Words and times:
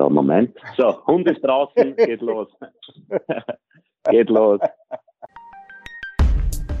So, 0.00 0.08
Moment. 0.08 0.56
So, 0.78 1.06
Hund 1.06 1.28
ist 1.28 1.42
draußen, 1.44 1.94
geht 2.06 2.22
los. 2.22 2.48
geht 4.10 4.30
los. 4.30 4.58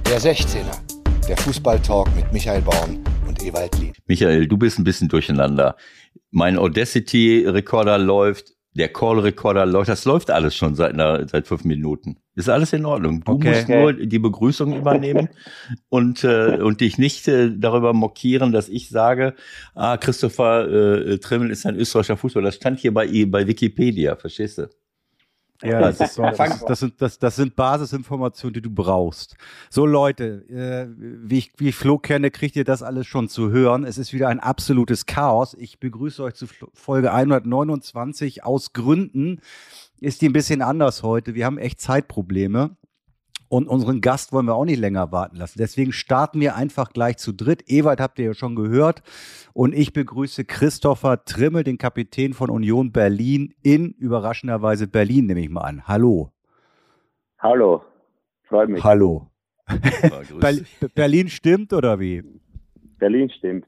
Der 0.08 0.18
16er, 0.18 1.28
der 1.28 1.36
Fußballtalk 1.36 2.08
mit 2.16 2.32
Michael 2.32 2.62
Baum 2.62 3.04
und 3.28 3.42
Ewald 3.42 3.78
Lied. 3.78 3.98
Michael, 4.06 4.48
du 4.48 4.56
bist 4.56 4.78
ein 4.78 4.84
bisschen 4.84 5.10
durcheinander. 5.10 5.76
Mein 6.30 6.56
Audacity-Rekorder 6.56 7.98
läuft, 7.98 8.54
der 8.74 8.88
Call-Recorder 8.88 9.66
läuft, 9.66 9.88
das 9.88 10.04
läuft 10.04 10.30
alles 10.30 10.54
schon 10.54 10.76
seit, 10.76 10.92
einer, 10.92 11.26
seit 11.28 11.46
fünf 11.46 11.64
Minuten. 11.64 12.18
Ist 12.36 12.48
alles 12.48 12.72
in 12.72 12.86
Ordnung. 12.86 13.24
Du 13.24 13.32
okay. 13.32 13.50
musst 13.50 13.68
nur 13.68 13.92
die 13.92 14.18
Begrüßung 14.18 14.76
übernehmen 14.76 15.28
und, 15.88 16.22
äh, 16.22 16.58
und 16.60 16.80
dich 16.80 16.96
nicht 16.96 17.26
äh, 17.26 17.50
darüber 17.56 17.92
mokieren, 17.92 18.52
dass 18.52 18.68
ich 18.68 18.88
sage, 18.88 19.34
ah, 19.74 19.96
Christopher 19.96 20.68
äh, 20.68 21.18
Trimmel 21.18 21.50
ist 21.50 21.66
ein 21.66 21.76
österreichischer 21.76 22.16
Fußballer. 22.16 22.46
Das 22.46 22.56
stand 22.56 22.78
hier 22.78 22.94
bei, 22.94 23.06
bei 23.26 23.46
Wikipedia, 23.46 24.14
verstehst 24.14 24.58
du? 24.58 24.68
Ja, 25.62 25.80
das, 25.80 26.00
ist 26.00 26.14
so, 26.14 26.22
das, 26.22 26.64
das, 26.64 26.80
sind, 26.80 27.02
das, 27.02 27.18
das 27.18 27.36
sind 27.36 27.54
Basisinformationen, 27.54 28.54
die 28.54 28.62
du 28.62 28.70
brauchst. 28.70 29.36
So 29.68 29.84
Leute, 29.84 30.44
äh, 30.48 30.88
wie, 30.96 31.38
ich, 31.38 31.52
wie 31.58 31.68
ich 31.68 31.76
Flo 31.76 31.98
kenne, 31.98 32.30
kriegt 32.30 32.56
ihr 32.56 32.64
das 32.64 32.82
alles 32.82 33.06
schon 33.06 33.28
zu 33.28 33.50
hören. 33.50 33.84
Es 33.84 33.98
ist 33.98 34.12
wieder 34.12 34.28
ein 34.28 34.40
absolutes 34.40 35.04
Chaos. 35.04 35.54
Ich 35.54 35.78
begrüße 35.78 36.22
euch 36.22 36.34
zu 36.34 36.46
Folge 36.72 37.12
129. 37.12 38.42
Aus 38.42 38.72
Gründen 38.72 39.40
ist 40.00 40.22
die 40.22 40.28
ein 40.30 40.32
bisschen 40.32 40.62
anders 40.62 41.02
heute. 41.02 41.34
Wir 41.34 41.44
haben 41.44 41.58
echt 41.58 41.80
Zeitprobleme. 41.80 42.76
Und 43.50 43.66
unseren 43.66 44.00
Gast 44.00 44.32
wollen 44.32 44.46
wir 44.46 44.54
auch 44.54 44.64
nicht 44.64 44.78
länger 44.78 45.10
warten 45.10 45.34
lassen. 45.34 45.58
Deswegen 45.58 45.90
starten 45.92 46.38
wir 46.38 46.54
einfach 46.54 46.92
gleich 46.92 47.16
zu 47.16 47.32
dritt. 47.32 47.64
Ewald 47.68 48.00
habt 48.00 48.20
ihr 48.20 48.26
ja 48.26 48.34
schon 48.34 48.54
gehört. 48.54 49.02
Und 49.52 49.74
ich 49.74 49.92
begrüße 49.92 50.44
Christopher 50.44 51.24
Trimmel, 51.24 51.64
den 51.64 51.76
Kapitän 51.76 52.32
von 52.32 52.48
Union 52.48 52.92
Berlin 52.92 53.52
in 53.60 53.90
überraschenderweise 53.90 54.86
Berlin, 54.86 55.26
nehme 55.26 55.40
ich 55.40 55.48
mal 55.48 55.62
an. 55.62 55.88
Hallo. 55.88 56.30
Hallo. 57.40 57.82
Freut 58.44 58.68
mich. 58.68 58.84
Hallo. 58.84 59.32
Berlin 60.94 61.28
stimmt 61.28 61.72
oder 61.72 61.98
wie? 61.98 62.22
Berlin 63.00 63.30
stimmt. 63.30 63.66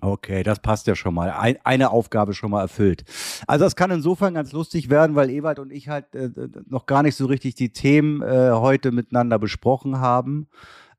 Okay, 0.00 0.42
das 0.42 0.58
passt 0.58 0.86
ja 0.86 0.96
schon 0.96 1.14
mal. 1.14 1.30
Ein, 1.30 1.56
eine 1.64 1.90
Aufgabe 1.90 2.34
schon 2.34 2.50
mal 2.50 2.62
erfüllt. 2.62 3.04
Also 3.46 3.64
es 3.64 3.76
kann 3.76 3.90
insofern 3.90 4.34
ganz 4.34 4.52
lustig 4.52 4.90
werden, 4.90 5.14
weil 5.14 5.30
Ewald 5.30 5.58
und 5.58 5.72
ich 5.72 5.88
halt 5.88 6.14
äh, 6.14 6.30
noch 6.66 6.86
gar 6.86 7.02
nicht 7.02 7.14
so 7.14 7.26
richtig 7.26 7.54
die 7.54 7.72
Themen 7.72 8.20
äh, 8.20 8.50
heute 8.52 8.90
miteinander 8.92 9.38
besprochen 9.38 10.00
haben. 10.00 10.48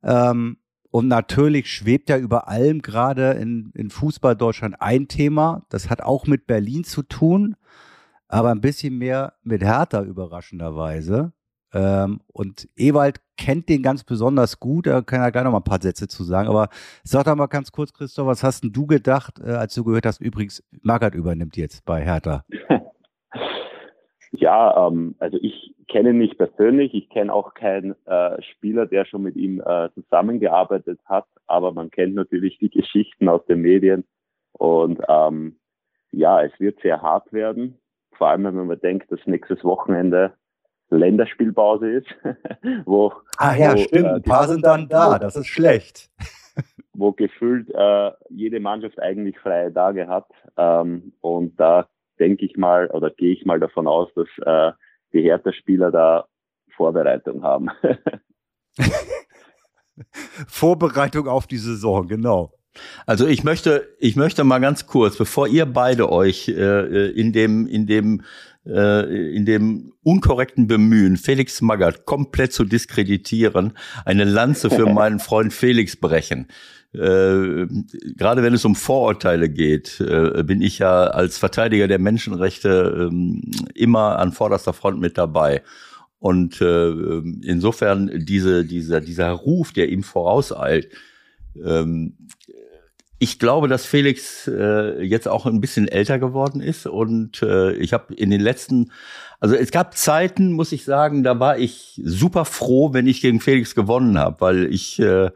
Ähm, 0.02 0.58
und 0.92 1.10
natürlich 1.10 1.70
schwebt 1.70 2.10
ja 2.10 2.18
über 2.18 2.48
allem 2.48 2.82
gerade 2.82 3.32
in, 3.32 3.72
in 3.76 3.90
Fußball 3.90 4.36
Deutschland 4.36 4.78
ein 4.80 5.10
Thema. 5.10 5.66
Das 5.68 5.90
hat 5.90 6.02
auch 6.02 6.26
mit 6.26 6.48
Berlin 6.48 6.86
zu 6.86 7.04
tun, 7.04 7.58
aber 8.30 8.52
ein 8.52 8.62
bisschen 8.62 8.98
mehr 8.98 9.34
mit 9.44 9.62
Hertha 9.62 10.04
überraschenderweise. 10.04 11.34
Ähm, 11.76 12.22
und 12.32 12.70
Ewald 12.78 13.20
kennt 13.38 13.68
den 13.68 13.84
ganz 13.84 14.06
besonders 14.06 14.62
gut, 14.62 14.88
da 14.88 15.02
kann 15.02 15.22
er 15.22 15.32
gleich 15.32 15.44
noch 15.44 15.52
mal 15.52 15.58
ein 15.58 15.64
paar 15.64 15.82
Sätze 15.82 16.08
zu 16.08 16.24
sagen. 16.24 16.48
Aber 16.48 16.70
sag 17.04 17.26
doch 17.26 17.36
mal 17.36 17.48
ganz 17.48 17.74
kurz, 17.74 17.94
Christoph, 17.94 18.28
was 18.28 18.44
hast 18.44 18.64
denn 18.64 18.72
du 18.72 18.88
gedacht, 18.88 19.40
äh, 19.46 19.52
als 19.52 19.76
du 19.76 19.84
gehört 19.84 20.06
hast, 20.06 20.22
übrigens, 20.22 20.64
Magath 20.82 21.16
übernimmt 21.16 21.58
jetzt 21.58 21.86
bei 21.86 22.02
Hertha? 22.02 22.46
Ja, 24.38 24.88
ähm, 24.88 25.16
also 25.20 25.38
ich 25.42 25.74
kenne 25.88 26.10
ihn 26.10 26.18
nicht 26.18 26.38
persönlich, 26.38 26.94
ich 26.94 27.10
kenne 27.10 27.34
auch 27.34 27.54
keinen 27.54 27.96
äh, 28.06 28.42
Spieler, 28.42 28.86
der 28.86 29.06
schon 29.06 29.22
mit 29.22 29.38
ihm 29.38 29.62
äh, 29.62 29.90
zusammengearbeitet 29.94 31.00
hat, 31.06 31.26
aber 31.48 31.72
man 31.72 31.90
kennt 31.90 32.16
natürlich 32.16 32.58
die 32.58 32.70
Geschichten 32.70 33.30
aus 33.30 33.46
den 33.46 33.62
Medien 33.62 34.04
und 34.52 35.00
ähm, 35.08 35.58
ja, 36.12 36.44
es 36.44 36.52
wird 36.60 36.82
sehr 36.82 37.02
hart 37.02 37.32
werden, 37.32 37.78
vor 38.18 38.28
allem 38.28 38.44
wenn 38.44 38.68
man 38.68 38.80
denkt, 38.80 39.10
dass 39.10 39.26
nächstes 39.26 39.64
Wochenende 39.64 40.34
Länderspielpause 40.90 41.90
ist. 41.90 42.08
wo, 42.86 43.14
ah 43.38 43.56
ja, 43.56 43.74
wo, 43.74 43.78
stimmt, 43.78 44.08
ein 44.08 44.22
paar 44.22 44.48
sind 44.48 44.66
dann 44.66 44.88
da, 44.88 45.20
das 45.20 45.36
ist 45.36 45.48
schlecht. 45.48 46.10
wo 46.94 47.12
gefühlt 47.12 47.70
äh, 47.74 48.12
jede 48.30 48.60
Mannschaft 48.60 49.00
eigentlich 49.00 49.38
freie 49.40 49.74
Tage 49.74 50.08
hat. 50.08 50.28
Ähm, 50.58 51.14
und 51.22 51.60
da 51.60 51.88
denke 52.20 52.46
ich 52.46 52.56
mal 52.58 52.88
oder 52.92 53.10
gehe 53.10 53.34
ich 53.34 53.46
mal 53.46 53.60
davon 53.60 53.88
aus, 53.88 54.10
dass 54.16 54.28
äh, 54.46 54.72
die 55.14 55.22
Hertha-Spieler 55.22 55.92
da 55.92 56.26
Vorbereitung 56.76 57.44
haben. 57.44 57.70
Vorbereitung 60.48 61.28
auf 61.28 61.48
die 61.48 61.58
Saison, 61.58 62.08
genau. 62.08 62.52
Also 63.06 63.26
ich 63.26 63.44
möchte, 63.46 63.88
ich 64.00 64.18
möchte 64.18 64.44
mal 64.44 64.60
ganz 64.60 64.86
kurz, 64.86 65.18
bevor 65.18 65.48
ihr 65.48 65.66
beide 65.66 66.12
euch 66.12 66.50
äh, 66.50 67.12
in 67.12 67.32
dem, 67.32 67.68
in 67.68 67.88
dem 67.88 68.20
äh, 68.20 68.24
in 68.66 69.46
dem 69.46 69.94
unkorrekten 70.02 70.66
Bemühen, 70.66 71.18
Felix 71.18 71.62
Magath 71.62 72.06
komplett 72.06 72.52
zu 72.52 72.64
diskreditieren, 72.64 73.74
eine 74.06 74.24
Lanze 74.24 74.72
für 74.72 74.86
meinen 74.92 75.20
Freund 75.20 75.54
Felix 75.54 75.96
brechen. 75.96 76.48
Äh, 76.96 77.68
gerade 78.16 78.42
wenn 78.44 78.54
es 78.54 78.64
um 78.64 78.76
Vorurteile 78.76 79.50
geht, 79.50 80.00
äh, 80.00 80.44
bin 80.44 80.62
ich 80.62 80.80
ja 80.80 81.06
als 81.08 81.38
Verteidiger 81.38 81.88
der 81.88 82.00
Menschenrechte 82.00 83.10
äh, 83.12 83.72
immer 83.74 84.20
an 84.20 84.32
vorderster 84.32 84.74
Front 84.74 85.00
mit 85.00 85.18
dabei. 85.18 85.62
Und 86.20 86.62
äh, 86.62 86.90
insofern 87.44 88.12
diese, 88.26 88.66
dieser, 88.66 89.02
dieser 89.02 89.32
Ruf, 89.32 89.74
der 89.74 89.90
ihm 89.90 90.04
vorauseilt, 90.04 90.90
ähm, 91.64 92.16
ich 93.20 93.40
glaube, 93.40 93.68
dass 93.68 93.86
Felix 93.86 94.48
äh, 94.48 95.02
jetzt 95.04 95.28
auch 95.28 95.46
ein 95.46 95.62
bisschen 95.62 95.88
älter 95.88 96.20
geworden 96.20 96.62
ist 96.62 96.86
und 96.86 97.42
äh, 97.42 97.74
ich 97.74 97.94
habe 97.94 98.14
in 98.14 98.30
den 98.30 98.42
letzten, 98.42 98.92
also 99.40 99.56
es 99.56 99.72
gab 99.72 99.98
Zeiten, 99.98 100.52
muss 100.52 100.72
ich 100.72 100.84
sagen, 100.84 101.24
da 101.24 101.40
war 101.40 101.58
ich 101.58 102.02
super 102.04 102.46
froh, 102.46 102.94
wenn 102.94 103.08
ich 103.08 103.22
gegen 103.22 103.40
Felix 103.40 103.76
gewonnen 103.76 104.18
habe, 104.18 104.42
weil 104.42 104.74
ich 104.74 105.00
äh, 105.00 105.30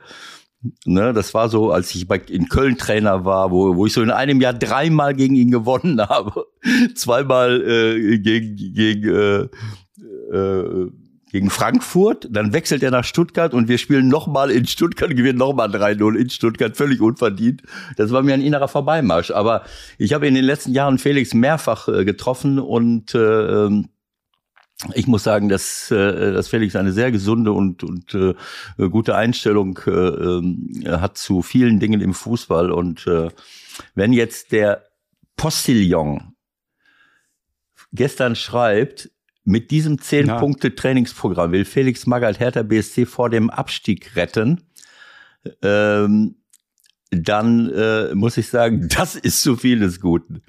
Ne, 0.85 1.13
das 1.13 1.33
war 1.33 1.47
so, 1.47 1.71
als 1.71 1.95
ich 1.95 2.05
bei, 2.05 2.17
in 2.17 2.49
Köln 2.49 2.77
Trainer 2.77 3.23
war, 3.23 3.49
wo, 3.49 3.77
wo 3.77 3.85
ich 3.85 3.93
so 3.93 4.01
in 4.01 4.11
einem 4.11 4.41
Jahr 4.41 4.53
dreimal 4.53 5.13
gegen 5.13 5.35
ihn 5.35 5.51
gewonnen 5.51 6.01
habe. 6.09 6.47
Zweimal 6.95 7.61
äh, 7.61 8.19
gegen, 8.19 8.57
gegen 8.57 9.09
äh, 9.09 10.35
äh, 10.35 10.91
gegen 11.31 11.49
Frankfurt, 11.49 12.27
dann 12.31 12.53
wechselt 12.53 12.83
er 12.83 12.91
nach 12.91 13.03
Stuttgart 13.03 13.53
und 13.53 13.67
wir 13.67 13.77
spielen 13.77 14.07
nochmal 14.07 14.51
in 14.51 14.65
Stuttgart, 14.65 15.09
gewinnen 15.09 15.37
nochmal 15.37 15.69
3-0 15.69 16.15
in 16.15 16.29
Stuttgart, 16.29 16.75
völlig 16.75 17.01
unverdient. 17.01 17.61
Das 17.97 18.11
war 18.11 18.23
mir 18.23 18.33
ein 18.33 18.41
innerer 18.41 18.67
Vorbeimarsch. 18.67 19.31
Aber 19.31 19.63
ich 19.97 20.13
habe 20.13 20.27
in 20.27 20.35
den 20.35 20.43
letzten 20.43 20.71
Jahren 20.71 20.97
Felix 20.97 21.33
mehrfach 21.33 21.87
äh, 21.87 22.03
getroffen 22.05 22.59
und 22.59 23.13
äh, 23.13 23.65
ähm, 23.65 23.89
ich 24.93 25.07
muss 25.07 25.23
sagen, 25.23 25.49
dass, 25.49 25.91
äh, 25.91 26.31
dass 26.31 26.47
Felix 26.47 26.75
eine 26.75 26.93
sehr 26.93 27.11
gesunde 27.11 27.51
und, 27.51 27.83
und 27.83 28.15
äh, 28.15 28.33
gute 28.89 29.15
Einstellung 29.15 29.77
äh, 29.85 29.91
äh, 29.91 30.97
hat 30.97 31.17
zu 31.17 31.41
vielen 31.41 31.79
Dingen 31.79 32.01
im 32.01 32.13
Fußball. 32.13 32.71
Und 32.71 33.05
äh, 33.05 33.29
wenn 33.93 34.13
jetzt 34.13 34.51
der 34.51 34.85
Postillon 35.35 36.33
gestern 37.91 38.35
schreibt, 38.35 39.11
mit 39.43 39.71
diesem 39.71 39.99
zehn. 39.99 40.27
Punkte 40.27 40.75
Trainingsprogramm 40.75 41.51
will 41.51 41.65
Felix 41.65 42.05
Magath 42.05 42.39
Hertha 42.39 42.63
BSC 42.63 43.05
vor 43.05 43.29
dem 43.29 43.49
Abstieg 43.49 44.15
retten. 44.15 44.61
Ähm, 45.61 46.35
dann 47.11 47.69
äh, 47.71 48.13
muss 48.15 48.37
ich 48.37 48.47
sagen, 48.47 48.87
das 48.95 49.15
ist 49.15 49.41
zu 49.41 49.55
viel 49.55 49.79
des 49.79 49.99
Guten. 49.99 50.41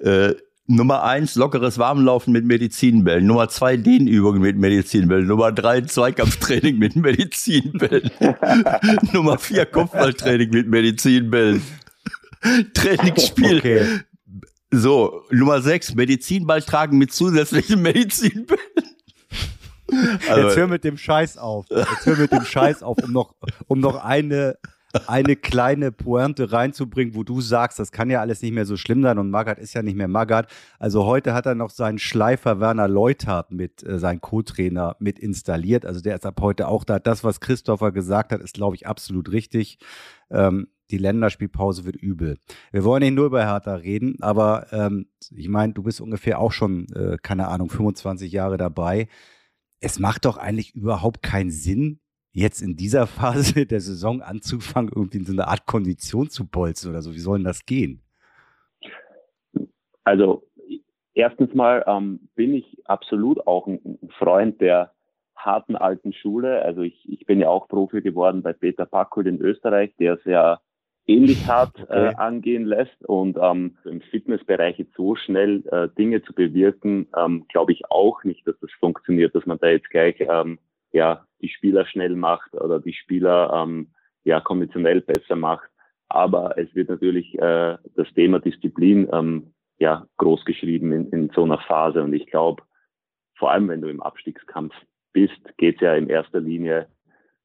Äh, 0.00 0.34
Nummer 0.66 1.02
eins, 1.02 1.34
lockeres 1.34 1.78
Warmlaufen 1.78 2.32
mit 2.32 2.44
Medizinbällen. 2.44 3.26
Nummer 3.26 3.48
zwei, 3.48 3.76
Dehnübungen 3.76 4.40
mit 4.40 4.56
Medizinbällen. 4.56 5.26
Nummer 5.26 5.50
drei, 5.50 5.80
Zweikampftraining 5.80 6.78
mit 6.78 6.94
Medizinbällen. 6.94 8.10
Nummer 9.12 9.38
vier, 9.38 9.66
Kopfballtraining 9.66 10.50
mit 10.50 10.68
Medizinbällen. 10.68 11.62
Trainingsspiel. 12.74 13.58
Okay. 13.58 13.86
So, 14.74 15.22
Nummer 15.30 15.60
6, 15.60 15.94
Medizinball 15.96 16.62
tragen 16.62 16.96
mit 16.96 17.12
zusätzlichen 17.12 17.82
Medizinbällen. 17.82 18.58
Also, 20.30 20.48
Jetzt 20.48 20.56
hör 20.56 20.66
mit 20.66 20.82
dem 20.82 20.96
Scheiß 20.96 21.36
auf. 21.36 21.66
Jetzt 21.68 22.06
hör 22.06 22.16
mit 22.16 22.32
dem 22.32 22.46
Scheiß 22.46 22.82
auf, 22.82 22.96
um 23.04 23.12
noch, 23.12 23.34
um 23.68 23.80
noch 23.80 24.02
eine, 24.02 24.56
eine 25.06 25.36
kleine 25.36 25.92
Pointe 25.92 26.52
reinzubringen, 26.52 27.14
wo 27.14 27.22
du 27.22 27.42
sagst, 27.42 27.78
das 27.78 27.92
kann 27.92 28.08
ja 28.08 28.22
alles 28.22 28.40
nicht 28.40 28.54
mehr 28.54 28.64
so 28.64 28.78
schlimm 28.78 29.02
sein 29.02 29.18
und 29.18 29.28
Magath 29.28 29.58
ist 29.58 29.74
ja 29.74 29.82
nicht 29.82 29.96
mehr 29.96 30.08
Magath. 30.08 30.46
Also 30.78 31.04
heute 31.04 31.34
hat 31.34 31.44
er 31.44 31.54
noch 31.54 31.68
seinen 31.68 31.98
Schleifer 31.98 32.58
Werner 32.58 32.88
Leuthard 32.88 33.52
mit, 33.52 33.82
äh, 33.82 33.98
sein 33.98 34.22
Co-Trainer 34.22 34.96
mit 35.00 35.18
installiert. 35.18 35.84
Also 35.84 36.00
der 36.00 36.14
ist 36.14 36.24
ab 36.24 36.40
heute 36.40 36.68
auch 36.68 36.84
da. 36.84 36.98
Das, 36.98 37.24
was 37.24 37.40
Christopher 37.40 37.92
gesagt 37.92 38.32
hat, 38.32 38.40
ist, 38.40 38.54
glaube 38.54 38.76
ich, 38.76 38.86
absolut 38.86 39.32
richtig. 39.32 39.78
Ähm, 40.30 40.68
die 40.92 40.98
Länderspielpause 40.98 41.84
wird 41.84 41.96
übel. 41.96 42.38
Wir 42.70 42.84
wollen 42.84 43.02
nicht 43.02 43.14
nur 43.14 43.26
über 43.26 43.44
Hertha 43.44 43.74
reden, 43.74 44.16
aber 44.20 44.66
ähm, 44.70 45.08
ich 45.34 45.48
meine, 45.48 45.72
du 45.72 45.82
bist 45.82 46.00
ungefähr 46.00 46.38
auch 46.38 46.52
schon, 46.52 46.86
äh, 46.94 47.16
keine 47.20 47.48
Ahnung, 47.48 47.70
25 47.70 48.30
Jahre 48.30 48.58
dabei. 48.58 49.08
Es 49.80 49.98
macht 49.98 50.26
doch 50.26 50.36
eigentlich 50.36 50.74
überhaupt 50.74 51.22
keinen 51.22 51.50
Sinn, 51.50 51.98
jetzt 52.32 52.60
in 52.60 52.76
dieser 52.76 53.06
Phase 53.18 53.66
der 53.66 53.80
Saison 53.80 54.22
anzufangen, 54.22 54.92
irgendwie 54.94 55.18
in 55.18 55.24
so 55.24 55.32
eine 55.32 55.48
Art 55.48 55.66
Kondition 55.66 56.28
zu 56.28 56.46
bolzen 56.46 56.90
oder 56.90 57.02
so. 57.02 57.14
Wie 57.14 57.18
soll 57.18 57.38
denn 57.38 57.44
das 57.44 57.64
gehen? 57.64 58.02
Also 60.04 60.44
erstens 61.14 61.54
mal 61.54 61.84
ähm, 61.86 62.28
bin 62.34 62.54
ich 62.54 62.82
absolut 62.84 63.46
auch 63.46 63.66
ein, 63.66 63.98
Freund 64.18 64.60
der 64.60 64.92
harten 65.36 65.76
alten 65.76 66.12
Schule. 66.12 66.62
Also 66.62 66.82
ich, 66.82 67.08
ich 67.08 67.26
bin 67.26 67.40
ja 67.40 67.48
auch 67.48 67.68
Profi 67.68 68.00
geworden 68.02 68.42
bei 68.42 68.52
Peter 68.52 68.86
Packel 68.86 69.26
in 69.26 69.40
Österreich, 69.40 69.94
der 69.98 70.18
sehr 70.18 70.60
ähnlich 71.06 71.46
hart 71.46 71.78
äh, 71.78 71.82
okay. 71.82 72.08
äh, 72.08 72.14
angehen 72.16 72.64
lässt 72.64 73.04
und 73.06 73.36
ähm, 73.40 73.76
im 73.84 74.00
Fitnessbereich 74.00 74.78
jetzt 74.78 74.94
so 74.94 75.16
schnell 75.16 75.64
äh, 75.70 75.88
Dinge 75.98 76.22
zu 76.22 76.32
bewirken, 76.32 77.08
ähm, 77.16 77.46
glaube 77.48 77.72
ich 77.72 77.90
auch 77.90 78.22
nicht, 78.24 78.46
dass 78.46 78.58
das 78.60 78.70
funktioniert, 78.78 79.34
dass 79.34 79.46
man 79.46 79.58
da 79.58 79.68
jetzt 79.68 79.90
gleich 79.90 80.16
ähm, 80.20 80.58
ja 80.92 81.24
die 81.40 81.48
Spieler 81.48 81.86
schnell 81.86 82.14
macht 82.14 82.54
oder 82.54 82.80
die 82.80 82.92
Spieler 82.92 83.52
ähm, 83.52 83.88
ja 84.24 84.40
konditionell 84.40 85.00
besser 85.00 85.36
macht. 85.36 85.68
Aber 86.08 86.58
es 86.58 86.72
wird 86.74 86.90
natürlich 86.90 87.34
äh, 87.38 87.78
das 87.96 88.12
Thema 88.14 88.38
Disziplin 88.38 89.08
ähm, 89.12 89.54
ja 89.78 90.06
groß 90.18 90.44
geschrieben 90.44 90.92
in, 90.92 91.10
in 91.10 91.30
so 91.34 91.42
einer 91.44 91.58
Phase 91.58 92.02
und 92.02 92.12
ich 92.12 92.26
glaube, 92.26 92.62
vor 93.36 93.50
allem 93.50 93.68
wenn 93.68 93.80
du 93.80 93.88
im 93.88 94.02
Abstiegskampf 94.02 94.74
bist, 95.12 95.40
geht 95.56 95.76
es 95.76 95.80
ja 95.80 95.94
in 95.94 96.08
erster 96.08 96.40
Linie 96.40 96.86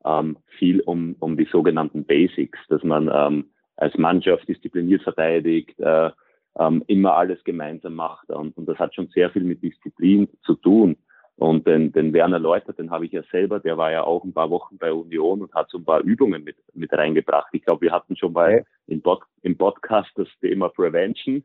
ähm, 0.07 0.37
viel 0.57 0.81
um, 0.81 1.15
um 1.19 1.37
die 1.37 1.47
sogenannten 1.51 2.05
Basics, 2.05 2.59
dass 2.69 2.83
man 2.83 3.09
ähm, 3.13 3.45
als 3.75 3.97
Mannschaft 3.97 4.47
diszipliniert 4.47 5.03
verteidigt, 5.03 5.79
äh, 5.79 6.11
ähm, 6.59 6.83
immer 6.87 7.15
alles 7.15 7.43
gemeinsam 7.43 7.95
macht. 7.95 8.29
Und, 8.29 8.57
und 8.57 8.67
das 8.67 8.79
hat 8.79 8.95
schon 8.95 9.07
sehr 9.09 9.29
viel 9.29 9.43
mit 9.43 9.61
Disziplin 9.61 10.27
zu 10.43 10.55
tun. 10.55 10.97
Und 11.37 11.67
den, 11.67 11.91
den 11.91 12.13
Werner 12.13 12.39
Leuter, 12.39 12.73
den 12.73 12.89
habe 12.89 13.05
ich 13.05 13.11
ja 13.11 13.21
selber, 13.31 13.59
der 13.59 13.77
war 13.77 13.91
ja 13.91 14.03
auch 14.03 14.23
ein 14.23 14.33
paar 14.33 14.49
Wochen 14.49 14.79
bei 14.79 14.91
Union 14.91 15.43
und 15.43 15.53
hat 15.53 15.69
so 15.69 15.77
ein 15.77 15.85
paar 15.85 16.01
Übungen 16.01 16.43
mit, 16.43 16.55
mit 16.73 16.91
reingebracht. 16.91 17.49
Ich 17.51 17.63
glaube, 17.63 17.81
wir 17.81 17.91
hatten 17.91 18.15
schon 18.15 18.33
mal 18.33 18.65
im, 18.87 19.03
Pod, 19.03 19.21
im 19.43 19.55
Podcast 19.55 20.09
das 20.15 20.27
Thema 20.41 20.69
Prevention, 20.69 21.43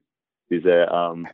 diese, 0.48 0.88
ähm, 0.90 1.26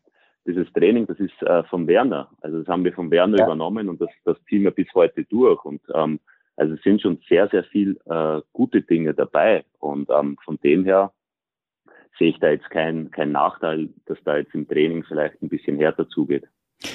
dieses 0.45 0.73
Training, 0.73 1.07
das 1.07 1.21
ist 1.21 1.41
äh, 1.43 1.63
von 1.65 1.87
Werner. 1.87 2.31
Also 2.41 2.59
das 2.59 2.67
haben 2.67 2.83
wir 2.83 2.93
von 2.93 3.13
Werner 3.13 3.39
ja. 3.39 3.45
übernommen 3.45 3.89
und 3.89 4.01
das, 4.01 4.11
das 4.25 4.37
ziehen 4.49 4.65
wir 4.65 4.73
bis 4.73 4.89
heute 4.93 5.23
durch. 5.25 5.65
Und 5.65 5.81
ähm, 5.95 6.19
also 6.59 6.75
es 6.75 6.83
sind 6.83 7.01
schon 7.01 7.21
sehr, 7.29 7.49
sehr 7.49 7.65
viel 7.65 7.99
äh, 8.07 8.41
gute 8.53 8.83
Dinge 8.83 9.15
dabei. 9.15 9.65
Und 9.79 10.11
ähm, 10.11 10.37
von 10.45 10.59
dem 10.63 10.85
her 10.85 11.13
sehe 12.19 12.31
ich 12.31 12.41
da 12.41 12.51
jetzt 12.51 12.69
keinen 12.71 13.11
kein 13.13 13.31
Nachteil, 13.31 13.89
dass 14.07 14.19
da 14.25 14.37
jetzt 14.37 14.55
im 14.55 14.67
Training 14.67 15.05
vielleicht 15.05 15.41
ein 15.41 15.49
bisschen 15.49 15.79
härter 15.79 16.09
zugeht. 16.09 16.45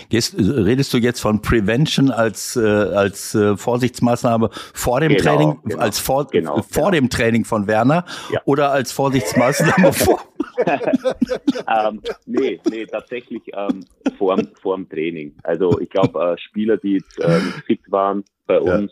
Gehst, 0.09 0.37
redest 0.37 0.93
du 0.93 0.97
jetzt 0.97 1.19
von 1.19 1.41
Prevention 1.41 2.09
als, 2.09 2.55
äh, 2.55 2.61
als 2.61 3.35
äh, 3.35 3.57
Vorsichtsmaßnahme 3.57 4.49
vor 4.53 5.01
dem 5.01 5.13
genau, 5.13 5.23
Training, 5.23 5.59
genau, 5.63 5.81
als 5.81 5.99
vor, 5.99 6.27
genau, 6.27 6.61
vor 6.61 6.65
genau. 6.71 6.91
dem 6.91 7.09
Training 7.09 7.43
von 7.43 7.67
Werner 7.67 8.05
ja. 8.31 8.41
oder 8.45 8.71
als 8.71 8.93
Vorsichtsmaßnahme 8.93 9.91
vor? 9.93 10.21
ähm, 10.67 12.01
nee, 12.25 12.61
nee, 12.69 12.85
tatsächlich 12.85 13.41
ähm, 13.53 13.85
vor, 14.17 14.37
vor 14.61 14.77
dem 14.77 14.87
Training. 14.87 15.35
Also 15.43 15.79
ich 15.79 15.89
glaube, 15.89 16.33
äh, 16.33 16.37
Spieler, 16.37 16.77
die 16.77 16.93
jetzt 16.93 17.19
äh, 17.19 17.39
fit 17.65 17.81
waren 17.91 18.23
bei 18.45 18.59
uns, 18.59 18.91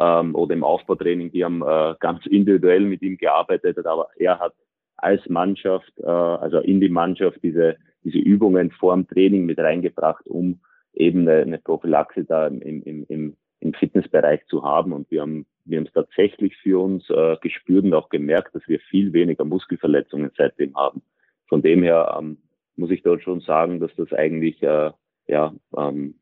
ähm, 0.00 0.34
oder 0.34 0.54
im 0.54 0.64
Aufbautraining, 0.64 1.32
die 1.32 1.44
haben 1.44 1.62
äh, 1.62 1.94
ganz 2.00 2.24
individuell 2.26 2.80
mit 2.80 3.02
ihm 3.02 3.16
gearbeitet, 3.16 3.84
aber 3.86 4.08
er 4.16 4.38
hat 4.38 4.54
als 4.96 5.26
Mannschaft, 5.28 5.92
äh, 5.98 6.06
also 6.06 6.58
in 6.58 6.80
die 6.80 6.88
Mannschaft 6.88 7.38
diese, 7.42 7.76
diese 8.02 8.18
Übungen 8.18 8.70
vor 8.70 8.94
dem 8.94 9.06
Training 9.08 9.46
mit 9.46 9.58
reingebracht, 9.58 10.26
um 10.26 10.60
eben 10.94 11.28
eine, 11.28 11.42
eine 11.42 11.58
Prophylaxe 11.58 12.24
da 12.24 12.46
im, 12.46 12.60
im, 12.62 13.04
im, 13.08 13.36
im 13.60 13.74
Fitnessbereich 13.74 14.46
zu 14.46 14.62
haben. 14.62 14.92
Und 14.92 15.10
wir 15.10 15.22
haben 15.22 15.46
wir 15.66 15.78
haben 15.78 15.86
es 15.86 15.92
tatsächlich 15.92 16.56
für 16.58 16.80
uns 16.80 17.08
äh, 17.10 17.36
gespürt 17.40 17.84
und 17.84 17.94
auch 17.94 18.08
gemerkt, 18.08 18.54
dass 18.54 18.66
wir 18.68 18.78
viel 18.78 19.12
weniger 19.12 19.44
Muskelverletzungen 19.44 20.30
seitdem 20.36 20.74
haben. 20.76 21.02
Von 21.48 21.62
dem 21.62 21.82
her 21.82 22.16
ähm, 22.18 22.38
muss 22.76 22.90
ich 22.90 23.02
dort 23.02 23.22
schon 23.22 23.40
sagen, 23.40 23.80
dass 23.80 23.94
das 23.96 24.12
eigentlich 24.12 24.62
äh, 24.62 24.92
ja 25.26 25.54
ähm, 25.76 26.14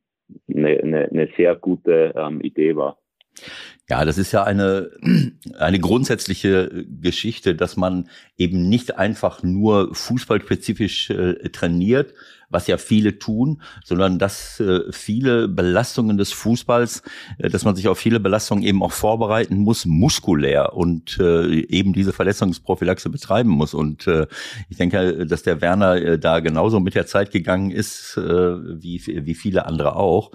eine, 0.49 0.81
eine, 0.81 1.09
eine 1.11 1.29
sehr 1.37 1.55
gute 1.57 2.15
ähm, 2.17 2.41
Idee 2.41 2.75
war. 2.75 2.99
Ja, 3.89 4.07
das 4.07 4.17
ist 4.17 4.33
ja 4.33 4.45
eine, 4.45 4.91
eine 5.59 5.79
grundsätzliche 5.79 6.87
Geschichte, 6.89 7.55
dass 7.55 7.77
man 7.77 8.09
eben 8.39 8.69
nicht 8.69 8.97
einfach 8.97 9.43
nur 9.43 9.95
fußballspezifisch 9.95 11.11
äh, 11.11 11.51
trainiert, 11.51 12.15
was 12.49 12.67
ja 12.67 12.79
viele 12.79 13.19
tun, 13.19 13.61
sondern 13.85 14.19
dass 14.19 14.59
äh, 14.61 14.91
viele 14.91 15.49
Belastungen 15.49 16.17
des 16.17 16.33
Fußballs, 16.33 17.03
äh, 17.39 17.51
dass 17.51 17.65
man 17.65 17.77
sich 17.77 17.89
auf 17.89 17.99
viele 17.99 18.21
Belastungen 18.21 18.65
eben 18.65 18.83
auch 18.83 18.93
vorbereiten 18.93 19.57
muss, 19.57 19.85
muskulär 19.85 20.75
und 20.75 21.19
äh, 21.21 21.47
eben 21.67 21.93
diese 21.93 22.15
Verletzungsprophylaxe 22.15 23.11
betreiben 23.11 23.51
muss. 23.51 23.75
Und 23.75 24.07
äh, 24.07 24.27
ich 24.71 24.79
denke, 24.79 25.27
dass 25.27 25.43
der 25.43 25.61
Werner 25.61 25.97
äh, 25.97 26.19
da 26.19 26.41
genauso 26.41 26.81
mit 26.81 26.95
der 26.95 27.07
Zeit 27.07 27.31
gegangen 27.33 27.71
ist, 27.71 28.17
äh, 28.17 28.23
wie, 28.23 29.03
wie 29.27 29.35
viele 29.35 29.67
andere 29.67 29.97
auch. 29.97 30.31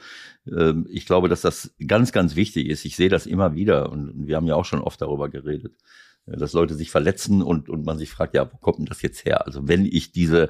Ähm, 0.56 0.88
ich 0.90 1.06
glaube, 1.06 1.30
dass 1.30 1.42
das 1.42 1.74
ganz, 1.86 2.12
ganz 2.12 2.36
wichtig 2.36 2.68
ist. 2.68 2.86
Ich 2.86 2.96
sehe 2.96 3.10
das 3.10 3.26
immer 3.26 3.56
wieder 3.56 3.92
und 3.92 4.28
wir 4.28 4.36
haben 4.36 4.48
ja 4.48 4.56
auch 4.56 4.66
schon 4.66 4.82
oft 4.82 5.02
darüber 5.02 5.30
geredet, 5.30 5.74
äh, 6.26 6.38
dass 6.38 6.54
Leute 6.54 6.76
sich 6.76 6.92
verletzen 6.92 7.42
und, 7.42 7.70
und 7.70 7.86
man 7.86 7.98
sich 7.98 8.10
fragt, 8.10 8.36
ja, 8.36 8.52
wo 8.52 8.58
kommt 8.58 8.80
denn 8.80 8.86
das 8.86 9.02
jetzt 9.02 9.26
her? 9.26 9.46
Also 9.46 9.68
wenn 9.68 9.86
ich 9.86 10.12
diese 10.12 10.50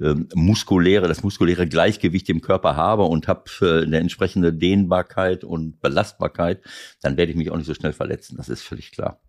ähm, 0.00 0.28
muskuläre, 0.34 1.08
das 1.08 1.22
muskuläre 1.22 1.66
Gleichgewicht 1.66 2.28
im 2.28 2.40
Körper 2.40 2.76
habe 2.76 3.04
und 3.04 3.28
habe 3.28 3.44
äh, 3.60 3.82
eine 3.82 3.98
entsprechende 3.98 4.52
Dehnbarkeit 4.52 5.44
und 5.44 5.80
Belastbarkeit, 5.80 6.62
dann 7.02 7.16
werde 7.16 7.32
ich 7.32 7.38
mich 7.38 7.50
auch 7.50 7.56
nicht 7.56 7.66
so 7.66 7.74
schnell 7.74 7.92
verletzen. 7.92 8.36
Das 8.36 8.48
ist 8.48 8.62
völlig 8.62 8.92
klar. 8.92 9.20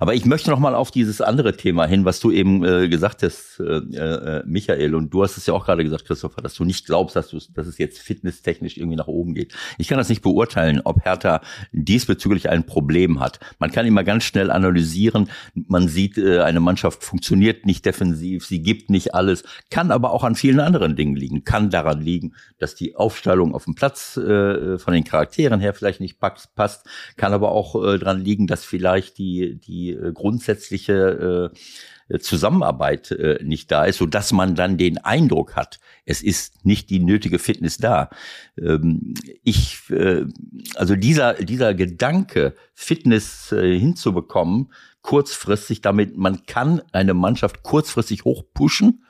Aber 0.00 0.14
ich 0.14 0.24
möchte 0.24 0.50
noch 0.50 0.58
mal 0.58 0.74
auf 0.74 0.90
dieses 0.90 1.20
andere 1.20 1.56
Thema 1.56 1.86
hin, 1.86 2.04
was 2.04 2.20
du 2.20 2.30
eben 2.30 2.64
äh, 2.64 2.88
gesagt 2.88 3.22
hast, 3.22 3.60
äh, 3.60 3.76
äh, 3.76 4.42
Michael, 4.46 4.94
und 4.94 5.10
du 5.10 5.22
hast 5.22 5.36
es 5.36 5.46
ja 5.46 5.54
auch 5.54 5.64
gerade 5.64 5.84
gesagt, 5.84 6.06
Christopher, 6.06 6.42
dass 6.42 6.54
du 6.54 6.64
nicht 6.64 6.86
glaubst, 6.86 7.16
dass, 7.16 7.28
du, 7.28 7.38
dass 7.54 7.66
es 7.66 7.78
jetzt 7.78 8.00
fitnesstechnisch 8.00 8.76
irgendwie 8.76 8.96
nach 8.96 9.06
oben 9.06 9.34
geht. 9.34 9.54
Ich 9.78 9.88
kann 9.88 9.98
das 9.98 10.08
nicht 10.08 10.22
beurteilen, 10.22 10.80
ob 10.84 11.04
Hertha 11.04 11.40
diesbezüglich 11.72 12.48
ein 12.48 12.66
Problem 12.66 13.20
hat. 13.20 13.40
Man 13.58 13.70
kann 13.70 13.86
immer 13.86 14.04
ganz 14.04 14.24
schnell 14.24 14.50
analysieren. 14.50 15.30
Man 15.54 15.88
sieht, 15.88 16.18
äh, 16.18 16.40
eine 16.40 16.60
Mannschaft 16.60 17.04
funktioniert 17.04 17.66
nicht 17.66 17.84
defensiv, 17.86 18.46
sie 18.46 18.62
gibt 18.62 18.90
nicht 18.90 19.14
alles, 19.14 19.44
kann 19.70 19.90
aber 19.90 20.12
auch 20.12 20.24
an 20.24 20.34
vielen 20.34 20.60
anderen 20.60 20.96
Dingen 20.96 21.16
liegen. 21.16 21.44
Kann 21.44 21.70
daran 21.70 22.00
liegen, 22.00 22.34
dass 22.58 22.74
die 22.74 22.96
Aufstellung 22.96 23.54
auf 23.54 23.64
dem 23.64 23.74
Platz 23.74 24.16
äh, 24.16 24.78
von 24.78 24.92
den 24.92 25.04
Charakteren 25.04 25.60
her 25.60 25.74
vielleicht 25.74 26.00
nicht 26.00 26.18
passt, 26.18 26.86
kann 27.16 27.32
aber 27.32 27.52
auch 27.52 27.74
äh, 27.82 27.98
daran 27.98 28.20
liegen, 28.20 28.46
dass 28.46 28.64
vielleicht 28.64 29.18
die 29.18 29.33
die, 29.40 29.90
äh, 29.90 30.12
grundsätzliche 30.12 31.50
äh, 32.08 32.18
Zusammenarbeit 32.18 33.10
äh, 33.10 33.42
nicht 33.42 33.70
da 33.70 33.84
ist, 33.84 33.98
so 33.98 34.06
dass 34.06 34.32
man 34.32 34.54
dann 34.54 34.76
den 34.76 34.98
Eindruck 34.98 35.56
hat, 35.56 35.80
es 36.04 36.22
ist 36.22 36.64
nicht 36.64 36.90
die 36.90 37.00
nötige 37.00 37.38
Fitness 37.38 37.78
da. 37.78 38.10
Ähm, 38.58 39.14
ich, 39.42 39.78
also 40.74 40.96
dieser, 40.96 41.34
dieser 41.34 41.74
Gedanke, 41.74 42.54
Fitness 42.74 43.48
hinzubekommen, 43.50 44.72
kurzfristig, 45.02 45.80
damit 45.80 46.16
man 46.16 46.46
kann 46.46 46.82
eine 46.92 47.14
Mannschaft 47.14 47.62
kurzfristig 47.62 48.24
hochpushen, 48.24 49.04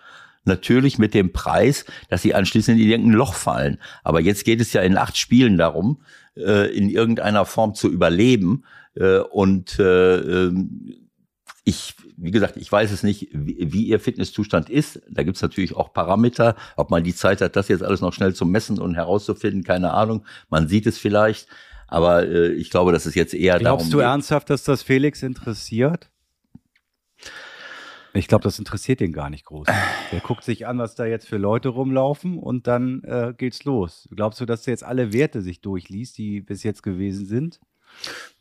natürlich 0.44 0.98
mit 0.98 1.14
dem 1.14 1.32
Preis, 1.32 1.84
dass 2.08 2.22
sie 2.22 2.34
anschließend 2.34 2.78
in 2.80 2.88
irgendein 2.88 3.16
Loch 3.16 3.34
fallen. 3.34 3.78
Aber 4.02 4.20
jetzt 4.20 4.44
geht 4.44 4.60
es 4.60 4.72
ja 4.72 4.82
in 4.82 4.96
acht 4.96 5.16
Spielen 5.16 5.56
darum, 5.58 6.02
äh, 6.36 6.74
in 6.76 6.88
irgendeiner 6.88 7.44
Form 7.44 7.74
zu 7.74 7.90
überleben. 7.90 8.64
Äh, 8.94 9.18
und 9.18 9.78
äh, 9.78 10.16
ähm, 10.16 10.94
ich, 11.64 11.94
wie 12.16 12.30
gesagt, 12.30 12.56
ich 12.56 12.70
weiß 12.70 12.92
es 12.92 13.02
nicht, 13.02 13.28
wie, 13.32 13.72
wie 13.72 13.84
ihr 13.84 13.98
Fitnesszustand 13.98 14.68
ist. 14.68 15.00
Da 15.10 15.22
gibt's 15.22 15.42
natürlich 15.42 15.74
auch 15.74 15.92
Parameter. 15.92 16.56
Ob 16.76 16.90
man 16.90 17.04
die 17.04 17.14
Zeit 17.14 17.40
hat, 17.40 17.56
das 17.56 17.68
jetzt 17.68 17.82
alles 17.82 18.02
noch 18.02 18.12
schnell 18.12 18.34
zu 18.34 18.44
messen 18.44 18.78
und 18.78 18.94
herauszufinden, 18.94 19.64
keine 19.64 19.92
Ahnung. 19.92 20.24
Man 20.50 20.68
sieht 20.68 20.86
es 20.86 20.98
vielleicht. 20.98 21.48
Aber 21.88 22.26
äh, 22.26 22.52
ich 22.52 22.70
glaube, 22.70 22.92
dass 22.92 23.06
es 23.06 23.14
jetzt 23.14 23.34
eher 23.34 23.58
Glaubst 23.58 23.86
darum 23.86 23.90
du 23.90 23.98
geht. 23.98 24.06
ernsthaft, 24.06 24.50
dass 24.50 24.64
das 24.64 24.82
Felix 24.82 25.22
interessiert? 25.22 26.10
Ich 28.16 28.28
glaube, 28.28 28.44
das 28.44 28.58
interessiert 28.58 29.00
ihn 29.00 29.12
gar 29.12 29.28
nicht 29.28 29.44
groß. 29.44 29.66
Der 30.12 30.20
guckt 30.20 30.44
sich 30.44 30.66
an, 30.66 30.78
was 30.78 30.94
da 30.94 31.04
jetzt 31.04 31.26
für 31.26 31.36
Leute 31.36 31.70
rumlaufen 31.70 32.38
und 32.38 32.66
dann 32.68 33.02
äh, 33.02 33.34
geht's 33.36 33.64
los. 33.64 34.08
Glaubst 34.14 34.40
du, 34.40 34.46
dass 34.46 34.62
der 34.62 34.72
jetzt 34.72 34.84
alle 34.84 35.12
Werte 35.12 35.42
sich 35.42 35.60
durchliest, 35.60 36.16
die 36.18 36.40
bis 36.40 36.62
jetzt 36.62 36.82
gewesen 36.82 37.26
sind? 37.26 37.60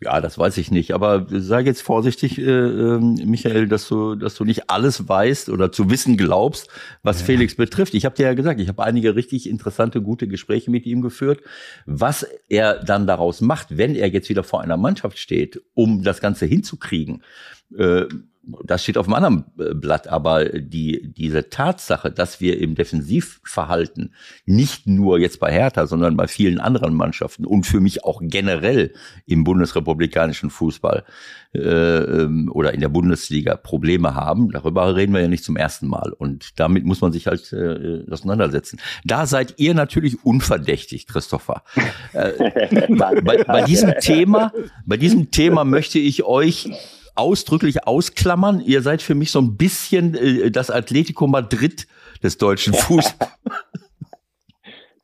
Ja, 0.02 0.20
das 0.20 0.38
weiß 0.38 0.58
ich 0.58 0.72
nicht. 0.72 0.94
Aber 0.94 1.26
sei 1.30 1.62
jetzt 1.62 1.82
vorsichtig, 1.82 2.38
äh, 2.38 2.44
äh, 2.44 3.00
Michael, 3.00 3.68
dass 3.68 3.88
du, 3.88 4.16
dass 4.16 4.36
du 4.36 4.44
nicht 4.44 4.70
alles 4.70 5.08
weißt 5.08 5.50
oder 5.50 5.72
zu 5.72 5.90
wissen 5.90 6.18
glaubst, 6.18 6.68
was 7.04 7.22
ja. 7.22 7.28
Felix 7.28 7.56
betrifft. 7.56 7.94
Ich 7.94 8.06
habe 8.06 8.16
dir 8.16 8.26
ja 8.26 8.34
gesagt, 8.34 8.60
ich 8.60 8.68
habe 8.68 8.84
einige 8.84 9.16
richtig 9.16 9.50
interessante, 9.50 10.02
gute 10.02 10.28
Gespräche 10.28 10.72
mit 10.72 10.86
ihm 10.86 11.02
geführt. 11.02 11.42
Was 11.86 12.28
er 12.50 12.84
dann 12.84 13.08
daraus 13.08 13.42
macht, 13.42 13.78
wenn 13.78 13.96
er 13.96 14.10
jetzt 14.10 14.30
wieder 14.30 14.44
vor 14.44 14.62
einer 14.62 14.78
Mannschaft 14.78 15.18
steht, 15.18 15.62
um 15.74 16.04
das 16.04 16.20
Ganze 16.20 16.46
hinzukriegen, 16.46 17.24
äh, 17.78 18.06
das 18.66 18.84
steht 18.84 18.98
auf 18.98 19.08
einem 19.08 19.14
anderen 19.16 19.46
äh, 19.58 19.74
Blatt, 19.74 20.08
aber 20.08 20.46
die, 20.46 21.14
diese 21.14 21.50
Tatsache, 21.50 22.12
dass 22.12 22.42
wir 22.42 22.60
im 22.60 22.76
Defensivverhalten 22.76 24.14
nicht 24.46 24.86
nur 24.86 25.20
jetzt 25.20 25.40
bei 25.40 25.52
Hertha, 25.52 25.88
sondern 25.88 26.18
bei 26.18 26.28
vielen 26.28 26.60
anderen 26.60 26.94
Mannschaften 26.94 27.46
und 27.46 27.66
für 27.66 27.80
mich 27.80 28.04
auch 28.04 28.20
generell 28.22 28.94
im 29.26 29.44
bundesrepublikanischen 29.44 30.50
Fußball 30.50 31.06
äh, 31.54 31.60
ähm, 31.60 32.50
oder 32.52 32.74
in 32.74 32.82
der 32.82 32.90
Bundesliga 32.90 33.56
Probleme 33.56 34.14
haben, 34.14 34.52
darüber 34.52 34.96
reden 34.96 35.14
wir 35.14 35.22
ja 35.22 35.28
nicht 35.30 35.46
zum 35.46 35.56
ersten 35.56 35.88
Mal. 35.88 36.12
Und 36.12 36.60
damit 36.60 36.84
muss 36.84 37.00
man 37.00 37.14
sich 37.14 37.28
halt 37.28 37.54
äh, 37.54 38.04
auseinandersetzen. 38.12 38.80
Da 39.06 39.26
seid 39.26 39.56
ihr 39.58 39.74
natürlich 39.74 40.26
unverdächtig, 40.26 41.08
Christopher. 41.08 41.64
äh, 42.12 42.32
bei, 43.22 43.44
bei 43.44 43.62
diesem 43.64 43.94
Thema, 44.02 44.52
bei 44.86 44.98
diesem 44.98 45.32
Thema 45.32 45.64
möchte 45.64 46.00
ich 46.00 46.24
euch 46.24 46.70
ausdrücklich 47.16 47.86
ausklammern. 47.88 48.62
Ihr 48.62 48.82
seid 48.82 49.02
für 49.02 49.16
mich 49.16 49.32
so 49.32 49.40
ein 49.40 49.58
bisschen 49.58 50.16
äh, 50.16 50.52
das 50.52 50.70
Atletico 50.70 51.28
Madrid 51.28 51.88
des 52.24 52.38
deutschen 52.38 52.74
Fußballs. 52.74 53.32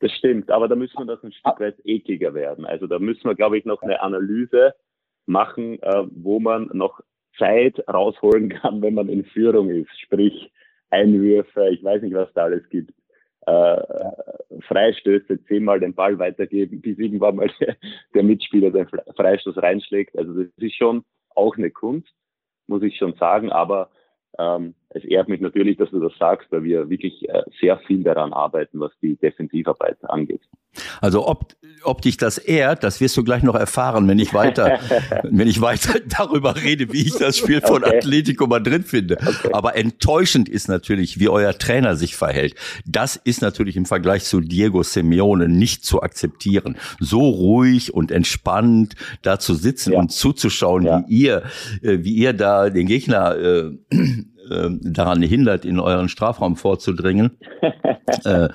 Das 0.01 0.13
stimmt, 0.13 0.49
aber 0.49 0.69
da 0.69 0.75
müssen 0.75 0.97
wir 0.97 1.05
das 1.05 1.21
ein 1.23 1.33
Stück 1.33 1.59
weit 1.59 1.75
ekliger 1.83 2.33
werden. 2.33 2.65
Also 2.65 2.87
da 2.87 2.99
müssen 2.99 3.25
wir, 3.25 3.35
glaube 3.35 3.57
ich, 3.57 3.65
noch 3.65 3.81
eine 3.81 4.01
Analyse 4.01 4.73
machen, 5.25 5.81
äh, 5.83 6.03
wo 6.11 6.39
man 6.39 6.69
noch 6.71 7.01
Zeit 7.37 7.83
rausholen 7.87 8.49
kann, 8.49 8.81
wenn 8.81 8.93
man 8.93 9.09
in 9.09 9.25
Führung 9.25 9.69
ist. 9.69 9.89
Sprich, 9.99 10.51
Einwürfe, 10.89 11.69
ich 11.69 11.83
weiß 11.83 12.01
nicht, 12.01 12.13
was 12.13 12.31
da 12.33 12.43
alles 12.43 12.67
gibt. 12.69 12.93
Äh, 13.45 13.81
Freistöße, 14.67 15.43
zehnmal 15.45 15.79
den 15.79 15.93
Ball 15.93 16.17
weitergeben, 16.19 16.81
bis 16.81 16.97
irgendwann 16.97 17.35
mal 17.35 17.51
der, 17.59 17.75
der 18.13 18.23
Mitspieler 18.23 18.71
den 18.71 18.87
Freistoß 19.15 19.57
reinschlägt. 19.57 20.17
Also 20.17 20.33
das 20.33 20.47
ist 20.57 20.75
schon 20.75 21.03
auch 21.35 21.57
eine 21.57 21.71
Kunst, 21.71 22.13
muss 22.67 22.83
ich 22.83 22.97
schon 22.97 23.13
sagen, 23.15 23.51
aber 23.51 23.89
ähm, 24.37 24.75
es 24.91 25.03
ehrt 25.03 25.29
mich 25.29 25.39
natürlich, 25.39 25.77
dass 25.77 25.91
du 25.91 25.99
das 25.99 26.13
sagst, 26.17 26.51
weil 26.51 26.63
wir 26.63 26.89
wirklich 26.89 27.29
äh, 27.29 27.43
sehr 27.61 27.77
viel 27.85 28.03
daran 28.03 28.33
arbeiten, 28.33 28.79
was 28.79 28.91
die 29.01 29.15
Defensivarbeit 29.17 29.97
angeht. 30.01 30.41
Also 30.99 31.27
ob, 31.27 31.53
ob 31.83 32.01
dich 32.01 32.17
das 32.17 32.39
ehrt, 32.39 32.83
das 32.83 32.99
wirst 32.99 33.15
du 33.15 33.23
gleich 33.23 33.43
noch 33.43 33.55
erfahren, 33.55 34.07
wenn 34.07 34.17
ich 34.17 34.33
weiter, 34.33 34.79
wenn 35.23 35.47
ich 35.47 35.61
weiter 35.61 35.99
darüber 36.17 36.55
rede, 36.55 36.91
wie 36.91 37.01
ich 37.01 37.15
das 37.15 37.37
Spiel 37.37 37.61
von 37.61 37.83
okay. 37.83 37.97
Atletico 37.97 38.47
Madrid 38.47 38.87
finde. 38.87 39.17
Okay. 39.17 39.49
Aber 39.53 39.75
enttäuschend 39.75 40.49
ist 40.49 40.67
natürlich, 40.69 41.19
wie 41.19 41.29
euer 41.29 41.53
Trainer 41.53 41.95
sich 41.95 42.15
verhält. 42.15 42.55
Das 42.85 43.15
ist 43.15 43.41
natürlich 43.41 43.77
im 43.77 43.85
Vergleich 43.85 44.23
zu 44.23 44.41
Diego 44.41 44.81
Simeone 44.81 45.49
nicht 45.49 45.85
zu 45.85 46.01
akzeptieren. 46.01 46.77
So 46.99 47.29
ruhig 47.29 47.93
und 47.93 48.11
entspannt 48.11 48.95
da 49.21 49.37
zu 49.37 49.53
sitzen 49.53 49.93
ja. 49.93 49.99
und 49.99 50.11
zuzuschauen, 50.11 50.85
ja. 50.85 51.03
wie 51.07 51.19
ihr, 51.19 51.43
äh, 51.83 51.99
wie 52.01 52.15
ihr 52.15 52.33
da 52.33 52.71
den 52.71 52.87
Gegner 52.87 53.35
äh, 53.37 53.71
äh, 54.49 54.69
daran 54.81 55.21
hindert, 55.21 55.65
in 55.65 55.79
euren 55.79 56.09
Strafraum 56.09 56.55
vorzudringen. 56.55 57.37
äh, 58.25 58.49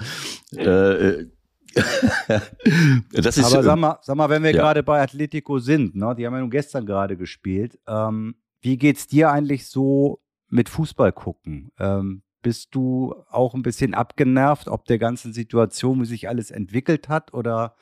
äh, 0.57 1.27
das 3.13 3.37
ist, 3.37 3.45
Aber 3.45 3.63
sag 3.63 3.77
mal, 3.77 3.99
sag 4.03 4.17
mal 4.17 4.31
wenn 4.31 4.43
wir 4.43 4.53
ja. 4.53 4.61
gerade 4.61 4.83
bei 4.83 5.03
Atletico 5.03 5.59
sind, 5.59 5.97
ne, 5.97 6.15
die 6.17 6.27
haben 6.27 6.35
ja 6.35 6.41
nun 6.41 6.51
gestern 6.51 6.87
gerade 6.87 7.17
gespielt. 7.17 7.79
Ähm, 7.89 8.37
wie 8.61 8.77
geht's 8.77 9.07
dir 9.07 9.31
eigentlich 9.31 9.67
so 9.67 10.21
mit 10.49 10.69
Fußball 10.69 11.13
gucken? 11.13 11.73
Ähm, 11.79 12.23
bist 12.43 12.75
du 12.75 13.15
auch 13.31 13.55
ein 13.55 13.63
bisschen 13.63 13.95
abgenervt, 13.95 14.69
ob 14.69 14.85
der 14.85 14.99
ganzen 14.99 15.33
Situation, 15.33 16.01
wie 16.01 16.07
sich 16.07 16.29
alles 16.29 16.51
entwickelt 16.51 17.09
hat, 17.09 17.35
oder 17.35 17.75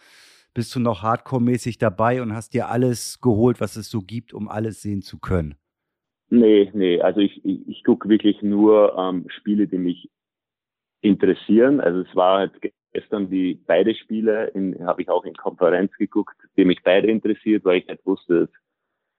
bist 0.54 0.75
du 0.75 0.81
noch 0.81 1.02
hardcore-mäßig 1.02 1.78
dabei 1.78 2.23
und 2.23 2.35
hast 2.35 2.54
dir 2.54 2.69
alles 2.69 3.21
geholt, 3.21 3.61
was 3.61 3.76
es 3.76 3.90
so 3.90 4.02
gibt, 4.02 4.33
um 4.33 4.49
alles 4.49 4.81
sehen 4.83 5.02
zu 5.02 5.19
können? 5.19 5.57
Nee, 6.34 6.70
nee, 6.72 6.98
also 6.98 7.20
ich, 7.20 7.44
ich, 7.44 7.68
ich 7.68 7.84
gucke 7.84 8.08
wirklich 8.08 8.40
nur 8.40 8.96
ähm, 8.96 9.26
Spiele, 9.28 9.66
die 9.66 9.76
mich 9.76 10.08
interessieren. 11.02 11.78
Also 11.78 12.00
es 12.00 12.16
war 12.16 12.38
halt 12.38 12.52
gestern 12.94 13.28
die 13.28 13.60
beide 13.66 13.94
Spiele, 13.94 14.50
habe 14.82 15.02
ich 15.02 15.10
auch 15.10 15.26
in 15.26 15.34
Konferenz 15.34 15.92
geguckt, 15.98 16.34
die 16.56 16.64
mich 16.64 16.82
beide 16.82 17.08
interessiert, 17.08 17.66
weil 17.66 17.80
ich 17.80 17.88
halt 17.88 18.00
wusste, 18.06 18.46
dass 18.46 18.48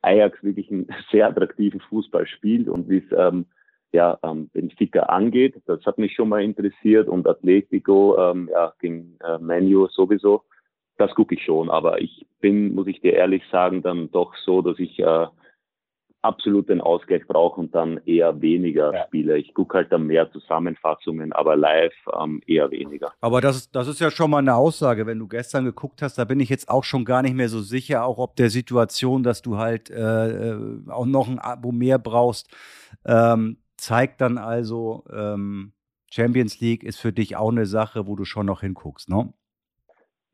Ajax 0.02 0.42
wirklich 0.42 0.72
einen 0.72 0.88
sehr 1.12 1.28
attraktiven 1.28 1.82
Fußball 1.82 2.26
spielt 2.26 2.68
und 2.68 2.90
wie 2.90 2.98
es 2.98 3.16
ähm, 3.16 3.46
ja, 3.92 4.18
ähm, 4.24 4.50
Benfica 4.50 5.02
angeht. 5.02 5.62
Das 5.68 5.86
hat 5.86 6.00
mich 6.00 6.16
schon 6.16 6.30
mal 6.30 6.42
interessiert 6.42 7.08
und 7.08 7.28
Atletico 7.28 8.18
ähm, 8.18 8.50
ja, 8.52 8.74
gegen 8.80 9.20
äh, 9.24 9.38
Menu 9.38 9.86
sowieso. 9.90 10.46
Das 10.98 11.14
gucke 11.14 11.36
ich 11.36 11.44
schon, 11.44 11.70
aber 11.70 12.02
ich 12.02 12.26
bin, 12.42 12.74
muss 12.74 12.88
ich 12.88 13.02
dir 13.02 13.14
ehrlich 13.14 13.44
sagen, 13.52 13.84
dann 13.84 14.10
doch 14.10 14.36
so, 14.38 14.64
dass 14.64 14.80
ich 14.80 14.98
äh, 14.98 15.28
absolut 16.24 16.70
den 16.70 16.82
Ausgleich 16.82 17.26
brauche 17.28 17.60
und 17.60 17.76
dann 17.76 18.00
eher 18.06 18.42
weniger 18.42 18.94
ja. 18.94 19.06
spiele. 19.06 19.38
Ich 19.38 19.54
gucke 19.54 19.78
halt 19.78 19.92
dann 19.92 20.08
mehr 20.08 20.32
Zusammenfassungen, 20.32 21.34
aber 21.34 21.56
live 21.56 21.94
ähm, 22.20 22.42
eher 22.48 22.72
weniger. 22.72 23.12
Aber 23.22 23.42
das, 23.42 23.70
das 23.72 23.88
ist 23.88 24.00
ja 24.00 24.10
schon 24.10 24.32
mal 24.32 24.40
eine 24.40 24.56
Aussage, 24.56 25.06
wenn 25.06 25.20
du 25.20 25.28
gestern 25.28 25.66
geguckt 25.66 26.02
hast, 26.02 26.18
da 26.18 26.26
bin 26.26 26.40
ich 26.40 26.50
jetzt 26.50 26.70
auch 26.70 26.84
schon 26.84 27.06
gar 27.06 27.22
nicht 27.22 27.36
mehr 27.36 27.50
so 27.50 27.62
sicher, 27.62 28.06
auch 28.06 28.18
ob 28.18 28.36
der 28.36 28.50
Situation, 28.50 29.24
dass 29.24 29.42
du 29.42 29.58
halt 29.58 29.90
äh, 29.90 30.52
äh 30.54 30.90
auch 30.90 31.06
noch 31.06 31.28
ein 31.28 31.40
Abo 31.40 31.72
mehr 31.72 32.00
brauchst, 32.00 32.50
ähm, 33.06 33.58
zeigt 33.78 34.22
dann 34.22 34.38
also, 34.38 35.04
ähm, 35.12 35.74
Champions 36.10 36.60
League 36.60 36.84
ist 36.84 37.00
für 37.00 37.12
dich 37.12 37.36
auch 37.36 37.52
eine 37.52 37.66
Sache, 37.66 38.06
wo 38.08 38.16
du 38.16 38.24
schon 38.24 38.46
noch 38.46 38.62
hinguckst, 38.62 39.10
ne? 39.10 39.34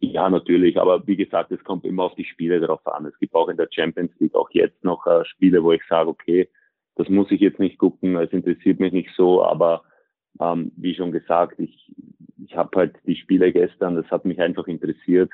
Ja, 0.02 0.30
natürlich, 0.30 0.80
aber 0.80 1.06
wie 1.08 1.18
gesagt, 1.18 1.52
es 1.52 1.64
kommt 1.64 1.84
immer 1.84 2.04
auf 2.04 2.16
die 2.16 2.24
Spiele 2.24 2.62
drauf 2.62 2.86
an. 2.88 3.06
Es 3.06 3.18
gibt 3.20 3.36
auch 3.36 3.50
in 3.50 3.58
der 3.58 3.68
Champions 3.70 4.12
League 4.20 4.36
auch 4.36 4.50
jetzt 4.52 4.84
noch 4.84 5.06
äh, 5.06 5.26
Spiele, 5.26 5.62
wo 5.64 5.74
ich 5.74 5.82
sage, 5.90 6.10
okay, 6.10 6.50
das 6.96 7.10
muss 7.10 7.32
ich 7.32 7.42
jetzt 7.42 7.60
nicht 7.60 7.78
gucken, 7.78 8.16
es 8.16 8.32
interessiert 8.32 8.80
mich 8.80 8.94
nicht 8.94 9.10
so, 9.16 9.44
aber 9.44 9.84
ähm, 10.40 10.72
wie 10.78 10.96
schon 10.96 11.12
gesagt, 11.12 11.60
ich, 11.60 11.94
ich 12.46 12.56
habe 12.56 12.78
halt 12.78 12.96
die 13.06 13.16
Spiele 13.16 13.52
gestern, 13.52 13.96
das 13.96 14.10
hat 14.10 14.26
mich 14.26 14.40
einfach 14.40 14.68
interessiert, 14.68 15.32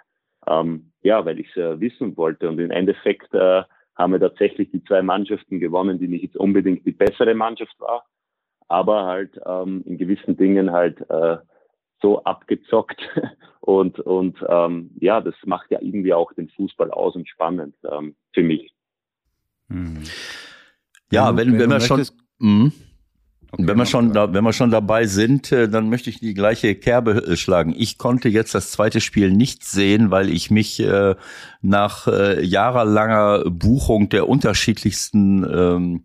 ähm, 0.47 0.91
ja, 1.01 1.25
weil 1.25 1.39
ich 1.39 1.49
es 1.49 1.57
äh, 1.57 1.79
wissen 1.79 2.17
wollte 2.17 2.49
und 2.49 2.59
im 2.59 2.71
Endeffekt 2.71 3.33
äh, 3.33 3.63
haben 3.95 4.13
wir 4.13 4.19
tatsächlich 4.19 4.71
die 4.71 4.83
zwei 4.83 5.01
Mannschaften 5.01 5.59
gewonnen, 5.59 5.99
die 5.99 6.07
nicht 6.07 6.23
jetzt 6.23 6.37
unbedingt 6.37 6.85
die 6.85 6.91
bessere 6.91 7.33
Mannschaft 7.33 7.79
war, 7.79 8.05
aber 8.67 9.05
halt 9.05 9.39
ähm, 9.45 9.83
in 9.85 9.97
gewissen 9.97 10.37
Dingen 10.37 10.71
halt 10.71 11.07
äh, 11.09 11.37
so 12.05 12.23
abgezockt 12.23 13.01
und 13.61 13.99
und 13.99 14.37
ähm, 14.47 14.91
ja, 14.99 15.21
das 15.21 15.33
macht 15.45 15.71
ja 15.71 15.79
irgendwie 15.81 16.13
auch 16.13 16.31
den 16.33 16.49
Fußball 16.49 16.91
aus 16.91 17.15
und 17.15 17.27
spannend 17.27 17.75
ähm, 17.91 18.15
für 18.31 18.43
mich. 18.43 18.71
Hm. 19.69 20.03
Ja, 21.11 21.35
wenn, 21.35 21.53
wenn, 21.53 21.59
wenn 21.61 21.69
wir 21.71 21.79
schon 21.79 22.05
mh, 22.37 22.71
okay, 23.51 23.67
wenn 23.67 23.77
wir 23.77 23.87
schon 23.87 24.13
da, 24.13 24.31
wenn 24.31 24.43
wir 24.43 24.53
schon 24.53 24.69
dabei 24.69 25.07
sind, 25.07 25.51
äh, 25.51 25.67
dann 25.67 25.89
möchte 25.89 26.11
ich 26.11 26.19
die 26.19 26.35
gleiche 26.35 26.75
Kerbe 26.75 27.25
äh, 27.25 27.35
schlagen. 27.35 27.73
Ich 27.75 27.97
konnte 27.97 28.29
jetzt 28.29 28.53
das 28.53 28.69
zweite 28.69 29.01
Spiel 29.01 29.31
nicht 29.31 29.63
sehen, 29.63 30.11
weil 30.11 30.29
ich 30.29 30.51
mich 30.51 30.79
äh, 30.79 31.15
nach 31.61 32.05
äh, 32.05 32.45
jahrelanger 32.45 33.49
Buchung 33.49 34.09
der 34.09 34.29
unterschiedlichsten 34.29 35.43
ähm, 35.43 36.03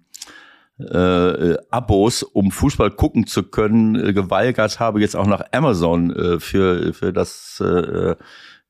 äh, 0.82 1.56
Abos, 1.70 2.22
um 2.22 2.50
Fußball 2.50 2.90
gucken 2.90 3.26
zu 3.26 3.42
können, 3.42 3.94
äh, 3.96 4.12
geweigert 4.12 4.80
habe, 4.80 5.00
jetzt 5.00 5.16
auch 5.16 5.26
nach 5.26 5.42
Amazon 5.52 6.10
äh, 6.10 6.40
für, 6.40 6.92
für 6.94 7.12
das 7.12 7.62
äh, 7.64 8.14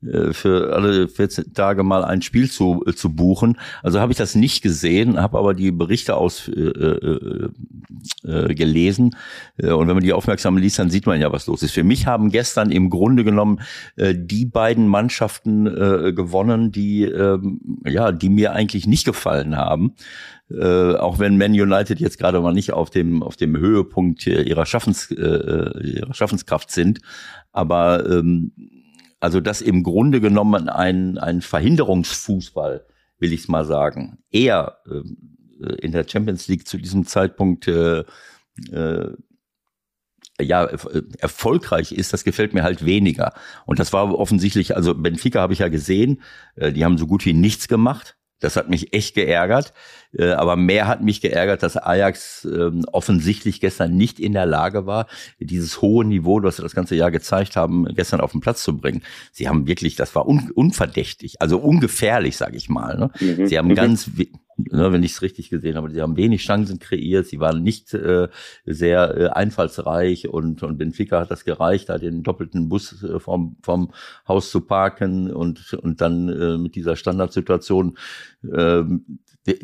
äh, 0.03 0.33
für 0.33 0.75
alle 0.75 1.09
14 1.09 1.53
Tage 1.53 1.83
mal 1.83 2.05
ein 2.05 2.23
Spiel 2.23 2.51
zu, 2.51 2.83
äh, 2.87 2.95
zu 2.95 3.15
buchen. 3.15 3.59
Also 3.83 4.01
habe 4.01 4.13
ich 4.13 4.19
das 4.19 4.35
nicht 4.35 4.63
gesehen, 4.63 5.21
habe 5.21 5.39
aber 5.39 5.55
die 5.55 5.71
Berichte 5.73 6.17
aus 6.17 6.49
äh, 6.49 6.61
äh, 6.61 7.51
äh, 8.25 8.55
gelesen. 8.55 9.17
Äh, 9.59 9.73
und 9.73 9.89
wenn 9.89 9.95
man 9.95 10.05
die 10.05 10.13
aufmerksam 10.13 10.57
liest, 10.57 10.79
dann 10.79 10.91
sieht 10.91 11.07
man 11.07 11.21
ja, 11.21 11.33
was 11.33 11.47
los 11.47 11.63
ist. 11.63 11.73
Für 11.73 11.85
mich 11.85 12.07
haben 12.07 12.31
gestern 12.31 12.71
im 12.71 12.89
Grunde 12.89 13.25
genommen 13.25 13.61
äh, 13.97 14.15
die 14.17 14.47
beiden 14.47 14.89
Mannschaften 14.89 15.67
äh, 15.67 16.13
gewonnen, 16.13 16.73
die 16.73 17.05
äh, 17.05 17.39
ja, 17.85 18.13
die 18.13 18.31
mir 18.31 18.53
eigentlich 18.53 18.87
nicht 18.87 19.05
gefallen 19.05 19.57
haben. 19.57 19.95
Äh, 20.51 20.95
auch 20.95 21.19
wenn 21.19 21.39
Man 21.39 21.53
United 21.53 22.01
jetzt 22.01 22.19
gerade 22.19 22.41
mal 22.41 22.53
nicht 22.53 22.73
auf 22.73 22.91
dem 22.91 23.23
auf 23.23 23.37
dem 23.37 23.57
Höhepunkt 23.57 24.27
ihrer 24.27 24.67
Schaffens 24.67 25.11
äh, 25.11 25.15
ihrer 25.15 26.15
Schaffenskraft 26.15 26.71
sind, 26.71 27.01
aber 27.53 28.09
ähm, 28.11 28.53
also 29.21 29.41
das 29.41 29.61
im 29.61 29.83
Grunde 29.83 30.21
genommen 30.21 30.69
ein, 30.69 31.19
ein 31.19 31.43
Verhinderungsfußball, 31.43 32.87
will 33.19 33.33
ich 33.33 33.43
es 33.43 33.49
mal 33.49 33.67
sagen, 33.67 34.19
eher 34.31 34.79
äh, 34.87 35.75
in 35.83 35.93
der 35.93 36.07
Champions 36.09 36.49
League 36.49 36.67
zu 36.67 36.79
diesem 36.79 37.07
Zeitpunkt 37.07 37.69
äh, 37.69 38.05
äh, 38.73 39.15
ja, 40.41 40.65
erfolgreich 41.19 41.93
ist, 41.93 42.15
das 42.15 42.25
gefällt 42.25 42.55
mir 42.55 42.63
halt 42.63 42.85
weniger. 42.87 43.35
Und 43.67 43.79
das 43.79 43.93
war 43.93 44.19
offensichtlich, 44.19 44.75
also 44.75 44.95
Benfica 44.95 45.41
habe 45.41 45.53
ich 45.53 45.59
ja 45.59 45.69
gesehen, 45.69 46.23
äh, 46.57 46.73
die 46.73 46.85
haben 46.85 46.97
so 46.97 47.07
gut 47.07 47.27
wie 47.27 47.35
nichts 47.35 47.69
gemacht. 47.69 48.17
Das 48.41 48.57
hat 48.57 48.69
mich 48.69 48.93
echt 48.93 49.15
geärgert. 49.15 49.73
Äh, 50.13 50.33
aber 50.33 50.57
mehr 50.57 50.89
hat 50.89 51.03
mich 51.03 51.21
geärgert, 51.21 51.63
dass 51.63 51.77
Ajax 51.77 52.45
ähm, 52.45 52.85
offensichtlich 52.91 53.61
gestern 53.61 53.97
nicht 53.97 54.19
in 54.19 54.33
der 54.33 54.47
Lage 54.47 54.87
war, 54.87 55.07
dieses 55.39 55.81
hohe 55.81 56.05
Niveau, 56.05 56.41
das 56.41 56.57
sie 56.57 56.63
das 56.63 56.75
ganze 56.75 56.97
Jahr 56.97 57.11
gezeigt 57.11 57.57
haben, 57.57 57.87
gestern 57.95 58.21
auf 58.21 58.33
den 58.33 58.41
Platz 58.41 58.63
zu 58.63 58.77
bringen. 58.77 59.03
Sie 59.31 59.49
haben 59.49 59.67
wirklich, 59.67 59.95
das 59.95 60.15
war 60.15 60.27
un 60.27 60.51
unverdächtig, 60.53 61.41
also 61.41 61.59
ungefährlich, 61.59 62.37
sage 62.37 62.57
ich 62.57 62.69
mal. 62.69 62.99
Ne? 62.99 63.11
Mhm. 63.21 63.47
Sie 63.47 63.57
haben 63.57 63.69
mhm. 63.69 63.75
ganz, 63.75 64.11
ne, 64.71 64.93
wenn 64.93 65.03
ich 65.03 65.13
es 65.13 65.23
richtig 65.23 65.51
gesehen 65.51 65.77
habe. 65.77 65.91
Sie 65.91 66.01
haben 66.01 66.17
wenig 66.17 66.43
Chancen 66.43 66.79
kreiert, 66.79 67.27
sie 67.27 67.41
waren 67.41 67.63
nicht 67.63 67.95
äh, 67.95 68.29
sehr 68.65 69.17
äh, 69.17 69.27
einfallsreich 69.29 70.29
und, 70.29 70.63
und 70.63 70.79
Benfica 70.79 71.21
hat 71.21 71.31
das 71.31 71.45
gereicht, 71.45 71.89
da 71.89 71.99
den 71.99 72.23
doppelten 72.23 72.69
Bus 72.69 73.03
äh, 73.03 73.21
vom, 73.21 73.57
vom 73.63 73.93
Haus 74.27 74.51
zu 74.51 74.61
parken 74.61 75.33
und, 75.33 75.75
und 75.75 76.01
dann 76.01 76.29
äh, 76.29 76.59
mit 76.59 76.75
dieser 76.75 76.97
Standardsituation 76.97 77.97
äh, 78.51 78.83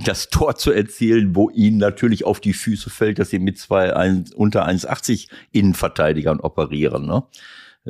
das 0.05 0.31
Tor 0.31 0.57
zu 0.57 0.73
erzielen, 0.73 1.37
wo 1.37 1.51
ihnen 1.51 1.79
natürlich 1.79 2.25
auf 2.25 2.41
die 2.41 2.55
Füße 2.55 2.91
fällt, 2.91 3.19
dass 3.19 3.31
sie 3.31 3.39
mit 3.39 3.59
zwei 3.59 3.95
ein, 3.95 4.25
unter 4.35 4.67
1,80 4.67 5.29
Innenverteidigern 5.53 6.41
operieren. 6.41 7.07
Ne? 7.07 7.25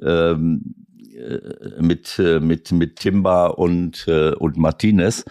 Ähm, 0.02 0.74
äh, 1.16 1.80
mit, 1.80 2.18
äh, 2.18 2.40
mit, 2.40 2.72
mit 2.72 2.96
Timba 2.96 3.46
und, 3.46 4.06
äh, 4.06 4.32
und 4.32 4.58
Martinez. 4.58 5.24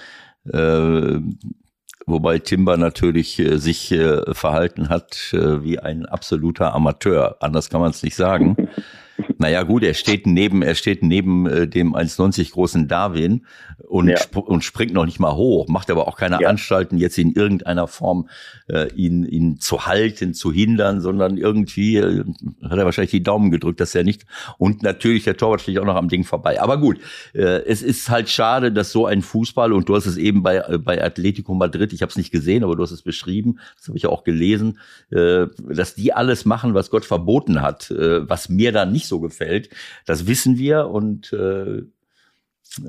Wobei 2.06 2.40
Timber 2.40 2.78
natürlich 2.78 3.40
äh, 3.40 3.58
sich 3.58 3.92
äh, 3.92 4.34
verhalten 4.34 4.90
hat 4.90 5.34
äh, 5.34 5.64
wie 5.64 5.80
ein 5.80 6.06
absoluter 6.06 6.74
Amateur. 6.74 7.38
Anders 7.40 7.70
kann 7.70 7.82
man 7.82 7.92
es 7.92 8.04
nicht 8.04 8.16
sagen. 8.16 8.70
Naja, 9.38 9.64
gut, 9.64 9.84
er 9.84 9.94
steht 9.94 10.28
neben, 10.28 10.62
er 10.62 10.76
steht 10.76 11.04
neben 11.04 11.46
äh, 11.48 11.68
dem 11.68 11.96
1,90 11.96 12.52
großen 12.52 12.88
Darwin 12.88 13.46
und, 13.78 14.08
ja. 14.08 14.16
sp 14.16 14.40
und 14.40 14.64
springt 14.64 14.94
noch 14.94 15.06
nicht 15.06 15.20
mal 15.20 15.36
hoch, 15.36 15.68
macht 15.68 15.92
aber 15.92 16.08
auch 16.08 16.18
keine 16.18 16.42
ja. 16.42 16.50
Anstalten, 16.50 16.98
jetzt 16.98 17.18
in 17.18 17.34
irgendeiner 17.34 17.88
Form 17.88 18.30
äh, 18.68 18.92
ihn, 18.94 19.26
ihn 19.26 19.60
zu 19.60 19.86
halten, 19.86 20.34
zu 20.34 20.52
hindern, 20.52 21.02
sondern 21.02 21.38
irgendwie 21.38 21.98
äh, 21.98 22.24
hat 22.64 22.78
er 22.78 22.86
wahrscheinlich 22.86 23.12
die 23.12 23.24
Daumen 23.24 23.52
gedrückt, 23.52 23.80
dass 23.80 23.94
er 23.94 24.04
nicht. 24.04 24.26
Und 24.58 24.84
natürlich, 24.84 25.24
der 25.26 25.38
Torwart 25.38 25.62
steht 25.62 25.78
auch 25.80 25.86
noch 25.86 25.96
am 25.96 26.10
Ding 26.10 26.24
vorbei. 26.24 26.62
Aber 26.62 26.80
gut, 26.80 27.00
äh, 27.34 27.64
es 27.66 27.82
ist 27.82 28.10
halt 28.10 28.30
schade, 28.30 28.72
dass 28.72 28.92
so 28.92 29.06
ein 29.06 29.22
Fußball, 29.22 29.74
und 29.74 29.90
du 29.90 29.96
hast 29.96 30.06
es 30.06 30.18
eben 30.18 30.44
bei, 30.44 30.58
äh, 30.58 30.78
bei 30.78 31.04
Atletico 31.04 31.54
Madrid, 31.54 31.92
ich 31.94 32.02
habe 32.02 32.10
es 32.10 32.18
nicht 32.18 32.32
gesehen, 32.32 32.64
aber 32.64 32.76
du 32.76 32.84
hast 32.84 32.92
es 32.92 33.02
beschrieben, 33.02 33.60
das 33.78 33.88
habe 33.88 33.98
ich 33.98 34.08
auch 34.08 34.24
gelesen, 34.24 34.80
äh, 35.12 35.48
dass 35.68 35.96
die 35.96 36.14
alles 36.14 36.46
machen, 36.46 36.74
was 36.74 36.90
Gott 36.90 37.06
verboten 37.06 37.62
hat, 37.62 37.92
äh, 37.92 38.28
was 38.28 38.50
mir 38.50 38.72
da 38.72 38.86
nicht 38.86 39.08
so 39.08 39.25
gefällt. 39.28 39.70
Das 40.06 40.28
wissen 40.28 40.58
wir 40.58 40.88
und 40.88 41.34
äh, 41.34 41.84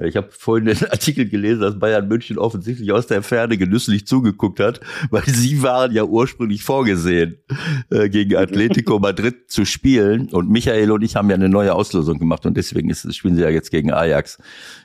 ich 0.02 0.16
habe 0.16 0.28
vorhin 0.30 0.66
den 0.66 0.84
Artikel 0.90 1.28
gelesen, 1.28 1.60
dass 1.60 1.78
Bayern 1.78 2.08
München 2.08 2.38
offensichtlich 2.38 2.92
aus 2.92 3.06
der 3.06 3.22
Ferne 3.22 3.56
genüsslich 3.56 4.06
zugeguckt 4.06 4.60
hat, 4.60 4.80
weil 5.10 5.24
sie 5.26 5.62
waren 5.62 5.92
ja 5.92 6.04
ursprünglich 6.04 6.62
vorgesehen, 6.62 7.38
äh, 7.90 8.08
gegen 8.08 8.36
Atletico 8.36 8.98
Madrid 8.98 9.50
zu 9.50 9.64
spielen. 9.64 10.28
Und 10.30 10.50
Michael 10.50 10.90
und 10.90 11.02
ich 11.02 11.16
haben 11.16 11.30
ja 11.30 11.36
eine 11.36 11.48
neue 11.48 11.74
Auslosung 11.74 12.18
gemacht 12.18 12.46
und 12.46 12.56
deswegen 12.56 12.90
ist, 12.90 13.14
spielen 13.14 13.36
sie 13.36 13.42
ja 13.42 13.50
jetzt 13.50 13.70
gegen 13.70 13.92
Ajax, 13.92 14.38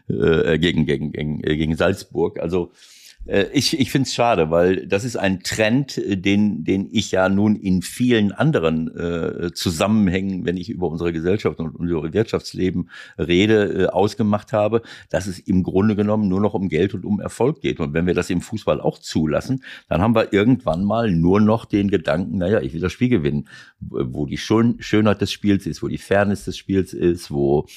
äh, 0.08 0.60
gegen, 0.60 0.86
gegen, 0.86 1.12
gegen, 1.12 1.44
äh, 1.44 1.58
gegen 1.58 1.76
Salzburg. 1.76 2.40
Also 2.40 2.72
äh, 2.76 3.01
ich, 3.26 3.80
ich 3.80 3.92
finde 3.92 4.08
es 4.08 4.16
schade, 4.16 4.50
weil 4.50 4.88
das 4.88 5.04
ist 5.04 5.16
ein 5.16 5.42
Trend, 5.44 5.98
äh, 5.98 6.18
den, 6.18 6.64
den 6.64 6.90
ich 6.92 7.12
ja 7.12 7.30
nun 7.30 7.56
in 7.56 7.84
vielen 7.84 8.32
anderen 8.32 8.88
äh, 8.98 9.52
Zusammenhängen, 9.54 10.46
wenn 10.46 10.58
ich 10.58 10.70
über 10.70 10.88
unsere 10.88 11.14
Gesellschaft 11.14 11.60
und 11.60 11.76
unser 11.76 12.14
Wirtschaftsleben 12.14 12.90
rede, 13.20 13.84
äh, 13.84 13.86
ausgemacht 13.88 14.54
habe, 14.54 14.82
dass 15.10 15.28
es 15.28 15.38
im 15.38 15.62
Grunde 15.62 15.96
genommen 15.96 16.30
nur 16.30 16.42
noch 16.42 16.56
um 16.56 16.68
Geld 16.68 16.96
und 16.96 17.06
um 17.06 17.20
Erfolg 17.20 17.62
geht. 17.62 17.80
Und 17.80 17.94
wenn 17.94 18.08
wir 18.08 18.16
das 18.16 18.32
im 18.32 18.42
Fußball 18.42 18.82
auch 18.82 18.98
zulassen, 18.98 19.64
dann 19.88 20.02
haben 20.02 20.16
wir 20.16 20.34
irgendwann 20.34 20.84
mal 20.84 21.12
nur 21.12 21.40
noch 21.40 21.66
den 21.66 21.92
Gedanken, 21.92 22.40
naja, 22.40 22.60
ich 22.62 22.74
will 22.74 22.82
das 22.82 22.92
Spiel 22.92 23.10
gewinnen, 23.10 23.48
wo 23.80 24.26
die 24.26 24.38
Schönheit 24.38 25.22
des 25.22 25.32
Spiels 25.32 25.68
ist, 25.68 25.84
wo 25.84 25.88
die 25.88 26.00
Fairness 26.00 26.46
des 26.46 26.58
Spiels 26.58 26.94
ist, 26.94 27.30
wo 27.30 27.68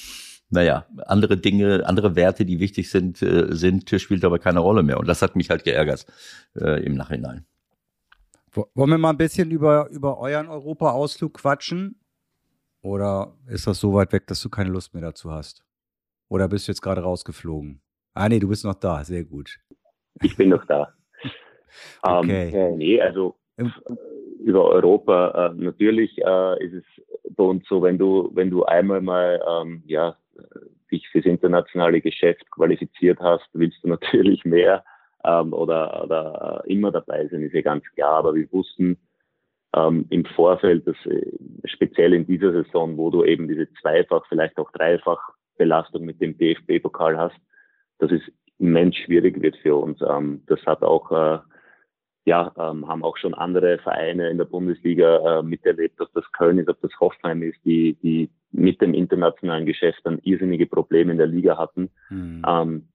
naja, 0.49 0.85
andere 1.05 1.37
Dinge, 1.37 1.85
andere 1.85 2.15
Werte, 2.15 2.45
die 2.45 2.59
wichtig 2.59 2.89
sind, 2.89 3.21
äh, 3.21 3.47
sind, 3.55 3.89
spielt 3.89 4.23
aber 4.23 4.39
keine 4.39 4.59
Rolle 4.59 4.83
mehr. 4.83 4.99
Und 4.99 5.07
das 5.07 5.21
hat 5.21 5.35
mich 5.35 5.49
halt 5.49 5.63
geärgert 5.63 6.05
äh, 6.55 6.83
im 6.83 6.95
Nachhinein. 6.95 7.45
Wollen 8.53 8.89
wir 8.89 8.97
mal 8.97 9.09
ein 9.09 9.17
bisschen 9.17 9.51
über, 9.51 9.89
über 9.89 10.17
euren 10.17 10.47
Europa-Ausflug 10.47 11.33
quatschen? 11.33 11.99
Oder 12.81 13.35
ist 13.47 13.67
das 13.67 13.79
so 13.79 13.93
weit 13.93 14.13
weg, 14.13 14.27
dass 14.27 14.41
du 14.41 14.49
keine 14.49 14.69
Lust 14.69 14.93
mehr 14.93 15.01
dazu 15.01 15.31
hast? 15.31 15.65
Oder 16.29 16.47
bist 16.47 16.67
du 16.67 16.71
jetzt 16.71 16.81
gerade 16.81 17.01
rausgeflogen? 17.01 17.81
Ah, 18.13 18.29
nee, 18.29 18.39
du 18.39 18.47
bist 18.47 18.63
noch 18.63 18.75
da. 18.75 19.03
Sehr 19.03 19.25
gut. 19.25 19.59
Ich 20.21 20.37
bin 20.37 20.49
noch 20.49 20.63
da. 20.65 20.93
okay. 22.01 22.51
Ähm, 22.53 22.77
nee, 22.77 23.01
also 23.01 23.35
über 24.39 24.65
Europa, 24.65 25.47
äh, 25.47 25.53
natürlich 25.55 26.17
äh, 26.19 26.63
ist 26.63 26.73
es 26.73 27.35
bei 27.35 27.43
uns 27.43 27.67
so, 27.67 27.81
wenn 27.81 27.97
du, 27.97 28.29
wenn 28.33 28.49
du 28.49 28.63
einmal 28.63 29.01
mal 29.01 29.41
ähm, 29.47 29.83
ja, 29.85 30.15
dich 30.91 31.07
fürs 31.09 31.25
internationale 31.25 32.01
Geschäft 32.01 32.49
qualifiziert 32.51 33.19
hast, 33.19 33.47
willst 33.53 33.83
du 33.83 33.87
natürlich 33.89 34.45
mehr 34.45 34.83
ähm, 35.23 35.53
oder, 35.53 36.03
oder 36.03 36.63
immer 36.65 36.91
dabei 36.91 37.27
sein, 37.27 37.41
ist 37.41 37.53
ja 37.53 37.61
ganz 37.61 37.83
klar. 37.95 38.13
Aber 38.13 38.35
wir 38.35 38.51
wussten 38.51 38.97
ähm, 39.75 40.05
im 40.09 40.25
Vorfeld, 40.25 40.87
dass 40.87 40.97
äh, 41.05 41.31
speziell 41.65 42.13
in 42.13 42.25
dieser 42.25 42.51
Saison, 42.51 42.97
wo 42.97 43.09
du 43.09 43.23
eben 43.23 43.47
diese 43.47 43.71
zweifach, 43.81 44.25
vielleicht 44.27 44.57
auch 44.57 44.71
dreifach 44.71 45.19
Belastung 45.57 46.05
mit 46.05 46.21
dem 46.21 46.37
DFB-Pokal 46.37 47.17
hast, 47.17 47.37
dass 47.99 48.11
es 48.11 48.21
immens 48.59 48.95
schwierig 48.97 49.41
wird 49.41 49.55
für 49.57 49.75
uns. 49.75 49.99
Ähm, 50.01 50.43
das 50.47 50.59
hat 50.65 50.83
auch 50.83 51.11
äh, 51.11 51.39
ja, 52.25 52.51
ähm, 52.57 52.87
haben 52.87 53.03
auch 53.03 53.17
schon 53.17 53.35
andere 53.35 53.77
Vereine 53.77 54.29
in 54.29 54.37
der 54.37 54.45
Bundesliga 54.45 55.39
äh, 55.39 55.43
miterlebt, 55.43 56.01
ob 56.01 56.11
das 56.13 56.29
Köln 56.31 56.57
ist, 56.57 56.69
ob 56.69 56.81
das 56.81 56.91
Hoffenheim 56.99 57.43
ist, 57.43 57.63
die, 57.63 57.95
die 58.01 58.29
mit 58.55 58.81
dem 58.81 58.93
internationalen 58.93 59.65
Geschäft 59.65 60.01
dann 60.03 60.19
irrsinnige 60.23 60.65
Probleme 60.65 61.11
in 61.11 61.17
der 61.17 61.27
Liga 61.27 61.57
hatten. 61.57 61.89
Mhm. 62.09 62.43
Ähm, 62.47 62.87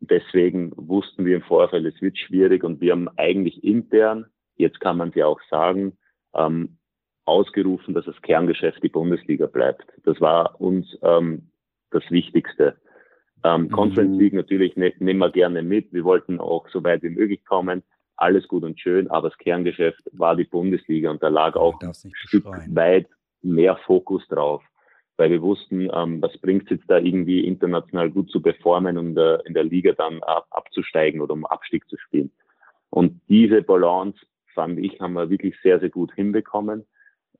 deswegen 0.00 0.72
wussten 0.76 1.24
wir 1.24 1.36
im 1.36 1.42
Vorfeld, 1.42 1.86
es 1.86 2.00
wird 2.00 2.18
schwierig 2.18 2.64
und 2.64 2.80
wir 2.80 2.92
haben 2.92 3.08
eigentlich 3.16 3.62
intern, 3.62 4.26
jetzt 4.56 4.80
kann 4.80 4.96
man 4.96 5.10
es 5.10 5.14
ja 5.14 5.26
auch 5.26 5.40
sagen, 5.50 5.96
ähm, 6.34 6.78
ausgerufen, 7.24 7.94
dass 7.94 8.04
das 8.04 8.20
Kerngeschäft 8.22 8.82
die 8.82 8.88
Bundesliga 8.88 9.46
bleibt. 9.46 9.84
Das 10.04 10.20
war 10.20 10.60
uns 10.60 10.86
ähm, 11.02 11.50
das 11.90 12.04
Wichtigste. 12.10 12.76
Ähm, 13.44 13.62
mhm. 13.62 13.70
Conference 13.70 14.18
League 14.18 14.34
natürlich 14.34 14.76
ne, 14.76 14.92
nehmen 14.98 15.20
wir 15.20 15.30
gerne 15.30 15.62
mit. 15.62 15.92
Wir 15.92 16.04
wollten 16.04 16.40
auch 16.40 16.68
so 16.68 16.82
weit 16.84 17.02
wie 17.02 17.10
möglich 17.10 17.44
kommen 17.44 17.82
alles 18.16 18.48
gut 18.48 18.64
und 18.64 18.80
schön, 18.80 19.10
aber 19.10 19.28
das 19.28 19.38
Kerngeschäft 19.38 20.02
war 20.12 20.36
die 20.36 20.44
Bundesliga 20.44 21.10
und 21.10 21.22
da 21.22 21.28
lag 21.28 21.54
auch 21.54 21.78
ein 21.80 21.92
Stück 22.14 22.46
weit 22.46 23.08
mehr 23.42 23.76
Fokus 23.86 24.26
drauf, 24.28 24.62
weil 25.16 25.30
wir 25.30 25.42
wussten, 25.42 25.88
ähm, 25.92 26.20
was 26.20 26.36
bringt 26.38 26.64
es 26.64 26.70
jetzt 26.70 26.90
da 26.90 26.98
irgendwie 26.98 27.46
international 27.46 28.10
gut 28.10 28.30
zu 28.30 28.40
performen 28.40 28.98
und 28.98 29.16
äh, 29.16 29.38
in 29.44 29.54
der 29.54 29.64
Liga 29.64 29.92
dann 29.92 30.22
ab, 30.22 30.46
abzusteigen 30.50 31.20
oder 31.20 31.34
um 31.34 31.46
Abstieg 31.46 31.88
zu 31.88 31.96
spielen. 31.96 32.30
Und 32.90 33.20
diese 33.28 33.62
Balance, 33.62 34.18
fand 34.54 34.78
ich, 34.78 35.00
haben 35.00 35.12
wir 35.12 35.30
wirklich 35.30 35.54
sehr, 35.62 35.78
sehr 35.80 35.90
gut 35.90 36.12
hinbekommen. 36.14 36.84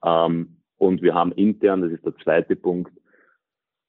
Ähm, 0.04 0.56
und 0.78 1.02
wir 1.02 1.14
haben 1.14 1.32
intern, 1.32 1.82
das 1.82 1.92
ist 1.92 2.04
der 2.04 2.16
zweite 2.16 2.54
Punkt, 2.54 2.92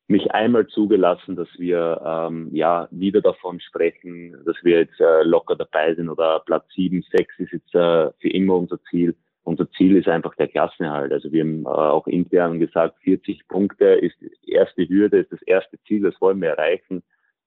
mich 0.07 0.31
einmal 0.31 0.67
zugelassen, 0.67 1.35
dass 1.35 1.49
wir 1.57 2.01
ähm, 2.05 2.49
ja 2.53 2.87
wieder 2.91 3.21
davon 3.21 3.59
sprechen, 3.59 4.37
dass 4.45 4.55
wir 4.63 4.79
jetzt 4.79 4.99
äh, 5.01 5.23
locker 5.23 5.55
dabei 5.57 5.93
sind 5.95 6.07
oder 6.09 6.41
Platz 6.45 6.65
sieben, 6.73 7.03
sechs 7.11 7.37
ist 7.39 7.51
jetzt 7.51 7.75
äh, 7.75 8.11
für 8.19 8.29
immer 8.29 8.55
unser 8.55 8.81
Ziel. 8.83 9.15
Unser 9.47 9.71
Ziel 9.71 9.95
ist 9.95 10.09
einfach 10.09 10.35
der 10.35 10.49
Klassenerhalt. 10.49 11.13
Also 11.13 11.31
wir 11.31 11.41
haben 11.41 11.63
äh, 11.63 11.69
auch 11.69 12.05
intern 12.05 12.59
gesagt, 12.59 12.99
40 13.03 13.47
Punkte 13.47 13.85
ist 13.85 14.15
die 14.19 14.51
erste 14.51 14.85
Hürde, 14.89 15.19
ist 15.19 15.31
das 15.31 15.41
erste 15.43 15.81
Ziel, 15.87 16.01
das 16.01 16.19
wollen 16.19 16.41
wir 16.41 16.49
erreichen. 16.49 17.01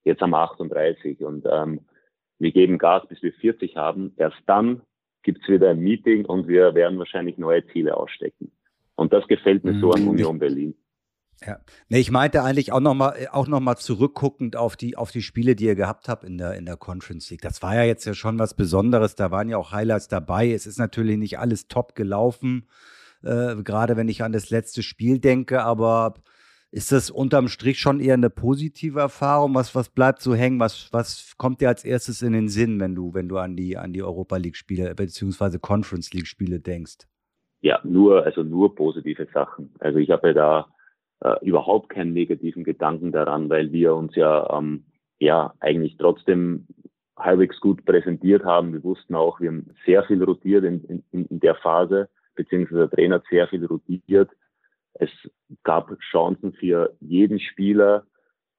Jetzt 0.04 0.22
haben 0.22 0.30
wir 0.30 0.38
38 0.38 1.22
und 1.22 1.44
ähm, 1.44 1.80
wir 2.38 2.52
geben 2.52 2.78
Gas, 2.78 3.06
bis 3.06 3.22
wir 3.22 3.34
40 3.34 3.76
haben. 3.76 4.14
Erst 4.16 4.38
dann 4.46 4.80
gibt's 5.22 5.46
wieder 5.46 5.68
ein 5.68 5.80
Meeting 5.80 6.24
und 6.24 6.48
wir 6.48 6.74
werden 6.74 6.98
wahrscheinlich 6.98 7.36
neue 7.36 7.66
Ziele 7.66 7.94
ausstecken. 7.94 8.50
Und 8.94 9.12
das 9.12 9.28
gefällt 9.28 9.62
mir 9.64 9.78
so 9.78 9.90
an 9.90 10.00
mhm. 10.00 10.08
Union 10.08 10.38
Berlin. 10.38 10.74
Ja. 11.46 11.58
Nee, 11.88 12.00
ich 12.00 12.10
meinte 12.10 12.42
eigentlich 12.42 12.70
auch 12.72 12.80
nochmal 12.80 13.14
äh, 13.18 13.28
auch 13.28 13.48
noch 13.48 13.60
mal 13.60 13.76
zurückguckend 13.76 14.56
auf 14.56 14.76
die, 14.76 14.96
auf 14.96 15.10
die 15.10 15.22
Spiele, 15.22 15.56
die 15.56 15.64
ihr 15.64 15.74
gehabt 15.74 16.08
habt 16.08 16.24
in 16.24 16.36
der, 16.36 16.54
in 16.54 16.66
der 16.66 16.76
Conference 16.76 17.30
League. 17.30 17.40
Das 17.40 17.62
war 17.62 17.74
ja 17.74 17.84
jetzt 17.84 18.04
ja 18.04 18.14
schon 18.14 18.38
was 18.38 18.54
Besonderes. 18.54 19.14
Da 19.14 19.30
waren 19.30 19.48
ja 19.48 19.56
auch 19.56 19.72
Highlights 19.72 20.08
dabei. 20.08 20.52
Es 20.52 20.66
ist 20.66 20.78
natürlich 20.78 21.16
nicht 21.16 21.38
alles 21.38 21.66
top 21.66 21.94
gelaufen, 21.94 22.68
äh, 23.22 23.56
gerade 23.62 23.96
wenn 23.96 24.08
ich 24.08 24.22
an 24.22 24.32
das 24.32 24.50
letzte 24.50 24.82
Spiel 24.82 25.18
denke, 25.18 25.62
aber 25.62 26.14
ist 26.72 26.92
das 26.92 27.10
unterm 27.10 27.48
Strich 27.48 27.80
schon 27.80 27.98
eher 28.00 28.14
eine 28.14 28.30
positive 28.30 29.00
Erfahrung? 29.00 29.54
Was, 29.54 29.74
was 29.74 29.88
bleibt 29.88 30.22
so 30.22 30.34
hängen? 30.34 30.60
Was, 30.60 30.92
was 30.92 31.34
kommt 31.36 31.60
dir 31.60 31.68
als 31.68 31.84
erstes 31.84 32.22
in 32.22 32.32
den 32.32 32.48
Sinn, 32.48 32.78
wenn 32.78 32.94
du, 32.94 33.12
wenn 33.12 33.28
du 33.28 33.38
an 33.38 33.56
die, 33.56 33.76
an 33.76 33.92
die 33.92 34.02
Europa 34.02 34.36
League-Spiele 34.36 34.94
bzw. 34.94 35.58
Conference 35.58 36.12
League-Spiele 36.12 36.60
denkst? 36.60 37.08
Ja, 37.60 37.80
nur, 37.82 38.24
also 38.24 38.42
nur 38.42 38.74
positive 38.74 39.26
Sachen. 39.34 39.74
Also 39.80 39.98
ich 39.98 40.10
habe 40.10 40.28
ja 40.28 40.34
da 40.34 40.74
äh, 41.20 41.36
überhaupt 41.44 41.88
keinen 41.90 42.12
negativen 42.12 42.64
Gedanken 42.64 43.12
daran, 43.12 43.48
weil 43.48 43.72
wir 43.72 43.94
uns 43.94 44.14
ja, 44.16 44.58
ähm, 44.58 44.84
ja 45.18 45.54
eigentlich 45.60 45.96
trotzdem 45.96 46.66
halbwegs 47.16 47.60
gut 47.60 47.84
präsentiert 47.84 48.44
haben. 48.44 48.72
Wir 48.72 48.82
wussten 48.82 49.14
auch, 49.14 49.40
wir 49.40 49.48
haben 49.48 49.74
sehr 49.86 50.02
viel 50.04 50.22
rotiert 50.22 50.64
in, 50.64 50.84
in, 51.12 51.26
in 51.26 51.40
der 51.40 51.54
Phase, 51.56 52.08
beziehungsweise 52.34 52.88
der 52.88 52.90
Trainer 52.90 53.14
hat 53.16 53.24
sehr 53.30 53.48
viel 53.48 53.64
rotiert. 53.66 54.30
Es 54.94 55.10
gab 55.62 55.90
Chancen 56.10 56.52
für 56.52 56.94
jeden 57.00 57.38
Spieler, 57.38 58.04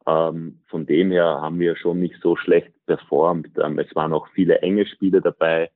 Ähm, 0.07 0.61
von 0.65 0.85
dem 0.85 1.11
her 1.11 1.41
haben 1.41 1.59
wir 1.59 1.75
schon 1.75 1.99
nicht 1.99 2.15
so 2.23 2.35
schlecht 2.35 2.71
performt. 2.87 3.51
Ähm, 3.63 3.77
es 3.77 3.95
waren 3.95 4.13
auch 4.13 4.27
viele 4.33 4.59
enge 4.61 4.85
Spiele 4.87 5.21
dabei, 5.21 5.69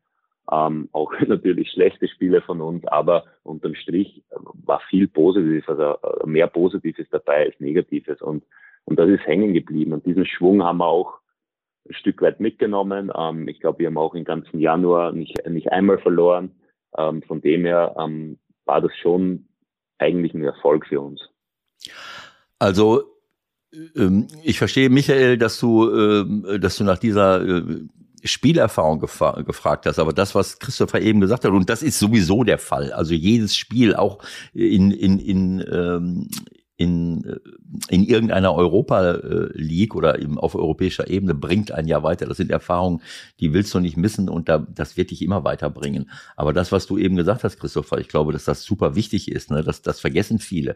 ähm, 0.52 0.90
auch 0.92 1.12
natürlich 1.28 1.72
schlechte 1.72 2.08
Spiele 2.08 2.42
von 2.42 2.62
uns, 2.62 2.86
aber 2.88 3.26
unterm 3.44 3.76
Strich 3.76 4.24
war 4.32 4.82
viel 4.90 5.08
Positives, 5.08 5.68
also 5.68 5.98
äh, 6.02 6.28
mehr 6.28 6.48
Positives 6.48 7.08
dabei 7.12 7.46
als 7.46 7.60
Negatives 7.60 8.22
und, 8.22 8.44
und 8.86 9.00
das 9.00 9.10
ist 9.10 9.26
hängen 9.26 9.54
geblieben 9.54 9.94
und 9.94 10.06
diesen 10.06 10.26
Schwung 10.26 10.64
haben 10.64 10.78
wir 10.78 10.88
auch 10.88 11.20
ein 11.88 11.94
Stück 11.94 12.22
weit 12.22 12.40
mitgenommen. 12.40 13.12
Ähm, 13.16 13.48
ich 13.48 13.60
glaube, 13.60 13.80
wir 13.80 13.88
haben 13.88 13.98
auch 13.98 14.16
im 14.16 14.24
ganzen 14.24 14.60
Januar 14.60 15.12
nicht, 15.12 15.38
nicht 15.48 15.72
einmal 15.72 16.00
verloren. 16.00 16.52
Ähm, 16.98 17.22
von 17.24 17.42
dem 17.42 17.66
her 17.66 17.96
ähm, 18.00 18.40
war 18.66 18.82
das 18.82 18.92
schon 19.02 19.48
eigentlich 19.98 20.34
ein 20.34 20.44
Erfolg 20.44 20.88
für 20.88 21.02
uns. 21.02 21.22
Also 22.60 23.04
ähm, 23.96 24.28
ich 24.44 24.58
verstehe, 24.58 24.90
Michael, 24.90 25.38
dass 25.38 25.60
du, 25.60 25.90
ähm, 25.92 26.60
dass 26.60 26.78
du 26.78 26.84
nach 26.84 26.98
dieser 26.98 27.42
Spielerfahrung 28.26 29.00
gefragt 29.00 29.86
hast, 29.86 30.00
aber 30.00 30.14
das, 30.14 30.36
was 30.36 30.60
Christopher 30.60 31.02
eben 31.02 31.22
gesagt 31.22 31.46
hat, 31.46 31.52
und 31.52 31.70
das 31.70 31.84
ist 31.84 32.00
sowieso 32.00 32.44
der 32.44 32.58
Fall. 32.58 32.92
Also 32.92 33.14
jedes 33.14 33.56
Spiel, 33.56 33.96
auch 33.96 34.20
in, 34.54 34.92
in, 34.92 35.20
in, 35.20 35.66
ähm, 35.72 36.30
in, 36.78 37.24
äh, 37.24 37.40
in 37.90 38.04
irgendeiner 38.04 38.54
Europa 38.54 39.20
League 39.54 39.96
oder 39.96 40.20
eben 40.20 40.38
auf 40.38 40.56
europäischer 40.56 41.10
Ebene 41.10 41.34
bringt 41.34 41.72
einen 41.72 41.88
ja 41.88 42.04
weiter. 42.04 42.26
Das 42.26 42.38
sind 42.38 42.52
Erfahrungen, 42.52 43.02
die 43.40 43.54
willst 43.54 43.74
du 43.74 43.80
nicht 43.80 43.98
missen 43.98 44.30
und 44.30 44.50
da, 44.50 44.66
das 44.74 44.98
wird 44.98 45.12
dich 45.12 45.22
immer 45.22 45.44
weiterbringen. 45.44 46.10
Aber 46.36 46.54
das, 46.54 46.72
was 46.72 46.88
du 46.88 46.98
eben 46.98 47.16
gesagt 47.16 47.44
hast, 47.44 47.60
Christopher, 47.60 48.00
ich 48.00 48.08
glaube, 48.08 48.34
dass 48.34 48.46
das 48.46 48.64
super 48.64 48.96
wichtig 48.96 49.32
ist. 49.32 49.52
Ne? 49.52 49.64
Das, 49.64 49.82
das 49.82 50.00
vergessen 50.00 50.40
viele. 50.40 50.76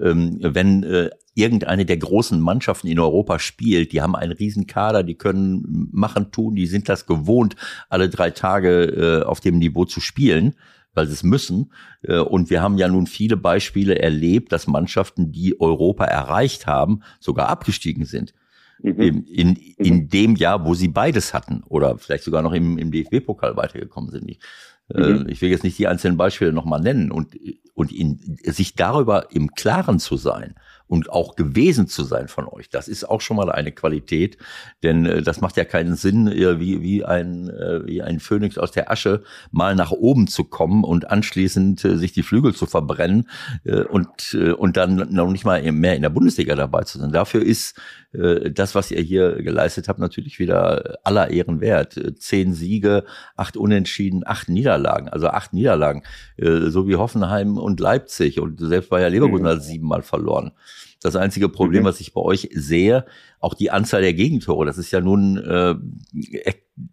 Ähm, 0.00 0.38
wenn 0.40 0.82
äh, 0.84 1.10
irgendeine 1.34 1.84
der 1.84 1.96
großen 1.96 2.40
Mannschaften 2.40 2.88
in 2.88 2.98
Europa 2.98 3.38
spielt, 3.38 3.92
die 3.92 4.02
haben 4.02 4.16
einen 4.16 4.32
riesen 4.32 4.66
Kader, 4.66 5.02
die 5.02 5.14
können 5.14 5.88
machen, 5.92 6.32
tun, 6.32 6.54
die 6.54 6.66
sind 6.66 6.88
das 6.88 7.06
gewohnt, 7.06 7.56
alle 7.88 8.08
drei 8.08 8.30
Tage 8.30 9.22
äh, 9.22 9.24
auf 9.24 9.40
dem 9.40 9.58
Niveau 9.58 9.84
zu 9.84 10.00
spielen 10.00 10.54
weil 10.94 11.06
sie 11.06 11.12
es 11.12 11.22
müssen. 11.22 11.72
Äh, 12.02 12.18
und 12.18 12.50
wir 12.50 12.62
haben 12.62 12.78
ja 12.78 12.88
nun 12.88 13.06
viele 13.06 13.36
Beispiele 13.36 13.98
erlebt, 13.98 14.52
dass 14.52 14.66
Mannschaften, 14.66 15.32
die 15.32 15.60
Europa 15.60 16.04
erreicht 16.04 16.66
haben, 16.66 17.02
sogar 17.18 17.48
abgestiegen 17.48 18.04
sind. 18.04 18.34
Mhm. 18.82 19.24
In, 19.26 19.56
in, 19.56 19.94
mhm. 19.96 20.08
dem 20.08 20.36
Jahr, 20.36 20.64
wo 20.64 20.74
sie 20.74 20.88
beides 20.88 21.34
hatten 21.34 21.62
oder 21.66 21.98
vielleicht 21.98 22.24
sogar 22.24 22.42
noch 22.42 22.52
im, 22.52 22.78
im 22.78 22.90
DFB-Pokal 22.90 23.56
weitergekommen 23.56 24.10
sind. 24.10 24.30
Ich, 24.30 24.40
äh, 24.94 25.00
mhm. 25.00 25.28
ich 25.28 25.40
will 25.42 25.50
jetzt 25.50 25.64
nicht 25.64 25.78
die 25.78 25.86
einzelnen 25.86 26.16
Beispiele 26.16 26.52
nochmal 26.52 26.80
nennen 26.80 27.10
und, 27.10 27.36
und 27.74 27.92
in, 27.92 28.38
sich 28.44 28.74
darüber 28.74 29.32
im 29.32 29.50
Klaren 29.52 29.98
zu 29.98 30.16
sein, 30.16 30.54
und 30.90 31.08
auch 31.08 31.36
gewesen 31.36 31.86
zu 31.86 32.02
sein 32.02 32.26
von 32.26 32.48
euch. 32.48 32.68
Das 32.68 32.88
ist 32.88 33.08
auch 33.08 33.20
schon 33.20 33.36
mal 33.36 33.50
eine 33.50 33.70
Qualität, 33.70 34.38
denn 34.82 35.06
äh, 35.06 35.22
das 35.22 35.40
macht 35.40 35.56
ja 35.56 35.64
keinen 35.64 35.94
Sinn, 35.94 36.26
äh, 36.26 36.58
wie, 36.58 36.82
wie, 36.82 37.04
ein, 37.04 37.48
äh, 37.48 37.86
wie 37.86 38.02
ein 38.02 38.18
Phönix 38.18 38.58
aus 38.58 38.72
der 38.72 38.90
Asche 38.90 39.22
mal 39.52 39.76
nach 39.76 39.92
oben 39.92 40.26
zu 40.26 40.42
kommen 40.42 40.82
und 40.82 41.08
anschließend 41.08 41.84
äh, 41.84 41.96
sich 41.96 42.10
die 42.10 42.24
Flügel 42.24 42.54
zu 42.54 42.66
verbrennen 42.66 43.28
äh, 43.64 43.84
und, 43.84 44.34
äh, 44.34 44.50
und 44.50 44.76
dann 44.76 44.96
noch 45.12 45.30
nicht 45.30 45.44
mal 45.44 45.62
mehr 45.70 45.94
in 45.94 46.02
der 46.02 46.10
Bundesliga 46.10 46.56
dabei 46.56 46.82
zu 46.82 46.98
sein. 46.98 47.12
Dafür 47.12 47.42
ist 47.42 47.80
äh, 48.12 48.50
das, 48.50 48.74
was 48.74 48.90
ihr 48.90 49.00
hier 49.00 49.42
geleistet 49.42 49.88
habt, 49.88 49.98
natürlich 49.98 50.38
wieder 50.38 50.98
aller 51.04 51.30
Ehren 51.30 51.60
wert. 51.60 51.96
Äh, 51.96 52.14
zehn 52.14 52.52
Siege, 52.54 53.04
acht 53.36 53.56
Unentschieden, 53.56 54.22
acht 54.26 54.48
Niederlagen, 54.48 55.08
also 55.08 55.28
acht 55.28 55.52
Niederlagen, 55.52 56.02
äh, 56.36 56.70
so 56.70 56.88
wie 56.88 56.96
Hoffenheim 56.96 57.58
und 57.58 57.80
Leipzig 57.80 58.40
und 58.40 58.58
selbst 58.60 58.90
bei 58.90 59.00
der 59.00 59.10
Leverkusen 59.10 59.44
mhm. 59.44 59.48
hat 59.48 59.62
siebenmal 59.62 60.02
verloren. 60.02 60.52
Das 61.02 61.16
einzige 61.16 61.48
Problem, 61.48 61.82
mhm. 61.82 61.86
was 61.86 62.00
ich 62.00 62.12
bei 62.12 62.20
euch 62.20 62.50
sehe, 62.52 63.06
auch 63.38 63.54
die 63.54 63.70
Anzahl 63.70 64.02
der 64.02 64.12
Gegentore, 64.12 64.66
das 64.66 64.76
ist 64.76 64.90
ja 64.90 65.00
nun 65.00 65.38
äh, 65.38 65.74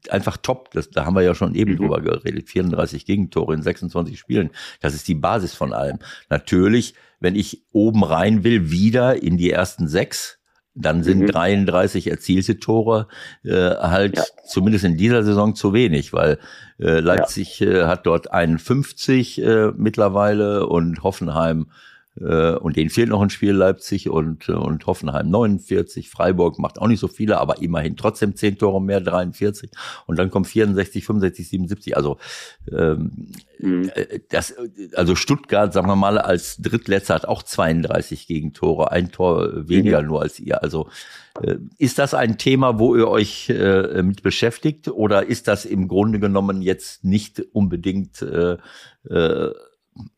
einfach 0.09 0.37
top. 0.37 0.71
Das, 0.71 0.89
da 0.89 1.05
haben 1.05 1.15
wir 1.15 1.23
ja 1.23 1.35
schon 1.35 1.55
eben 1.55 1.73
mhm. 1.73 1.77
drüber 1.77 2.01
geredet. 2.01 2.47
34 2.47 3.05
Gegentore 3.05 3.53
in 3.53 3.61
26 3.61 4.17
Spielen. 4.17 4.51
Das 4.79 4.93
ist 4.93 5.07
die 5.07 5.15
Basis 5.15 5.53
von 5.53 5.73
allem. 5.73 5.99
Natürlich, 6.29 6.93
wenn 7.19 7.35
ich 7.35 7.65
oben 7.73 8.03
rein 8.03 8.43
will, 8.43 8.71
wieder 8.71 9.21
in 9.21 9.37
die 9.37 9.51
ersten 9.51 9.87
sechs, 9.87 10.36
dann 10.77 11.03
sind 11.03 11.21
mhm. 11.21 11.27
33 11.27 12.07
erzielte 12.07 12.59
Tore 12.59 13.07
äh, 13.43 13.51
halt 13.51 14.17
ja. 14.17 14.23
zumindest 14.45 14.85
in 14.85 14.97
dieser 14.97 15.23
Saison 15.23 15.55
zu 15.55 15.73
wenig, 15.73 16.13
weil 16.13 16.37
äh, 16.79 16.99
Leipzig 16.99 17.59
ja. 17.59 17.69
äh, 17.69 17.85
hat 17.85 18.05
dort 18.05 18.31
51 18.31 19.41
äh, 19.41 19.71
mittlerweile 19.75 20.67
und 20.67 21.03
Hoffenheim 21.03 21.67
und 22.19 22.75
denen 22.75 22.89
fehlt 22.89 23.09
noch 23.09 23.21
ein 23.21 23.29
Spiel 23.29 23.51
Leipzig 23.51 24.09
und, 24.09 24.49
äh, 24.49 24.53
und 24.53 24.85
Hoffenheim 24.85 25.29
49. 25.29 26.09
Freiburg 26.09 26.59
macht 26.59 26.79
auch 26.79 26.87
nicht 26.87 26.99
so 26.99 27.07
viele, 27.07 27.39
aber 27.39 27.61
immerhin 27.61 27.95
trotzdem 27.95 28.35
10 28.35 28.57
Tore 28.57 28.81
mehr, 28.81 29.01
43. 29.01 29.71
Und 30.05 30.17
dann 30.17 30.31
kommen 30.31 30.45
64, 30.45 31.05
65, 31.05 31.49
77. 31.49 31.97
Also 31.97 32.17
ähm, 32.71 33.31
mhm. 33.59 33.91
Äh, 33.93 34.19
das, 34.29 34.55
also 34.95 35.15
Stuttgart, 35.15 35.73
sagen 35.73 35.87
wir 35.87 35.95
mal, 35.95 36.17
als 36.17 36.57
Drittletzter 36.57 37.15
hat 37.15 37.25
auch 37.25 37.43
32 37.43 38.27
Gegentore, 38.27 38.91
ein 38.91 39.11
Tor 39.11 39.67
weniger 39.67 40.01
mhm. 40.01 40.07
nur 40.07 40.21
als 40.21 40.39
ihr. 40.39 40.63
Also 40.63 40.89
ist 41.77 41.99
das 41.99 42.13
ein 42.13 42.37
Thema, 42.37 42.79
wo 42.79 42.95
ihr 42.95 43.07
euch 43.07 43.49
äh, 43.49 44.01
mit 44.01 44.23
beschäftigt 44.23 44.87
oder 44.87 45.27
ist 45.27 45.47
das 45.47 45.65
im 45.65 45.87
Grunde 45.87 46.19
genommen 46.19 46.61
jetzt 46.61 47.03
nicht 47.03 47.41
unbedingt 47.53 48.21
äh, 48.23 48.57
äh, 49.09 49.53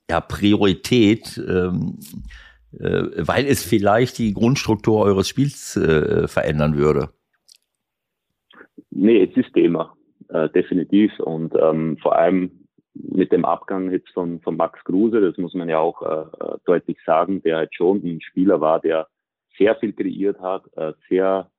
ja, 0.09 0.21
Priorität, 0.21 1.37
ähm, 1.37 1.99
äh, 2.79 3.03
weil 3.17 3.45
es 3.45 3.63
vielleicht 3.63 4.17
die 4.17 4.33
Grundstruktur 4.33 5.01
eures 5.01 5.27
Spiels 5.27 5.75
äh, 5.75 6.27
verändern 6.27 6.77
würde? 6.77 7.09
Nee, 8.91 9.23
es 9.23 9.37
ist 9.37 9.53
Thema, 9.53 9.95
äh, 10.29 10.49
definitiv. 10.49 11.17
Und 11.19 11.53
ähm, 11.59 11.97
vor 12.01 12.17
allem 12.17 12.51
mit 12.93 13.31
dem 13.31 13.45
Abgang 13.45 13.91
jetzt 13.91 14.09
von, 14.09 14.41
von 14.41 14.57
Max 14.57 14.83
Kruse, 14.83 15.21
das 15.21 15.37
muss 15.37 15.53
man 15.53 15.69
ja 15.69 15.79
auch 15.79 16.01
äh, 16.01 16.57
deutlich 16.65 16.97
sagen, 17.05 17.41
der 17.43 17.57
halt 17.57 17.75
schon 17.75 18.03
ein 18.03 18.21
Spieler 18.21 18.61
war, 18.61 18.79
der 18.79 19.07
sehr 19.57 19.75
viel 19.75 19.93
kreiert 19.93 20.39
hat, 20.39 20.63
äh, 20.75 20.93
sehr 21.07 21.49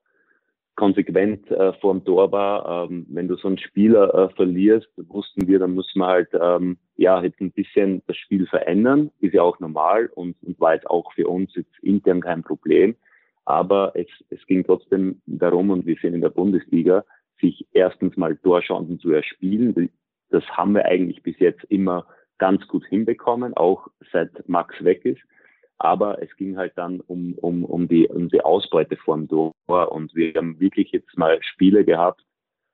konsequent 0.81 1.51
äh, 1.51 1.75
vor 1.75 1.93
dem 1.93 2.05
Tor 2.05 2.33
war. 2.33 2.89
Ähm, 2.91 3.07
wenn 3.11 3.29
du 3.29 3.37
so 3.37 3.49
einen 3.49 3.59
Spieler 3.59 4.15
äh, 4.15 4.35
verlierst, 4.35 4.89
wussten 4.97 5.47
wir, 5.47 5.59
dann 5.59 5.75
muss 5.75 5.95
man 5.95 6.09
halt 6.09 6.31
ähm, 6.33 6.79
ja 6.97 7.23
jetzt 7.23 7.39
ein 7.41 7.53
bisschen 7.53 8.03
das 8.07 8.17
Spiel 8.17 8.47
verändern. 8.47 9.11
Ist 9.21 9.35
ja 9.35 9.43
auch 9.43 9.61
normal 9.61 10.11
und, 10.15 10.37
und 10.43 10.59
war 10.59 10.75
jetzt 10.75 10.89
auch 10.89 11.13
für 11.13 11.29
uns 11.29 11.55
jetzt 11.55 11.79
intern 11.83 12.23
kein 12.23 12.43
Problem. 12.43 12.97
Aber 13.45 13.93
es, 13.95 14.07
es 14.31 14.45
ging 14.47 14.65
trotzdem 14.65 15.21
darum, 15.27 15.69
und 15.71 15.85
wir 15.85 15.97
sind 16.01 16.15
in 16.15 16.23
der 16.23 16.31
Bundesliga, 16.31 17.05
sich 17.41 17.67
erstens 17.73 18.17
mal 18.17 18.37
Torchancen 18.37 18.99
zu 19.01 19.13
erspielen. 19.13 19.91
Das 20.31 20.45
haben 20.49 20.75
wir 20.75 20.87
eigentlich 20.87 21.23
bis 21.23 21.39
jetzt 21.41 21.65
immer 21.65 22.07
ganz 22.39 22.67
gut 22.69 22.87
hinbekommen, 22.87 23.55
auch 23.55 23.89
seit 24.13 24.49
Max 24.49 24.83
weg 24.83 25.05
ist. 25.05 25.21
Aber 25.83 26.23
es 26.23 26.29
ging 26.37 26.59
halt 26.59 26.75
dann 26.77 27.01
um, 27.01 27.33
um, 27.41 27.65
um, 27.65 27.89
die, 27.89 28.07
um 28.07 28.29
die 28.29 28.43
Ausbeute 28.43 28.97
vom 28.97 29.27
Tor. 29.29 29.55
Und 29.67 30.15
wir 30.15 30.35
haben 30.35 30.61
wirklich 30.61 30.93
jetzt 30.93 31.17
mal 31.17 31.39
Spiele 31.43 31.87
gehabt, 31.87 32.23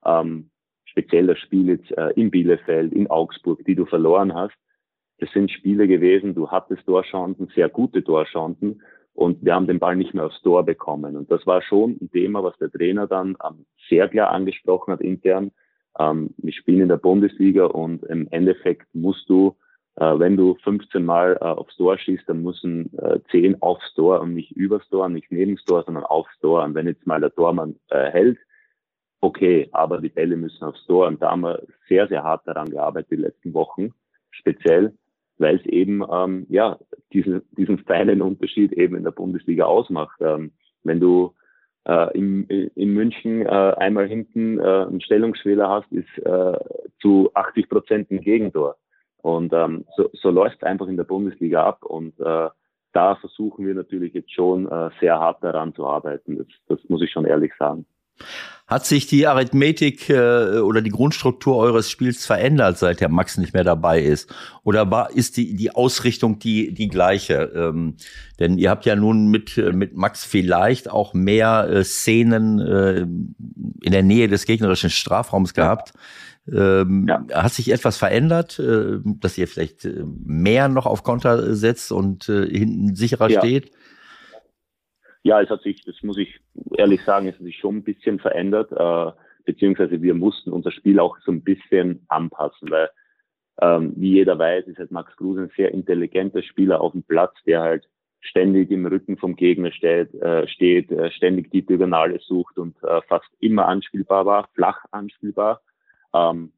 ähm, 0.05 0.51
speziell 0.87 1.29
das 1.29 1.38
Spiel 1.38 1.69
jetzt 1.69 1.88
äh, 1.92 2.11
in 2.16 2.33
Bielefeld, 2.33 2.92
in 2.92 3.09
Augsburg, 3.09 3.64
die 3.64 3.77
du 3.77 3.87
verloren 3.87 4.35
hast. 4.35 4.57
Das 5.19 5.31
sind 5.31 5.53
Spiele 5.53 5.87
gewesen, 5.87 6.35
du 6.35 6.51
hattest 6.51 6.85
Torchancen, 6.85 7.47
sehr 7.55 7.69
gute 7.69 8.03
Torchancen. 8.03 8.83
Und 9.14 9.45
wir 9.45 9.55
haben 9.55 9.69
den 9.69 9.79
Ball 9.79 9.95
nicht 9.95 10.12
mehr 10.12 10.27
aufs 10.27 10.42
Tor 10.42 10.64
bekommen. 10.64 11.16
Und 11.16 11.31
das 11.31 11.47
war 11.47 11.62
schon 11.62 11.97
ein 12.01 12.11
Thema, 12.11 12.42
was 12.42 12.59
der 12.59 12.73
Trainer 12.73 13.07
dann 13.07 13.37
ähm, 13.47 13.66
sehr 13.88 14.09
klar 14.09 14.33
angesprochen 14.33 14.92
hat 14.92 15.01
intern. 15.01 15.53
Ähm, 15.97 16.35
wir 16.38 16.53
spielen 16.53 16.83
in 16.83 16.88
der 16.88 16.97
Bundesliga 16.97 17.66
und 17.66 18.03
im 18.03 18.27
Endeffekt 18.33 18.92
musst 18.92 19.31
du 19.31 19.55
wenn 19.99 20.37
du 20.37 20.57
15 20.63 21.05
Mal 21.05 21.39
äh, 21.41 21.45
aufs 21.45 21.77
Tor 21.77 21.97
schießt, 21.97 22.29
dann 22.29 22.43
müssen 22.43 22.97
äh, 22.99 23.21
10 23.31 23.63
aufs 23.63 23.95
Tor 23.95 24.21
und 24.21 24.35
nicht 24.35 24.53
übers 24.53 24.87
Tor, 24.91 25.09
nicht 25.09 25.33
neben 25.33 25.57
Tor, 25.57 25.85
sondern 25.85 26.05
aufs 26.05 26.39
Tor. 26.41 26.63
Und 26.65 26.75
wenn 26.75 26.87
jetzt 26.87 27.07
mal 27.07 27.21
der 27.21 27.35
Tormann 27.35 27.77
äh, 27.89 28.11
hält, 28.11 28.39
okay, 29.21 29.69
aber 29.73 30.01
die 30.01 30.11
Bälle 30.11 30.37
müssen 30.37 30.65
aufs 30.65 30.85
Tor. 30.87 31.07
Und 31.07 31.23
da 31.23 31.31
haben 31.31 31.43
wir 31.43 31.63
sehr, 31.89 32.09
sehr 32.09 32.23
hart 32.23 32.47
daran 32.47 32.71
gearbeitet 32.71 33.11
die 33.13 33.17
letzten 33.17 33.55
Wochen, 33.55 33.93
speziell, 34.31 34.93
weil 35.39 35.57
es 35.57 35.67
eben 35.67 36.03
ähm, 36.11 36.47
ja 36.49 36.79
diesen, 37.13 37.43
diesen 37.57 37.79
feinen 37.79 38.23
Unterschied 38.23 38.73
eben 38.73 38.97
in 38.97 39.05
der 39.05 39.11
Bundesliga 39.13 39.65
ausmacht. 39.65 40.21
Ähm, 40.21 40.53
wenn 40.85 41.01
du 41.01 41.35
äh, 41.85 42.17
in, 42.17 42.45
in 42.49 42.95
München 42.95 43.47
äh, 43.47 43.49
einmal 43.49 44.09
hinten 44.09 44.59
äh, 44.59 44.63
einen 44.63 45.01
Stellungsfehler 45.01 45.69
hast, 45.69 45.91
ist 45.93 46.19
äh, 46.19 46.59
zu 47.01 47.31
80 47.35 47.69
Prozent 47.69 48.11
ein 48.11 48.21
Gegentor. 48.21 48.77
Und 49.27 49.53
ähm, 49.53 49.85
so, 49.97 50.09
so 50.12 50.31
läuft 50.31 50.59
es 50.59 50.62
einfach 50.62 50.87
in 50.87 50.97
der 50.97 51.03
Bundesliga 51.03 51.65
ab. 51.65 51.85
Und 51.85 52.17
äh, 52.21 52.49
da 52.93 53.17
versuchen 53.17 53.67
wir 53.67 53.75
natürlich 53.75 54.15
jetzt 54.15 54.33
schon 54.33 54.71
äh, 54.71 54.91
sehr 55.01 55.19
hart 55.19 55.43
daran 55.43 55.75
zu 55.75 55.85
arbeiten. 55.85 56.39
Das, 56.39 56.47
das 56.69 56.79
muss 56.89 57.03
ich 57.03 57.11
schon 57.11 57.25
ehrlich 57.25 57.51
sagen. 57.59 57.87
Hat 58.69 58.87
sich 58.87 59.09
die 59.09 59.27
Arithmetik 59.27 60.09
äh, 60.11 60.61
oder 60.61 60.81
die 60.81 60.91
Grundstruktur 60.91 61.57
eures 61.57 61.91
Spiels 61.91 62.25
verändert, 62.25 62.79
seit 62.79 63.01
der 63.01 63.09
Max 63.09 63.37
nicht 63.37 63.53
mehr 63.53 63.65
dabei 63.65 64.01
ist? 64.01 64.33
Oder 64.62 64.93
war, 64.93 65.11
ist 65.11 65.37
die, 65.37 65.57
die 65.57 65.75
Ausrichtung 65.75 66.39
die, 66.39 66.73
die 66.73 66.87
gleiche? 66.87 67.51
Ähm, 67.53 67.97
denn 68.39 68.59
ihr 68.59 68.71
habt 68.71 68.87
ja 68.87 68.95
nun 68.95 69.27
mit, 69.27 69.57
mit 69.57 69.97
Max 69.97 70.25
vielleicht 70.25 70.89
auch 70.89 71.15
mehr 71.15 71.69
äh, 71.69 71.83
Szenen 71.83 72.61
äh, 72.61 73.01
in 73.01 73.91
der 73.91 74.05
Nähe 74.05 74.29
des 74.29 74.47
gegnerischen 74.47 74.91
Strafraums 74.91 75.53
gehabt. 75.53 75.95
Ähm, 76.53 77.07
ja. 77.09 77.25
Hat 77.33 77.53
sich 77.53 77.73
etwas 77.73 77.97
verändert, 77.97 78.59
äh, 78.59 78.99
dass 79.05 79.37
ihr 79.37 79.49
vielleicht 79.49 79.85
äh, 79.85 80.05
mehr 80.25 80.69
noch 80.69 80.87
auf 80.87 81.03
Konter 81.03 81.55
setzt 81.55 81.91
und 81.91 82.29
äh, 82.29 82.47
hinten 82.47 82.95
sicherer 82.95 83.29
ja. 83.29 83.41
steht? 83.41 83.73
Ja, 85.23 85.41
es 85.41 85.51
hat 85.51 85.63
sich, 85.63 85.85
das 85.85 85.97
muss 86.03 86.19
ich 86.19 86.41
ehrlich 86.77 87.03
sagen, 87.03 87.27
es 87.27 87.35
hat 87.35 87.43
sich 87.43 87.59
schon 87.59 87.79
ein 87.79 87.85
bisschen 87.85 88.21
verändert, 88.21 88.71
äh, 88.71 89.13
beziehungsweise 89.45 90.01
wir 90.01 90.15
mussten 90.15 90.53
unser 90.53 90.71
Spiel 90.71 91.01
auch 91.01 91.17
so 91.25 91.33
ein 91.33 91.43
bisschen 91.43 92.05
anpassen, 92.09 92.71
weil 92.71 92.91
ähm, 93.61 93.95
wie 93.97 94.13
jeder 94.13 94.39
weiß, 94.39 94.67
ist 94.67 94.79
halt 94.79 94.91
Max 94.91 95.17
Kruse 95.17 95.43
ein 95.43 95.51
sehr 95.57 95.73
intelligenter 95.73 96.43
Spieler 96.43 96.81
auf 96.81 96.93
dem 96.93 97.03
Platz, 97.03 97.35
der 97.47 97.63
halt 97.63 97.89
ständig 98.21 98.71
im 98.71 98.87
Rücken 98.87 99.17
vom 99.17 99.37
Gegner 99.37 99.73
steht, 99.73 100.15
äh, 100.15 100.47
steht 100.49 100.91
äh, 100.91 101.11
ständig 101.11 101.51
die 101.51 101.65
Diagonale 101.65 102.19
sucht 102.21 102.59
und 102.59 102.77
äh, 102.83 103.01
fast 103.09 103.29
immer 103.41 103.67
anspielbar 103.67 104.27
war, 104.27 104.49
flach 104.55 104.85
anspielbar. 104.91 105.61
Ähm, 106.16 106.52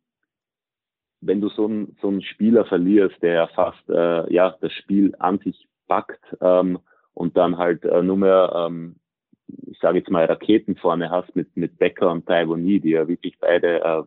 wenn 1.20 1.40
du 1.40 1.48
so 1.48 1.66
einen 1.66 1.96
so 2.00 2.08
einen 2.08 2.22
Spieler 2.22 2.64
verlierst, 2.64 3.20
der 3.22 3.48
fast 3.48 3.88
äh, 3.88 4.32
ja 4.32 4.56
das 4.60 4.72
Spiel 4.72 5.14
an 5.18 5.38
sich 5.38 5.66
packt, 5.88 6.20
ähm, 6.40 6.78
und 7.18 7.36
dann 7.36 7.58
halt 7.58 7.84
äh, 7.84 8.00
nur 8.00 8.16
mehr, 8.16 8.52
ähm, 8.54 8.94
ich 9.66 9.78
sage 9.80 9.98
jetzt 9.98 10.10
mal, 10.10 10.24
Raketen 10.26 10.76
vorne 10.76 11.10
hast 11.10 11.34
mit, 11.34 11.56
mit 11.56 11.76
Becker 11.76 12.12
und 12.12 12.26
Taiwanese, 12.26 12.80
die 12.82 12.90
ja 12.90 13.08
wirklich 13.08 13.40
beide 13.40 13.82
äh, 13.82 14.02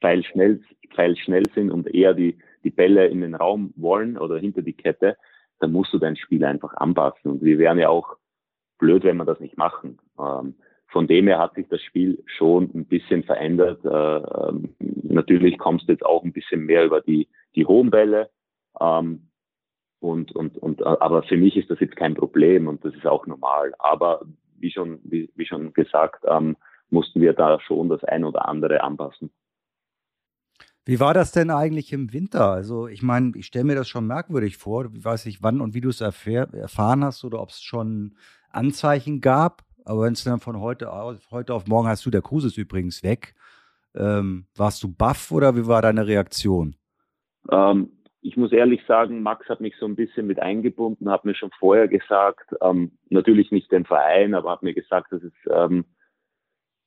pfeilschnell, 0.00 0.62
pfeilschnell 0.94 1.42
sind 1.52 1.72
und 1.72 1.92
eher 1.92 2.14
die, 2.14 2.38
die 2.62 2.70
Bälle 2.70 3.08
in 3.08 3.22
den 3.22 3.34
Raum 3.34 3.74
wollen 3.74 4.16
oder 4.16 4.38
hinter 4.38 4.62
die 4.62 4.72
Kette, 4.72 5.16
dann 5.58 5.72
musst 5.72 5.92
du 5.92 5.98
dein 5.98 6.14
Spiel 6.14 6.44
einfach 6.44 6.74
anpassen. 6.74 7.32
Und 7.32 7.42
wir 7.42 7.58
wären 7.58 7.78
ja 7.78 7.88
auch 7.88 8.18
blöd, 8.78 9.02
wenn 9.02 9.16
wir 9.16 9.24
das 9.24 9.40
nicht 9.40 9.58
machen. 9.58 9.98
Ähm, 10.16 10.54
von 10.94 11.08
dem 11.08 11.26
her 11.26 11.40
hat 11.40 11.56
sich 11.56 11.66
das 11.68 11.82
Spiel 11.82 12.22
schon 12.36 12.70
ein 12.72 12.86
bisschen 12.86 13.24
verändert. 13.24 13.84
Äh, 13.84 13.88
ähm, 14.48 14.76
natürlich 15.02 15.58
kommst 15.58 15.88
du 15.88 15.92
jetzt 15.92 16.06
auch 16.06 16.22
ein 16.22 16.32
bisschen 16.32 16.66
mehr 16.66 16.84
über 16.84 17.00
die, 17.00 17.26
die 17.56 17.66
hohen 17.66 17.90
Bälle. 17.90 18.30
Ähm, 18.80 19.28
und, 19.98 20.30
und, 20.36 20.56
und, 20.56 20.82
äh, 20.82 20.84
aber 20.84 21.24
für 21.24 21.36
mich 21.36 21.56
ist 21.56 21.68
das 21.68 21.80
jetzt 21.80 21.96
kein 21.96 22.14
Problem 22.14 22.68
und 22.68 22.84
das 22.84 22.94
ist 22.94 23.06
auch 23.06 23.26
normal. 23.26 23.74
Aber 23.80 24.24
wie 24.56 24.70
schon, 24.70 25.00
wie, 25.02 25.28
wie 25.34 25.46
schon 25.46 25.72
gesagt, 25.72 26.24
ähm, 26.28 26.56
mussten 26.90 27.20
wir 27.20 27.32
da 27.32 27.58
schon 27.58 27.88
das 27.88 28.04
ein 28.04 28.22
oder 28.22 28.46
andere 28.46 28.84
anpassen. 28.84 29.32
Wie 30.84 31.00
war 31.00 31.12
das 31.12 31.32
denn 31.32 31.50
eigentlich 31.50 31.92
im 31.92 32.12
Winter? 32.12 32.52
Also, 32.52 32.86
ich 32.86 33.02
meine, 33.02 33.32
ich 33.34 33.46
stelle 33.46 33.64
mir 33.64 33.74
das 33.74 33.88
schon 33.88 34.06
merkwürdig 34.06 34.58
vor. 34.58 34.88
Ich 34.94 35.04
weiß 35.04 35.26
nicht, 35.26 35.42
wann 35.42 35.60
und 35.60 35.74
wie 35.74 35.80
du 35.80 35.88
es 35.88 36.00
erfahren 36.00 37.02
hast 37.02 37.24
oder 37.24 37.40
ob 37.40 37.48
es 37.48 37.62
schon 37.62 38.14
Anzeichen 38.50 39.20
gab. 39.20 39.64
Aber 39.84 40.02
wenn 40.02 40.14
es 40.14 40.24
dann 40.24 40.40
von 40.40 40.60
heute, 40.60 40.92
auf, 40.92 41.30
heute 41.30 41.54
auf 41.54 41.66
morgen 41.66 41.88
hast 41.88 42.04
du, 42.06 42.10
der 42.10 42.22
Kruse 42.22 42.48
ist 42.48 42.58
übrigens 42.58 43.02
weg. 43.02 43.34
Ähm, 43.94 44.46
warst 44.56 44.82
du 44.82 44.92
baff 44.92 45.30
oder 45.30 45.56
wie 45.56 45.66
war 45.66 45.82
deine 45.82 46.06
Reaktion? 46.06 46.74
Ähm, 47.50 47.90
ich 48.22 48.36
muss 48.36 48.52
ehrlich 48.52 48.80
sagen, 48.88 49.22
Max 49.22 49.48
hat 49.48 49.60
mich 49.60 49.74
so 49.78 49.86
ein 49.86 49.96
bisschen 49.96 50.26
mit 50.26 50.40
eingebunden, 50.40 51.10
hat 51.10 51.24
mir 51.24 51.34
schon 51.34 51.50
vorher 51.58 51.88
gesagt, 51.88 52.54
ähm, 52.62 52.92
natürlich 53.10 53.50
nicht 53.50 53.70
den 53.70 53.84
Verein, 53.84 54.34
aber 54.34 54.50
hat 54.50 54.62
mir 54.62 54.74
gesagt, 54.74 55.12
dass 55.12 55.22
es 55.22 55.32
ähm, 55.50 55.84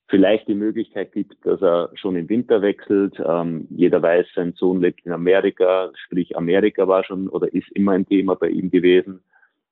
vielleicht 0.08 0.48
die 0.48 0.54
Möglichkeit 0.54 1.12
gibt, 1.12 1.36
dass 1.46 1.62
er 1.62 1.90
schon 1.94 2.16
im 2.16 2.28
Winter 2.28 2.60
wechselt. 2.60 3.22
Ähm, 3.24 3.68
jeder 3.70 4.02
weiß, 4.02 4.26
sein 4.34 4.54
Sohn 4.54 4.80
lebt 4.80 5.06
in 5.06 5.12
Amerika, 5.12 5.92
sprich 5.94 6.36
Amerika 6.36 6.88
war 6.88 7.04
schon 7.04 7.28
oder 7.28 7.52
ist 7.52 7.70
immer 7.72 7.92
ein 7.92 8.06
Thema 8.06 8.34
bei 8.34 8.48
ihm 8.48 8.70
gewesen. 8.70 9.22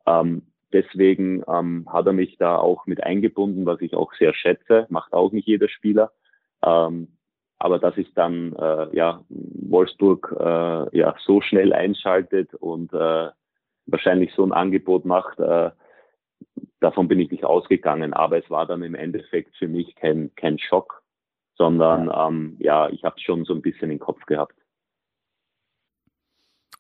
Ähm, 0.07 0.43
deswegen 0.77 1.43
ähm, 1.49 1.87
hat 1.91 2.07
er 2.07 2.13
mich 2.13 2.37
da 2.37 2.57
auch 2.57 2.87
mit 2.87 3.03
eingebunden, 3.03 3.65
was 3.65 3.81
ich 3.81 3.95
auch 3.95 4.13
sehr 4.15 4.35
schätze, 4.35 4.87
macht 4.91 5.15
auch 5.15 5.33
nicht 5.33 5.47
jeder 5.47 5.69
Spieler. 5.69 6.13
Ähm, 6.63 7.09
aber 7.59 7.79
dass 7.79 7.97
ich 7.97 8.13
dann 8.13 8.55
äh, 8.55 8.95
ja 8.95 9.25
Wolfsburg 9.31 10.35
äh, 10.39 10.99
ja 10.99 11.15
so 11.25 11.41
schnell 11.41 11.73
einschaltet 11.73 12.53
und 12.55 12.93
äh, 12.93 13.31
wahrscheinlich 13.87 14.35
so 14.35 14.45
ein 14.45 14.53
Angebot 14.53 15.07
macht, 15.07 15.39
äh, 15.41 15.71
davon 16.81 17.09
bin 17.09 17.21
ich 17.21 17.31
nicht 17.31 17.45
ausgegangen. 17.45 18.13
Aber 18.13 18.37
es 18.37 18.51
war 18.51 18.67
dann 18.67 18.83
im 18.83 18.95
Endeffekt 18.95 19.57
für 19.57 19.69
mich 19.69 19.95
kein 19.95 20.31
kein 20.37 20.59
Schock, 20.59 21.03
sondern 21.55 22.09
ja, 22.09 22.29
ähm, 22.29 22.57
ja 22.61 22.89
ich 22.91 23.05
habe 23.05 23.19
schon 23.21 23.47
so 23.47 23.55
ein 23.55 23.63
bisschen 23.63 23.89
den 23.89 23.99
Kopf 23.99 24.23
gehabt. 24.27 24.55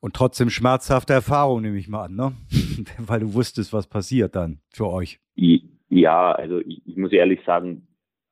Und 0.00 0.14
trotzdem 0.14 0.50
schmerzhafte 0.50 1.12
Erfahrung, 1.12 1.62
nehme 1.62 1.78
ich 1.78 1.88
mal 1.88 2.04
an, 2.04 2.14
ne? 2.14 2.32
Weil 2.98 3.20
du 3.20 3.34
wusstest, 3.34 3.72
was 3.72 3.86
passiert 3.86 4.36
dann 4.36 4.60
für 4.70 4.88
euch. 4.88 5.20
Ja, 5.88 6.32
also 6.32 6.60
ich, 6.60 6.82
ich 6.86 6.96
muss 6.96 7.12
ehrlich 7.12 7.40
sagen, 7.44 7.86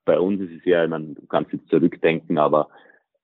bei 0.04 0.18
uns 0.18 0.40
ist 0.40 0.52
es 0.58 0.64
ja, 0.64 0.86
man, 0.86 1.16
kannst 1.28 1.52
jetzt 1.52 1.68
zurückdenken, 1.68 2.38
aber 2.38 2.68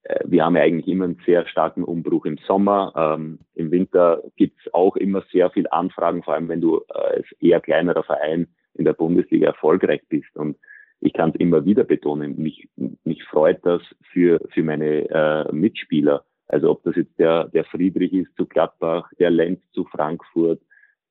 äh, 0.03 0.21
wir 0.25 0.45
haben 0.45 0.57
ja 0.57 0.63
eigentlich 0.63 0.89
immer 0.89 1.05
einen 1.05 1.21
sehr 1.27 1.47
starken 1.47 1.85
Umbruch 1.85 2.25
im 2.25 2.39
Sommer. 2.47 2.93
Ähm, 2.97 3.41
Im 3.55 3.71
Winter 3.71 4.23
gibt's 4.37 4.73
auch 4.73 4.97
immer 4.97 5.23
sehr 5.31 5.51
viel 5.51 5.67
Anfragen, 5.71 6.23
vor 6.23 6.35
allem 6.35 6.49
wenn 6.49 6.61
du 6.61 6.81
äh, 6.89 7.17
als 7.17 7.27
eher 7.41 7.61
kleinerer 7.61 8.03
Verein 8.03 8.49
in 8.75 8.85
der 8.85 8.95
Bundesliga 8.95 9.49
erfolgreich 9.49 10.03
bist. 10.09 10.35
Und 10.37 10.57
ich 11.01 11.13
kann 11.13 11.31
es 11.31 11.37
immer 11.37 11.65
wieder 11.65 11.85
betonen, 11.85 12.41
mich, 12.41 12.69
mich 13.05 13.25
freut 13.25 13.65
das 13.65 13.83
für, 14.13 14.41
für 14.51 14.63
meine 14.63 15.09
äh, 15.11 15.53
Mitspieler. 15.53 16.25
Also 16.51 16.71
ob 16.71 16.83
das 16.83 16.97
jetzt 16.97 17.19
der, 17.19 17.45
der 17.49 17.65
Friedrich 17.65 18.13
ist 18.13 18.35
zu 18.37 18.47
Gladbach, 18.47 19.11
der 19.19 19.31
Lenz 19.31 19.61
zu 19.73 19.85
Frankfurt, 19.85 20.61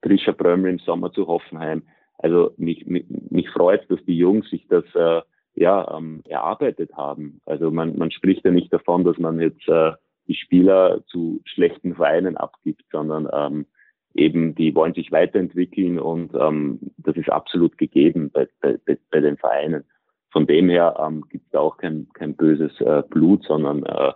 Trisha 0.02 0.32
Brömmel 0.32 0.72
im 0.72 0.80
Sommer 0.80 1.12
zu 1.12 1.28
Hoffenheim. 1.28 1.84
Also 2.18 2.54
mich, 2.58 2.86
mich, 2.86 3.06
mich 3.30 3.50
freut, 3.50 3.90
dass 3.90 4.04
die 4.06 4.18
Jungs 4.18 4.50
sich 4.50 4.68
das 4.68 4.84
äh, 4.96 5.22
ja, 5.56 5.98
ähm, 5.98 6.22
erarbeitet 6.28 6.94
haben. 6.96 7.42
Also 7.46 7.72
man, 7.72 7.98
man 7.98 8.12
spricht 8.12 8.46
ja 8.46 8.52
nicht 8.52 8.72
davon, 8.72 9.04
dass 9.04 9.18
man 9.18 9.40
jetzt 9.40 9.68
äh, 9.68 9.92
die 10.28 10.36
Spieler 10.36 11.04
zu 11.08 11.42
schlechten 11.46 11.96
Vereinen 11.96 12.38
abgibt, 12.38 12.84
sondern 12.92 13.28
ähm, 13.34 13.66
eben 14.14 14.56
die 14.56 14.76
wollen 14.76 14.94
sich 14.94 15.12
weiterentwickeln 15.12 16.00
und 16.00 16.34
ähm, 16.34 16.80
das 16.98 17.16
ist 17.16 17.30
absolut 17.30 17.78
gegeben 17.78 18.30
bei, 18.32 18.48
bei, 18.62 18.78
bei 19.12 19.20
den 19.20 19.38
Vereinen. 19.38 19.84
Von 20.32 20.46
dem 20.46 20.70
her 20.70 20.96
ähm, 21.00 21.26
gibt 21.30 21.48
es 21.48 21.60
auch 21.60 21.78
kein, 21.78 22.08
kein 22.14 22.36
böses 22.36 22.80
äh, 22.82 23.02
Blut, 23.10 23.44
sondern 23.46 23.84
äh, 23.84 24.14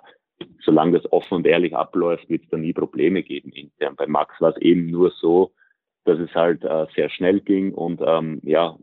solange 0.63 0.99
das 0.99 1.11
offen 1.11 1.35
und 1.35 1.47
ehrlich 1.47 1.75
abläuft, 1.75 2.29
wird 2.29 2.43
es 2.43 2.49
da 2.49 2.57
nie 2.57 2.73
Probleme 2.73 3.23
geben 3.23 3.51
intern. 3.51 3.95
Bei 3.95 4.07
Max 4.07 4.39
war 4.41 4.51
es 4.51 4.61
eben 4.61 4.87
nur 4.87 5.11
so, 5.11 5.51
dass 6.05 6.19
es 6.19 6.33
halt 6.33 6.63
äh, 6.63 6.85
sehr 6.95 7.09
schnell 7.09 7.39
ging 7.39 7.73
und 7.73 8.01
ähm, 8.05 8.41
ja, 8.43 8.77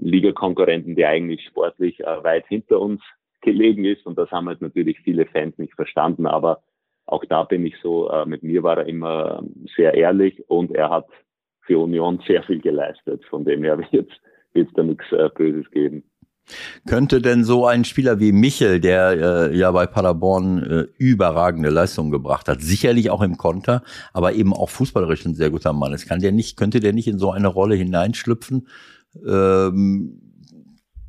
Ligakonkurrenten, 0.00 0.94
die 0.94 1.06
eigentlich 1.06 1.44
sportlich 1.46 2.00
äh, 2.00 2.24
weit 2.24 2.46
hinter 2.48 2.80
uns 2.80 3.02
gelegen 3.40 3.84
ist 3.84 4.04
und 4.06 4.18
das 4.18 4.30
haben 4.30 4.48
halt 4.48 4.60
natürlich 4.60 5.00
viele 5.00 5.26
Fans 5.26 5.56
nicht 5.58 5.74
verstanden, 5.74 6.26
aber 6.26 6.62
auch 7.06 7.24
da 7.24 7.44
bin 7.44 7.64
ich 7.64 7.76
so, 7.82 8.10
äh, 8.10 8.26
mit 8.26 8.42
mir 8.42 8.62
war 8.62 8.78
er 8.78 8.86
immer 8.86 9.42
sehr 9.76 9.94
ehrlich 9.94 10.48
und 10.50 10.72
er 10.72 10.90
hat 10.90 11.06
für 11.60 11.78
Union 11.78 12.20
sehr 12.26 12.42
viel 12.42 12.60
geleistet, 12.60 13.24
von 13.26 13.44
dem 13.44 13.62
her 13.62 13.78
wird 13.92 14.10
es 14.54 14.72
da 14.74 14.82
nichts 14.82 15.10
äh, 15.12 15.30
Böses 15.34 15.70
geben. 15.70 16.04
Könnte 16.86 17.20
denn 17.20 17.44
so 17.44 17.66
ein 17.66 17.84
Spieler 17.84 18.20
wie 18.20 18.32
Michel, 18.32 18.80
der 18.80 19.50
äh, 19.50 19.56
ja 19.56 19.70
bei 19.72 19.86
Paderborn 19.86 20.62
äh, 20.62 20.86
überragende 20.96 21.70
Leistungen 21.70 22.10
gebracht 22.10 22.48
hat, 22.48 22.62
sicherlich 22.62 23.10
auch 23.10 23.22
im 23.22 23.36
Konter, 23.36 23.82
aber 24.12 24.34
eben 24.34 24.54
auch 24.54 24.70
fußballerisch 24.70 25.24
ein 25.26 25.34
sehr 25.34 25.50
guter 25.50 25.72
Mann 25.72 25.92
ist, 25.92 26.06
kann 26.06 26.20
der 26.20 26.32
nicht, 26.32 26.56
könnte 26.56 26.80
der 26.80 26.92
nicht 26.92 27.08
in 27.08 27.18
so 27.18 27.32
eine 27.32 27.48
Rolle 27.48 27.74
hineinschlüpfen, 27.74 28.68
ähm, 29.26 30.20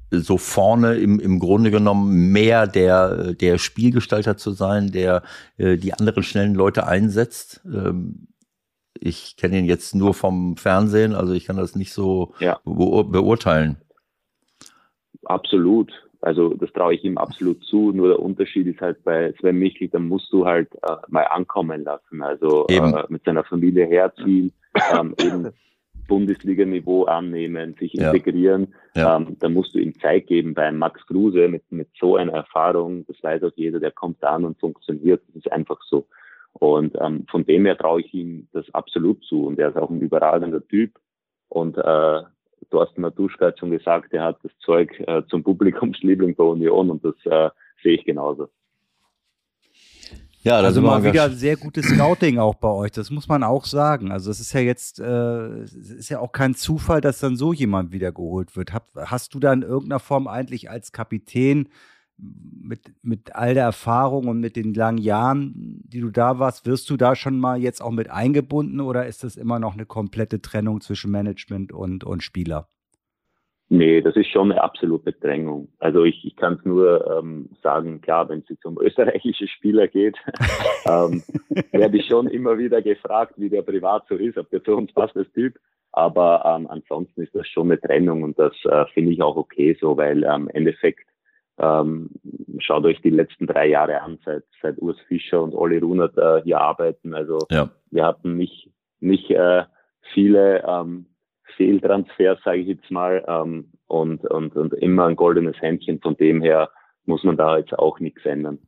so 0.09 0.37
vorne 0.37 0.95
im, 0.95 1.19
im 1.19 1.39
Grunde 1.39 1.69
genommen 1.69 2.31
mehr 2.31 2.65
der, 2.65 3.33
der 3.33 3.57
Spielgestalter 3.57 4.37
zu 4.37 4.51
sein, 4.51 4.91
der 4.91 5.21
äh, 5.57 5.77
die 5.77 5.93
anderen 5.93 6.23
schnellen 6.23 6.55
Leute 6.55 6.87
einsetzt? 6.87 7.61
Ähm, 7.65 8.27
ich 8.99 9.35
kenne 9.37 9.59
ihn 9.59 9.65
jetzt 9.65 9.93
nur 9.93 10.13
vom 10.13 10.57
Fernsehen, 10.57 11.13
also 11.13 11.33
ich 11.33 11.45
kann 11.45 11.57
das 11.57 11.75
nicht 11.75 11.93
so 11.93 12.33
ja. 12.39 12.59
beurteilen. 12.63 13.77
Absolut. 15.27 15.91
Also 16.21 16.53
das 16.55 16.71
traue 16.73 16.95
ich 16.95 17.03
ihm 17.03 17.17
absolut 17.17 17.63
zu. 17.63 17.91
Nur 17.91 18.07
der 18.07 18.19
Unterschied 18.19 18.67
ist 18.67 18.81
halt 18.81 19.03
bei 19.03 19.33
Sven 19.39 19.57
Michel, 19.57 19.87
da 19.89 19.99
musst 19.99 20.31
du 20.33 20.45
halt 20.45 20.73
äh, 20.75 20.95
mal 21.09 21.23
ankommen 21.23 21.83
lassen. 21.83 22.21
Also 22.21 22.65
äh, 22.67 23.03
mit 23.09 23.23
seiner 23.23 23.43
Familie 23.43 23.85
herziehen, 23.85 24.51
ähm, 24.97 25.13
eben 25.19 25.51
Bundesliga-Niveau 26.07 27.03
annehmen, 27.03 27.75
sich 27.79 27.93
integrieren. 27.93 28.73
Ja. 28.95 29.17
Ähm, 29.17 29.37
da 29.39 29.49
musst 29.49 29.75
du 29.75 29.79
ihm 29.79 29.93
Zeit 29.99 30.27
geben. 30.27 30.53
Bei 30.53 30.71
Max 30.71 31.05
Kruse 31.05 31.47
mit, 31.47 31.69
mit 31.71 31.89
so 31.99 32.15
einer 32.15 32.33
Erfahrung, 32.33 33.05
das 33.07 33.21
weiß 33.21 33.43
auch 33.43 33.51
jeder, 33.55 33.79
der 33.79 33.91
kommt 33.91 34.23
an 34.23 34.45
und 34.45 34.59
funktioniert. 34.59 35.21
Das 35.27 35.35
ist 35.35 35.51
einfach 35.51 35.79
so. 35.87 36.07
Und 36.53 36.97
ähm, 36.99 37.25
von 37.29 37.45
dem 37.45 37.65
her 37.65 37.77
traue 37.77 38.01
ich 38.01 38.13
ihm 38.13 38.47
das 38.53 38.65
absolut 38.73 39.23
zu. 39.25 39.45
Und 39.45 39.59
er 39.59 39.69
ist 39.69 39.77
auch 39.77 39.91
ein 39.91 40.01
überragender 40.01 40.65
Typ. 40.67 40.97
Und 41.49 41.77
äh, 41.77 42.21
Thorsten 42.69 43.01
Matuschka 43.01 43.47
hat 43.47 43.59
schon 43.59 43.71
gesagt, 43.71 44.13
er 44.13 44.23
hat 44.23 44.37
das 44.43 44.51
Zeug 44.59 44.99
äh, 45.07 45.23
zum 45.29 45.43
Publikumsliebling 45.43 46.35
bei 46.35 46.43
Union 46.43 46.91
und 46.91 47.03
das 47.03 47.15
äh, 47.25 47.49
sehe 47.83 47.95
ich 47.95 48.05
genauso. 48.05 48.49
Ja, 50.47 50.59
also 50.59 50.81
mal 50.81 51.03
wieder 51.03 51.29
sehr 51.29 51.57
gutes 51.57 51.87
Scouting 51.87 52.39
auch 52.39 52.55
bei 52.55 52.69
euch. 52.69 52.91
Das 52.91 53.11
muss 53.11 53.27
man 53.27 53.43
auch 53.43 53.65
sagen. 53.65 54.13
Also 54.13 54.31
es 54.31 54.39
ist 54.39 54.53
ja 54.53 54.61
jetzt, 54.61 54.97
äh, 54.97 55.63
ist 55.63 56.09
ja 56.09 56.19
auch 56.19 56.31
kein 56.31 56.55
Zufall, 56.55 57.01
dass 57.01 57.19
dann 57.19 57.35
so 57.35 57.51
jemand 57.51 57.91
wieder 57.91 58.13
geholt 58.13 58.55
wird. 58.55 58.71
Hab, 58.71 58.87
hast 58.95 59.33
du 59.33 59.39
da 59.39 59.51
in 59.51 59.63
irgendeiner 59.63 59.99
Form 59.99 60.27
eigentlich 60.27 60.69
als 60.69 60.93
Kapitän 60.93 61.67
mit, 62.17 62.81
mit 63.01 63.35
all 63.35 63.53
der 63.53 63.63
Erfahrung 63.63 64.27
und 64.27 64.39
mit 64.39 64.55
den 64.55 64.73
langen 64.73 64.97
Jahren, 64.97 65.81
die 65.85 66.01
du 66.01 66.09
da 66.09 66.39
warst, 66.39 66.65
wirst 66.65 66.89
du 66.89 66.97
da 66.97 67.15
schon 67.15 67.39
mal 67.39 67.59
jetzt 67.59 67.81
auch 67.81 67.91
mit 67.91 68.09
eingebunden 68.09 68.81
oder 68.81 69.05
ist 69.05 69.23
das 69.23 69.35
immer 69.35 69.59
noch 69.59 69.73
eine 69.73 69.85
komplette 69.85 70.41
Trennung 70.41 70.81
zwischen 70.81 71.11
Management 71.11 71.71
und, 71.71 72.03
und 72.03 72.23
Spieler? 72.23 72.67
Nee, 73.69 73.99
das 74.01 74.15
ist 74.15 74.29
schon 74.29 74.51
eine 74.51 74.63
absolute 74.63 75.11
Drängung. 75.11 75.67
Also 75.79 76.05
ich, 76.05 76.23
ich 76.23 76.37
kann 76.37 76.53
es 76.53 76.63
nur 76.63 77.05
ähm, 77.19 77.49
sagen, 77.61 77.99
klar, 77.99 78.29
wenn 78.29 78.39
es 78.39 78.49
jetzt 78.49 78.65
um 78.65 78.77
österreichische 78.81 79.47
Spieler 79.47 79.87
geht, 79.87 80.15
ähm, 80.85 81.21
werde 81.71 81.97
ich 81.97 82.05
schon 82.07 82.27
immer 82.27 82.57
wieder 82.57 82.81
gefragt, 82.81 83.33
wie 83.37 83.49
der 83.49 83.63
privat 83.63 84.05
so 84.07 84.15
ist, 84.15 84.37
ob 84.37 84.49
der 84.51 84.63
zu 84.63 84.75
uns 84.75 84.93
passt 84.93 85.17
als 85.17 85.31
Typ. 85.33 85.59
Aber 85.91 86.43
ähm, 86.45 86.67
ansonsten 86.67 87.23
ist 87.23 87.35
das 87.35 87.47
schon 87.47 87.71
eine 87.71 87.79
Trennung 87.79 88.23
und 88.23 88.39
das 88.39 88.53
äh, 88.65 88.85
finde 88.93 89.11
ich 89.11 89.21
auch 89.21 89.35
okay 89.35 89.75
so, 89.79 89.97
weil 89.97 90.23
ähm, 90.23 90.43
im 90.43 90.49
Endeffekt 90.49 91.07
ähm, 91.59 92.09
schaut 92.59 92.85
euch 92.85 93.01
die 93.01 93.09
letzten 93.09 93.47
drei 93.47 93.67
Jahre 93.67 94.01
an, 94.01 94.19
seit, 94.25 94.43
seit 94.61 94.77
Urs 94.79 94.97
Fischer 95.07 95.41
und 95.41 95.53
Olli 95.53 95.79
Runert 95.79 96.17
äh, 96.17 96.41
hier 96.43 96.61
arbeiten. 96.61 97.13
Also 97.13 97.39
ja. 97.49 97.69
wir 97.91 98.05
hatten 98.05 98.37
nicht, 98.37 98.69
nicht 98.99 99.29
äh, 99.31 99.63
viele 100.13 100.63
ähm, 100.67 101.07
Fehltransfers, 101.55 102.39
sage 102.43 102.59
ich 102.59 102.67
jetzt 102.67 102.91
mal, 102.91 103.23
ähm, 103.27 103.71
und, 103.87 104.25
und, 104.25 104.55
und 104.55 104.73
immer 104.73 105.05
ein 105.05 105.15
goldenes 105.15 105.59
Händchen. 105.61 105.99
Von 106.01 106.15
dem 106.17 106.41
her 106.41 106.69
muss 107.05 107.23
man 107.23 107.37
da 107.37 107.57
jetzt 107.57 107.77
auch 107.77 107.99
nichts 107.99 108.25
ändern. 108.25 108.59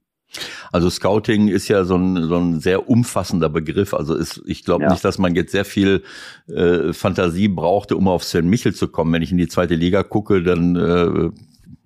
Also 0.72 0.90
Scouting 0.90 1.48
ist 1.48 1.68
ja 1.68 1.84
so 1.84 1.96
ein, 1.96 2.24
so 2.24 2.36
ein 2.36 2.60
sehr 2.60 2.88
umfassender 2.88 3.50
Begriff. 3.50 3.94
Also 3.94 4.16
ist, 4.16 4.42
ich 4.46 4.64
glaube 4.64 4.84
ja. 4.84 4.92
nicht, 4.92 5.04
dass 5.04 5.18
man 5.18 5.36
jetzt 5.36 5.52
sehr 5.52 5.66
viel 5.66 6.04
äh, 6.48 6.94
Fantasie 6.94 7.48
brauchte, 7.48 7.96
um 7.98 8.08
auf 8.08 8.24
Sven 8.24 8.48
Michel 8.48 8.74
zu 8.74 8.88
kommen. 8.88 9.12
Wenn 9.12 9.24
ich 9.24 9.32
in 9.32 9.38
die 9.38 9.48
zweite 9.48 9.76
Liga 9.76 10.04
gucke, 10.04 10.44
dann 10.44 10.76
äh, 10.76 11.32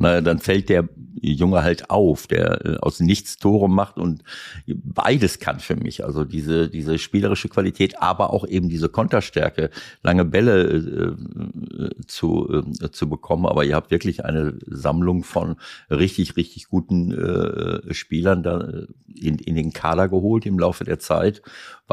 naja, 0.03 0.21
dann 0.21 0.39
fällt 0.39 0.67
der 0.67 0.89
Junge 1.21 1.63
halt 1.63 1.89
auf, 1.89 2.27
der 2.27 2.65
äh, 2.65 2.77
aus 2.81 2.99
nichts 2.99 3.37
Tore 3.37 3.69
macht 3.69 3.97
und 3.97 4.23
beides 4.67 5.39
kann 5.39 5.61
für 5.61 5.77
mich. 5.77 6.03
Also 6.03 6.25
diese, 6.25 6.69
diese 6.69 6.97
spielerische 6.97 7.47
Qualität, 7.47 8.01
aber 8.01 8.31
auch 8.31 8.45
eben 8.45 8.67
diese 8.67 8.89
Konterstärke, 8.89 9.69
lange 10.01 10.25
Bälle 10.25 10.63
äh, 10.63 12.05
zu, 12.05 12.63
äh, 12.81 12.91
zu 12.91 13.07
bekommen. 13.07 13.45
Aber 13.45 13.63
ihr 13.63 13.75
habt 13.75 13.91
wirklich 13.91 14.25
eine 14.25 14.59
Sammlung 14.67 15.23
von 15.23 15.55
richtig, 15.89 16.35
richtig 16.35 16.67
guten 16.67 17.13
äh, 17.13 17.93
Spielern 17.93 18.43
da 18.43 18.59
äh, 18.59 18.87
in, 19.07 19.39
in 19.39 19.55
den 19.55 19.71
Kader 19.71 20.09
geholt 20.09 20.45
im 20.45 20.59
Laufe 20.59 20.83
der 20.83 20.99
Zeit, 20.99 21.41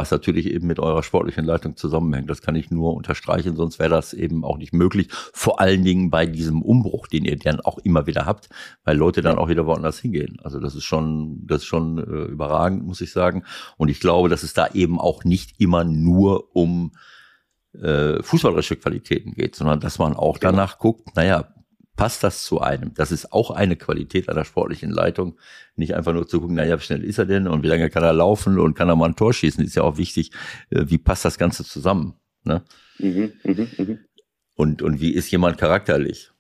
was 0.01 0.11
natürlich 0.11 0.47
eben 0.47 0.67
mit 0.67 0.79
eurer 0.79 1.03
sportlichen 1.03 1.45
Leitung 1.45 1.77
zusammenhängt. 1.77 2.31
Das 2.31 2.41
kann 2.41 2.57
ich 2.57 2.71
nur 2.71 2.95
unterstreichen, 2.95 3.55
sonst 3.55 3.79
wäre 3.79 3.91
das 3.91 4.15
eben 4.15 4.45
auch 4.45 4.57
nicht 4.57 4.73
möglich. 4.73 5.09
Vor 5.11 5.61
allen 5.61 5.85
Dingen 5.85 6.09
bei 6.09 6.25
diesem 6.25 6.63
Umbruch, 6.63 7.07
den 7.07 7.27
ihr 7.27 7.37
dann 7.37 7.61
auch 7.61 7.77
immer 7.77 8.07
wieder 8.07 8.25
habt, 8.25 8.49
weil 8.83 8.97
Leute 8.97 9.21
dann 9.21 9.37
auch 9.37 9.51
wieder 9.51 9.67
woanders 9.67 9.99
hingehen. 9.99 10.39
Also 10.43 10.59
das 10.59 10.75
ist 10.75 10.85
schon, 10.85 11.47
das 11.47 11.59
ist 11.59 11.67
schon 11.67 11.99
äh, 11.99 12.33
überragend, 12.33 12.83
muss 12.87 13.03
ich 13.03 13.13
sagen. 13.13 13.45
Und 13.77 13.91
ich 13.91 14.01
glaube, 14.01 14.31
dass 14.31 14.43
es 14.43 14.55
da 14.55 14.69
eben 14.73 14.99
auch 14.99 15.25
nicht 15.25 15.61
immer 15.61 15.85
nur 15.85 16.57
um 16.57 16.93
äh, 17.75 18.23
fußballerische 18.23 18.77
Qualitäten 18.77 19.33
geht, 19.33 19.55
sondern 19.55 19.81
dass 19.81 19.99
man 19.99 20.15
auch 20.15 20.41
genau. 20.41 20.53
danach 20.53 20.79
guckt, 20.79 21.15
naja, 21.15 21.53
passt 22.01 22.25
das 22.25 22.45
zu 22.45 22.63
einem? 22.63 22.95
Das 22.95 23.13
ist 23.13 23.31
auch 23.31 23.51
eine 23.51 23.77
Qualität 23.77 24.31
einer 24.31 24.47
sportlichen 24.47 24.91
Leitung. 24.91 25.37
Nicht 25.77 25.95
einfach 25.95 26.15
nur 26.15 26.27
zu 26.27 26.41
gucken, 26.41 26.57
naja, 26.57 26.79
wie 26.79 26.83
schnell 26.83 27.05
ist 27.05 27.19
er 27.19 27.27
denn 27.27 27.47
und 27.47 27.63
wie 27.63 27.67
lange 27.67 27.91
kann 27.91 28.03
er 28.03 28.15
laufen 28.15 28.59
und 28.59 28.73
kann 28.73 28.89
er 28.89 28.97
mal 28.97 29.11
ein 29.11 29.17
Tor 29.17 29.35
schießen, 29.35 29.63
ist 29.63 29.75
ja 29.75 29.83
auch 29.83 29.99
wichtig, 29.99 30.31
äh, 30.71 30.87
wie 30.87 30.97
passt 30.97 31.27
das 31.27 31.37
Ganze 31.37 31.63
zusammen? 31.63 32.15
Ne? 32.43 32.63
Mhm, 33.01 33.35
mh, 33.45 33.67
mh. 33.77 33.99
Und, 34.55 34.81
und 34.81 35.03
wie 35.03 35.13
ist 35.13 35.31
jemand 35.31 35.59
charakterlich? 35.59 36.33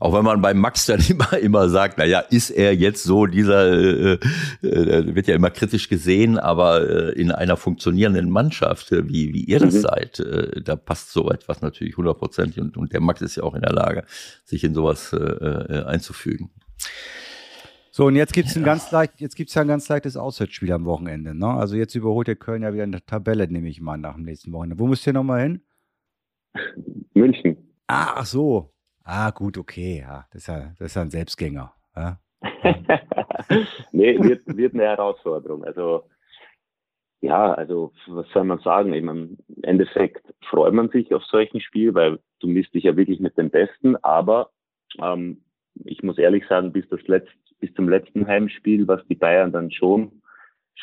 Auch 0.00 0.14
wenn 0.14 0.24
man 0.24 0.40
bei 0.40 0.54
Max 0.54 0.86
dann 0.86 1.00
immer, 1.08 1.32
immer 1.38 1.68
sagt, 1.68 1.98
na 1.98 2.04
ja, 2.04 2.20
ist 2.20 2.50
er 2.50 2.74
jetzt 2.74 3.04
so 3.04 3.26
dieser, 3.26 3.70
äh, 3.70 4.18
äh, 4.62 5.14
wird 5.14 5.28
ja 5.28 5.34
immer 5.34 5.50
kritisch 5.50 5.88
gesehen, 5.88 6.38
aber 6.38 6.88
äh, 6.88 7.20
in 7.20 7.30
einer 7.30 7.56
funktionierenden 7.56 8.30
Mannschaft, 8.30 8.90
äh, 8.92 9.06
wie, 9.06 9.32
wie 9.34 9.44
ihr 9.44 9.60
das 9.60 9.74
mhm. 9.74 9.80
seid, 9.80 10.20
äh, 10.20 10.62
da 10.62 10.74
passt 10.74 11.12
so 11.12 11.30
etwas 11.30 11.60
natürlich 11.60 11.96
hundertprozentig 11.96 12.60
und, 12.60 12.76
und 12.78 12.92
der 12.92 13.00
Max 13.00 13.20
ist 13.20 13.36
ja 13.36 13.42
auch 13.42 13.54
in 13.54 13.60
der 13.60 13.72
Lage, 13.72 14.04
sich 14.44 14.64
in 14.64 14.74
sowas 14.74 15.12
äh, 15.12 15.18
äh, 15.18 15.84
einzufügen. 15.84 16.50
So, 17.92 18.06
und 18.06 18.16
jetzt 18.16 18.32
gibt's 18.32 18.56
ein 18.56 18.64
ganz 18.64 18.90
leicht, 18.92 19.20
jetzt 19.20 19.36
gibt's 19.36 19.52
ja 19.52 19.62
ein 19.62 19.68
ganz 19.68 19.86
leichtes 19.88 20.16
Auswärtsspiel 20.16 20.72
am 20.72 20.86
Wochenende. 20.86 21.34
Ne? 21.34 21.48
Also 21.48 21.76
jetzt 21.76 21.94
überholt 21.94 22.28
der 22.28 22.36
Köln 22.36 22.62
ja 22.62 22.72
wieder 22.72 22.84
in 22.84 22.92
der 22.92 23.04
Tabelle, 23.04 23.46
nehme 23.48 23.68
ich 23.68 23.82
mal 23.82 23.98
nach 23.98 24.14
dem 24.14 24.24
nächsten 24.24 24.52
Wochenende. 24.52 24.78
Wo 24.78 24.86
müsst 24.86 25.06
ihr 25.06 25.12
nochmal 25.12 25.42
hin? 25.42 25.60
München. 27.12 27.58
Ah, 27.86 28.14
ach 28.16 28.26
so. 28.26 28.72
Ah, 29.12 29.32
gut, 29.32 29.58
okay, 29.58 30.04
ja. 30.06 30.24
Das 30.30 30.42
ist 30.42 30.46
ja, 30.46 30.72
das 30.78 30.86
ist 30.86 30.94
ja 30.94 31.02
ein 31.02 31.10
Selbstgänger. 31.10 31.74
Ja? 31.96 32.20
nee, 33.90 34.16
wird, 34.20 34.42
wird 34.46 34.74
eine 34.74 34.84
Herausforderung. 34.84 35.64
Also, 35.64 36.04
ja, 37.20 37.52
also, 37.52 37.92
was 38.06 38.28
soll 38.28 38.44
man 38.44 38.60
sagen? 38.60 38.92
Im 38.92 39.36
Endeffekt 39.62 40.32
freut 40.48 40.74
man 40.74 40.90
sich 40.90 41.12
auf 41.12 41.24
solchen 41.24 41.60
Spiel, 41.60 41.92
weil 41.92 42.20
du 42.38 42.46
misst 42.46 42.72
dich 42.72 42.84
ja 42.84 42.96
wirklich 42.96 43.18
mit 43.18 43.36
den 43.36 43.50
Besten, 43.50 43.96
aber 43.96 44.50
ähm, 45.02 45.42
ich 45.84 46.04
muss 46.04 46.16
ehrlich 46.16 46.46
sagen, 46.46 46.70
bis, 46.70 46.88
das 46.88 47.02
letzt, 47.08 47.34
bis 47.58 47.74
zum 47.74 47.88
letzten 47.88 48.28
Heimspiel, 48.28 48.86
was 48.86 49.04
die 49.08 49.16
Bayern 49.16 49.50
dann 49.50 49.72
schon 49.72 50.22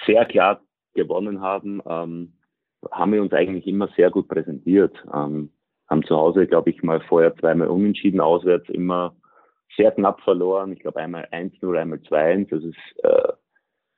sehr 0.05 0.25
klar 0.25 0.59
gewonnen 0.95 1.39
haben, 1.39 1.81
ähm, 1.87 2.33
haben 2.91 3.13
wir 3.13 3.21
uns 3.21 3.31
eigentlich 3.31 3.67
immer 3.67 3.87
sehr 3.95 4.11
gut 4.11 4.27
präsentiert. 4.27 5.01
Ähm, 5.13 5.49
haben 5.89 6.03
zu 6.03 6.15
Hause, 6.15 6.47
glaube 6.47 6.69
ich, 6.69 6.83
mal 6.83 7.01
vorher 7.01 7.35
zweimal 7.35 7.67
unentschieden, 7.67 8.19
auswärts 8.19 8.69
immer 8.69 9.15
sehr 9.75 9.91
knapp 9.91 10.21
verloren. 10.21 10.73
Ich 10.73 10.79
glaube 10.79 10.99
einmal 10.99 11.27
1-0, 11.31 11.77
einmal 11.77 11.99
2-1. 11.99 12.49
Das 12.49 12.63
ist, 12.63 13.03
äh, 13.03 13.33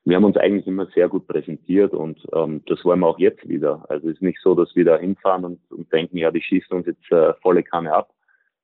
wir 0.06 0.16
haben 0.16 0.26
uns 0.26 0.38
eigentlich 0.38 0.68
immer 0.68 0.88
sehr 0.88 1.08
gut 1.08 1.28
präsentiert 1.28 1.94
und 1.94 2.20
ähm, 2.34 2.64
das 2.68 2.84
wollen 2.86 3.00
wir 3.00 3.08
auch 3.08 3.20
jetzt 3.20 3.48
wieder. 3.48 3.86
Also 3.90 4.08
es 4.10 4.16
ist 4.16 4.22
nicht 4.22 4.40
so, 4.42 4.56
dass 4.56 4.76
wir 4.76 4.86
da 4.86 4.98
hinfahren 4.98 5.46
und, 5.46 5.60
und 5.72 5.92
denken, 5.92 6.18
ja, 6.18 6.32
die 6.32 6.42
schießen 6.42 6.76
uns 6.76 6.88
jetzt 6.88 7.12
äh, 7.12 7.34
volle 7.42 7.64
Kanne 7.64 7.94
ab, 7.94 8.12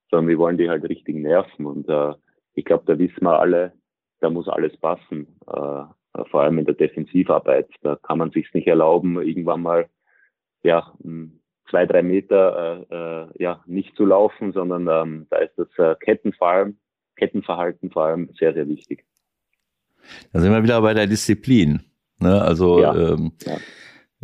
sondern 0.09 0.27
wir 0.27 0.37
wollen 0.37 0.57
die 0.57 0.69
halt 0.69 0.87
richtig 0.87 1.15
nerven. 1.15 1.65
Und 1.65 1.89
äh, 1.89 2.13
ich 2.53 2.65
glaube, 2.65 2.83
da 2.85 2.97
wissen 2.97 3.23
wir 3.23 3.39
alle, 3.39 3.73
da 4.19 4.29
muss 4.29 4.47
alles 4.47 4.75
passen. 4.77 5.27
Äh, 5.47 5.83
vor 6.29 6.41
allem 6.41 6.59
in 6.59 6.65
der 6.65 6.75
Defensivarbeit. 6.75 7.69
Da 7.81 7.97
kann 7.97 8.17
man 8.17 8.31
sich 8.31 8.53
nicht 8.53 8.67
erlauben, 8.67 9.21
irgendwann 9.21 9.61
mal 9.61 9.89
ja, 10.63 10.93
zwei, 11.69 11.85
drei 11.85 12.03
Meter 12.03 12.85
äh, 12.89 12.95
äh, 12.95 13.27
ja, 13.43 13.63
nicht 13.65 13.95
zu 13.95 14.05
laufen, 14.05 14.53
sondern 14.53 14.87
ähm, 14.87 15.27
da 15.29 15.37
ist 15.37 15.53
das 15.57 15.67
äh, 15.77 15.95
Kettenverhalten, 15.99 16.79
Kettenverhalten 17.15 17.91
vor 17.91 18.05
allem 18.05 18.29
sehr, 18.37 18.53
sehr 18.53 18.67
wichtig. 18.67 19.05
Da 20.33 20.39
sind 20.39 20.51
wir 20.51 20.63
wieder 20.63 20.81
bei 20.81 20.93
der 20.93 21.07
Disziplin. 21.07 21.81
Ne? 22.19 22.41
Also 22.41 22.79
ja, 22.81 22.95
ähm, 22.95 23.31
ja. 23.45 23.57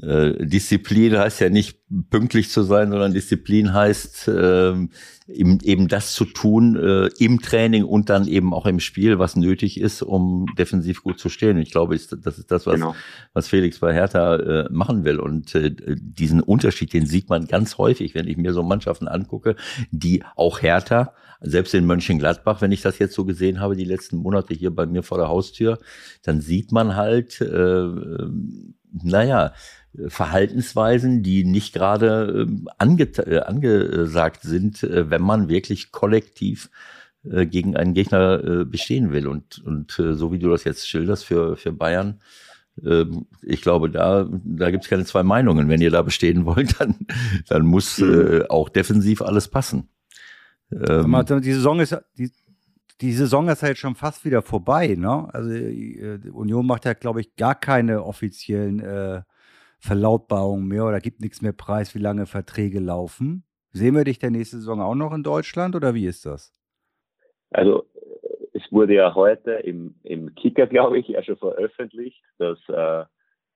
Äh, 0.02 0.46
Disziplin 0.46 1.18
heißt 1.18 1.42
ja 1.42 1.50
nicht 1.50 1.80
pünktlich 2.10 2.50
zu 2.50 2.64
sein, 2.64 2.90
sondern 2.90 3.14
Disziplin 3.14 3.74
heißt 3.74 4.32
ähm, 4.36 4.90
eben, 5.28 5.60
eben 5.62 5.88
das 5.88 6.14
zu 6.14 6.26
tun 6.26 6.76
äh, 6.76 7.10
im 7.20 7.42
Training 7.42 7.84
und 7.84 8.10
dann 8.10 8.28
eben 8.28 8.54
auch 8.54 8.66
im 8.66 8.80
Spiel, 8.80 9.20
was 9.20 9.36
nötig 9.36 9.80
ist, 9.80 10.02
um 10.02 10.48
defensiv 10.58 11.04
gut 11.04 11.20
zu 11.20 11.30
stehen. 11.30 11.58
Ich 11.58 11.72
glaube, 11.72 11.96
das 11.96 12.38
ist 12.40 12.52
das, 12.52 12.66
was, 12.66 12.76
genau. 12.76 12.96
was 13.34 13.48
Felix 13.48 13.80
bei 13.80 13.94
Hertha 13.94 14.36
äh, 14.38 14.70
machen 14.72 15.04
will. 15.04 15.20
Und 15.20 15.54
äh, 15.56 15.72
diesen 15.98 16.42
Unterschied, 16.42 16.94
den 16.94 17.06
sieht 17.06 17.30
man 17.30 17.46
ganz 17.46 17.78
häufig, 17.78 18.16
wenn 18.16 18.28
ich 18.28 18.38
mir 18.38 18.54
so 18.54 18.64
Mannschaften 18.64 19.08
angucke, 19.08 19.56
die 19.92 20.24
auch 20.36 20.62
Hertha, 20.62 21.14
selbst 21.42 21.74
in 21.74 21.86
Mönchengladbach, 21.86 22.62
wenn 22.62 22.72
ich 22.72 22.82
das 22.82 23.00
jetzt 23.00 23.16
so 23.16 23.26
gesehen 23.26 23.60
habe, 23.60 23.76
die 23.76 23.84
letzten 23.84 24.18
Monate 24.18 24.54
hier 24.54 24.74
bei 24.74 24.86
mir 24.86 25.02
vor 25.02 25.18
der 25.18 25.28
Haustür, 25.28 25.80
dann 26.22 26.40
sieht 26.40 26.72
man 26.72 26.96
halt, 26.96 27.42
äh, 27.42 27.88
naja, 28.92 29.54
Verhaltensweisen, 30.08 31.22
die 31.22 31.44
nicht 31.44 31.74
gerade 31.74 32.46
ähm, 32.48 32.70
ange 32.78 33.04
äh, 33.04 33.40
angesagt 33.40 34.42
sind, 34.44 34.84
äh, 34.84 35.10
wenn 35.10 35.22
man 35.22 35.50
wirklich 35.50 35.92
kollektiv 35.92 36.70
äh, 37.24 37.46
gegen 37.46 37.76
einen 37.76 37.94
Gegner 37.94 38.66
bestehen 38.66 39.12
will. 39.12 39.28
Und, 39.28 39.60
und 39.60 39.92
so 39.92 40.32
wie 40.32 40.40
du 40.40 40.50
das 40.50 40.64
jetzt 40.64 40.88
schilderst 40.88 41.26
für, 41.26 41.58
für 41.58 41.74
Bayern, 41.74 42.22
ähm, 42.86 43.28
ich 43.42 43.62
glaube, 43.62 43.90
da, 43.90 44.28
da 44.32 44.72
gibt 44.72 44.84
es 44.84 44.90
keine 44.90 45.06
zwei 45.06 45.24
Meinungen. 45.24 45.70
Wenn 45.70 45.82
ihr 45.82 45.92
da 45.92 46.02
bestehen 46.02 46.46
wollt, 46.46 46.80
dann, 46.80 46.96
dann 47.48 47.66
muss 47.66 48.00
mhm. 48.00 48.46
auch 48.50 48.70
defensiv 48.70 49.22
alles 49.22 49.48
passen. 49.48 49.90
Ähm, 50.72 51.26
die 51.42 51.54
Saison 51.54 51.82
ist 51.82 51.98
die, 52.18 52.32
die 53.02 53.14
Saison 53.14 53.50
ist 53.50 53.64
halt 53.64 53.78
schon 53.78 53.96
fast 53.96 54.24
wieder 54.24 54.42
vorbei, 54.42 54.96
ne? 54.96 55.28
Also 55.34 55.50
Union 56.32 56.66
macht 56.66 56.86
ja, 56.86 56.94
glaube 56.94 57.22
ich, 57.22 57.36
gar 57.36 57.56
keine 57.56 58.06
offiziellen 58.06 58.80
äh, 58.80 59.24
Verlautbarungen 59.82 60.68
mehr 60.68 60.86
oder 60.86 61.00
gibt 61.00 61.22
nichts 61.22 61.42
mehr 61.42 61.54
preis, 61.54 61.96
wie 61.96 62.00
lange 62.00 62.28
Verträge 62.28 62.80
laufen. 62.80 63.44
Sehen 63.72 63.96
wir 63.96 64.04
dich 64.04 64.20
der 64.20 64.32
nächste 64.32 64.58
Saison 64.58 64.80
auch 64.80 64.96
noch 64.96 65.14
in 65.14 65.24
Deutschland 65.24 65.76
oder 65.76 65.94
wie 65.94 66.06
ist 66.06 66.26
das? 66.26 66.54
Also 67.50 67.86
es 68.54 68.62
wurde 68.72 68.94
ja 68.94 69.16
heute 69.16 69.52
im, 69.52 69.96
im 70.04 70.36
Kicker, 70.36 70.68
glaube 70.68 71.00
ich, 71.00 71.08
ja 71.08 71.24
schon 71.24 71.38
veröffentlicht, 71.38 72.22
dass 72.38 72.60
äh, 72.70 73.06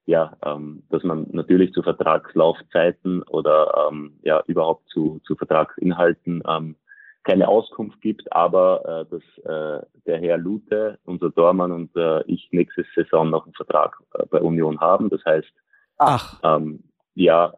ja, 0.07 0.37
ähm, 0.45 0.83
dass 0.89 1.03
man 1.03 1.27
natürlich 1.31 1.73
zu 1.73 1.81
Vertragslaufzeiten 1.81 3.23
oder 3.23 3.87
ähm, 3.89 4.19
ja 4.21 4.43
überhaupt 4.47 4.87
zu, 4.89 5.19
zu 5.25 5.35
Vertragsinhalten 5.35 6.43
ähm, 6.47 6.75
keine 7.23 7.47
Auskunft 7.47 8.01
gibt, 8.01 8.31
aber 8.31 9.07
äh, 9.09 9.11
dass 9.11 9.23
äh, 9.45 9.85
der 10.05 10.19
Herr 10.19 10.37
Lute, 10.37 10.99
unser 11.05 11.31
Dormann 11.31 11.71
und 11.71 11.95
äh, 11.95 12.23
ich 12.27 12.49
nächste 12.51 12.85
Saison 12.95 13.31
noch 13.31 13.45
einen 13.45 13.55
Vertrag 13.55 13.97
äh, 14.13 14.25
bei 14.29 14.39
Union 14.41 14.79
haben. 14.79 15.09
Das 15.09 15.25
heißt, 15.25 15.51
Ach. 15.97 16.39
Ähm, 16.43 16.83
ja, 17.13 17.53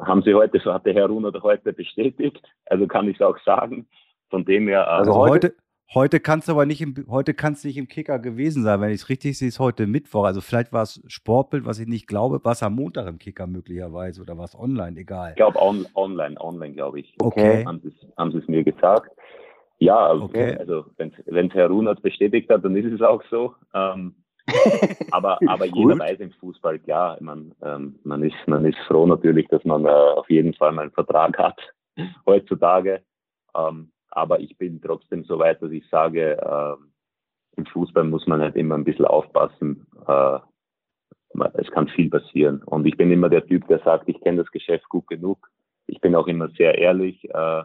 haben 0.00 0.22
sie 0.22 0.34
heute, 0.34 0.60
so 0.60 0.72
hat 0.72 0.86
der 0.86 0.94
Herr 0.94 1.06
Runert 1.06 1.42
heute 1.42 1.72
bestätigt. 1.72 2.40
Also 2.66 2.86
kann 2.86 3.08
ich 3.08 3.16
es 3.16 3.22
auch 3.22 3.38
sagen. 3.44 3.86
Von 4.30 4.44
dem 4.44 4.68
her. 4.68 4.82
Äh, 4.82 4.90
also 4.90 5.14
heute, 5.14 5.54
Heute 5.92 6.20
kannst 6.20 6.46
du 6.46 6.52
aber 6.52 6.66
nicht 6.66 6.80
im, 6.80 6.94
heute 7.08 7.34
kannst 7.34 7.64
nicht 7.64 7.76
im 7.76 7.88
Kicker 7.88 8.20
gewesen 8.20 8.62
sein. 8.62 8.80
Wenn 8.80 8.90
ich 8.90 9.02
es 9.02 9.08
richtig 9.08 9.36
sehe, 9.36 9.48
ist 9.48 9.58
heute 9.58 9.88
Mittwoch. 9.88 10.22
Also 10.22 10.40
vielleicht 10.40 10.72
war 10.72 10.82
es 10.82 11.02
Sportbild, 11.08 11.64
was 11.64 11.80
ich 11.80 11.88
nicht 11.88 12.06
glaube. 12.06 12.44
War 12.44 12.52
es 12.52 12.62
am 12.62 12.76
Montag 12.76 13.08
im 13.08 13.18
Kicker 13.18 13.48
möglicherweise 13.48 14.22
oder 14.22 14.38
war 14.38 14.44
es 14.44 14.56
online? 14.56 15.00
Egal. 15.00 15.30
Ich 15.30 15.36
glaube 15.36 15.60
on, 15.60 15.86
online, 15.96 16.40
online 16.40 16.74
glaube 16.74 17.00
ich. 17.00 17.12
Okay. 17.18 17.64
Haben 17.64 17.80
sie 17.82 18.38
es 18.38 18.46
mir 18.46 18.62
gesagt. 18.62 19.10
Ja, 19.78 20.12
okay. 20.12 20.56
also 20.58 20.84
wenn 20.96 21.48
es 21.48 21.54
Herr 21.54 21.66
Runert 21.66 22.02
bestätigt 22.02 22.48
hat, 22.50 22.64
dann 22.64 22.76
ist 22.76 22.92
es 22.92 23.02
auch 23.02 23.22
so. 23.28 23.54
Ähm, 23.74 24.14
aber 25.10 25.38
aber 25.46 25.66
jeder 25.66 25.98
weiß 25.98 26.20
im 26.20 26.32
Fußball, 26.32 26.78
klar, 26.78 27.18
man, 27.20 27.54
ähm, 27.62 27.98
man, 28.04 28.22
ist, 28.22 28.36
man 28.46 28.64
ist 28.64 28.78
froh 28.86 29.06
natürlich, 29.06 29.48
dass 29.48 29.64
man 29.64 29.84
äh, 29.84 29.88
auf 29.88 30.28
jeden 30.30 30.54
Fall 30.54 30.72
mal 30.72 30.82
einen 30.82 30.90
Vertrag 30.92 31.38
hat 31.38 31.58
heutzutage. 32.26 33.02
Ähm, 33.56 33.90
aber 34.10 34.40
ich 34.40 34.56
bin 34.58 34.80
trotzdem 34.80 35.24
so 35.24 35.38
weit, 35.38 35.62
dass 35.62 35.70
ich 35.70 35.88
sage, 35.88 36.36
äh, 36.36 36.76
im 37.56 37.66
Fußball 37.66 38.04
muss 38.04 38.26
man 38.26 38.40
halt 38.40 38.56
immer 38.56 38.76
ein 38.76 38.84
bisschen 38.84 39.04
aufpassen. 39.04 39.86
Äh, 40.06 40.38
es 41.54 41.70
kann 41.70 41.88
viel 41.88 42.10
passieren. 42.10 42.62
Und 42.64 42.86
ich 42.86 42.96
bin 42.96 43.10
immer 43.10 43.28
der 43.28 43.46
Typ, 43.46 43.66
der 43.68 43.78
sagt, 43.80 44.08
ich 44.08 44.20
kenne 44.20 44.38
das 44.38 44.50
Geschäft 44.50 44.88
gut 44.88 45.06
genug. 45.06 45.48
Ich 45.86 46.00
bin 46.00 46.14
auch 46.14 46.26
immer 46.26 46.48
sehr 46.50 46.76
ehrlich. 46.78 47.24
Äh, 47.30 47.62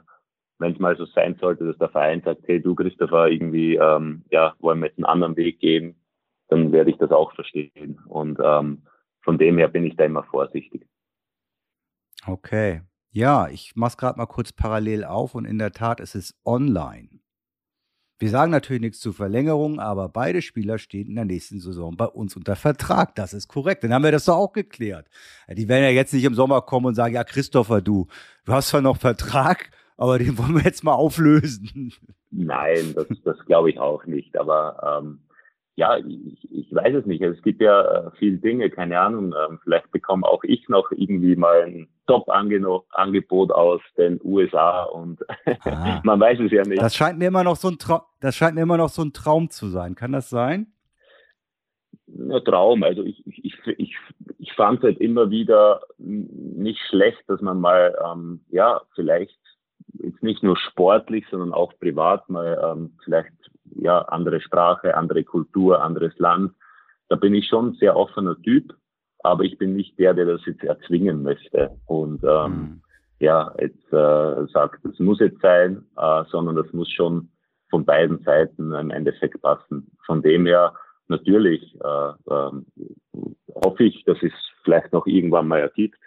Wenn 0.59 0.73
es 0.73 0.80
mal 0.80 0.95
so 0.95 1.05
sein 1.05 1.36
sollte, 1.41 1.65
dass 1.65 1.78
der 1.78 1.89
Verein 1.89 2.21
sagt, 2.23 2.41
hey 2.45 2.61
du 2.61 2.76
Christopher, 2.76 3.28
irgendwie, 3.28 3.76
ähm, 3.76 4.23
ja, 4.32 4.53
wollen 4.59 4.80
wir 4.80 4.88
jetzt 4.88 4.97
einen 4.97 5.05
anderen 5.05 5.36
Weg 5.36 5.59
gehen, 5.59 5.95
dann 6.47 6.71
werde 6.71 6.91
ich 6.91 6.97
das 6.97 7.11
auch 7.11 7.33
verstehen. 7.33 7.99
Und 8.07 8.39
ähm, 8.43 8.83
von 9.21 9.37
dem 9.37 9.57
her 9.57 9.67
bin 9.67 9.85
ich 9.85 9.95
da 9.95 10.05
immer 10.05 10.23
vorsichtig. 10.23 10.87
Okay. 12.27 12.81
Ja, 13.11 13.47
ich 13.47 13.75
mache 13.75 13.91
es 13.91 13.97
gerade 13.97 14.17
mal 14.17 14.25
kurz 14.25 14.51
parallel 14.51 15.05
auf 15.05 15.35
und 15.35 15.45
in 15.45 15.57
der 15.57 15.71
Tat 15.71 15.99
ist 15.99 16.15
es 16.15 16.37
online. 16.45 17.07
Wir 18.17 18.29
sagen 18.29 18.51
natürlich 18.51 18.81
nichts 18.81 18.99
zur 18.99 19.13
Verlängerung, 19.13 19.79
aber 19.79 20.07
beide 20.07 20.41
Spieler 20.41 20.77
stehen 20.77 21.07
in 21.07 21.15
der 21.15 21.25
nächsten 21.25 21.59
Saison 21.59 21.97
bei 21.97 22.05
uns 22.05 22.35
unter 22.37 22.55
Vertrag. 22.55 23.13
Das 23.15 23.33
ist 23.33 23.49
korrekt. 23.49 23.83
Dann 23.83 23.93
haben 23.93 24.03
wir 24.03 24.11
das 24.11 24.25
doch 24.25 24.37
auch 24.37 24.53
geklärt. 24.53 25.07
Die 25.49 25.67
werden 25.67 25.83
ja 25.83 25.89
jetzt 25.89 26.13
nicht 26.13 26.23
im 26.23 26.33
Sommer 26.33 26.61
kommen 26.61 26.85
und 26.85 26.95
sagen, 26.95 27.13
ja, 27.13 27.25
Christopher, 27.25 27.81
du, 27.81 28.07
du 28.45 28.53
hast 28.53 28.69
zwar 28.69 28.81
noch 28.81 28.97
Vertrag, 28.97 29.69
aber 29.97 30.17
den 30.17 30.37
wollen 30.37 30.55
wir 30.55 30.63
jetzt 30.63 30.83
mal 30.83 30.93
auflösen. 30.93 31.93
Nein, 32.31 32.93
das, 32.95 33.07
das 33.25 33.37
glaube 33.45 33.69
ich 33.69 33.79
auch 33.79 34.05
nicht. 34.05 34.37
Aber 34.37 35.01
ähm, 35.01 35.24
ja, 35.76 35.97
ich, 35.97 36.51
ich 36.51 36.73
weiß 36.73 36.95
es 36.95 37.05
nicht. 37.05 37.21
Es 37.21 37.41
gibt 37.41 37.61
ja 37.61 38.07
äh, 38.07 38.11
viele 38.17 38.38
Dinge, 38.38 38.69
keine 38.69 38.99
Ahnung. 38.99 39.34
Ähm, 39.34 39.59
vielleicht 39.63 39.91
bekomme 39.91 40.26
auch 40.26 40.43
ich 40.43 40.69
noch 40.69 40.89
irgendwie 40.91 41.36
mal 41.36 41.63
ein 41.63 41.89
Top-Angebot 42.07 43.51
aus 43.51 43.82
den 43.97 44.19
USA 44.23 44.84
und 44.84 45.19
ah, 45.65 46.01
man 46.03 46.19
weiß 46.19 46.39
es 46.39 46.51
ja 46.51 46.63
nicht. 46.63 46.82
Das 46.82 46.95
scheint 46.95 47.19
mir 47.19 47.28
immer 47.28 47.43
noch 47.43 47.57
so 47.57 47.67
ein 47.67 47.78
Traum, 47.78 48.01
das 48.21 48.36
scheint 48.36 48.55
mir 48.55 48.61
immer 48.61 48.78
noch 48.78 48.89
so 48.89 49.01
ein 49.01 49.11
Traum 49.11 49.49
zu 49.49 49.67
sein. 49.67 49.95
Kann 49.95 50.13
das 50.13 50.30
sein? 50.30 50.67
Ja, 52.07 52.39
Traum. 52.39 52.84
Also 52.84 53.03
ich, 53.03 53.26
ich, 53.26 53.57
ich, 53.78 53.97
ich 54.38 54.53
fand 54.53 54.80
es 54.80 54.84
halt 54.84 54.99
immer 54.99 55.30
wieder 55.30 55.82
nicht 55.97 56.80
schlecht, 56.89 57.23
dass 57.28 57.41
man 57.41 57.59
mal, 57.59 57.97
ähm, 58.05 58.45
ja, 58.49 58.82
vielleicht 58.93 59.38
jetzt 59.93 60.23
nicht 60.23 60.41
nur 60.41 60.57
sportlich, 60.57 61.26
sondern 61.30 61.53
auch 61.53 61.73
privat 61.80 62.30
mal 62.30 62.59
ähm, 62.63 62.97
vielleicht 63.03 63.34
ja 63.72 63.99
andere 63.99 64.41
Sprache, 64.41 64.95
andere 64.95 65.24
Kultur, 65.24 65.82
anderes 65.82 66.18
Land. 66.18 66.53
Da 67.09 67.16
bin 67.16 67.34
ich 67.34 67.47
schon 67.47 67.70
ein 67.70 67.74
sehr 67.76 67.95
offener 67.95 68.39
Typ, 68.41 68.74
aber 69.20 69.43
ich 69.43 69.57
bin 69.57 69.76
nicht 69.76 69.97
der, 69.99 70.13
der 70.13 70.26
das 70.26 70.45
jetzt 70.45 70.63
erzwingen 70.63 71.24
möchte 71.24 71.72
und 71.86 72.24
ähm, 72.24 72.51
mhm. 72.51 72.82
ja 73.20 73.53
jetzt 73.59 73.93
äh, 73.93 74.47
sagt, 74.51 74.84
es 74.86 74.99
muss 74.99 75.20
jetzt 75.20 75.41
sein, 75.41 75.86
äh, 75.97 76.24
sondern 76.30 76.55
das 76.55 76.72
muss 76.74 76.89
schon 76.91 77.30
von 77.70 77.86
beiden 77.86 78.20
Seiten 78.24 78.72
im 78.74 78.91
Endeffekt 78.91 79.41
passen. 79.41 79.91
Von 80.05 80.22
dem 80.22 80.45
her 80.45 80.74
natürlich 81.07 81.76
äh, 81.84 82.34
äh, 82.34 82.51
hoffe 83.63 83.84
ich, 83.84 84.03
dass 84.05 84.18
es 84.22 84.34
vielleicht 84.63 84.93
noch 84.93 85.07
irgendwann 85.07 85.47
mal 85.47 85.59
ergibt. 85.59 85.97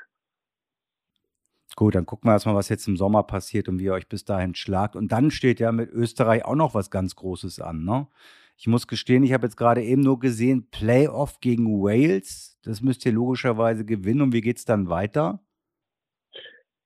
Gut, 1.78 1.94
dann 1.94 2.06
gucken 2.06 2.28
wir 2.28 2.32
erstmal, 2.32 2.56
was 2.56 2.70
jetzt 2.70 2.88
im 2.88 2.96
Sommer 2.96 3.22
passiert 3.22 3.68
und 3.68 3.78
wie 3.78 3.84
ihr 3.84 3.92
euch 3.92 4.08
bis 4.08 4.24
dahin 4.24 4.56
schlagt. 4.56 4.96
Und 4.96 5.12
dann 5.12 5.30
steht 5.30 5.60
ja 5.60 5.70
mit 5.70 5.92
Österreich 5.92 6.44
auch 6.44 6.56
noch 6.56 6.74
was 6.74 6.90
ganz 6.90 7.14
Großes 7.14 7.60
an. 7.60 7.84
Ne? 7.84 8.08
Ich 8.56 8.66
muss 8.66 8.88
gestehen, 8.88 9.22
ich 9.22 9.32
habe 9.32 9.46
jetzt 9.46 9.54
gerade 9.54 9.80
eben 9.84 10.02
nur 10.02 10.18
gesehen, 10.18 10.66
Playoff 10.72 11.38
gegen 11.38 11.80
Wales. 11.80 12.58
Das 12.64 12.82
müsst 12.82 13.06
ihr 13.06 13.12
logischerweise 13.12 13.84
gewinnen. 13.84 14.22
Und 14.22 14.32
wie 14.32 14.40
geht 14.40 14.56
es 14.56 14.64
dann 14.64 14.88
weiter? 14.88 15.38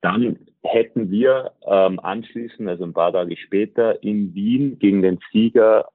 Dann 0.02 0.40
hätten 0.62 1.10
wir 1.10 1.52
ähm, 1.66 1.98
anschließend, 1.98 2.68
also 2.68 2.84
ein 2.84 2.92
paar 2.92 3.14
Tage 3.14 3.38
später, 3.38 4.02
in 4.02 4.34
Wien 4.34 4.78
gegen 4.78 5.00
den 5.00 5.20
Sieger 5.32 5.88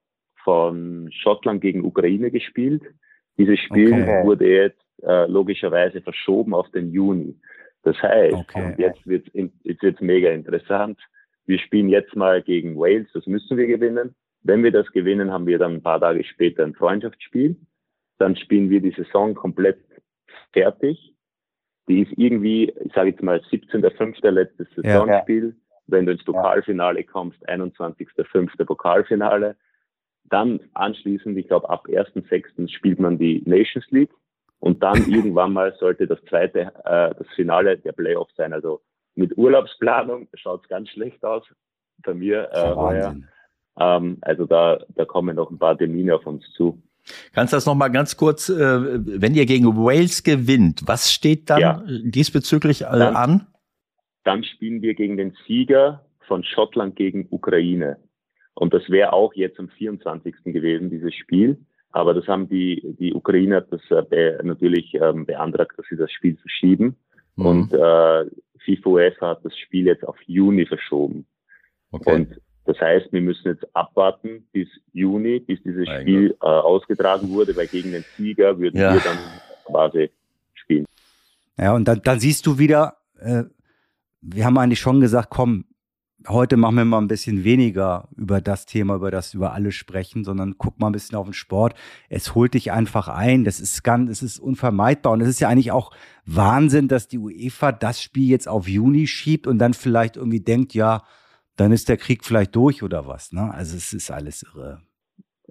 von 0.43 1.11
Schottland 1.11 1.61
gegen 1.61 1.85
Ukraine 1.85 2.31
gespielt. 2.31 2.81
Dieses 3.37 3.59
Spiel 3.59 3.93
okay. 3.93 4.23
wurde 4.23 4.47
jetzt 4.47 4.81
äh, 5.03 5.27
logischerweise 5.27 6.01
verschoben 6.01 6.55
auf 6.55 6.71
den 6.71 6.91
Juni. 6.91 7.35
Das 7.83 7.95
heißt, 8.01 8.33
okay. 8.33 8.75
jetzt 8.77 9.05
wird 9.07 9.27
es 9.33 9.77
jetzt 9.81 10.01
mega 10.01 10.29
interessant. 10.29 10.99
Wir 11.45 11.59
spielen 11.59 11.89
jetzt 11.89 12.15
mal 12.15 12.41
gegen 12.41 12.77
Wales, 12.77 13.07
das 13.13 13.25
müssen 13.25 13.57
wir 13.57 13.67
gewinnen. 13.67 14.15
Wenn 14.43 14.63
wir 14.63 14.71
das 14.71 14.87
gewinnen, 14.91 15.31
haben 15.31 15.47
wir 15.47 15.57
dann 15.57 15.75
ein 15.75 15.81
paar 15.81 15.99
Tage 15.99 16.23
später 16.23 16.63
ein 16.63 16.73
Freundschaftsspiel. 16.73 17.55
Dann 18.17 18.35
spielen 18.35 18.69
wir 18.69 18.81
die 18.81 18.91
Saison 18.91 19.33
komplett 19.33 19.79
fertig. 20.51 21.13
Die 21.87 22.01
ist 22.01 22.11
irgendwie, 22.17 22.73
ich 22.83 22.93
sage 22.93 23.11
jetzt 23.11 23.23
mal, 23.23 23.39
17.05. 23.49 24.29
letztes 24.29 24.67
Saisonspiel. 24.75 25.55
Ja. 25.55 25.75
Wenn 25.87 26.05
du 26.05 26.11
ins 26.11 26.25
Pokalfinale 26.25 27.03
kommst, 27.05 27.47
21.05. 27.47 28.65
Pokalfinale. 28.65 29.55
Dann 30.25 30.59
anschließend, 30.73 31.37
ich 31.37 31.47
glaube, 31.47 31.69
ab 31.69 31.87
1.06. 31.87 32.67
spielt 32.69 32.99
man 32.99 33.17
die 33.17 33.41
Nations 33.45 33.89
League. 33.91 34.11
Und 34.59 34.83
dann 34.83 35.05
irgendwann 35.09 35.53
mal 35.53 35.75
sollte 35.79 36.07
das 36.07 36.19
zweite, 36.29 36.71
äh, 36.85 37.13
das 37.15 37.27
Finale 37.35 37.77
der 37.77 37.91
Playoffs 37.91 38.35
sein. 38.35 38.53
Also 38.53 38.81
mit 39.15 39.37
Urlaubsplanung 39.37 40.27
schaut 40.33 40.63
es 40.63 40.69
ganz 40.69 40.89
schlecht 40.89 41.23
aus. 41.23 41.43
Bei 42.03 42.13
mir 42.13 42.49
äh, 42.53 42.75
heuer. 42.75 43.15
Ähm, 43.79 44.17
also 44.21 44.45
da, 44.45 44.79
da 44.89 45.05
kommen 45.05 45.35
noch 45.35 45.49
ein 45.49 45.57
paar 45.57 45.77
Termine 45.77 46.15
auf 46.15 46.25
uns 46.25 46.43
zu. 46.53 46.81
Kannst 47.33 47.53
du 47.53 47.57
das 47.57 47.65
nochmal 47.65 47.91
ganz 47.91 48.17
kurz, 48.17 48.49
äh, 48.49 48.55
wenn 48.59 49.33
ihr 49.33 49.45
gegen 49.45 49.77
Wales 49.77 50.23
gewinnt, 50.23 50.83
was 50.85 51.11
steht 51.11 51.49
dann 51.49 51.59
ja. 51.59 51.83
diesbezüglich 51.87 52.81
äh, 52.81 52.85
dann, 52.91 53.15
an? 53.15 53.47
Dann 54.23 54.43
spielen 54.43 54.81
wir 54.81 54.93
gegen 54.93 55.17
den 55.17 55.33
Sieger 55.47 56.05
von 56.27 56.43
Schottland 56.43 56.95
gegen 56.95 57.27
Ukraine. 57.29 57.97
Und 58.53 58.73
das 58.73 58.89
wäre 58.89 59.13
auch 59.13 59.33
jetzt 59.33 59.59
am 59.59 59.69
24. 59.69 60.35
gewesen, 60.45 60.89
dieses 60.89 61.13
Spiel. 61.15 61.57
Aber 61.97 62.13
das 62.13 62.27
haben 62.27 62.47
die, 62.47 62.95
die 62.99 63.11
Ukrainer 63.11 63.61
das 63.61 63.81
äh, 63.89 64.37
natürlich 64.43 64.93
ähm, 64.93 65.25
beantragt, 65.25 65.71
dass 65.77 65.87
sie 65.89 65.97
das 65.97 66.11
Spiel 66.11 66.37
verschieben. 66.37 66.95
Mhm. 67.35 67.45
Und 67.47 67.73
äh, 67.73 68.25
FIFA 68.63 68.89
UEFA 68.89 69.29
hat 69.29 69.43
das 69.43 69.57
Spiel 69.57 69.87
jetzt 69.87 70.07
auf 70.07 70.15
Juni 70.27 70.67
verschoben. 70.67 71.25
Okay. 71.89 72.13
Und 72.13 72.41
das 72.65 72.79
heißt, 72.79 73.11
wir 73.11 73.21
müssen 73.21 73.47
jetzt 73.47 73.65
abwarten 73.75 74.47
bis 74.51 74.67
Juni, 74.93 75.39
bis 75.39 75.59
dieses 75.63 75.87
mein 75.87 76.01
Spiel 76.01 76.37
äh, 76.39 76.45
ausgetragen 76.45 77.31
wurde, 77.31 77.55
weil 77.55 77.65
gegen 77.65 77.91
den 77.91 78.05
Sieger 78.15 78.59
würden 78.59 78.79
ja. 78.79 78.93
wir 78.93 79.01
dann 79.01 79.17
quasi 79.65 80.11
spielen. 80.53 80.85
Ja, 81.57 81.73
und 81.73 81.87
dann, 81.87 82.01
dann 82.03 82.19
siehst 82.19 82.45
du 82.45 82.59
wieder, 82.59 82.97
äh, 83.19 83.45
wir 84.21 84.45
haben 84.45 84.57
eigentlich 84.59 84.79
schon 84.79 85.01
gesagt, 85.01 85.29
komm, 85.31 85.65
heute 86.27 86.57
machen 86.57 86.75
wir 86.75 86.85
mal 86.85 86.97
ein 86.99 87.07
bisschen 87.07 87.43
weniger 87.43 88.09
über 88.15 88.41
das 88.41 88.65
Thema, 88.65 88.95
über 88.95 89.11
das 89.11 89.33
über 89.33 89.53
alle 89.53 89.71
sprechen, 89.71 90.23
sondern 90.23 90.57
guck 90.57 90.79
mal 90.79 90.87
ein 90.87 90.93
bisschen 90.93 91.17
auf 91.17 91.27
den 91.27 91.33
Sport. 91.33 91.75
Es 92.09 92.33
holt 92.35 92.53
dich 92.53 92.71
einfach 92.71 93.07
ein. 93.07 93.43
Das 93.43 93.59
ist 93.59 93.83
ganz, 93.83 94.09
es 94.09 94.23
ist 94.23 94.39
unvermeidbar. 94.39 95.13
Und 95.13 95.21
es 95.21 95.27
ist 95.27 95.39
ja 95.39 95.49
eigentlich 95.49 95.71
auch 95.71 95.91
Wahnsinn, 96.25 96.87
dass 96.87 97.07
die 97.07 97.19
UEFA 97.19 97.71
das 97.71 98.01
Spiel 98.01 98.29
jetzt 98.29 98.47
auf 98.47 98.67
Juni 98.67 99.07
schiebt 99.07 99.47
und 99.47 99.59
dann 99.59 99.73
vielleicht 99.73 100.17
irgendwie 100.17 100.41
denkt, 100.41 100.73
ja, 100.73 101.03
dann 101.55 101.71
ist 101.71 101.89
der 101.89 101.97
Krieg 101.97 102.23
vielleicht 102.23 102.55
durch 102.55 102.83
oder 102.83 103.07
was. 103.07 103.31
Ne? 103.31 103.53
Also 103.53 103.77
es 103.77 103.93
ist 103.93 104.11
alles 104.11 104.43
irre. 104.43 104.81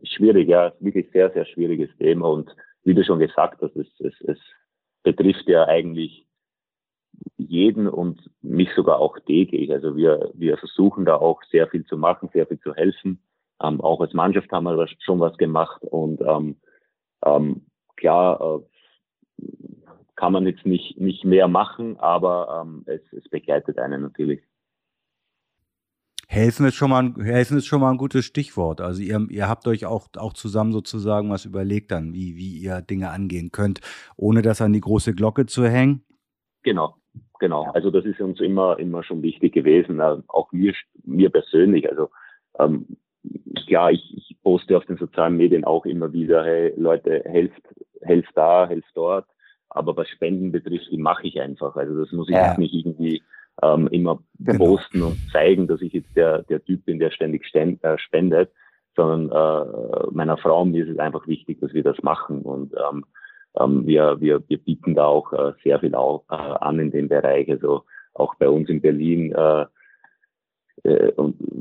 Schwierig, 0.03 0.49
ja, 0.49 0.73
wirklich 0.81 1.09
sehr, 1.13 1.31
sehr 1.33 1.47
schwieriges 1.47 1.91
Thema. 1.99 2.29
Und 2.29 2.51
wie 2.85 2.95
du 2.95 3.05
schon 3.05 3.19
gesagt 3.19 3.61
hast, 3.63 3.75
es, 3.77 3.89
es, 4.01 4.15
es 4.27 4.39
betrifft 5.03 5.49
ja 5.49 5.67
eigentlich 5.67 6.26
jeden 7.37 7.89
und 7.89 8.31
mich 8.43 8.69
sogar 8.75 8.99
auch 8.99 9.19
täglich. 9.21 9.71
Also 9.73 9.97
wir, 9.97 10.31
wir 10.35 10.57
versuchen 10.59 11.05
da 11.05 11.17
auch 11.17 11.43
sehr 11.51 11.69
viel 11.69 11.85
zu 11.85 11.97
machen, 11.97 12.31
sehr 12.33 12.47
viel 12.47 12.59
zu 12.61 12.75
helfen. 12.75 13.21
Ähm, 13.63 13.81
auch 13.81 14.01
als 14.01 14.13
Mannschaft 14.13 14.51
haben 14.53 14.65
wir 14.65 14.89
schon 15.01 15.21
was 15.21 15.37
gemacht 15.39 15.83
und 15.83 16.21
ähm, 16.21 16.57
ähm, 17.25 17.67
klar 17.97 18.61
äh, 19.41 19.45
kann 20.17 20.33
man 20.33 20.47
jetzt 20.47 20.65
nicht, 20.65 20.99
nicht 20.99 21.25
mehr 21.25 21.49
machen, 21.49 21.99
aber 21.99 22.63
ähm, 22.63 22.85
es, 22.87 23.01
es 23.13 23.29
begleitet 23.29 23.79
einen 23.79 24.03
natürlich. 24.03 24.43
Helfen 26.29 26.67
ist 26.67 26.75
schon 26.75 26.91
mal 26.91 27.05
ein, 27.05 27.21
helfen 27.21 27.57
ist 27.57 27.67
schon 27.67 27.81
mal 27.81 27.91
ein 27.91 27.99
gutes 27.99 28.25
Stichwort. 28.25 28.81
Also 28.81 29.01
ihr, 29.01 29.27
ihr 29.31 29.49
habt 29.49 29.67
euch 29.69 29.87
auch, 29.87 30.09
auch 30.17 30.33
zusammen 30.33 30.73
sozusagen 30.73 31.31
was 31.31 31.45
überlegt 31.45 31.93
dann, 31.93 32.15
wie, 32.15 32.37
wie 32.37 32.59
ihr 32.59 32.83
Dinge 32.83 33.11
angehen 33.11 33.53
könnt, 33.53 33.81
ohne 34.17 34.43
das 34.43 34.61
an 34.61 34.73
die 34.73 34.81
große 34.81 35.15
Glocke 35.15 35.47
zu 35.47 35.67
hängen. 35.67 36.05
Genau, 36.63 36.97
genau. 37.39 37.71
Also 37.75 37.91
das 37.91 38.05
ist 38.05 38.21
uns 38.21 38.41
immer, 38.41 38.79
immer 38.79 39.03
schon 39.03 39.23
wichtig 39.23 39.55
gewesen, 39.55 40.01
äh, 40.01 40.17
auch 40.29 40.53
mir, 40.53 40.75
mir 41.05 41.31
persönlich. 41.31 41.89
Also 41.89 42.11
ähm, 42.59 42.87
klar, 43.67 43.93
ich, 43.93 44.17
ich 44.17 44.37
poste 44.43 44.77
auf 44.77 44.85
den 44.87 44.97
sozialen 44.97 45.37
Medien 45.37 45.65
auch 45.65 45.87
immer 45.87 46.13
wieder, 46.13 46.45
hey 46.45 46.73
Leute, 46.77 47.23
helft, 47.25 47.63
helft 48.03 48.31
da, 48.35 48.69
helft 48.69 48.91
dort. 48.95 49.27
Aber 49.69 49.97
was 49.97 50.09
Spenden 50.09 50.53
betrifft, 50.53 50.91
die 50.91 50.99
mache 50.99 51.27
ich 51.27 51.41
einfach. 51.41 51.77
Also 51.77 51.99
das 51.99 52.13
muss 52.13 52.29
ich 52.29 52.35
ja. 52.35 52.57
nicht 52.57 52.73
irgendwie 52.73 53.23
ähm, 53.63 53.89
immer 53.89 54.21
genau. 54.39 54.59
posten 54.59 55.03
und 55.03 55.19
zeigen, 55.33 55.67
dass 55.67 55.81
ich 55.83 55.93
jetzt 55.93 56.15
der, 56.17 56.43
der 56.45 56.65
Typ 56.65 56.85
bin, 56.85 56.99
der 56.99 57.11
ständig 57.11 57.45
äh, 57.55 57.99
spendet, 57.99 58.51
sondern 58.95 59.31
äh, 59.31 60.07
meiner 60.13 60.37
Frau 60.37 60.65
mir 60.65 60.85
ist 60.85 60.93
es 60.93 60.99
einfach 60.99 61.27
wichtig, 61.27 61.61
dass 61.61 61.73
wir 61.75 61.83
das 61.83 62.03
machen 62.03 62.43
und 62.43 62.75
ähm, 62.75 63.05
ähm, 63.59 63.87
wir, 63.87 64.21
wir, 64.21 64.43
wir 64.49 64.59
bieten 64.59 64.95
da 64.95 65.07
auch 65.07 65.33
äh, 65.33 65.53
sehr 65.63 65.81
viel 65.81 65.95
auch, 65.95 66.25
äh, 66.31 66.35
an 66.35 66.79
in 66.79 66.91
dem 66.91 67.09
Bereich. 67.09 67.51
Also 67.51 67.85
auch 68.15 68.35
bei 68.37 68.49
uns 68.49 68.69
in 68.69 68.81
Berlin 68.81 69.33
äh, 69.33 69.67
äh, 70.85 71.13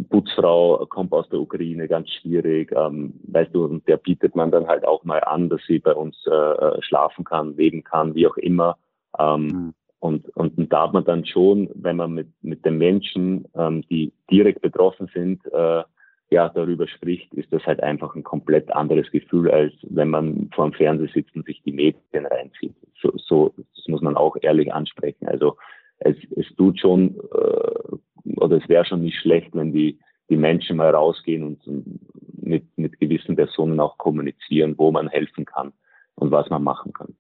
Putzfrau 0.10 0.86
kommt 0.88 1.12
aus 1.14 1.28
der 1.30 1.40
Ukraine, 1.40 1.88
ganz 1.88 2.10
schwierig. 2.12 2.72
Ähm, 2.76 3.14
weißt 3.28 3.54
du, 3.54 3.66
und 3.66 3.88
der 3.88 3.98
bietet 3.98 4.36
man 4.36 4.52
dann 4.52 4.68
halt 4.68 4.86
auch 4.86 5.04
mal 5.04 5.24
an, 5.24 5.50
dass 5.50 5.62
sie 5.68 5.80
bei 5.80 5.94
uns 5.94 6.16
äh, 6.28 6.82
schlafen 6.82 7.24
kann, 7.24 7.56
leben 7.56 7.84
kann, 7.84 8.16
wie 8.16 8.28
auch 8.28 8.38
immer. 8.38 8.78
Ähm, 9.18 9.46
mhm. 9.48 9.74
Und, 10.00 10.30
und 10.36 10.72
da 10.72 10.84
hat 10.84 10.94
man 10.94 11.06
dann 11.06 11.26
schon, 11.26 11.70
wenn 11.74 11.96
man 11.96 12.14
mit, 12.14 12.28
mit 12.44 12.64
den 12.64 12.78
Menschen, 12.78 13.46
ähm, 13.56 13.82
die 13.90 14.14
direkt 14.30 14.62
betroffen 14.62 15.10
sind, 15.14 15.44
äh, 15.52 15.84
ja, 16.32 16.50
darüber 16.50 16.88
spricht, 16.88 17.34
ist 17.36 17.52
das 17.54 17.64
halt 17.66 17.84
einfach 17.84 18.16
ein 18.16 18.24
komplett 18.24 18.72
anderes 18.72 19.10
Gefühl, 19.12 19.52
als 19.52 19.74
wenn 19.84 20.10
man 20.10 20.50
vor 20.54 20.70
dem 20.70 20.74
Fernseher 20.74 21.10
sitzt 21.14 21.36
und 21.36 21.46
sich 21.46 21.62
die 21.64 21.72
Medien 21.72 22.26
reinzieht. 22.26 22.76
So, 23.02 23.12
so 23.18 23.54
das 23.76 23.88
muss 23.88 24.02
man 24.02 24.18
auch 24.18 24.36
ehrlich 24.42 24.74
ansprechen. 24.74 25.28
Also 25.28 25.58
es, 26.00 26.16
es 26.36 26.48
tut 26.56 26.80
schon, 26.80 27.16
äh, 27.32 28.38
oder 28.38 28.58
es 28.58 28.68
wäre 28.68 28.86
schon 28.86 29.02
nicht 29.02 29.20
schlecht, 29.20 29.50
wenn 29.54 29.72
die, 29.72 30.00
die 30.30 30.38
Menschen 30.38 30.78
mal 30.78 30.90
rausgehen 30.90 31.44
und 31.44 31.60
mit, 32.42 32.66
mit 32.78 33.00
gewissen 33.00 33.36
Personen 33.36 33.80
auch 33.80 33.98
kommunizieren, 33.98 34.76
wo 34.78 34.92
man 34.92 35.08
helfen 35.08 35.46
kann 35.46 35.74
und 36.16 36.32
was 36.32 36.50
man 36.50 36.64
machen 36.64 36.92
kann. 36.94 37.16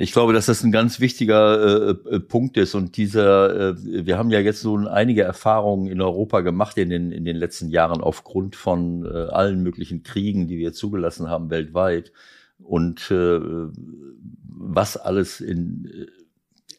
Ich 0.00 0.12
glaube, 0.12 0.32
dass 0.32 0.46
das 0.46 0.62
ein 0.62 0.70
ganz 0.70 1.00
wichtiger 1.00 1.88
äh, 1.88 2.14
äh, 2.14 2.20
Punkt 2.20 2.56
ist 2.56 2.76
und 2.76 2.96
dieser, 2.96 3.70
äh, 3.70 4.06
wir 4.06 4.16
haben 4.16 4.30
ja 4.30 4.38
jetzt 4.38 4.60
so 4.60 4.76
einige 4.76 5.22
Erfahrungen 5.22 5.88
in 5.88 6.00
Europa 6.00 6.40
gemacht 6.42 6.78
in 6.78 6.88
den, 6.88 7.10
in 7.10 7.24
den 7.24 7.34
letzten 7.34 7.68
Jahren 7.68 8.00
aufgrund 8.00 8.54
von 8.54 9.04
äh, 9.04 9.08
allen 9.08 9.60
möglichen 9.64 10.04
Kriegen, 10.04 10.46
die 10.46 10.56
wir 10.56 10.72
zugelassen 10.72 11.28
haben 11.28 11.50
weltweit. 11.50 12.12
Und 12.60 13.10
äh, 13.10 13.40
was 14.44 14.96
alles 14.96 15.40
in, 15.40 15.90
äh, 15.92 16.06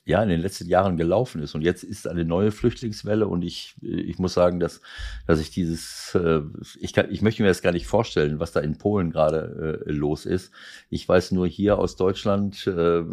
ja 0.10 0.22
in 0.24 0.30
den 0.30 0.42
letzten 0.42 0.68
Jahren 0.68 0.98
gelaufen 0.98 1.42
ist. 1.42 1.56
Und 1.56 1.62
jetzt 1.62 1.84
ist 1.84 2.08
eine 2.08 2.26
neue 2.26 2.52
Flüchtlingswelle 2.52 3.28
und 3.28 3.44
ich, 3.44 3.76
ich 3.82 4.18
muss 4.20 4.34
sagen, 4.34 4.60
dass, 4.60 4.82
dass 5.28 5.40
ich 5.40 5.52
dieses, 5.52 6.16
äh, 6.16 6.42
ich, 6.80 6.94
kann, 6.94 7.12
ich 7.12 7.22
möchte 7.22 7.44
mir 7.44 7.48
das 7.48 7.62
gar 7.62 7.72
nicht 7.72 7.88
vorstellen, 7.88 8.40
was 8.40 8.52
da 8.52 8.60
in 8.60 8.78
Polen 8.78 9.12
gerade 9.12 9.84
äh, 9.86 9.92
los 9.92 10.26
ist. 10.26 10.52
Ich 10.90 11.08
weiß 11.08 11.32
nur 11.32 11.48
hier 11.48 11.78
aus 11.78 11.96
Deutschland, 11.96 12.68
äh, 12.68 13.04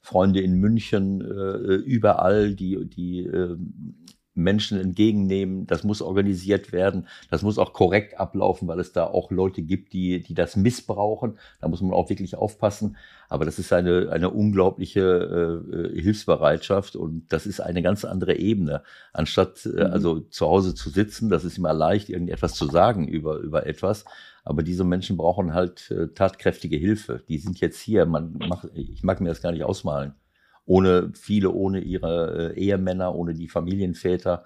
Freunde 0.00 0.40
in 0.40 0.54
München, 0.54 1.20
äh, 1.20 1.74
überall, 1.74 2.54
die, 2.54 2.84
die 2.86 3.26
äh, 3.26 3.56
Menschen 4.34 4.78
entgegennehmen. 4.78 5.66
Das 5.66 5.84
muss 5.84 6.02
organisiert 6.02 6.72
werden. 6.72 7.06
Das 7.30 7.42
muss 7.42 7.58
auch 7.58 7.72
korrekt 7.72 8.18
ablaufen, 8.18 8.68
weil 8.68 8.80
es 8.80 8.92
da 8.92 9.06
auch 9.06 9.30
Leute 9.30 9.62
gibt, 9.62 9.92
die, 9.92 10.22
die 10.22 10.34
das 10.34 10.56
missbrauchen. 10.56 11.38
Da 11.60 11.68
muss 11.68 11.80
man 11.80 11.92
auch 11.92 12.10
wirklich 12.10 12.34
aufpassen. 12.36 12.96
Aber 13.28 13.44
das 13.44 13.58
ist 13.58 13.72
eine, 13.72 14.10
eine 14.10 14.30
unglaubliche 14.30 15.62
äh, 15.94 16.00
Hilfsbereitschaft 16.00 16.96
und 16.96 17.32
das 17.32 17.46
ist 17.46 17.60
eine 17.60 17.82
ganz 17.82 18.04
andere 18.04 18.36
Ebene. 18.36 18.82
Anstatt 19.12 19.64
äh, 19.66 19.68
mhm. 19.68 19.92
also 19.92 20.20
zu 20.20 20.46
Hause 20.46 20.74
zu 20.74 20.90
sitzen, 20.90 21.28
das 21.30 21.44
ist 21.44 21.58
immer 21.58 21.72
leicht, 21.72 22.10
irgendetwas 22.10 22.54
zu 22.54 22.66
sagen 22.66 23.08
über, 23.08 23.38
über 23.38 23.66
etwas. 23.66 24.04
Aber 24.44 24.62
diese 24.62 24.84
Menschen 24.84 25.16
brauchen 25.16 25.54
halt 25.54 25.90
äh, 25.90 26.08
tatkräftige 26.08 26.76
Hilfe. 26.76 27.22
Die 27.28 27.38
sind 27.38 27.60
jetzt 27.60 27.80
hier. 27.80 28.04
Man 28.04 28.34
macht, 28.34 28.68
ich 28.74 29.02
mag 29.02 29.20
mir 29.20 29.28
das 29.28 29.40
gar 29.40 29.52
nicht 29.52 29.64
ausmalen 29.64 30.14
ohne 30.66 31.10
viele, 31.14 31.50
ohne 31.50 31.80
ihre 31.80 32.54
äh, 32.54 32.58
Ehemänner, 32.58 33.14
ohne 33.14 33.34
die 33.34 33.48
Familienväter. 33.48 34.44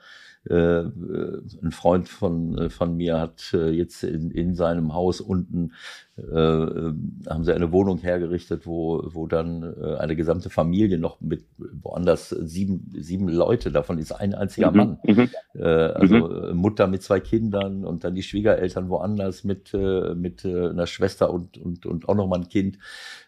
Äh, 0.49 0.55
äh, 0.55 1.43
ein 1.63 1.73
Freund 1.73 2.09
von, 2.09 2.57
äh, 2.57 2.71
von 2.71 2.97
mir 2.97 3.21
hat 3.21 3.53
jetzt 3.53 4.03
in, 4.05 4.31
in 4.31 4.55
seinem 4.55 4.95
Haus 4.95 5.21
unten 5.21 5.73
äh, 6.17 6.23
haben 6.23 7.45
sie 7.45 7.55
eine 7.55 7.71
Wohnung 7.71 7.99
hergerichtet, 7.99 8.67
wo, 8.67 9.03
wo 9.13 9.27
dann 9.27 9.63
eine 9.99 10.17
gesamte 10.17 10.51
Familie 10.51 10.99
noch 10.99 11.21
mit 11.21 11.45
woanders 11.83 12.31
sieben, 12.31 12.91
sieben 12.97 13.29
Leute, 13.29 13.71
davon 13.71 13.99
ist 13.99 14.13
ein 14.13 14.35
einziger 14.35 14.71
mhm. 14.71 14.77
Mann. 14.77 14.99
Mhm. 15.05 15.31
Äh, 15.55 15.65
also 15.65 16.15
mhm. 16.15 16.57
Mutter 16.57 16.87
mit 16.87 17.03
zwei 17.03 17.21
Kindern 17.21 17.85
und 17.85 18.05
dann 18.05 18.15
die 18.15 18.23
Schwiegereltern 18.23 18.89
woanders 18.89 19.45
mit, 19.45 19.73
mit 19.75 20.45
einer 20.45 20.87
Schwester 20.87 21.33
und, 21.33 21.59
und, 21.59 21.87
und 21.87 22.09
auch 22.09 22.15
noch 22.15 22.27
mal 22.27 22.41
ein 22.41 22.49
Kind. 22.49 22.79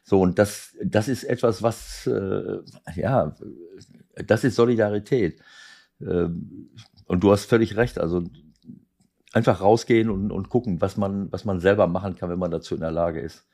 So, 0.02 0.20
und 0.20 0.38
das, 0.38 0.76
das 0.82 1.08
ist 1.08 1.24
etwas, 1.24 1.62
was, 1.62 2.06
äh, 2.06 2.58
ja, 2.96 3.34
das 4.26 4.44
ist 4.44 4.56
Solidarität. 4.56 5.40
Ähm, 7.10 7.14
und 7.14 7.20
du 7.20 7.32
hast 7.32 7.46
völlig 7.46 7.76
recht. 7.76 7.98
Also 7.98 8.24
einfach 9.32 9.60
rausgehen 9.60 10.10
und, 10.10 10.30
und 10.30 10.48
gucken, 10.48 10.80
was 10.80 10.96
man, 10.96 11.30
was 11.32 11.44
man 11.44 11.60
selber 11.60 11.86
machen 11.86 12.14
kann, 12.16 12.30
wenn 12.30 12.38
man 12.38 12.50
dazu 12.50 12.74
in 12.74 12.80
der 12.80 12.90
Lage 12.90 13.20
ist. 13.20 13.46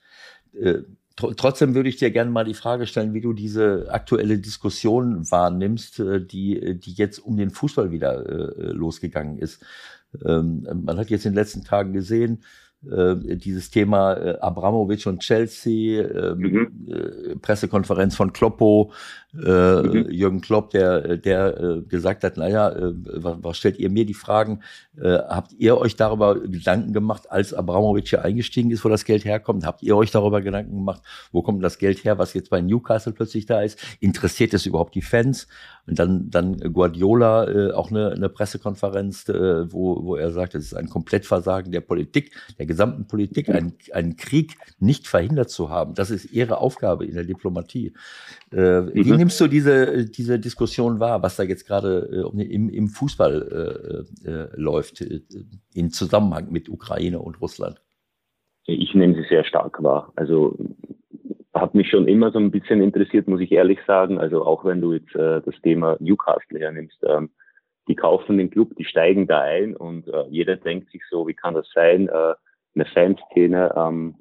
Äh, 0.54 0.82
tr 1.16 1.34
trotzdem 1.36 1.74
würde 1.74 1.88
ich 1.88 1.96
dir 1.96 2.10
gerne 2.10 2.30
mal 2.30 2.44
die 2.44 2.54
Frage 2.54 2.86
stellen, 2.86 3.14
wie 3.14 3.20
du 3.20 3.32
diese 3.32 3.88
aktuelle 3.90 4.38
Diskussion 4.38 5.30
wahrnimmst, 5.30 6.00
äh, 6.00 6.24
die, 6.24 6.78
die 6.78 6.92
jetzt 6.92 7.18
um 7.18 7.36
den 7.36 7.50
Fußball 7.50 7.90
wieder 7.90 8.26
äh, 8.26 8.72
losgegangen 8.72 9.38
ist. 9.38 9.64
Ähm, 10.24 10.66
man 10.84 10.98
hat 10.98 11.10
jetzt 11.10 11.26
in 11.26 11.32
den 11.32 11.38
letzten 11.38 11.64
Tagen 11.64 11.92
gesehen, 11.92 12.42
äh, 12.90 13.36
dieses 13.36 13.70
Thema 13.70 14.14
äh, 14.14 14.38
Abramovic 14.38 15.06
und 15.06 15.20
Chelsea, 15.20 16.02
äh, 16.04 16.34
mhm. 16.34 17.40
Pressekonferenz 17.40 18.14
von 18.14 18.32
Kloppo, 18.32 18.92
äh, 19.44 19.82
mhm. 19.82 20.10
Jürgen 20.10 20.40
Klopp, 20.40 20.70
der, 20.70 21.16
der 21.16 21.60
äh, 21.60 21.82
gesagt 21.82 22.24
hat, 22.24 22.36
naja, 22.36 22.70
äh, 22.70 22.92
was, 22.94 23.36
was 23.40 23.56
stellt 23.58 23.78
ihr 23.78 23.90
mir 23.90 24.06
die 24.06 24.14
Fragen? 24.14 24.60
Äh, 24.96 25.18
habt 25.18 25.52
ihr 25.58 25.78
euch 25.78 25.96
darüber 25.96 26.38
Gedanken 26.40 26.92
gemacht, 26.92 27.30
als 27.30 27.52
Abramovic 27.52 28.08
hier 28.08 28.24
eingestiegen 28.24 28.70
ist, 28.70 28.84
wo 28.84 28.88
das 28.88 29.04
Geld 29.04 29.24
herkommt? 29.24 29.66
Habt 29.66 29.82
ihr 29.82 29.96
euch 29.96 30.10
darüber 30.10 30.40
Gedanken 30.40 30.74
gemacht, 30.74 31.02
wo 31.32 31.42
kommt 31.42 31.62
das 31.62 31.78
Geld 31.78 32.04
her, 32.04 32.18
was 32.18 32.34
jetzt 32.34 32.50
bei 32.50 32.60
Newcastle 32.60 33.12
plötzlich 33.12 33.46
da 33.46 33.62
ist? 33.62 33.78
Interessiert 34.00 34.54
es 34.54 34.66
überhaupt 34.66 34.94
die 34.94 35.02
Fans? 35.02 35.46
Und 35.86 35.98
dann, 35.98 36.30
dann 36.30 36.58
Guardiola, 36.72 37.48
äh, 37.48 37.72
auch 37.72 37.90
eine, 37.90 38.10
eine 38.10 38.28
Pressekonferenz, 38.28 39.28
äh, 39.28 39.72
wo, 39.72 40.02
wo 40.04 40.16
er 40.16 40.32
sagt, 40.32 40.54
es 40.54 40.66
ist 40.66 40.74
ein 40.74 40.88
Komplettversagen 40.88 41.70
der 41.70 41.80
Politik, 41.80 42.32
der 42.58 42.66
gesamten 42.66 43.06
Politik, 43.06 43.48
einen, 43.48 43.74
einen 43.92 44.16
Krieg 44.16 44.56
nicht 44.80 45.06
verhindert 45.06 45.50
zu 45.50 45.70
haben. 45.70 45.94
Das 45.94 46.10
ist 46.10 46.32
ihre 46.32 46.58
Aufgabe 46.58 47.04
in 47.06 47.14
der 47.14 47.24
Diplomatie. 47.24 47.92
Äh, 48.52 48.80
mhm. 48.80 48.90
Wie 48.94 49.16
nimmst 49.16 49.40
du 49.40 49.48
diese, 49.48 50.04
diese 50.06 50.38
Diskussion 50.38 51.00
wahr, 51.00 51.22
was 51.22 51.36
da 51.36 51.42
jetzt 51.42 51.66
gerade 51.66 52.30
äh, 52.34 52.42
im, 52.42 52.68
im 52.68 52.88
Fußball 52.88 54.06
äh, 54.24 54.28
äh, 54.28 54.48
läuft, 54.54 55.00
äh, 55.00 55.20
in 55.74 55.90
Zusammenhang 55.90 56.50
mit 56.50 56.68
Ukraine 56.68 57.18
und 57.18 57.40
Russland? 57.40 57.82
Ich 58.66 58.94
nehme 58.94 59.14
sie 59.14 59.28
sehr 59.28 59.44
stark 59.44 59.82
wahr. 59.82 60.12
Also 60.16 60.56
hat 61.54 61.74
mich 61.74 61.88
schon 61.90 62.06
immer 62.06 62.30
so 62.30 62.38
ein 62.38 62.50
bisschen 62.50 62.82
interessiert, 62.82 63.28
muss 63.28 63.40
ich 63.40 63.52
ehrlich 63.52 63.78
sagen. 63.86 64.18
Also 64.18 64.44
auch 64.44 64.64
wenn 64.64 64.80
du 64.80 64.92
jetzt 64.92 65.14
äh, 65.14 65.40
das 65.40 65.54
Thema 65.62 65.96
Newcastle 66.00 66.58
hernimmst, 66.58 66.98
ähm, 67.04 67.30
die 67.88 67.94
kaufen 67.94 68.38
den 68.38 68.50
Club, 68.50 68.74
die 68.76 68.84
steigen 68.84 69.26
da 69.26 69.40
ein 69.40 69.76
und 69.76 70.08
äh, 70.08 70.24
jeder 70.28 70.56
denkt 70.56 70.90
sich 70.90 71.02
so, 71.10 71.26
wie 71.26 71.34
kann 71.34 71.54
das 71.54 71.68
sein? 71.72 72.08
Äh, 72.08 72.34
eine 72.74 72.84
Fanszene, 72.92 73.74
ähm, 73.76 74.16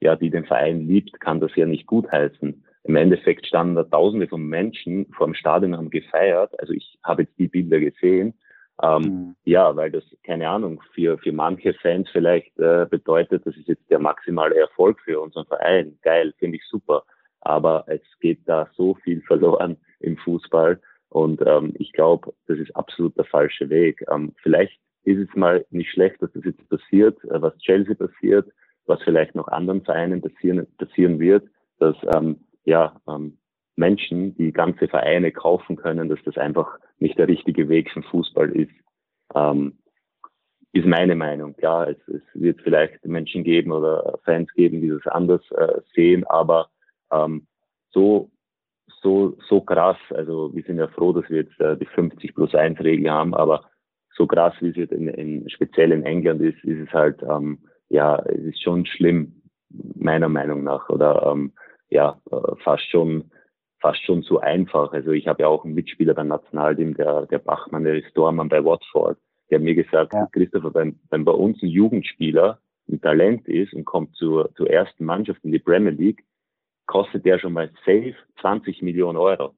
ja, 0.00 0.16
die 0.16 0.30
den 0.30 0.44
Verein 0.44 0.86
liebt, 0.86 1.18
kann 1.20 1.40
das 1.40 1.54
ja 1.56 1.66
nicht 1.66 1.86
gutheißen. 1.86 2.64
Im 2.84 2.96
Endeffekt 2.96 3.46
standen 3.46 3.74
da 3.74 3.84
Tausende 3.84 4.28
von 4.28 4.42
Menschen 4.42 5.06
vor 5.16 5.26
dem 5.26 5.34
Stadion 5.34 5.72
und 5.72 5.78
haben 5.78 5.90
gefeiert. 5.90 6.58
Also 6.60 6.72
ich 6.72 6.98
habe 7.02 7.22
jetzt 7.22 7.38
die 7.38 7.48
Bilder 7.48 7.80
gesehen 7.80 8.34
ähm, 8.82 9.02
mhm. 9.02 9.36
Ja, 9.44 9.74
weil 9.76 9.90
das, 9.90 10.04
keine 10.24 10.48
Ahnung, 10.48 10.82
für, 10.94 11.18
für 11.18 11.32
manche 11.32 11.74
Fans 11.74 12.08
vielleicht 12.10 12.58
äh, 12.58 12.86
bedeutet, 12.90 13.46
das 13.46 13.56
ist 13.56 13.68
jetzt 13.68 13.88
der 13.88 14.00
maximale 14.00 14.56
Erfolg 14.56 15.00
für 15.00 15.20
unseren 15.20 15.46
Verein. 15.46 15.96
Geil, 16.02 16.34
finde 16.38 16.56
ich 16.56 16.64
super. 16.68 17.04
aber 17.40 17.84
es 17.86 18.00
geht 18.20 18.40
da 18.46 18.68
so 18.74 18.94
viel 19.04 19.20
verloren 19.26 19.76
im 20.00 20.16
Fußball 20.16 20.80
und 21.10 21.40
ähm, 21.46 21.74
ich 21.78 21.92
glaube, 21.92 22.32
das 22.48 22.58
ist 22.58 22.74
absolut 22.74 23.16
der 23.16 23.26
falsche 23.26 23.68
Weg. 23.68 24.04
Ähm, 24.10 24.34
vielleicht 24.42 24.80
ist 25.04 25.28
es 25.28 25.36
mal 25.36 25.64
nicht 25.70 25.90
schlecht, 25.90 26.20
dass 26.20 26.32
das 26.32 26.44
jetzt 26.44 26.68
passiert, 26.68 27.22
äh, 27.24 27.40
was 27.40 27.56
Chelsea 27.58 27.94
passiert, 27.94 28.50
was 28.86 29.00
vielleicht 29.02 29.34
noch 29.34 29.46
anderen 29.48 29.82
Vereinen 29.82 30.20
passieren, 30.20 30.66
passieren 30.78 31.20
wird, 31.20 31.46
dass 31.78 31.96
ähm, 32.14 32.40
ja 32.64 33.00
ähm, 33.08 33.38
Menschen, 33.76 34.36
die 34.36 34.52
ganze 34.52 34.88
Vereine 34.88 35.32
kaufen 35.32 35.76
können, 35.76 36.08
dass 36.08 36.22
das 36.24 36.38
einfach 36.38 36.78
nicht 36.98 37.18
der 37.18 37.28
richtige 37.28 37.68
Weg 37.68 37.90
für 37.90 38.02
Fußball 38.02 38.50
ist. 38.50 38.72
Ähm, 39.34 39.78
ist 40.72 40.86
meine 40.86 41.14
Meinung. 41.14 41.54
Klar, 41.56 41.88
es, 41.88 41.96
es 42.08 42.22
wird 42.34 42.60
vielleicht 42.62 43.04
Menschen 43.04 43.44
geben 43.44 43.70
oder 43.70 44.18
Fans 44.24 44.52
geben, 44.54 44.80
die 44.80 44.88
das 44.88 45.06
anders 45.06 45.42
äh, 45.52 45.80
sehen, 45.94 46.24
aber 46.26 46.68
ähm, 47.12 47.46
so 47.90 48.30
so 49.00 49.36
so 49.48 49.60
krass. 49.60 49.98
Also 50.10 50.52
wir 50.54 50.62
sind 50.64 50.78
ja 50.78 50.88
froh, 50.88 51.12
dass 51.12 51.28
wir 51.30 51.42
jetzt 51.42 51.60
äh, 51.60 51.76
die 51.76 51.86
50 51.86 52.34
plus 52.34 52.54
1 52.54 52.80
Regel 52.80 53.10
haben, 53.10 53.34
aber 53.34 53.64
so 54.16 54.26
krass 54.26 54.54
wie 54.60 54.70
es 54.70 54.76
jetzt 54.76 54.92
in, 54.92 55.08
in 55.08 55.48
speziell 55.48 55.92
in 55.92 56.04
England 56.04 56.40
ist, 56.42 56.62
ist 56.64 56.88
es 56.88 56.92
halt 56.92 57.22
ähm, 57.22 57.58
ja 57.88 58.18
es 58.26 58.40
ist 58.40 58.62
schon 58.62 58.84
schlimm 58.84 59.42
meiner 59.94 60.28
Meinung 60.28 60.64
nach 60.64 60.88
oder 60.88 61.24
ähm, 61.30 61.52
ja 61.94 62.20
äh, 62.30 62.56
fast 62.62 62.84
schon 62.90 63.30
fast 63.84 64.02
schon 64.04 64.22
zu 64.22 64.40
einfach. 64.40 64.94
Also 64.94 65.10
ich 65.10 65.28
habe 65.28 65.42
ja 65.42 65.48
auch 65.48 65.64
einen 65.64 65.74
Mitspieler 65.74 66.14
beim 66.14 66.28
Nationalteam, 66.28 66.94
der, 66.94 67.26
der 67.26 67.38
Bachmann, 67.38 67.84
der 67.84 67.96
ist 67.96 68.16
Dormann 68.16 68.48
bei 68.48 68.64
Watford. 68.64 69.18
Der 69.50 69.58
hat 69.58 69.62
mir 69.62 69.74
gesagt, 69.74 70.14
ja. 70.14 70.26
Christopher, 70.32 70.72
wenn, 70.72 70.98
wenn 71.10 71.26
bei 71.26 71.32
uns 71.32 71.62
ein 71.62 71.68
Jugendspieler 71.68 72.58
ein 72.88 73.02
Talent 73.02 73.46
ist 73.46 73.74
und 73.74 73.84
kommt 73.84 74.16
zur, 74.16 74.54
zur 74.54 74.70
ersten 74.70 75.04
Mannschaft 75.04 75.44
in 75.44 75.52
die 75.52 75.58
Premier 75.58 75.90
League, 75.90 76.24
kostet 76.86 77.26
der 77.26 77.38
schon 77.38 77.52
mal 77.52 77.70
safe 77.84 78.14
20 78.40 78.80
Millionen 78.80 79.18
Euro. 79.18 79.54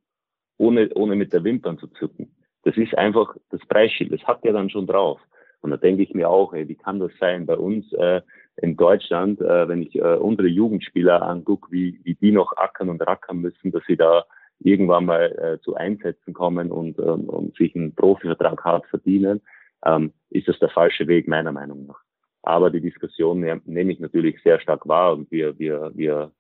Ohne, 0.59 0.91
ohne 0.95 1.15
mit 1.15 1.33
der 1.33 1.45
Wimpern 1.45 1.79
zu 1.79 1.87
zucken. 1.87 2.35
Das 2.65 2.77
ist 2.77 2.99
einfach 2.99 3.37
das 3.51 3.61
Preisschild. 3.69 4.13
Das 4.13 4.25
hat 4.25 4.43
der 4.43 4.55
dann 4.55 4.71
schon 4.71 4.89
drauf. 4.89 5.21
Und 5.67 5.73
da 5.73 5.79
denke 5.79 6.05
ich 6.05 6.15
mir 6.15 6.31
auch, 6.31 6.55
ey, 6.55 6.69
wie 6.69 6.77
kann 6.77 7.01
das 7.01 7.11
sein? 7.19 7.45
Bei 7.45 7.57
uns 7.57 7.93
äh, 7.95 8.21
in 8.59 8.77
Deutschland, 8.77 9.41
äh, 9.41 9.69
wenn 9.69 9.83
ich 9.83 9.97
äh, 9.97 10.15
unsere 10.15 10.47
Jugendspieler 10.47 11.23
angucke, 11.23 11.73
wie, 11.73 11.99
wie 12.05 12.15
die 12.15 12.31
noch 12.31 12.57
ackern 12.57 12.89
und 12.89 13.05
rackern 13.05 13.39
müssen, 13.39 13.73
dass 13.73 13.83
sie 13.89 13.97
da 13.97 14.25
irgendwann 14.61 15.07
mal 15.07 15.25
äh, 15.25 15.61
zu 15.65 15.75
Einsätzen 15.75 16.35
kommen 16.35 16.71
und, 16.71 17.01
ähm, 17.01 17.29
und 17.29 17.57
sich 17.57 17.75
einen 17.75 17.97
Profivertrag 17.97 18.65
hart 18.65 18.87
verdienen, 18.87 19.43
ähm, 19.85 20.13
ist 20.31 20.47
das 20.47 20.57
der 20.61 20.69
falsche 20.69 21.09
Weg 21.09 21.27
meiner 21.27 21.51
Meinung 21.51 21.87
nach. 21.89 21.99
Aber 22.43 22.71
die 22.71 22.81
Diskussion 22.81 23.41
nehme 23.41 23.93
ich 23.93 23.99
natürlich 23.99 24.41
sehr 24.45 24.61
stark 24.61 24.87
wahr 24.87 25.15
und 25.15 25.29
wir, 25.33 25.59
wir, 25.59 25.91
wir 25.97 26.31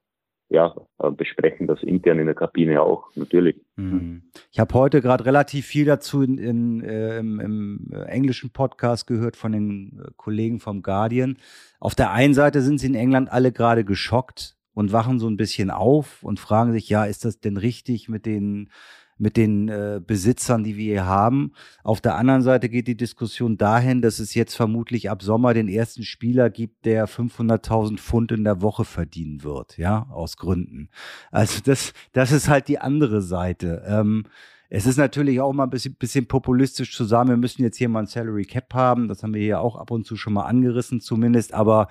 ja, 0.48 0.74
äh, 0.98 1.10
besprechen 1.10 1.66
das 1.66 1.82
intern 1.82 2.18
in 2.18 2.26
der 2.26 2.34
Kabine 2.34 2.80
auch, 2.82 3.10
natürlich. 3.16 3.56
Mhm. 3.76 4.22
Ich 4.52 4.60
habe 4.60 4.74
heute 4.74 5.00
gerade 5.00 5.24
relativ 5.24 5.66
viel 5.66 5.84
dazu 5.84 6.22
in, 6.22 6.38
in, 6.38 6.84
äh, 6.84 7.18
im, 7.18 7.40
im, 7.40 7.92
englischen 8.06 8.50
Podcast 8.50 9.06
gehört 9.06 9.36
von 9.36 9.52
den 9.52 10.00
äh, 10.04 10.10
Kollegen 10.16 10.60
vom 10.60 10.82
Guardian. 10.82 11.38
Auf 11.80 11.94
der 11.94 12.12
einen 12.12 12.34
Seite 12.34 12.62
sind 12.62 12.78
sie 12.78 12.86
in 12.86 12.94
England 12.94 13.30
alle 13.30 13.50
gerade 13.50 13.84
geschockt 13.84 14.56
und 14.72 14.92
wachen 14.92 15.18
so 15.18 15.28
ein 15.28 15.36
bisschen 15.36 15.70
auf 15.70 16.22
und 16.22 16.38
fragen 16.38 16.72
sich, 16.72 16.88
ja, 16.88 17.04
ist 17.04 17.24
das 17.24 17.40
denn 17.40 17.56
richtig 17.56 18.08
mit 18.08 18.24
den 18.24 18.70
mit 19.18 19.36
den 19.36 19.68
äh, 19.68 20.00
Besitzern, 20.04 20.64
die 20.64 20.76
wir 20.76 20.92
hier 20.92 21.06
haben. 21.06 21.52
Auf 21.82 22.00
der 22.00 22.16
anderen 22.16 22.42
Seite 22.42 22.68
geht 22.68 22.86
die 22.86 22.96
Diskussion 22.96 23.56
dahin, 23.56 24.02
dass 24.02 24.18
es 24.18 24.34
jetzt 24.34 24.54
vermutlich 24.54 25.10
ab 25.10 25.22
Sommer 25.22 25.54
den 25.54 25.68
ersten 25.68 26.02
Spieler 26.02 26.50
gibt, 26.50 26.84
der 26.84 27.08
500.000 27.08 27.98
Pfund 27.98 28.32
in 28.32 28.44
der 28.44 28.60
Woche 28.60 28.84
verdienen 28.84 29.42
wird, 29.42 29.78
ja, 29.78 30.06
aus 30.10 30.36
Gründen. 30.36 30.90
Also 31.30 31.60
das, 31.64 31.92
das 32.12 32.32
ist 32.32 32.48
halt 32.48 32.68
die 32.68 32.78
andere 32.78 33.22
Seite. 33.22 33.82
Ähm, 33.86 34.24
es 34.68 34.86
ist 34.86 34.96
natürlich 34.96 35.40
auch 35.40 35.52
mal 35.52 35.64
ein 35.64 35.70
bisschen, 35.70 35.94
bisschen 35.94 36.26
populistisch 36.26 36.94
zu 36.96 37.04
sagen, 37.04 37.28
wir 37.28 37.36
müssen 37.36 37.62
jetzt 37.62 37.76
hier 37.76 37.88
mal 37.88 38.00
ein 38.00 38.06
Salary 38.06 38.44
Cap 38.44 38.74
haben. 38.74 39.08
Das 39.08 39.22
haben 39.22 39.34
wir 39.34 39.42
hier 39.42 39.60
auch 39.60 39.76
ab 39.76 39.90
und 39.90 40.06
zu 40.06 40.16
schon 40.16 40.32
mal 40.32 40.44
angerissen 40.44 41.00
zumindest. 41.00 41.54
Aber 41.54 41.88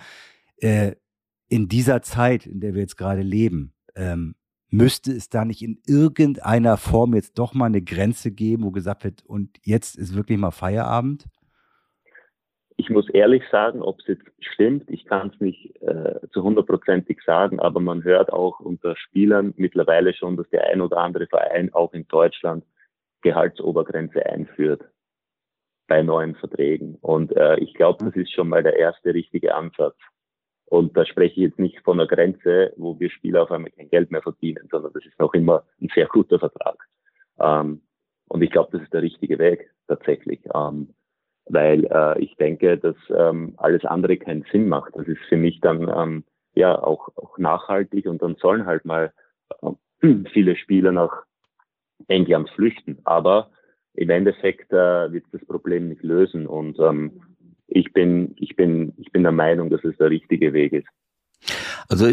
äh, 0.57 0.93
in 1.47 1.69
dieser 1.69 2.01
Zeit, 2.01 2.45
in 2.45 2.59
der 2.59 2.73
wir 2.73 2.81
jetzt 2.81 2.97
gerade 2.97 3.21
leben, 3.21 3.73
ähm, 3.95 4.35
müsste 4.75 5.11
es 5.11 5.29
da 5.29 5.45
nicht 5.45 5.61
in 5.61 5.79
irgendeiner 5.87 6.77
Form 6.77 7.13
jetzt 7.13 7.39
doch 7.39 7.53
mal 7.53 7.65
eine 7.65 7.81
Grenze 7.81 8.31
geben, 8.31 8.63
wo 8.63 8.71
gesagt 8.71 9.03
wird, 9.03 9.23
und 9.25 9.57
jetzt 9.63 9.97
ist 9.97 10.15
wirklich 10.15 10.37
mal 10.37 10.51
Feierabend? 10.51 11.25
Ich 12.77 12.89
muss 12.89 13.07
ehrlich 13.09 13.43
sagen, 13.49 13.81
ob 13.81 13.99
es 14.01 14.07
jetzt 14.07 14.25
stimmt, 14.39 14.89
ich 14.89 15.05
kann 15.05 15.31
es 15.33 15.39
nicht 15.39 15.81
äh, 15.81 16.19
zu 16.33 16.43
hundertprozentig 16.43 17.21
sagen, 17.25 17.59
aber 17.59 17.79
man 17.79 18.03
hört 18.03 18.33
auch 18.33 18.59
unter 18.59 18.97
Spielern 18.97 19.53
mittlerweile 19.55 20.13
schon, 20.13 20.35
dass 20.35 20.49
der 20.49 20.65
ein 20.65 20.81
oder 20.81 20.97
andere 20.97 21.27
Verein 21.27 21.73
auch 21.73 21.93
in 21.93 22.05
Deutschland 22.07 22.65
Gehaltsobergrenze 23.21 24.25
einführt 24.25 24.83
bei 25.87 26.03
neuen 26.03 26.35
Verträgen. 26.35 26.95
Und 27.01 27.35
äh, 27.37 27.57
ich 27.59 27.73
glaube, 27.75 28.03
das 28.03 28.15
ist 28.15 28.33
schon 28.33 28.49
mal 28.49 28.61
der 28.61 28.77
erste 28.77 29.13
richtige 29.13 29.55
Ansatz. 29.55 29.95
Und 30.67 30.97
da 30.97 31.05
spreche 31.05 31.35
ich 31.35 31.49
jetzt 31.49 31.59
nicht 31.59 31.79
von 31.81 31.99
einer 31.99 32.07
Grenze, 32.07 32.73
wo 32.77 32.99
wir 32.99 33.09
Spieler 33.09 33.43
auf 33.43 33.51
einmal 33.51 33.71
kein 33.71 33.89
Geld 33.89 34.11
mehr 34.11 34.21
verdienen, 34.21 34.67
sondern 34.71 34.93
das 34.93 35.05
ist 35.05 35.19
noch 35.19 35.33
immer 35.33 35.63
ein 35.81 35.89
sehr 35.93 36.07
guter 36.07 36.39
Vertrag. 36.39 36.77
Ähm, 37.39 37.81
und 38.27 38.41
ich 38.41 38.49
glaube, 38.49 38.71
das 38.71 38.81
ist 38.81 38.93
der 38.93 39.03
richtige 39.03 39.37
Weg 39.37 39.69
tatsächlich, 39.87 40.39
ähm, 40.53 40.93
weil 41.45 41.85
äh, 41.85 42.19
ich 42.19 42.35
denke, 42.37 42.77
dass 42.77 42.95
ähm, 43.09 43.53
alles 43.57 43.85
andere 43.85 44.17
keinen 44.17 44.45
Sinn 44.51 44.67
macht. 44.67 44.95
Das 44.95 45.07
ist 45.07 45.21
für 45.29 45.37
mich 45.37 45.59
dann 45.61 45.87
ähm, 45.87 46.23
ja 46.55 46.81
auch, 46.81 47.09
auch 47.15 47.37
nachhaltig 47.37 48.07
und 48.07 48.21
dann 48.21 48.35
sollen 48.35 48.65
halt 48.65 48.85
mal 48.85 49.13
äh, 49.61 49.71
viele 50.33 50.55
Spieler 50.55 50.91
nach 50.91 51.23
England 52.07 52.49
flüchten. 52.49 52.99
Aber 53.03 53.51
im 53.93 54.09
Endeffekt 54.09 54.71
äh, 54.73 55.11
wird 55.11 55.25
das 55.31 55.45
Problem 55.45 55.89
nicht 55.89 56.03
lösen 56.03 56.47
und 56.47 56.79
ähm, 56.79 57.21
ich 57.67 57.93
bin, 57.93 58.35
ich 58.37 58.55
bin, 58.55 58.93
ich 58.97 59.11
bin 59.11 59.23
der 59.23 59.31
Meinung, 59.31 59.69
dass 59.69 59.83
es 59.83 59.97
der 59.97 60.09
richtige 60.09 60.53
Weg 60.53 60.73
ist. 60.73 60.87
Also 61.87 62.07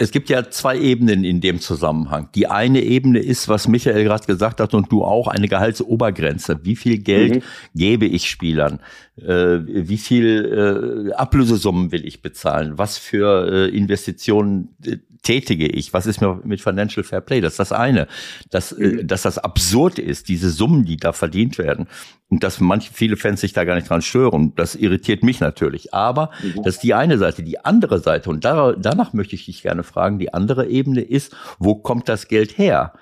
es 0.00 0.12
gibt 0.12 0.30
ja 0.30 0.48
zwei 0.48 0.78
Ebenen 0.78 1.24
in 1.24 1.42
dem 1.42 1.60
Zusammenhang. 1.60 2.30
Die 2.34 2.46
eine 2.46 2.80
Ebene 2.80 3.18
ist, 3.18 3.50
was 3.50 3.68
Michael 3.68 4.02
gerade 4.04 4.26
gesagt 4.26 4.60
hat 4.60 4.72
und 4.72 4.90
du 4.90 5.04
auch, 5.04 5.28
eine 5.28 5.46
Gehaltsobergrenze. 5.46 6.60
Wie 6.62 6.76
viel 6.76 6.98
Geld 6.98 7.36
mhm. 7.36 7.42
gebe 7.74 8.06
ich 8.06 8.30
Spielern? 8.30 8.80
Äh, 9.16 9.58
wie 9.66 9.98
viel 9.98 11.10
äh, 11.10 11.12
Ablösesummen 11.12 11.92
will 11.92 12.06
ich 12.06 12.22
bezahlen? 12.22 12.78
Was 12.78 12.96
für 12.96 13.52
äh, 13.52 13.76
Investitionen 13.76 14.74
äh, 14.86 14.96
tätige 15.22 15.66
ich? 15.66 15.92
Was 15.92 16.06
ist 16.06 16.20
mir 16.20 16.40
mit 16.44 16.60
Financial 16.60 17.04
Fair 17.04 17.20
Play? 17.20 17.40
Das 17.40 17.54
ist 17.54 17.58
das 17.58 17.72
eine. 17.72 18.06
Dass, 18.50 18.72
äh, 18.72 19.02
mhm. 19.02 19.06
dass 19.06 19.22
das 19.22 19.38
absurd 19.38 19.98
ist, 19.98 20.28
diese 20.28 20.50
Summen, 20.50 20.84
die 20.84 20.96
da 20.96 21.12
verdient 21.12 21.58
werden. 21.58 21.86
Und 22.28 22.44
dass 22.44 22.60
manche, 22.60 22.92
viele 22.92 23.16
Fans 23.16 23.40
sich 23.40 23.52
da 23.52 23.64
gar 23.64 23.74
nicht 23.74 23.90
dran 23.90 24.02
stören. 24.02 24.52
Das 24.56 24.74
irritiert 24.74 25.22
mich 25.22 25.40
natürlich. 25.40 25.92
Aber 25.94 26.30
mhm. 26.42 26.62
das 26.64 26.76
ist 26.76 26.82
die 26.82 26.94
eine 26.94 27.18
Seite. 27.18 27.42
Die 27.42 27.64
andere 27.64 27.98
Seite, 28.00 28.30
und 28.30 28.44
da, 28.44 28.72
danach 28.72 29.12
möchte 29.12 29.34
ich 29.34 29.46
dich 29.46 29.62
gerne 29.62 29.82
fragen, 29.82 30.18
die 30.18 30.32
andere 30.32 30.68
Ebene 30.68 31.00
ist, 31.00 31.34
wo 31.58 31.74
kommt 31.74 32.08
das 32.08 32.28
Geld 32.28 32.56
her? 32.58 32.94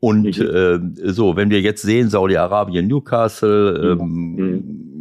Und 0.00 0.36
mhm. 0.38 0.96
äh, 1.04 1.12
so, 1.12 1.36
wenn 1.36 1.50
wir 1.50 1.60
jetzt 1.60 1.82
sehen, 1.82 2.10
Saudi-Arabien, 2.10 2.88
Newcastle, 2.88 3.96
ähm, 4.00 4.34
mhm 4.36 4.91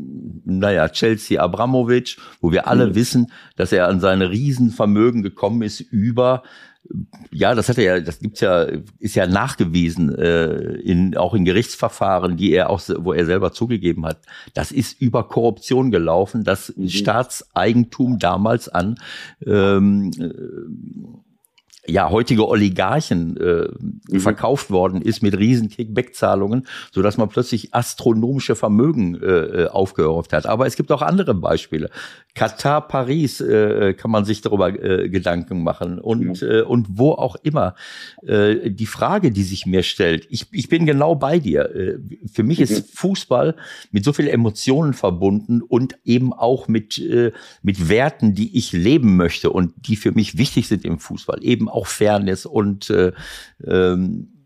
naja, 0.46 0.90
Chelsea 0.90 1.42
Abramovic, 1.42 2.18
wo 2.40 2.52
wir 2.52 2.68
alle 2.68 2.88
mhm. 2.88 2.96
wissen, 2.96 3.32
dass 3.56 3.72
er 3.72 3.88
an 3.88 4.00
seine 4.00 4.30
Riesenvermögen 4.30 5.24
gekommen 5.24 5.62
ist 5.62 5.80
über 5.80 6.44
ja, 7.32 7.56
das 7.56 7.70
hat 7.70 7.78
er 7.78 7.84
ja, 7.84 8.00
das 8.02 8.20
gibt's 8.20 8.42
ja, 8.42 8.68
ist 9.00 9.16
ja 9.16 9.28
nachgewiesen, 9.28 10.14
äh, 10.16 10.74
in, 10.80 11.16
auch 11.16 11.34
in 11.34 11.46
Gerichtsverfahren, 11.46 12.38
die 12.38 12.52
er 12.52 12.70
auch, 12.70 12.82
wo 12.98 13.14
er 13.14 13.26
selber 13.26 13.54
zugegeben 13.54 14.06
hat. 14.06 14.20
Das 14.54 14.72
ist 14.72 15.00
über 15.00 15.28
Korruption 15.28 15.92
gelaufen, 15.92 16.44
das 16.44 16.74
mhm. 16.76 16.90
Staatseigentum 16.90 18.20
damals 18.20 18.68
an 18.68 18.98
ähm, 19.46 20.12
ja, 21.88 22.12
heutige 22.12 22.48
Oligarchen 22.48 23.38
äh, 23.38 23.68
mhm. 24.08 24.20
verkauft 24.20 24.70
worden 24.70 25.02
ist 25.02 25.24
mit 25.24 25.38
riesen 25.38 25.70
Kickback-Zahlungen, 25.70 26.68
so 26.92 27.02
dass 27.02 27.18
man 27.18 27.30
plötzlich 27.30 27.74
astronomische 27.74 28.56
Vermögen 28.56 29.16
äh, 29.16 29.26
äh, 29.26 29.68
aufgehäuft 29.68 30.32
hat. 30.32 30.46
Aber 30.46 30.68
es 30.68 30.76
gibt 30.76 30.92
auch 30.92 31.02
andere 31.02 31.34
Beispiele. 31.34 31.90
Katar, 32.36 32.88
Paris 32.88 33.42
äh, 33.42 33.94
kann 33.94 34.12
man 34.12 34.26
sich 34.26 34.42
darüber 34.42 34.70
äh, 34.70 35.10
Gedanken 35.10 35.64
machen 35.64 36.00
und, 36.00 36.42
mhm. 36.42 36.48
äh, 36.48 36.62
und 36.62 36.88
wo 36.92 37.14
auch 37.14 37.36
immer. 37.42 37.76
Äh, 38.22 38.70
die 38.70 38.86
Frage, 38.86 39.32
die 39.32 39.44
sich 39.44 39.66
mir 39.66 39.82
stellt, 39.82 40.28
ich, 40.30 40.48
ich 40.52 40.70
bin 40.70 40.86
genau 40.86 41.16
bei 41.16 41.40
dir. 41.40 41.76
Äh, 41.76 41.98
für 42.32 42.44
mich 42.44 42.60
mhm. 42.60 42.64
ist 42.64 42.96
Fußball 42.96 43.56
mit 43.92 44.06
so 44.06 44.14
viel 44.14 44.28
Emotionen 44.28 44.94
verbunden 44.94 45.62
und 45.64 45.96
eben 46.06 46.32
auch 46.32 46.68
mit, 46.68 47.00
äh, 47.00 47.32
mit 47.64 47.90
Werten, 47.90 48.36
die 48.36 48.56
ich 48.56 48.72
leben 48.72 49.18
möchte 49.18 49.50
und 49.50 49.74
die 49.88 49.96
für 49.96 50.12
mich 50.12 50.38
wichtig 50.38 50.68
sind 50.68 50.86
im 50.86 51.00
Fußball. 51.00 51.44
Eben 51.44 51.71
auch 51.72 51.88
Fairness 51.88 52.46
und 52.46 52.90
äh, 52.90 53.12
ähm, 53.66 54.42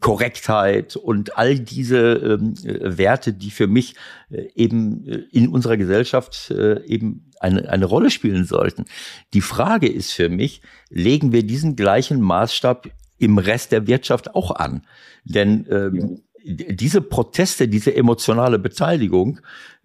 Korrektheit 0.00 0.96
und 0.96 1.38
all 1.38 1.58
diese 1.58 2.14
ähm, 2.14 2.54
Werte, 2.64 3.32
die 3.32 3.50
für 3.50 3.68
mich 3.68 3.94
äh, 4.30 4.48
eben 4.54 5.06
äh, 5.06 5.22
in 5.30 5.48
unserer 5.48 5.76
Gesellschaft 5.76 6.50
äh, 6.50 6.84
eben 6.84 7.30
eine, 7.38 7.68
eine 7.70 7.84
Rolle 7.84 8.10
spielen 8.10 8.44
sollten. 8.44 8.86
Die 9.34 9.40
Frage 9.40 9.88
ist 9.88 10.12
für 10.12 10.28
mich, 10.28 10.62
legen 10.90 11.32
wir 11.32 11.44
diesen 11.44 11.76
gleichen 11.76 12.20
Maßstab 12.20 12.88
im 13.18 13.38
Rest 13.38 13.70
der 13.70 13.86
Wirtschaft 13.86 14.34
auch 14.34 14.50
an. 14.50 14.84
Denn 15.24 15.66
ähm, 15.70 16.22
diese 16.44 17.00
Proteste, 17.00 17.68
diese 17.68 17.94
emotionale 17.94 18.58
Beteiligung, 18.58 19.40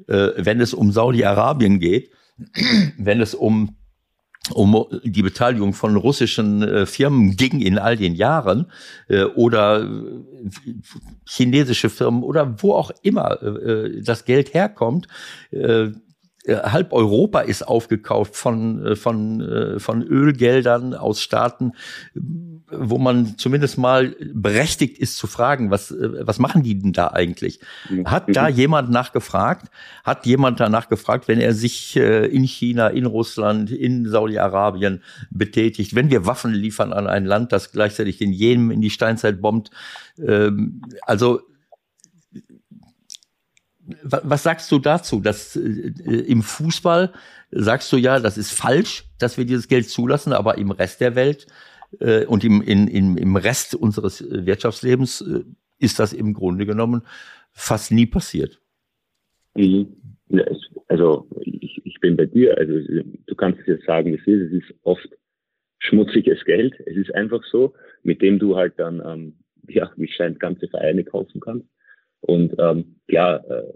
äh, 0.08 0.30
wenn 0.38 0.60
es 0.60 0.74
um 0.74 0.92
Saudi-Arabien 0.92 1.80
geht, 1.80 2.12
wenn 2.98 3.22
es 3.22 3.36
um 3.36 3.76
um 4.52 4.86
die 5.04 5.22
Beteiligung 5.22 5.74
von 5.74 5.96
russischen 5.96 6.62
äh, 6.64 6.86
Firmen 6.86 7.36
ging 7.38 7.62
in 7.62 7.78
all 7.78 7.96
den 7.96 8.14
Jahren 8.14 8.66
äh, 9.08 9.24
oder 9.24 9.84
äh, 9.84 9.88
chinesische 11.26 11.90
Firmen 11.90 12.24
oder 12.24 12.62
wo 12.62 12.74
auch 12.74 12.92
immer 13.02 13.38
das 14.02 14.26
Geld 14.26 14.54
herkommt, 14.54 15.08
halb 16.48 16.92
Europa 16.92 17.40
ist 17.42 17.66
aufgekauft 17.66 18.36
von, 18.36 18.96
von, 18.96 19.76
von 19.78 20.04
Ölgeldern 20.04 20.94
aus 20.94 21.22
Staaten, 21.22 21.72
wo 22.78 22.98
man 22.98 23.38
zumindest 23.38 23.78
mal 23.78 24.16
berechtigt 24.34 24.98
ist 24.98 25.18
zu 25.18 25.28
fragen, 25.28 25.72
was, 25.72 25.94
was 25.98 26.40
machen 26.40 26.64
die 26.64 26.78
denn 26.78 26.94
da 26.94 27.08
eigentlich? 27.08 27.60
Hat 28.06 28.36
da 28.36 28.48
jemand 28.48 28.90
nachgefragt? 28.90 29.70
Hat 30.04 30.26
jemand 30.26 30.60
danach 30.60 30.90
gefragt, 30.90 31.28
wenn 31.28 31.40
er 31.40 31.54
sich 31.54 31.96
in 31.96 32.44
China, 32.44 32.88
in 32.88 33.06
Russland, 33.06 33.72
in 33.72 34.08
Saudi-Arabien 34.08 35.02
betätigt, 35.30 35.96
wenn 35.96 36.10
wir 36.10 36.26
Waffen 36.26 36.54
liefern 36.54 36.94
an 36.94 37.08
ein 37.08 37.26
Land, 37.26 37.52
das 37.52 37.72
gleichzeitig 37.72 38.22
in 38.22 38.32
Jemen 38.32 38.72
in 38.72 38.82
die 38.82 38.90
Steinzeit 38.90 39.42
bombt? 39.42 39.72
Ähm, 40.18 40.82
also 41.02 41.42
was 44.04 44.44
sagst 44.44 44.72
du 44.72 44.80
dazu? 44.80 45.20
Dass 45.20 45.56
äh, 45.56 45.60
im 45.60 46.42
Fußball 46.42 47.12
sagst 47.52 47.92
du 47.92 47.98
ja, 47.98 48.20
das 48.20 48.38
ist 48.38 48.52
falsch, 48.52 49.06
dass 49.20 49.38
wir 49.38 49.46
dieses 49.46 49.68
Geld 49.68 49.90
zulassen, 49.90 50.34
aber 50.34 50.58
im 50.58 50.72
Rest 50.72 51.02
der 51.02 51.16
Welt 51.16 51.48
äh, 52.00 52.26
und 52.26 52.44
im, 52.44 52.62
in, 52.62 52.88
in, 52.88 53.18
im 53.18 53.36
Rest 53.36 53.76
unseres 53.76 54.24
Wirtschaftslebens 54.30 55.22
äh, 55.22 55.44
ist 55.80 56.00
das 56.00 56.14
im 56.14 56.34
Grunde 56.34 56.66
genommen 56.66 57.02
fast 57.52 57.92
nie 57.92 58.06
passiert. 58.06 58.60
Mhm. 59.56 59.96
Also 60.88 61.28
ich, 61.42 61.82
ich 61.86 62.00
bin 62.00 62.16
bei 62.18 62.26
dir. 62.26 62.58
Also 62.58 62.74
du 62.74 63.36
kannst 63.36 63.60
es 63.62 63.68
jetzt 63.68 63.86
sagen, 63.86 64.14
es 64.14 64.26
ist, 64.28 64.52
es 64.52 64.64
ist 64.64 64.76
oft 64.84 65.08
schmutziges 65.80 66.44
Geld. 66.46 66.74
Es 66.86 66.96
ist 66.96 67.14
einfach 67.14 67.44
so, 67.52 67.74
mit 68.04 68.22
dem 68.22 68.40
du 68.40 68.56
halt 68.56 68.74
dann, 68.78 69.02
ähm, 69.06 69.34
ja, 69.68 69.92
wie 69.96 70.08
scheint, 70.08 70.40
ganze 70.40 70.68
Vereine 70.68 71.04
kaufen 71.04 71.40
kannst. 71.40 71.68
Und 72.22 72.56
ähm, 72.58 72.96
ja, 73.10 73.38
äh, 73.38 73.74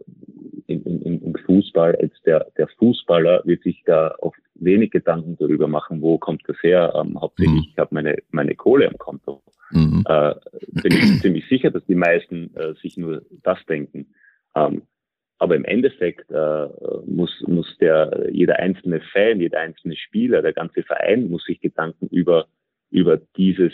im, 0.67 0.83
im, 0.85 1.23
im 1.23 1.35
Fußball, 1.45 1.95
als 1.97 2.13
der, 2.25 2.47
der 2.57 2.67
Fußballer 2.79 3.41
wird 3.45 3.61
sich 3.63 3.83
da 3.85 4.15
oft 4.19 4.39
wenig 4.59 4.91
Gedanken 4.91 5.37
darüber 5.39 5.67
machen, 5.67 6.01
wo 6.01 6.17
kommt 6.17 6.43
das 6.47 6.57
her. 6.61 6.93
Ähm, 6.95 7.19
hauptsächlich, 7.19 7.55
mhm. 7.55 7.67
ich 7.71 7.77
habe 7.77 7.93
meine, 7.93 8.17
meine 8.31 8.55
Kohle 8.55 8.87
am 8.87 8.97
Konto. 8.97 9.41
Mhm. 9.71 10.03
Äh, 10.07 10.35
bin 10.81 10.93
ich 10.93 11.19
ziemlich 11.21 11.47
sicher, 11.47 11.71
dass 11.71 11.85
die 11.85 11.95
meisten 11.95 12.55
äh, 12.55 12.73
sich 12.81 12.97
nur 12.97 13.23
das 13.43 13.63
denken. 13.65 14.13
Ähm, 14.55 14.83
aber 15.39 15.55
im 15.55 15.65
Endeffekt 15.65 16.31
äh, 16.31 16.67
muss, 17.05 17.43
muss 17.45 17.77
der, 17.79 18.27
jeder 18.31 18.57
einzelne 18.57 19.01
Fan, 19.13 19.39
jeder 19.39 19.59
einzelne 19.59 19.95
Spieler, 19.95 20.41
der 20.41 20.53
ganze 20.53 20.81
Verein 20.83 21.29
muss 21.29 21.43
sich 21.45 21.61
Gedanken 21.61 22.07
über, 22.07 22.47
über 22.89 23.17
dieses, 23.35 23.71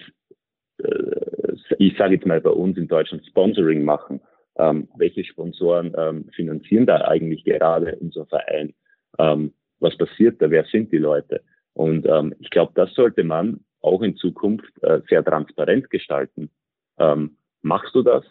äh, 0.80 1.54
ich 1.78 1.98
sage 1.98 2.16
jetzt 2.16 2.26
mal 2.26 2.42
bei 2.42 2.50
uns 2.50 2.78
in 2.78 2.88
Deutschland, 2.88 3.26
Sponsoring 3.26 3.86
machen 3.86 4.20
ähm, 4.58 4.88
welche 4.96 5.24
Sponsoren 5.24 5.94
ähm, 5.98 6.26
finanzieren 6.36 6.86
da 6.86 7.02
eigentlich 7.02 7.44
gerade 7.44 7.98
unser 8.00 8.26
Verein, 8.26 8.74
ähm, 9.18 9.54
was 9.84 9.98
passiert 9.98 10.42
da, 10.42 10.50
wer 10.50 10.66
sind 10.66 10.92
die 10.92 10.98
Leute. 10.98 11.42
Und 11.74 12.06
ähm, 12.08 12.34
ich 12.40 12.50
glaube, 12.50 12.72
das 12.76 12.94
sollte 12.94 13.24
man 13.24 13.60
auch 13.82 14.02
in 14.02 14.16
Zukunft 14.16 14.72
äh, 14.82 15.02
sehr 15.10 15.24
transparent 15.24 15.90
gestalten. 15.90 16.50
Ähm, 16.98 17.38
machst 17.62 17.94
du 17.94 18.02
das? 18.02 18.24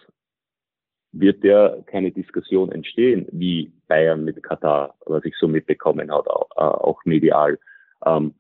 Wird 1.13 1.45
ja 1.45 1.77
keine 1.87 2.11
Diskussion 2.11 2.73
entstehen, 2.73 3.27
wie 3.33 3.71
Bayern 3.87 4.25
mit 4.25 4.43
Katar, 4.43 4.95
was 5.05 5.25
ich 5.27 5.35
so 5.37 5.47
mitbekommen 5.47 6.11
habe, 6.11 6.31
auch, 6.35 6.51
äh, 6.57 6.63
auch 6.63 7.05
medial. 7.05 7.59
Ähm, 8.07 8.35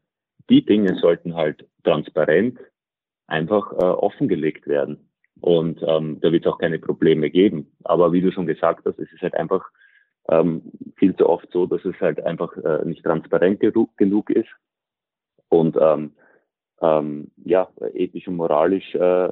die 0.49 0.65
Dinge 0.65 0.97
sollten 0.97 1.35
halt 1.35 1.67
transparent 1.85 2.59
einfach 3.27 3.73
äh, 3.73 3.85
offengelegt 3.85 4.67
werden. 4.67 5.11
Und 5.41 5.83
ähm, 5.83 6.19
da 6.21 6.33
wird 6.33 6.47
es 6.47 6.53
auch 6.53 6.59
keine 6.59 6.79
Probleme 6.79 7.29
geben. 7.29 7.73
Aber 7.85 8.13
wie 8.13 8.21
du 8.21 8.31
schon 8.31 8.47
gesagt 8.47 8.87
hast, 8.87 8.99
es 8.99 9.13
ist 9.13 9.23
halt 9.23 9.35
einfach 9.35 9.69
ähm, 10.29 10.63
viel 10.97 11.17
zu 11.17 11.29
oft 11.29 11.49
so, 11.53 11.67
dass 11.67 11.85
es 11.85 11.99
halt 12.01 12.25
einfach 12.25 12.57
äh, 12.57 12.85
nicht 12.85 13.03
transparent 13.03 13.61
genug 13.61 14.31
ist. 14.31 14.49
Und 15.49 15.77
ähm, 15.81 16.13
ähm, 16.81 17.31
ja, 17.45 17.69
ethisch 17.95 18.27
und 18.27 18.37
moralisch 18.37 18.95
äh, 18.95 19.29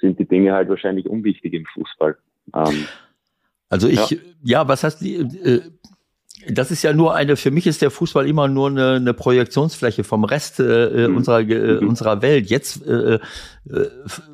sind 0.00 0.18
die 0.18 0.26
Dinge 0.26 0.52
halt 0.52 0.68
wahrscheinlich 0.68 1.08
unwichtig 1.08 1.54
im 1.54 1.66
Fußball. 1.66 2.16
Ähm, 2.54 2.86
also 3.68 3.88
ich, 3.88 4.10
ja, 4.10 4.18
ja 4.42 4.68
was 4.68 4.84
heißt 4.84 5.00
die, 5.00 5.16
äh, 5.16 5.62
das 6.48 6.70
ist 6.70 6.82
ja 6.82 6.92
nur 6.92 7.14
eine, 7.14 7.36
für 7.36 7.50
mich 7.50 7.66
ist 7.66 7.80
der 7.80 7.90
Fußball 7.90 8.28
immer 8.28 8.48
nur 8.48 8.68
eine, 8.68 8.94
eine 8.94 9.14
Projektionsfläche 9.14 10.04
vom 10.04 10.24
Rest 10.24 10.60
äh, 10.60 11.04
äh 11.04 11.08
mhm. 11.08 11.16
unserer, 11.16 11.40
äh, 11.40 11.80
mhm. 11.80 11.88
unserer 11.88 12.22
Welt. 12.22 12.50
Jetzt 12.50 12.84
äh, 12.86 13.14
äh, 13.14 13.20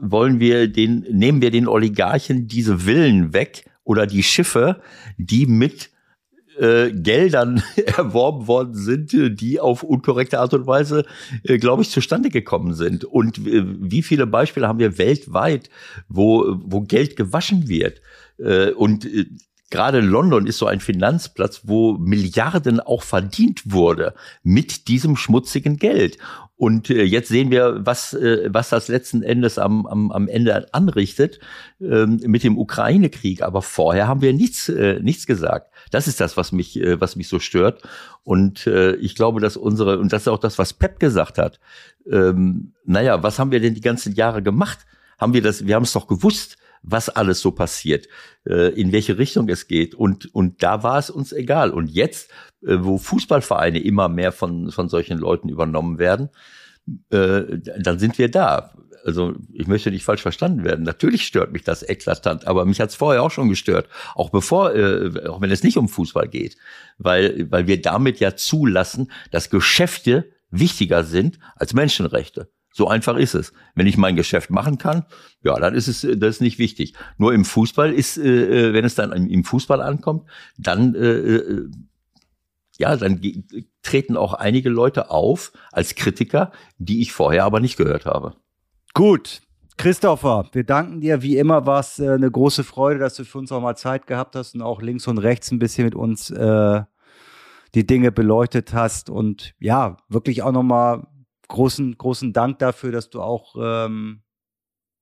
wollen 0.00 0.40
wir 0.40 0.68
den, 0.68 1.06
nehmen 1.10 1.42
wir 1.42 1.50
den 1.50 1.68
Oligarchen 1.68 2.48
diese 2.48 2.78
Villen 2.80 3.32
weg 3.32 3.69
oder 3.84 4.06
die 4.06 4.22
Schiffe, 4.22 4.80
die 5.16 5.46
mit 5.46 5.90
äh, 6.58 6.90
Geldern 6.92 7.62
erworben 7.96 8.46
worden 8.46 8.74
sind, 8.74 9.12
die 9.12 9.60
auf 9.60 9.82
unkorrekte 9.82 10.40
Art 10.40 10.52
und 10.54 10.66
Weise, 10.66 11.04
äh, 11.44 11.58
glaube 11.58 11.82
ich, 11.82 11.90
zustande 11.90 12.28
gekommen 12.28 12.74
sind. 12.74 13.04
Und 13.04 13.38
äh, 13.38 13.64
wie 13.64 14.02
viele 14.02 14.26
Beispiele 14.26 14.68
haben 14.68 14.78
wir 14.78 14.98
weltweit, 14.98 15.70
wo, 16.08 16.56
wo 16.62 16.82
Geld 16.82 17.16
gewaschen 17.16 17.68
wird? 17.68 18.00
Äh, 18.38 18.72
und 18.72 19.06
äh, 19.06 19.26
gerade 19.70 20.00
London 20.00 20.46
ist 20.46 20.58
so 20.58 20.66
ein 20.66 20.80
Finanzplatz, 20.80 21.62
wo 21.64 21.94
Milliarden 21.94 22.80
auch 22.80 23.02
verdient 23.02 23.62
wurde 23.72 24.14
mit 24.42 24.88
diesem 24.88 25.16
schmutzigen 25.16 25.76
Geld. 25.76 26.18
Und 26.56 26.90
äh, 26.90 27.04
jetzt 27.04 27.28
sehen 27.28 27.50
wir, 27.50 27.86
was, 27.86 28.12
äh, 28.12 28.50
was 28.52 28.68
das 28.68 28.88
letzten 28.88 29.22
Endes 29.22 29.58
am, 29.58 29.86
am, 29.86 30.12
am 30.12 30.28
Ende 30.28 30.74
anrichtet 30.74 31.40
ähm, 31.80 32.20
mit 32.26 32.42
dem 32.42 32.58
Ukraine-Krieg. 32.58 33.42
Aber 33.42 33.62
vorher 33.62 34.08
haben 34.08 34.20
wir 34.20 34.34
nichts, 34.34 34.68
äh, 34.68 35.00
nichts 35.00 35.26
gesagt. 35.26 35.72
Das 35.90 36.06
ist 36.06 36.20
das, 36.20 36.36
was 36.36 36.52
mich, 36.52 36.78
was 36.98 37.16
mich 37.16 37.28
so 37.28 37.38
stört. 37.38 37.82
Und 38.22 38.66
ich 39.00 39.16
glaube, 39.16 39.40
dass 39.40 39.56
unsere, 39.56 39.98
und 39.98 40.12
das 40.12 40.22
ist 40.22 40.28
auch 40.28 40.38
das, 40.38 40.58
was 40.58 40.72
Pep 40.72 41.00
gesagt 41.00 41.36
hat. 41.36 41.58
Ähm, 42.08 42.74
naja, 42.84 43.24
was 43.24 43.40
haben 43.40 43.50
wir 43.50 43.58
denn 43.58 43.74
die 43.74 43.80
ganzen 43.80 44.14
Jahre 44.14 44.40
gemacht? 44.40 44.80
Haben 45.18 45.32
wir 45.32 45.42
das, 45.42 45.66
wir 45.66 45.74
haben 45.74 45.82
es 45.82 45.92
doch 45.92 46.06
gewusst 46.06 46.58
was 46.82 47.08
alles 47.08 47.40
so 47.40 47.50
passiert, 47.52 48.08
äh, 48.46 48.72
in 48.74 48.92
welche 48.92 49.18
Richtung 49.18 49.48
es 49.48 49.68
geht. 49.68 49.94
Und, 49.94 50.34
und 50.34 50.62
da 50.62 50.82
war 50.82 50.98
es 50.98 51.10
uns 51.10 51.32
egal. 51.32 51.70
Und 51.70 51.90
jetzt, 51.90 52.30
äh, 52.62 52.76
wo 52.80 52.98
Fußballvereine 52.98 53.80
immer 53.80 54.08
mehr 54.08 54.32
von, 54.32 54.70
von 54.70 54.88
solchen 54.88 55.18
Leuten 55.18 55.48
übernommen 55.48 55.98
werden, 55.98 56.30
äh, 57.10 57.42
dann 57.78 57.98
sind 57.98 58.18
wir 58.18 58.30
da. 58.30 58.74
Also 59.04 59.34
ich 59.52 59.66
möchte 59.66 59.90
nicht 59.90 60.04
falsch 60.04 60.22
verstanden 60.22 60.64
werden. 60.64 60.84
Natürlich 60.84 61.26
stört 61.26 61.52
mich 61.52 61.64
das 61.64 61.82
eklatant, 61.82 62.46
aber 62.46 62.66
mich 62.66 62.80
hat 62.80 62.90
es 62.90 62.96
vorher 62.96 63.22
auch 63.22 63.30
schon 63.30 63.48
gestört, 63.48 63.88
auch 64.14 64.28
bevor, 64.28 64.72
auch 65.26 65.40
wenn 65.40 65.50
es 65.50 65.62
nicht 65.62 65.78
um 65.78 65.88
Fußball 65.88 66.28
geht, 66.28 66.58
weil 66.98 67.50
weil 67.50 67.66
wir 67.66 67.80
damit 67.80 68.20
ja 68.20 68.36
zulassen, 68.36 69.10
dass 69.30 69.48
Geschäfte 69.48 70.30
wichtiger 70.50 71.02
sind 71.04 71.38
als 71.56 71.72
Menschenrechte. 71.72 72.50
So 72.72 72.88
einfach 72.88 73.16
ist 73.16 73.34
es. 73.34 73.52
Wenn 73.74 73.86
ich 73.86 73.96
mein 73.96 74.16
Geschäft 74.16 74.50
machen 74.50 74.78
kann, 74.78 75.04
ja, 75.42 75.58
dann 75.58 75.74
ist 75.74 75.88
es 75.88 76.02
das 76.02 76.36
ist 76.36 76.40
nicht 76.40 76.58
wichtig. 76.58 76.94
Nur 77.18 77.34
im 77.34 77.44
Fußball 77.44 77.92
ist, 77.92 78.16
äh, 78.18 78.68
äh 78.68 78.72
wenn 78.72 78.84
es 78.84 78.94
dann 78.94 79.12
im 79.12 79.44
Fußball 79.44 79.80
ankommt, 79.82 80.28
dann 80.56 80.94
äh, 80.94 80.98
äh, 80.98 81.68
ja, 82.78 82.96
dann 82.96 83.20
treten 83.82 84.16
auch 84.16 84.32
einige 84.32 84.70
Leute 84.70 85.10
auf 85.10 85.52
als 85.70 85.94
Kritiker, 85.94 86.50
die 86.78 87.02
ich 87.02 87.12
vorher 87.12 87.44
aber 87.44 87.60
nicht 87.60 87.76
gehört 87.76 88.06
habe. 88.06 88.36
Gut, 88.94 89.42
Christopher, 89.76 90.46
wir 90.52 90.64
danken 90.64 91.00
dir. 91.00 91.22
Wie 91.22 91.38
immer 91.38 91.66
war 91.66 91.80
es 91.80 91.98
äh, 91.98 92.10
eine 92.10 92.30
große 92.30 92.64
Freude, 92.64 93.00
dass 93.00 93.14
du 93.14 93.24
für 93.24 93.38
uns 93.38 93.50
auch 93.50 93.62
mal 93.62 93.76
Zeit 93.76 94.06
gehabt 94.06 94.36
hast 94.36 94.54
und 94.54 94.62
auch 94.62 94.82
links 94.82 95.06
und 95.06 95.18
rechts 95.18 95.50
ein 95.50 95.58
bisschen 95.58 95.84
mit 95.84 95.94
uns 95.94 96.30
äh, 96.30 96.82
die 97.74 97.86
Dinge 97.86 98.12
beleuchtet 98.12 98.74
hast 98.74 99.08
und 99.08 99.54
ja, 99.58 99.96
wirklich 100.08 100.42
auch 100.42 100.52
nochmal 100.52 101.06
großen, 101.50 101.98
großen 101.98 102.32
Dank 102.32 102.58
dafür, 102.60 102.92
dass 102.92 103.10
du 103.10 103.20
auch, 103.20 103.54
ähm, 103.60 104.22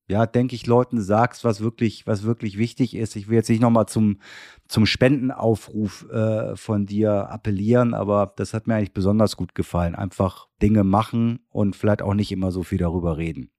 ja, 0.09 0.25
denke 0.25 0.55
ich, 0.55 0.65
Leuten 0.65 0.99
sagst, 0.99 1.45
was 1.45 1.61
wirklich, 1.61 2.07
was 2.07 2.23
wirklich 2.23 2.57
wichtig 2.57 2.95
ist. 2.95 3.15
Ich 3.15 3.29
will 3.29 3.35
jetzt 3.35 3.49
nicht 3.49 3.61
nochmal 3.61 3.85
zum, 3.85 4.19
zum 4.67 4.85
Spendenaufruf 4.85 6.09
äh, 6.11 6.55
von 6.55 6.85
dir 6.85 7.29
appellieren, 7.29 7.93
aber 7.93 8.33
das 8.35 8.53
hat 8.53 8.67
mir 8.67 8.75
eigentlich 8.75 8.93
besonders 8.93 9.37
gut 9.37 9.55
gefallen. 9.55 9.95
Einfach 9.95 10.47
Dinge 10.61 10.83
machen 10.83 11.45
und 11.49 11.75
vielleicht 11.75 12.01
auch 12.01 12.15
nicht 12.15 12.31
immer 12.31 12.51
so 12.51 12.63
viel 12.63 12.79
darüber 12.79 13.17
reden. 13.17 13.51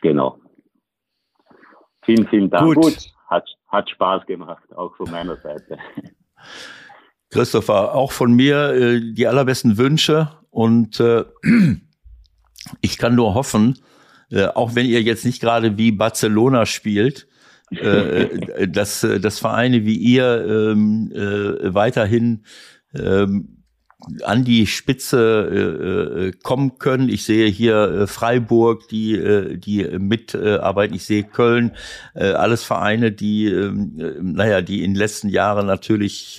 Genau. 0.00 0.38
Vielen, 2.04 2.26
vielen 2.28 2.50
Dank. 2.50 2.64
Gut. 2.64 2.76
gut. 2.76 3.14
Hat, 3.28 3.48
hat 3.68 3.88
Spaß 3.90 4.26
gemacht, 4.26 4.64
auch 4.74 4.96
von 4.96 5.10
meiner 5.10 5.36
Seite. 5.36 5.78
Christopher, 7.30 7.94
auch 7.94 8.12
von 8.12 8.32
mir 8.32 8.70
äh, 8.70 9.12
die 9.12 9.26
allerbesten 9.26 9.76
Wünsche 9.76 10.30
und 10.50 11.00
äh, 11.00 11.24
ich 12.80 12.98
kann 12.98 13.14
nur 13.14 13.34
hoffen, 13.34 13.78
äh, 14.30 14.46
auch 14.46 14.74
wenn 14.74 14.86
ihr 14.86 15.02
jetzt 15.02 15.24
nicht 15.24 15.40
gerade 15.40 15.78
wie 15.78 15.92
Barcelona 15.92 16.66
spielt, 16.66 17.26
äh, 17.70 18.22
äh 18.22 18.68
dass, 18.68 19.06
dass 19.20 19.38
Vereine 19.38 19.84
wie 19.84 19.96
ihr 19.96 20.72
ähm, 20.72 21.12
äh, 21.14 21.74
weiterhin 21.74 22.44
ähm, 22.94 23.62
an 24.22 24.44
die 24.44 24.66
Spitze 24.66 26.32
kommen 26.42 26.76
können. 26.76 27.08
Ich 27.08 27.24
sehe 27.24 27.46
hier 27.46 28.06
Freiburg, 28.06 28.86
die 28.88 29.58
die 29.58 29.82
mitarbeiten. 29.98 30.94
Ich 30.94 31.06
sehe 31.06 31.24
Köln, 31.24 31.72
alles 32.12 32.64
Vereine, 32.64 33.12
die 33.12 33.46
äh, 33.46 33.72
naja, 34.20 34.60
die 34.60 34.84
in 34.84 34.90
den 34.90 34.98
letzten 34.98 35.30
Jahren 35.30 35.64
natürlich 35.66 36.38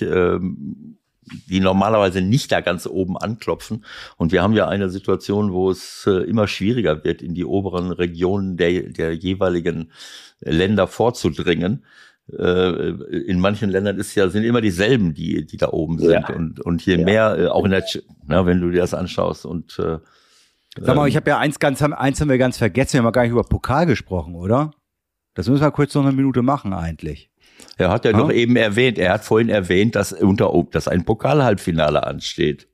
die 1.48 1.60
normalerweise 1.60 2.20
nicht 2.20 2.52
da 2.52 2.60
ganz 2.60 2.86
oben 2.86 3.16
anklopfen. 3.16 3.84
Und 4.16 4.32
wir 4.32 4.42
haben 4.42 4.54
ja 4.54 4.68
eine 4.68 4.88
Situation, 4.88 5.52
wo 5.52 5.70
es 5.70 6.04
äh, 6.06 6.22
immer 6.22 6.46
schwieriger 6.46 7.04
wird, 7.04 7.22
in 7.22 7.34
die 7.34 7.44
oberen 7.44 7.90
Regionen 7.92 8.56
der, 8.56 8.82
der 8.90 9.12
jeweiligen 9.14 9.90
Länder 10.40 10.86
vorzudringen. 10.86 11.84
Äh, 12.36 12.90
in 13.26 13.40
manchen 13.40 13.70
Ländern 13.70 13.98
ist 13.98 14.14
ja, 14.14 14.28
sind 14.28 14.44
immer 14.44 14.60
dieselben, 14.60 15.14
die, 15.14 15.46
die 15.46 15.56
da 15.56 15.68
oben 15.68 15.98
sind. 15.98 16.28
Ja. 16.28 16.34
Und, 16.34 16.60
und 16.60 16.84
je 16.86 16.96
ja. 16.96 17.04
mehr, 17.04 17.38
äh, 17.38 17.46
auch 17.48 17.64
in 17.64 17.72
der, 17.72 17.84
na, 18.26 18.46
wenn 18.46 18.60
du 18.60 18.70
dir 18.70 18.80
das 18.80 18.94
anschaust 18.94 19.46
und 19.46 19.80
Sag 20.78 20.94
mal, 20.94 21.02
ähm, 21.02 21.08
ich 21.08 21.16
habe 21.16 21.30
ja 21.30 21.38
eins 21.38 21.58
ganz, 21.58 21.82
eins 21.82 22.20
haben 22.20 22.28
wir 22.28 22.38
ganz 22.38 22.58
vergessen, 22.58 22.94
wir 22.94 23.04
haben 23.04 23.12
gar 23.12 23.22
nicht 23.22 23.30
über 23.30 23.44
Pokal 23.44 23.86
gesprochen, 23.86 24.34
oder? 24.34 24.72
Das 25.34 25.48
müssen 25.48 25.62
wir 25.62 25.70
kurz 25.70 25.94
noch 25.94 26.02
eine 26.02 26.12
Minute 26.12 26.42
machen 26.42 26.72
eigentlich. 26.72 27.30
Er 27.76 27.90
hat 27.90 28.04
ja, 28.04 28.12
ja 28.12 28.16
noch 28.16 28.32
eben 28.32 28.56
erwähnt, 28.56 28.98
er 28.98 29.12
hat 29.12 29.24
vorhin 29.24 29.48
erwähnt, 29.48 29.94
dass 29.96 30.12
unter 30.12 30.52
dass 30.70 30.88
ein 30.88 31.04
Pokalhalbfinale 31.04 32.06
ansteht. 32.06 32.68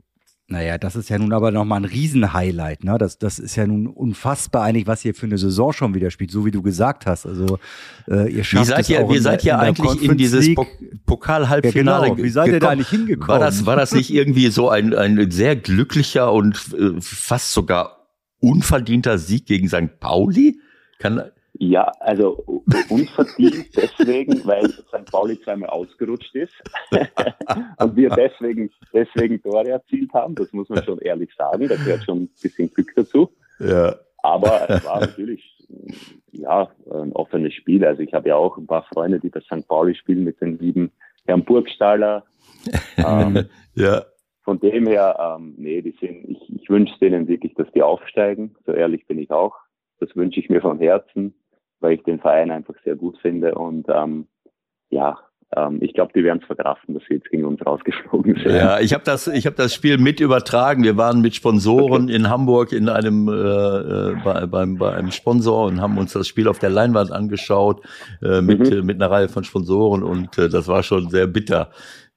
Naja, 0.53 0.76
das 0.76 0.97
ist 0.97 1.09
ja 1.09 1.18
nun 1.18 1.33
aber 1.33 1.51
nochmal 1.51 1.80
ein 1.80 1.87
Riesenhighlight. 1.87 2.85
Ne? 2.85 2.99
Das, 2.99 3.18
das 3.18 3.39
ist 3.39 3.57
ja 3.57 3.66
nun 3.66 3.87
unfassbar 3.87 4.64
eigentlich, 4.64 4.87
was 4.87 5.03
ihr 5.03 5.14
für 5.14 5.24
eine 5.24 5.39
Saison 5.39 5.72
schon 5.72 5.95
wieder 5.95 6.11
spielt, 6.11 6.30
so 6.30 6.45
wie 6.45 6.51
du 6.51 6.61
gesagt 6.61 7.07
hast. 7.07 7.24
Also 7.24 7.59
äh, 8.07 8.30
ihr 8.30 8.45
schafft 8.45 8.66
wie 8.66 8.70
seid 8.70 8.89
ihr, 8.91 9.09
wie 9.09 9.18
seid 9.18 9.45
ihr 9.45 9.59
eigentlich 9.59 10.03
in 10.03 10.18
dieses 10.18 10.55
po 10.55 10.66
Pokal-Halbfinale 11.07 12.09
ja, 12.09 12.14
genau. 12.14 12.24
Wie 12.24 12.28
seid 12.28 12.49
ihr 12.49 12.61
da 12.61 12.74
nicht 12.74 12.91
hingekommen? 12.91 13.28
War 13.28 13.39
das, 13.39 13.64
war 13.64 13.76
das 13.76 13.93
nicht 13.93 14.12
irgendwie 14.12 14.49
so 14.49 14.68
ein, 14.68 14.95
ein 14.95 15.30
sehr 15.30 15.57
glücklicher 15.57 16.30
und 16.30 16.57
äh, 16.78 17.01
fast 17.01 17.53
sogar 17.53 18.09
unverdienter 18.39 19.16
Sieg 19.16 19.47
gegen 19.47 19.68
St. 19.68 20.01
Pauli? 20.01 20.61
Kann, 20.99 21.22
ja, 21.63 21.93
also 22.01 22.43
unverdient 22.91 23.69
deswegen, 23.77 24.45
weil 24.45 24.69
St. 24.69 25.11
Pauli 25.13 25.41
zweimal 25.41 25.71
ausgerutscht 25.71 26.35
ist 26.35 26.55
und 27.79 27.95
wir 27.95 28.11
deswegen, 28.11 28.69
deswegen 28.93 29.41
Tore 29.41 29.69
erzielt 29.69 30.13
haben. 30.13 30.35
Das 30.35 30.53
muss 30.53 30.69
man 30.69 30.83
schon 30.83 30.99
ehrlich 30.99 31.31
sagen. 31.37 31.69
Da 31.69 31.77
gehört 31.77 32.03
schon 32.03 32.23
ein 32.23 32.31
bisschen 32.43 32.69
Glück 32.73 32.93
dazu. 32.97 33.31
Ja. 33.61 33.95
Aber 34.25 34.69
es 34.69 34.85
war 34.85 35.01
natürlich 35.01 35.45
ja, 36.33 36.69
ein 36.91 37.13
offenes 37.13 37.55
Spiel. 37.55 37.85
Also 37.85 38.03
ich 38.03 38.13
habe 38.13 38.31
ja 38.31 38.35
auch 38.37 38.57
ein 38.57 38.67
paar 38.67 38.85
Freunde, 38.93 39.21
die 39.21 39.29
bei 39.29 39.41
St. 39.41 39.67
Pauli 39.69 39.95
spielen 39.95 40.25
mit 40.25 40.41
den 40.41 40.59
lieben 40.59 40.91
Herrn 41.27 41.45
Burgstaller. 41.45 42.25
Ähm, 42.99 43.47
ja. 43.75 44.05
Von 44.45 44.61
dem 44.61 44.87
her, 44.87 45.17
ähm, 45.19 45.55
nee, 45.57 45.83
die 45.83 45.97
sind, 46.01 46.29
ich, 46.29 46.63
ich 46.63 46.71
wünsche 46.71 46.97
denen 47.01 47.27
wirklich, 47.27 47.55
dass 47.55 47.67
die 47.73 47.83
aufsteigen. 47.83 48.55
So 48.65 48.73
ehrlich 48.73 49.07
bin 49.09 49.19
ich 49.19 49.33
auch. 49.33 49.57
Das 49.99 50.15
wünsche 50.15 50.39
ich 50.39 50.49
mir 50.49 50.61
von 50.61 50.79
Herzen 50.79 51.35
weil 51.83 51.95
ich 51.95 52.03
den 52.03 52.20
Verein 52.20 52.51
einfach 52.51 52.74
sehr 52.85 52.97
gut 52.97 53.18
finde 53.18 53.55
und 53.55 53.87
ähm, 53.89 54.26
ja, 54.91 55.18
ähm, 55.55 55.78
ich 55.80 55.93
glaube, 55.93 56.12
die 56.14 56.24
werden 56.24 56.39
es 56.41 56.47
verkraften, 56.47 56.95
dass 56.95 57.03
sie 57.09 57.14
jetzt 57.14 57.30
gegen 57.30 57.45
uns 57.45 57.64
rausgeflogen 57.64 58.37
sind. 58.37 58.55
Ja, 58.55 58.80
ich 58.80 58.95
habe 58.95 59.05
das, 59.05 59.26
ich 59.26 59.45
habe 59.47 59.57
das 59.57 59.74
Spiel 59.74 59.99
mit 59.99 60.20
übertragen. 60.20 60.83
Wir 60.83 60.97
waren 60.97 61.20
mit 61.20 61.35
Sponsoren 61.35 62.05
okay. 62.05 62.14
in 62.14 62.30
Hamburg 62.30 62.72
in 62.72 62.89
einem 62.89 63.28
äh, 63.28 63.33
äh, 63.33 64.16
bei, 64.24 64.47
beim 64.47 64.78
bei 64.78 64.95
einem 64.95 65.11
Sponsor 65.11 65.66
und 65.66 65.80
haben 65.80 65.99
uns 65.99 66.12
das 66.12 66.26
Spiel 66.26 66.49
auf 66.49 66.59
der 66.59 66.70
Leinwand 66.70 67.12
angeschaut 67.12 67.83
äh, 68.22 68.41
mit 68.41 68.61
mhm. 68.61 68.78
äh, 68.78 68.83
mit 68.83 68.97
einer 68.97 69.11
Reihe 69.11 69.28
von 69.28 69.45
Sponsoren 69.45 70.03
und 70.03 70.39
äh, 70.39 70.49
das 70.49 70.68
war 70.68 70.83
schon 70.83 71.11
sehr 71.11 71.26
bitter 71.26 71.70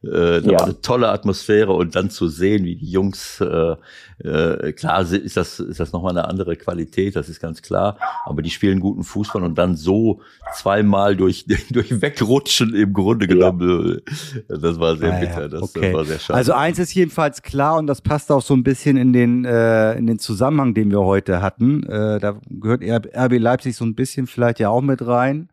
äh, 0.03 0.41
da 0.41 0.51
ja. 0.51 0.59
war 0.59 0.65
eine 0.65 0.81
tolle 0.81 1.09
Atmosphäre 1.09 1.73
und 1.73 1.95
dann 1.95 2.09
zu 2.09 2.27
sehen, 2.27 2.65
wie 2.65 2.75
die 2.75 2.89
Jungs, 2.89 3.41
äh, 3.41 3.75
äh, 4.19 4.73
klar 4.73 5.01
ist 5.01 5.37
das, 5.37 5.59
ist 5.59 5.79
das 5.79 5.91
nochmal 5.93 6.11
eine 6.11 6.27
andere 6.27 6.55
Qualität, 6.55 7.15
das 7.15 7.29
ist 7.29 7.39
ganz 7.39 7.61
klar, 7.61 7.97
aber 8.25 8.41
die 8.41 8.49
spielen 8.49 8.79
guten 8.79 9.03
Fußball 9.03 9.43
und 9.43 9.57
dann 9.57 9.75
so 9.75 10.21
zweimal 10.53 11.15
durch, 11.15 11.45
durch 11.71 12.01
Wegrutschen 12.01 12.75
im 12.75 12.93
Grunde 12.93 13.27
genommen, 13.27 14.01
ja. 14.49 14.57
das 14.57 14.79
war 14.79 14.95
sehr 14.95 15.19
bitter, 15.19 15.49
das, 15.49 15.61
okay. 15.61 15.81
das, 15.81 15.93
war 15.93 16.05
sehr 16.05 16.19
schade. 16.19 16.37
Also 16.37 16.53
eins 16.53 16.79
ist 16.79 16.93
jedenfalls 16.93 17.41
klar 17.41 17.77
und 17.77 17.87
das 17.87 18.01
passt 18.01 18.31
auch 18.31 18.41
so 18.41 18.53
ein 18.53 18.63
bisschen 18.63 18.97
in 18.97 19.13
den, 19.13 19.45
äh, 19.45 19.93
in 19.95 20.07
den 20.07 20.19
Zusammenhang, 20.19 20.73
den 20.73 20.91
wir 20.91 21.01
heute 21.01 21.41
hatten. 21.41 21.83
Äh, 21.83 22.19
da 22.19 22.39
gehört 22.49 22.83
RB 22.83 23.39
Leipzig 23.39 23.75
so 23.75 23.85
ein 23.85 23.95
bisschen 23.95 24.27
vielleicht 24.27 24.59
ja 24.59 24.69
auch 24.69 24.81
mit 24.81 25.05
rein. 25.05 25.49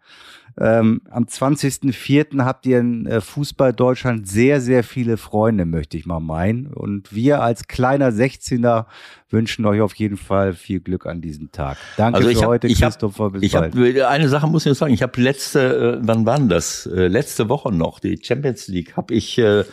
Ähm, 0.59 1.01
am 1.11 1.25
20.04. 1.25 2.45
habt 2.45 2.67
ihr 2.67 2.81
in 2.81 3.07
äh, 3.07 3.21
Fußball 3.21 3.73
Deutschland 3.73 4.29
sehr, 4.29 4.61
sehr 4.61 4.85
viele 4.85 5.17
Freunde, 5.17 5.65
möchte 5.65 5.97
ich 5.97 6.05
mal 6.05 6.21
meinen. 6.21 6.67
Und 6.67 7.15
wir 7.15 7.43
als 7.43 7.69
kleiner 7.69 8.11
16er 8.11 8.87
wünschen 9.31 9.65
euch 9.65 9.81
auf 9.81 9.95
jeden 9.95 10.17
Fall 10.19 10.53
viel 10.53 10.81
Glück 10.81 11.07
an 11.07 11.23
diesem 11.23 11.53
Tag. 11.53 11.79
Danke 11.97 12.19
also 12.19 12.31
für 12.31 12.41
hab, 12.41 12.47
heute, 12.47 12.69
Christopher. 12.69 13.25
Hab, 13.25 13.33
bis 13.33 13.43
ich 13.43 13.53
bald. 13.53 13.75
Hab, 13.75 14.11
eine 14.11 14.29
Sache 14.29 14.47
muss 14.47 14.67
ich 14.67 14.71
noch 14.71 14.77
sagen. 14.77 14.93
Ich 14.93 15.03
habe 15.03 15.21
letzte, 15.21 16.01
äh, 16.03 16.07
wann 16.07 16.27
war 16.27 16.39
das? 16.41 16.87
Äh, 16.87 17.07
letzte 17.09 17.49
Woche 17.49 17.73
noch, 17.73 17.99
die 17.99 18.19
Champions 18.23 18.69
League, 18.69 18.97
habe 18.97 19.15
ich 19.15 19.39
äh, 19.39 19.65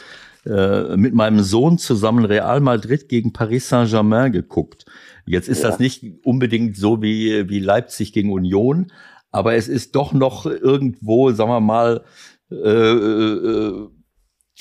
äh, 0.45 0.95
mit 0.95 1.13
meinem 1.13 1.41
Sohn 1.41 1.77
zusammen 1.77 2.23
Real 2.23 2.61
Madrid 2.61 3.09
gegen 3.09 3.34
Paris 3.34 3.67
Saint-Germain 3.67 4.32
geguckt. 4.32 4.86
Jetzt 5.25 5.49
ist 5.49 5.63
ja. 5.63 5.69
das 5.69 5.80
nicht 5.80 6.05
unbedingt 6.23 6.77
so 6.77 7.01
wie, 7.01 7.49
wie 7.49 7.59
Leipzig 7.59 8.13
gegen 8.13 8.32
Union, 8.32 8.88
aber 9.32 9.55
es 9.55 9.67
ist 9.67 9.95
doch 9.95 10.13
noch 10.13 10.45
irgendwo, 10.45 11.32
sagen 11.32 11.49
wir 11.49 11.59
mal, 11.59 12.03
äh, 12.51 12.55
äh, 12.55 13.88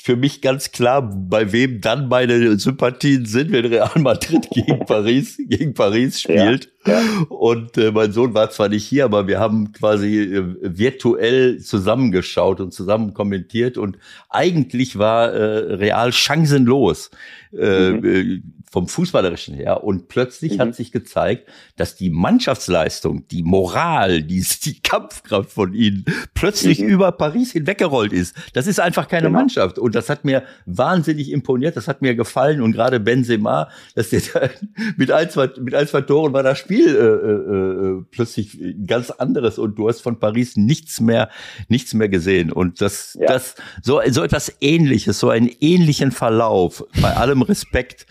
für 0.01 0.15
mich 0.15 0.41
ganz 0.41 0.71
klar, 0.71 1.01
bei 1.01 1.51
wem 1.51 1.81
dann 1.81 2.07
meine 2.07 2.57
Sympathien 2.57 3.25
sind, 3.25 3.51
wenn 3.51 3.65
Real 3.65 3.91
Madrid 3.99 4.47
gegen 4.53 4.85
Paris, 4.85 5.37
gegen 5.37 5.73
Paris 5.73 6.21
spielt. 6.21 6.71
Ja, 6.85 6.93
ja. 6.93 7.25
Und 7.27 7.77
äh, 7.77 7.91
mein 7.91 8.13
Sohn 8.13 8.33
war 8.33 8.49
zwar 8.49 8.69
nicht 8.69 8.85
hier, 8.85 9.03
aber 9.03 9.27
wir 9.27 9.39
haben 9.39 9.73
quasi 9.73 10.21
äh, 10.21 10.55
virtuell 10.61 11.59
zusammengeschaut 11.59 12.61
und 12.61 12.73
zusammen 12.73 13.13
kommentiert 13.13 13.77
und 13.77 13.97
eigentlich 14.29 14.97
war 14.97 15.33
äh, 15.33 15.73
Real 15.75 16.13
chancenlos. 16.13 17.11
Äh, 17.51 17.91
mhm. 17.91 18.43
Vom 18.71 18.87
Fußballerischen 18.87 19.55
her. 19.55 19.83
Und 19.83 20.09
plötzlich 20.09 20.53
mhm. 20.53 20.61
hat 20.61 20.75
sich 20.75 20.91
gezeigt, 20.91 21.49
dass 21.75 21.95
die 21.95 22.11
Mannschaftsleistung, 22.11 23.27
die 23.27 23.41
Moral, 23.41 24.21
die, 24.21 24.45
die 24.63 24.79
Kampfkraft 24.79 25.51
von 25.51 25.73
ihnen 25.73 26.05
plötzlich 26.35 26.79
mhm. 26.79 26.89
über 26.89 27.11
Paris 27.11 27.51
hinweggerollt 27.51 28.13
ist. 28.13 28.35
Das 28.53 28.67
ist 28.67 28.79
einfach 28.79 29.07
keine 29.07 29.27
genau. 29.27 29.39
Mannschaft. 29.39 29.79
Und 29.79 29.95
das 29.95 30.07
hat 30.07 30.23
mir 30.23 30.43
wahnsinnig 30.67 31.31
imponiert. 31.31 31.77
Das 31.77 31.87
hat 31.87 32.03
mir 32.03 32.13
gefallen. 32.13 32.61
Und 32.61 32.73
gerade 32.73 32.99
Benzema, 32.99 33.69
dass 33.95 34.09
der 34.11 34.21
da 34.33 34.49
mit 34.97 35.11
ein, 35.11 35.31
zwei, 35.31 35.49
mit 35.59 35.73
ein, 35.73 35.87
zwei 35.87 36.01
Toren 36.01 36.33
war 36.33 36.43
das 36.43 36.59
Spiel 36.59 36.95
äh, 36.95 36.99
äh, 36.99 37.97
äh 37.97 38.05
plötzlich 38.11 38.59
ganz 38.85 39.09
anderes. 39.09 39.57
Und 39.57 39.79
du 39.79 39.87
hast 39.89 40.01
von 40.01 40.19
Paris 40.19 40.57
nichts 40.57 41.01
mehr, 41.01 41.29
nichts 41.69 41.95
mehr 41.95 42.09
gesehen. 42.09 42.51
Und 42.51 42.81
das, 42.81 43.17
ja. 43.19 43.27
das, 43.27 43.55
so, 43.81 43.99
so 44.09 44.21
etwas 44.21 44.55
ähnliches, 44.61 45.19
so 45.19 45.29
einen 45.29 45.49
ähnlichen 45.59 46.11
Verlauf, 46.11 46.85
bei 47.01 47.15
allem 47.15 47.41
Respekt 47.41 48.05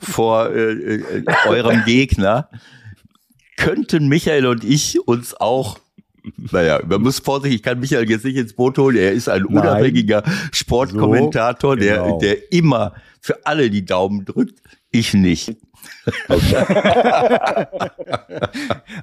vor 0.00 0.50
äh, 0.50 0.72
äh, 0.72 1.24
eurem 1.46 1.84
Gegner, 1.84 2.48
könnten 3.56 4.08
Michael 4.08 4.46
und 4.46 4.64
ich 4.64 5.06
uns 5.06 5.34
auch 5.34 5.78
naja, 6.52 6.80
man 6.86 7.00
muss 7.00 7.18
vorsichtig, 7.18 7.60
ich 7.60 7.62
kann 7.62 7.80
Michael 7.80 8.08
jetzt 8.10 8.26
nicht 8.26 8.36
ins 8.36 8.52
Boot 8.52 8.76
holen. 8.76 8.96
Er 8.96 9.12
ist 9.12 9.28
ein 9.30 9.46
unabhängiger 9.46 10.22
Nein. 10.24 10.50
Sportkommentator, 10.52 11.76
so, 11.76 11.80
genau. 11.80 12.18
der, 12.18 12.36
der 12.36 12.52
immer 12.52 12.94
für 13.20 13.46
alle 13.46 13.70
die 13.70 13.84
Daumen 13.84 14.24
drückt. 14.26 14.60
Ich 14.90 15.14
nicht. 15.14 15.56
Okay. 16.28 16.64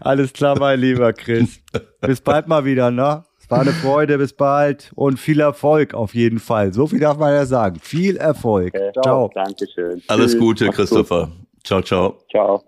Alles 0.01 0.34
klar, 0.34 0.59
mein 0.59 0.80
lieber 0.80 1.13
Chris. 1.13 1.59
Bis 2.01 2.19
bald 2.21 2.47
mal 2.47 2.65
wieder, 2.65 2.91
ne? 2.91 3.23
War 3.50 3.62
eine 3.62 3.72
Freude, 3.72 4.18
bis 4.18 4.34
bald 4.34 4.91
und 4.95 5.20
viel 5.20 5.39
Erfolg 5.39 5.93
auf 5.93 6.14
jeden 6.14 6.39
Fall. 6.39 6.74
So 6.74 6.88
viel 6.88 7.00
darf 7.00 7.18
man 7.18 7.34
ja 7.34 7.45
sagen. 7.45 7.80
Viel 7.80 8.18
Erfolg. 8.18 8.76
Okay. 8.76 8.91
Ciao. 9.02 9.30
Dankeschön. 9.34 10.02
Alles 10.08 10.38
Gute, 10.38 10.70
Christopher. 10.70 11.32
Ciao, 11.64 11.82
ciao. 11.82 12.18
Ciao. 12.30 12.64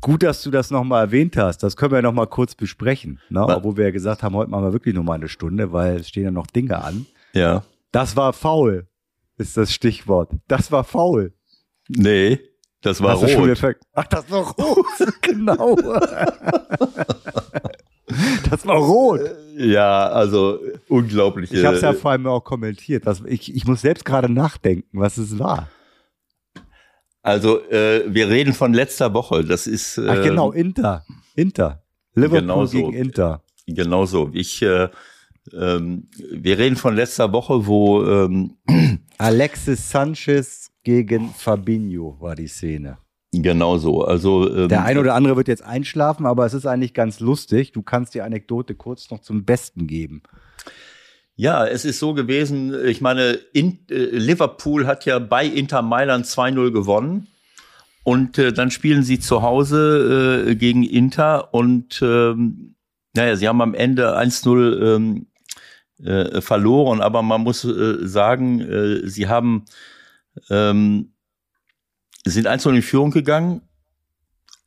Gut, 0.00 0.22
dass 0.22 0.42
du 0.42 0.50
das 0.50 0.70
nochmal 0.70 1.04
erwähnt 1.04 1.36
hast. 1.36 1.62
Das 1.62 1.76
können 1.76 1.92
wir 1.92 2.00
nochmal 2.00 2.26
kurz 2.28 2.54
besprechen. 2.54 3.20
Ne? 3.28 3.44
Obwohl 3.44 3.76
wir 3.76 3.84
ja 3.84 3.90
gesagt 3.90 4.22
haben, 4.22 4.34
heute 4.34 4.50
machen 4.50 4.64
wir 4.64 4.72
wirklich 4.72 4.94
nur 4.94 5.04
mal 5.04 5.14
eine 5.14 5.28
Stunde, 5.28 5.72
weil 5.72 5.96
es 5.96 6.08
stehen 6.08 6.24
ja 6.24 6.30
noch 6.30 6.46
Dinge 6.46 6.82
an. 6.82 7.04
Ja. 7.34 7.64
Das 7.92 8.16
war 8.16 8.32
faul, 8.32 8.86
ist 9.36 9.58
das 9.58 9.72
Stichwort. 9.72 10.30
Das 10.48 10.72
war 10.72 10.84
faul. 10.84 11.34
Nee, 11.88 12.40
das 12.80 13.02
war 13.02 13.20
das 13.20 13.36
rot. 13.36 13.76
Ach, 13.92 14.06
das 14.06 14.30
war 14.30 14.50
rot. 14.52 14.86
genau. 15.20 15.76
Das 18.50 18.66
war 18.66 18.76
rot. 18.76 19.20
Ja, 19.56 20.08
also 20.08 20.58
unglaublich. 20.88 21.52
Ich 21.52 21.64
habe 21.64 21.76
es 21.76 21.82
ja 21.82 21.92
vor 21.92 22.12
allem 22.12 22.26
auch 22.26 22.42
kommentiert. 22.42 23.06
Was, 23.06 23.22
ich, 23.26 23.54
ich 23.54 23.66
muss 23.66 23.82
selbst 23.82 24.04
gerade 24.04 24.32
nachdenken, 24.32 24.98
was 24.98 25.18
es 25.18 25.38
war. 25.38 25.68
Also 27.22 27.60
äh, 27.68 28.04
wir 28.08 28.28
reden 28.28 28.54
von 28.54 28.72
letzter 28.72 29.12
Woche. 29.12 29.44
Das 29.44 29.66
ist. 29.66 29.98
Äh, 29.98 30.08
Ach 30.08 30.22
genau, 30.22 30.52
Inter. 30.52 31.04
Inter. 31.34 31.82
Liverpool 32.14 32.40
genau 32.40 32.66
so. 32.66 32.78
gegen 32.78 32.92
Inter. 32.94 33.42
Genau 33.66 34.06
so. 34.06 34.30
Ich, 34.32 34.62
äh, 34.62 34.88
ähm, 35.52 36.08
wir 36.30 36.58
reden 36.58 36.76
von 36.76 36.96
letzter 36.96 37.32
Woche, 37.32 37.66
wo 37.66 38.04
ähm, 38.04 38.56
Alexis 39.18 39.90
Sanchez 39.90 40.70
gegen 40.82 41.30
Fabinho 41.30 42.16
war 42.20 42.34
die 42.34 42.48
Szene. 42.48 42.98
Genau 43.32 43.78
so. 43.78 44.04
Also 44.04 44.52
ähm, 44.52 44.68
der 44.68 44.84
ein 44.84 44.98
oder 44.98 45.14
andere 45.14 45.36
wird 45.36 45.48
jetzt 45.48 45.62
einschlafen, 45.62 46.26
aber 46.26 46.46
es 46.46 46.54
ist 46.54 46.66
eigentlich 46.66 46.94
ganz 46.94 47.20
lustig. 47.20 47.72
Du 47.72 47.82
kannst 47.82 48.14
die 48.14 48.22
Anekdote 48.22 48.74
kurz 48.74 49.10
noch 49.10 49.20
zum 49.20 49.44
Besten 49.44 49.86
geben. 49.86 50.22
Ja, 51.36 51.64
es 51.66 51.84
ist 51.84 52.00
so 52.00 52.12
gewesen. 52.12 52.74
Ich 52.86 53.00
meine, 53.00 53.38
in, 53.52 53.78
äh, 53.88 53.94
Liverpool 53.94 54.86
hat 54.86 55.04
ja 55.06 55.18
bei 55.18 55.46
Inter 55.46 55.82
Mailand 55.82 56.26
2-0 56.26 56.72
gewonnen. 56.72 57.28
Und 58.02 58.38
äh, 58.38 58.52
dann 58.52 58.70
spielen 58.70 59.02
sie 59.02 59.20
zu 59.20 59.42
Hause 59.42 60.46
äh, 60.48 60.54
gegen 60.56 60.82
Inter 60.82 61.52
und 61.52 62.00
ähm, 62.02 62.74
naja, 63.14 63.36
sie 63.36 63.46
haben 63.46 63.60
am 63.60 63.74
Ende 63.74 64.18
1-0 64.18 64.96
ähm, 64.96 65.26
äh, 66.02 66.40
verloren, 66.40 67.00
aber 67.00 67.22
man 67.22 67.42
muss 67.42 67.64
äh, 67.64 68.06
sagen, 68.06 68.60
äh, 68.60 69.06
sie 69.08 69.28
haben 69.28 69.64
ähm, 70.48 71.12
sind 72.24 72.48
1-0 72.48 72.74
in 72.76 72.82
Führung 72.82 73.10
gegangen 73.10 73.62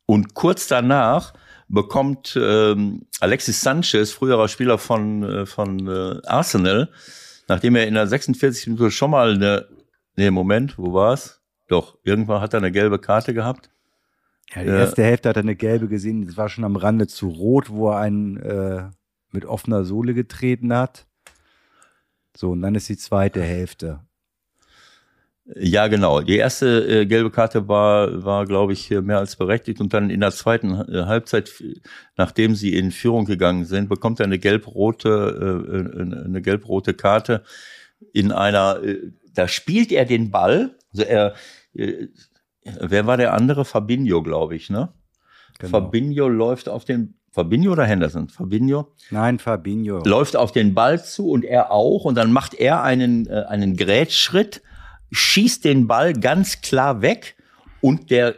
und 0.06 0.34
kurz 0.34 0.68
danach 0.68 1.34
bekommt 1.68 2.38
ähm, 2.39 3.08
Alexis 3.20 3.62
Sanchez, 3.62 4.12
früherer 4.12 4.47
Spieler 4.47 4.78
von, 4.78 5.24
äh, 5.24 5.45
von 5.45 5.88
äh, 5.88 6.22
Arsenal, 6.28 6.89
nachdem 7.47 7.76
er 7.76 7.88
in 7.88 7.95
der 7.95 8.08
46 8.08 8.68
Minute 8.68 8.91
schon 8.91 9.12
mal 9.12 9.34
eine, 9.34 9.68
nee, 10.16 10.30
Moment, 10.30 10.78
wo 10.78 10.93
war's? 10.93 11.41
Doch, 11.68 11.97
irgendwann 12.04 12.41
hat 12.41 12.54
er 12.54 12.60
eine 12.60 12.72
gelbe 12.72 12.99
Karte 12.99 13.34
gehabt. 13.34 13.70
Ja, 14.54 14.64
die 14.64 14.70
erste 14.70 15.01
äh, 15.01 15.06
Hälfte 15.06 15.30
hat 15.30 15.38
er 15.38 15.43
eine 15.43 15.56
gelbe 15.56 15.88
gesehen, 15.88 16.26
das 16.26 16.38
war 16.38 16.49
schon 16.49 16.64
am 16.64 16.76
Rande 16.76 17.08
zu 17.08 17.30
rot, 17.30 17.70
wo 17.70 17.89
er 17.89 17.99
einen 17.99 18.38
äh, 18.38 18.89
mit 19.32 19.45
offener 19.45 19.84
Sohle 19.84 20.14
getreten 20.14 20.74
hat. 20.74 21.08
So, 22.36 22.51
und 22.51 22.62
dann 22.62 22.76
ist 22.76 22.89
die 22.89 22.97
zweite 22.97 23.41
Hälfte. 23.41 24.01
Ja, 25.46 25.88
genau. 25.88 26.22
Die 26.22 26.38
erste 26.38 27.02
äh, 27.02 27.06
gelbe 27.06 27.30
Karte 27.30 27.68
war, 27.68 28.24
war 28.24 28.46
glaube 28.46 28.72
ich, 28.74 28.89
mehr 28.89 29.18
als 29.18 29.36
berechtigt. 29.36 29.82
Und 29.82 29.94
dann 29.94 30.10
in 30.10 30.22
der 30.22 30.32
zweiten 30.32 30.74
äh, 30.74 31.06
Halbzeit, 31.06 31.52
nachdem 32.16 32.56
sie 32.56 32.74
in 32.74 32.91
Führung 32.91 33.26
gegangen 33.26 33.66
sind, 33.66 33.89
bekommt 33.89 34.22
er 34.22 34.26
eine 34.26 34.39
gelb-rote, 34.39 35.10
äh, 35.70 36.26
eine 36.26 36.41
gelb-rote 36.41 36.94
Karte 36.94 37.44
in 38.14 38.32
einer, 38.32 38.82
äh, 38.84 39.12
da 39.34 39.48
spielt 39.48 39.91
er 39.91 40.06
den 40.06 40.32
Ball. 40.32 40.76
Also 40.94 41.04
er, 41.04 41.34
äh, 41.74 42.08
wer 42.64 43.06
war 43.06 43.18
der 43.18 43.34
andere? 43.34 43.66
Fabinho, 43.66 44.24
glaube 44.24 44.56
ich, 44.56 44.70
ne? 44.70 44.94
Genau. 45.60 45.72
Fabinho 45.72 46.30
läuft 46.30 46.70
auf 46.70 46.86
den, 46.86 47.16
Fabinho 47.32 47.72
oder 47.74 47.86
Henderson? 47.86 48.30
Fabinho? 48.30 48.94
Nein, 49.12 49.39
Fabinho. 49.39 50.04
Läuft 50.06 50.36
auf 50.36 50.52
den 50.52 50.74
Ball 50.74 51.04
zu 51.04 51.30
und 51.30 51.44
er 51.44 51.72
auch. 51.72 52.06
Und 52.06 52.16
dann 52.16 52.32
macht 52.32 52.54
er 52.54 52.82
einen, 52.82 53.28
äh, 53.28 53.44
einen 53.48 53.76
Grätschritt 53.76 54.62
schießt 55.14 55.64
den 55.64 55.88
Ball 55.88 56.14
ganz 56.14 56.61
klar 56.61 57.01
weg 57.01 57.36
und 57.82 58.11
der 58.11 58.36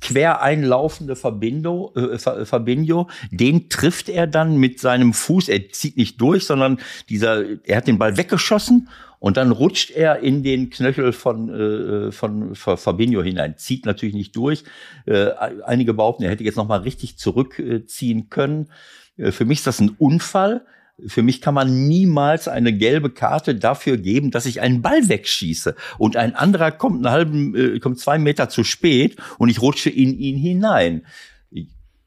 quer 0.00 0.42
einlaufende 0.42 1.16
Fabinho, 1.16 1.92
äh, 1.96 2.18
Fabinho, 2.18 3.08
den 3.30 3.70
trifft 3.70 4.10
er 4.10 4.26
dann 4.26 4.58
mit 4.58 4.78
seinem 4.78 5.14
Fuß. 5.14 5.48
Er 5.48 5.70
zieht 5.70 5.96
nicht 5.96 6.20
durch, 6.20 6.44
sondern 6.44 6.78
dieser, 7.08 7.42
er 7.64 7.78
hat 7.78 7.86
den 7.86 7.98
Ball 7.98 8.18
weggeschossen 8.18 8.90
und 9.18 9.38
dann 9.38 9.50
rutscht 9.50 9.90
er 9.90 10.20
in 10.20 10.42
den 10.42 10.68
Knöchel 10.68 11.14
von, 11.14 11.48
äh, 11.48 12.12
von, 12.12 12.54
von 12.54 12.76
Fabinho 12.76 13.22
hinein. 13.22 13.56
Zieht 13.56 13.86
natürlich 13.86 14.14
nicht 14.14 14.36
durch. 14.36 14.64
Äh, 15.06 15.30
einige 15.64 15.94
behaupten, 15.94 16.24
er 16.24 16.30
hätte 16.30 16.44
jetzt 16.44 16.56
nochmal 16.56 16.80
richtig 16.80 17.16
zurückziehen 17.16 18.28
können. 18.28 18.68
Äh, 19.16 19.32
für 19.32 19.46
mich 19.46 19.60
ist 19.60 19.66
das 19.66 19.80
ein 19.80 19.96
Unfall. 19.96 20.66
Für 21.06 21.22
mich 21.22 21.40
kann 21.40 21.54
man 21.54 21.88
niemals 21.88 22.46
eine 22.46 22.72
gelbe 22.72 23.10
Karte 23.10 23.56
dafür 23.56 23.96
geben, 23.96 24.30
dass 24.30 24.46
ich 24.46 24.60
einen 24.60 24.80
Ball 24.80 25.08
wegschieße 25.08 25.74
und 25.98 26.16
ein 26.16 26.36
anderer 26.36 26.70
kommt 26.70 27.04
einen 27.04 27.12
halben, 27.12 27.54
äh, 27.56 27.80
kommt 27.80 27.98
zwei 27.98 28.16
Meter 28.18 28.48
zu 28.48 28.62
spät 28.62 29.16
und 29.38 29.48
ich 29.48 29.60
rutsche 29.60 29.90
in 29.90 30.16
ihn 30.16 30.36
hinein. 30.36 31.04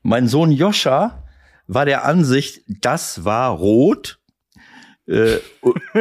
Mein 0.03 0.29
Sohn 0.29 0.51
Joscha 0.51 1.27
war 1.67 1.83
der 1.85 2.05
Ansicht, 2.05 2.61
das 2.81 3.25
war 3.25 3.51
rot 3.51 4.19
äh, 5.05 5.37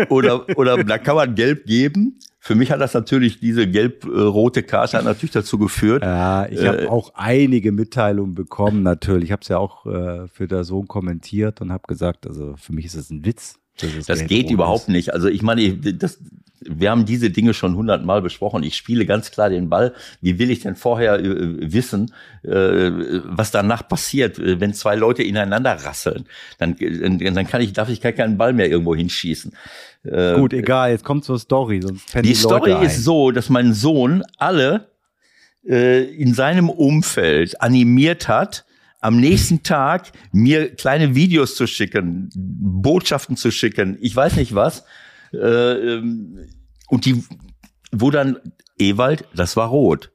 oder 0.08 0.46
oder 0.56 0.84
da 0.84 0.98
kann 0.98 1.16
man 1.16 1.34
gelb 1.34 1.66
geben. 1.66 2.20
Für 2.46 2.54
mich 2.54 2.70
hat 2.70 2.80
das 2.80 2.94
natürlich 2.94 3.40
diese 3.40 3.66
gelb-rote 3.66 4.62
Karte 4.62 5.02
natürlich 5.02 5.32
dazu 5.32 5.58
geführt. 5.58 6.04
Ja, 6.04 6.46
ich 6.46 6.64
habe 6.64 6.82
äh, 6.82 6.86
auch 6.86 7.10
einige 7.16 7.72
Mitteilungen 7.72 8.36
bekommen 8.36 8.84
natürlich. 8.84 9.24
Ich 9.24 9.32
habe 9.32 9.42
es 9.42 9.48
ja 9.48 9.58
auch 9.58 9.84
äh, 9.84 10.28
für 10.28 10.46
der 10.46 10.62
Sohn 10.62 10.86
kommentiert 10.86 11.60
und 11.60 11.72
habe 11.72 11.82
gesagt, 11.88 12.24
also 12.24 12.54
für 12.56 12.72
mich 12.72 12.84
ist 12.84 12.94
es 12.94 13.10
ein 13.10 13.24
Witz. 13.24 13.58
Das, 13.80 14.06
das 14.06 14.26
geht 14.28 14.52
überhaupt 14.52 14.82
ist. 14.82 14.90
nicht. 14.90 15.12
Also 15.12 15.26
ich 15.26 15.42
meine, 15.42 15.76
das, 15.76 16.20
wir 16.60 16.90
haben 16.90 17.04
diese 17.04 17.30
Dinge 17.30 17.52
schon 17.52 17.74
hundertmal 17.74 18.22
besprochen. 18.22 18.62
Ich 18.62 18.76
spiele 18.76 19.06
ganz 19.06 19.32
klar 19.32 19.50
den 19.50 19.68
Ball. 19.68 19.92
Wie 20.20 20.38
will 20.38 20.50
ich 20.50 20.60
denn 20.60 20.76
vorher 20.76 21.18
äh, 21.18 21.72
wissen, 21.72 22.12
äh, 22.42 22.90
was 23.24 23.50
danach 23.50 23.86
passiert, 23.88 24.38
äh, 24.38 24.60
wenn 24.60 24.72
zwei 24.72 24.94
Leute 24.94 25.22
ineinander 25.22 25.72
rasseln? 25.72 26.26
Dann, 26.58 26.76
dann 26.78 27.46
kann 27.48 27.60
ich, 27.60 27.72
darf 27.72 27.88
ich 27.88 28.00
gar 28.00 28.12
keinen 28.12 28.38
Ball 28.38 28.52
mehr 28.52 28.70
irgendwo 28.70 28.94
hinschießen. 28.94 29.52
Äh, 30.10 30.38
Gut, 30.38 30.52
egal. 30.52 30.90
Jetzt 30.90 31.04
kommt 31.04 31.24
zur 31.24 31.38
Story. 31.38 31.80
Sonst 31.82 32.14
die, 32.14 32.22
die 32.22 32.34
Story 32.34 32.72
ein. 32.72 32.86
ist 32.86 33.04
so, 33.04 33.30
dass 33.30 33.48
mein 33.48 33.72
Sohn 33.72 34.22
alle 34.38 34.90
äh, 35.66 36.04
in 36.04 36.34
seinem 36.34 36.68
Umfeld 36.68 37.60
animiert 37.60 38.28
hat, 38.28 38.64
am 39.00 39.18
nächsten 39.18 39.62
Tag 39.62 40.12
mir 40.32 40.74
kleine 40.74 41.14
Videos 41.14 41.56
zu 41.56 41.66
schicken, 41.66 42.30
Botschaften 42.34 43.36
zu 43.36 43.50
schicken, 43.50 43.98
ich 44.00 44.14
weiß 44.14 44.36
nicht 44.36 44.54
was. 44.54 44.84
Äh, 45.32 45.38
ähm, 45.38 46.46
und 46.88 47.04
die, 47.04 47.24
wo 47.92 48.10
dann 48.10 48.38
Ewald, 48.78 49.24
das 49.34 49.56
war 49.56 49.68
rot. 49.68 50.12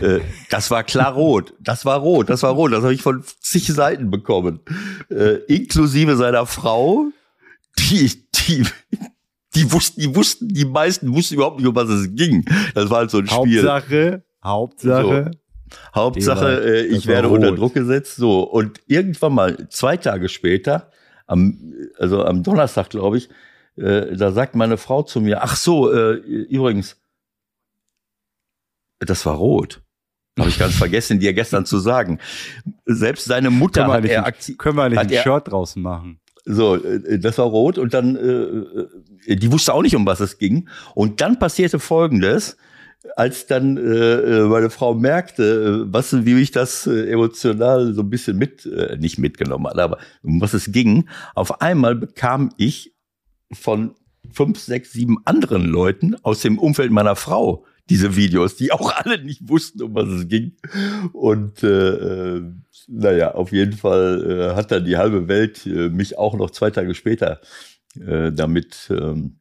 Äh, 0.00 0.20
das 0.50 0.70
war 0.70 0.84
klar 0.84 1.12
rot. 1.14 1.54
Das 1.60 1.84
war 1.84 1.98
rot. 1.98 2.30
Das 2.30 2.42
war 2.42 2.52
rot. 2.52 2.72
Das 2.72 2.82
habe 2.82 2.94
ich 2.94 3.02
von 3.02 3.22
zig 3.40 3.66
Seiten 3.66 4.10
bekommen. 4.10 4.60
Äh, 5.10 5.36
inklusive 5.46 6.16
seiner 6.16 6.46
Frau, 6.46 7.10
die, 7.78 8.10
die, 8.34 8.64
die 9.54 9.72
wussten, 9.72 10.00
die 10.00 10.14
wussten, 10.14 10.48
die 10.48 10.64
meisten 10.64 11.14
wussten 11.14 11.34
überhaupt 11.34 11.58
nicht, 11.58 11.66
um 11.66 11.74
was 11.74 11.88
es 11.88 12.14
ging. 12.14 12.44
Das 12.74 12.90
war 12.90 12.98
halt 12.98 13.10
so 13.10 13.18
ein 13.18 13.26
Spiel. 13.26 13.62
Hauptsache, 13.62 14.24
Hauptsache, 14.44 15.30
so. 15.32 15.38
Hauptsache, 15.94 16.64
äh, 16.64 16.86
ich 16.86 17.06
werde 17.06 17.28
rot. 17.28 17.38
unter 17.38 17.52
Druck 17.52 17.74
gesetzt. 17.74 18.16
So 18.16 18.42
und 18.42 18.80
irgendwann 18.86 19.34
mal 19.34 19.68
zwei 19.68 19.96
Tage 19.96 20.28
später, 20.28 20.90
am 21.26 21.74
also 21.98 22.24
am 22.24 22.42
Donnerstag 22.42 22.90
glaube 22.90 23.18
ich, 23.18 23.28
äh, 23.76 24.16
da 24.16 24.32
sagt 24.32 24.54
meine 24.54 24.76
Frau 24.76 25.02
zu 25.02 25.20
mir: 25.20 25.42
Ach 25.42 25.56
so, 25.56 25.92
äh, 25.92 26.14
übrigens, 26.14 26.96
das 29.00 29.24
war 29.26 29.36
rot. 29.36 29.82
Habe 30.38 30.48
ich 30.48 30.58
ganz 30.58 30.76
vergessen, 30.76 31.20
dir 31.20 31.34
gestern 31.34 31.66
zu 31.66 31.78
sagen. 31.78 32.18
Selbst 32.86 33.26
seine 33.26 33.50
Mutter 33.50 33.86
hat 33.88 34.04
er 34.04 34.26
aktiv. 34.26 34.56
Können 34.58 34.76
wir 34.76 34.88
nicht 34.88 34.98
ein 34.98 35.10
Shirt 35.10 35.50
draußen 35.50 35.82
machen? 35.82 36.20
So, 36.44 36.76
äh, 36.76 37.18
das 37.18 37.38
war 37.38 37.46
rot 37.46 37.78
und 37.78 37.94
dann, 37.94 38.16
äh, 38.16 39.32
äh, 39.32 39.36
die 39.36 39.52
wusste 39.52 39.74
auch 39.74 39.82
nicht, 39.82 39.96
um 39.96 40.06
was 40.06 40.20
es 40.20 40.38
ging. 40.38 40.68
Und 40.94 41.20
dann 41.20 41.38
passierte 41.38 41.78
Folgendes 41.78 42.56
als 43.16 43.46
dann 43.46 43.76
äh, 43.76 43.80
äh, 43.80 44.44
meine 44.46 44.70
Frau 44.70 44.94
merkte, 44.94 45.86
was, 45.90 46.24
wie 46.26 46.40
ich 46.40 46.50
das 46.50 46.86
emotional 46.86 47.94
so 47.94 48.02
ein 48.02 48.10
bisschen 48.10 48.36
mit, 48.36 48.66
äh, 48.66 48.96
nicht 48.98 49.18
mitgenommen 49.18 49.66
hatte, 49.66 49.82
aber 49.82 49.98
um 50.22 50.40
was 50.40 50.52
es 50.52 50.70
ging, 50.70 51.08
auf 51.34 51.62
einmal 51.62 51.94
bekam 51.94 52.52
ich 52.58 52.94
von 53.52 53.94
fünf, 54.32 54.58
sechs, 54.58 54.92
sieben 54.92 55.18
anderen 55.24 55.64
Leuten 55.64 56.14
aus 56.22 56.40
dem 56.40 56.58
Umfeld 56.58 56.92
meiner 56.92 57.16
Frau 57.16 57.64
diese 57.90 58.16
Videos, 58.16 58.56
die 58.56 58.72
auch 58.72 58.92
alle 58.94 59.22
nicht 59.22 59.48
wussten, 59.48 59.82
um 59.82 59.94
was 59.94 60.08
es 60.08 60.28
ging. 60.28 60.56
Und 61.12 61.62
äh, 61.62 62.36
äh 62.36 62.42
naja, 62.92 63.34
auf 63.34 63.52
jeden 63.52 63.74
Fall 63.74 64.52
äh, 64.52 64.56
hat 64.56 64.72
dann 64.72 64.84
die 64.84 64.96
halbe 64.96 65.28
Welt 65.28 65.66
äh, 65.66 65.90
mich 65.90 66.18
auch 66.18 66.34
noch 66.34 66.50
zwei 66.50 66.70
Tage 66.70 66.94
später 66.94 67.40
äh, 67.98 68.32
damit 68.32 68.88
ähm, 68.90 69.39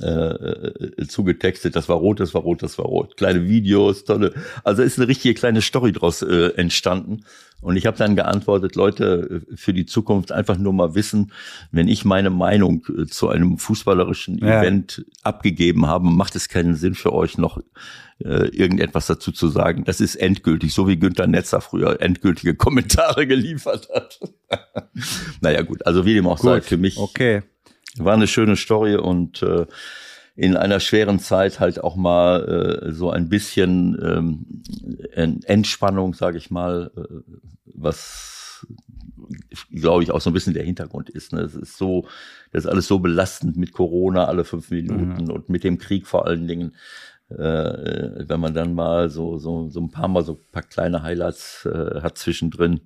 äh, 0.00 0.06
äh, 0.06 1.06
zugetextet, 1.06 1.76
das 1.76 1.88
war 1.88 1.96
rot, 1.96 2.20
das 2.20 2.34
war 2.34 2.42
rot, 2.42 2.62
das 2.62 2.78
war 2.78 2.86
rot. 2.86 3.16
Kleine 3.16 3.46
Videos, 3.46 4.04
tolle. 4.04 4.32
Also 4.64 4.82
ist 4.82 4.98
eine 4.98 5.08
richtige 5.08 5.34
kleine 5.34 5.60
Story 5.62 5.92
draus 5.92 6.22
äh, 6.22 6.48
entstanden. 6.56 7.24
Und 7.60 7.76
ich 7.76 7.86
habe 7.86 7.96
dann 7.96 8.16
geantwortet, 8.16 8.74
Leute, 8.74 9.42
äh, 9.50 9.56
für 9.56 9.72
die 9.72 9.86
Zukunft 9.86 10.32
einfach 10.32 10.58
nur 10.58 10.72
mal 10.72 10.94
wissen, 10.94 11.32
wenn 11.70 11.88
ich 11.88 12.04
meine 12.04 12.30
Meinung 12.30 12.84
äh, 12.88 13.06
zu 13.06 13.28
einem 13.28 13.58
fußballerischen 13.58 14.38
ja. 14.38 14.60
Event 14.60 15.06
abgegeben 15.22 15.86
habe, 15.86 16.06
macht 16.06 16.36
es 16.36 16.48
keinen 16.48 16.74
Sinn 16.74 16.94
für 16.94 17.12
euch 17.12 17.38
noch 17.38 17.60
äh, 18.18 18.48
irgendetwas 18.48 19.06
dazu 19.06 19.30
zu 19.30 19.48
sagen. 19.48 19.84
Das 19.84 20.00
ist 20.00 20.16
endgültig, 20.16 20.74
so 20.74 20.88
wie 20.88 20.98
Günther 20.98 21.26
Netzer 21.26 21.60
früher 21.60 22.00
endgültige 22.00 22.54
Kommentare 22.54 23.26
geliefert 23.28 23.88
hat. 23.94 24.20
naja 25.40 25.62
gut, 25.62 25.86
also 25.86 26.04
wie 26.04 26.14
dem 26.14 26.26
auch 26.26 26.38
gut. 26.38 26.50
sei, 26.50 26.60
für 26.60 26.76
mich 26.76 26.98
okay. 26.98 27.42
War 27.98 28.14
eine 28.14 28.26
schöne 28.26 28.56
Story 28.56 28.96
und 28.96 29.42
äh, 29.42 29.66
in 30.34 30.56
einer 30.56 30.80
schweren 30.80 31.18
Zeit 31.18 31.60
halt 31.60 31.82
auch 31.82 31.96
mal 31.96 32.84
äh, 32.86 32.92
so 32.92 33.10
ein 33.10 33.28
bisschen 33.28 33.98
ähm, 34.02 35.40
Entspannung, 35.44 36.14
sage 36.14 36.38
ich 36.38 36.50
mal, 36.50 36.90
äh, 36.96 37.32
was 37.66 38.66
glaube 39.74 40.02
ich, 40.02 40.10
auch 40.10 40.20
so 40.20 40.30
ein 40.30 40.32
bisschen 40.32 40.54
der 40.54 40.64
Hintergrund 40.64 41.10
ist. 41.10 41.32
Ne? 41.32 41.40
Es 41.40 41.54
ist 41.54 41.76
so, 41.76 42.06
das 42.52 42.64
ist 42.64 42.70
alles 42.70 42.86
so 42.86 42.98
belastend 42.98 43.56
mit 43.56 43.72
Corona 43.72 44.26
alle 44.26 44.44
fünf 44.44 44.70
Minuten 44.70 45.24
mhm. 45.24 45.30
und 45.30 45.48
mit 45.48 45.64
dem 45.64 45.78
Krieg 45.78 46.06
vor 46.06 46.26
allen 46.26 46.46
Dingen. 46.46 46.74
Äh, 47.30 48.28
wenn 48.28 48.40
man 48.40 48.52
dann 48.52 48.74
mal 48.74 49.08
so, 49.08 49.38
so, 49.38 49.68
so 49.68 49.80
ein 49.80 49.90
paar 49.90 50.08
Mal 50.08 50.22
so 50.22 50.34
ein 50.34 50.52
paar 50.52 50.62
kleine 50.62 51.02
Highlights 51.02 51.66
äh, 51.66 52.00
hat 52.02 52.18
zwischendrin. 52.18 52.80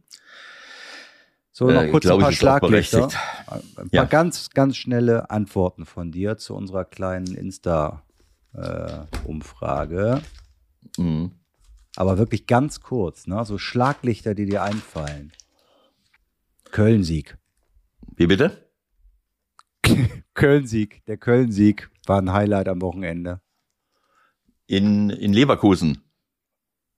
So, 1.58 1.70
noch 1.70 1.84
äh, 1.84 1.88
kurz 1.88 2.04
äh, 2.04 2.12
ein 2.12 2.18
paar 2.18 2.32
Schlaglichter. 2.32 3.08
Ein 3.46 3.62
paar 3.72 3.86
ja. 3.90 4.04
ganz, 4.04 4.50
ganz 4.50 4.76
schnelle 4.76 5.30
Antworten 5.30 5.86
von 5.86 6.12
dir 6.12 6.36
zu 6.36 6.54
unserer 6.54 6.84
kleinen 6.84 7.34
Insta-Umfrage. 7.34 10.20
Äh, 10.98 11.00
mhm. 11.00 11.30
Aber 11.96 12.18
wirklich 12.18 12.46
ganz 12.46 12.82
kurz, 12.82 13.26
ne? 13.26 13.42
So 13.46 13.56
Schlaglichter, 13.56 14.34
die 14.34 14.44
dir 14.44 14.64
einfallen. 14.64 15.32
Köln-Sieg. 16.72 17.38
Wie 18.16 18.26
bitte? 18.26 18.68
Köln-Sieg. 20.34 21.06
Der 21.06 21.16
Köln-Sieg 21.16 21.88
war 22.04 22.20
ein 22.20 22.34
Highlight 22.34 22.68
am 22.68 22.82
Wochenende. 22.82 23.40
In, 24.66 25.08
in 25.08 25.32
Leverkusen. 25.32 26.04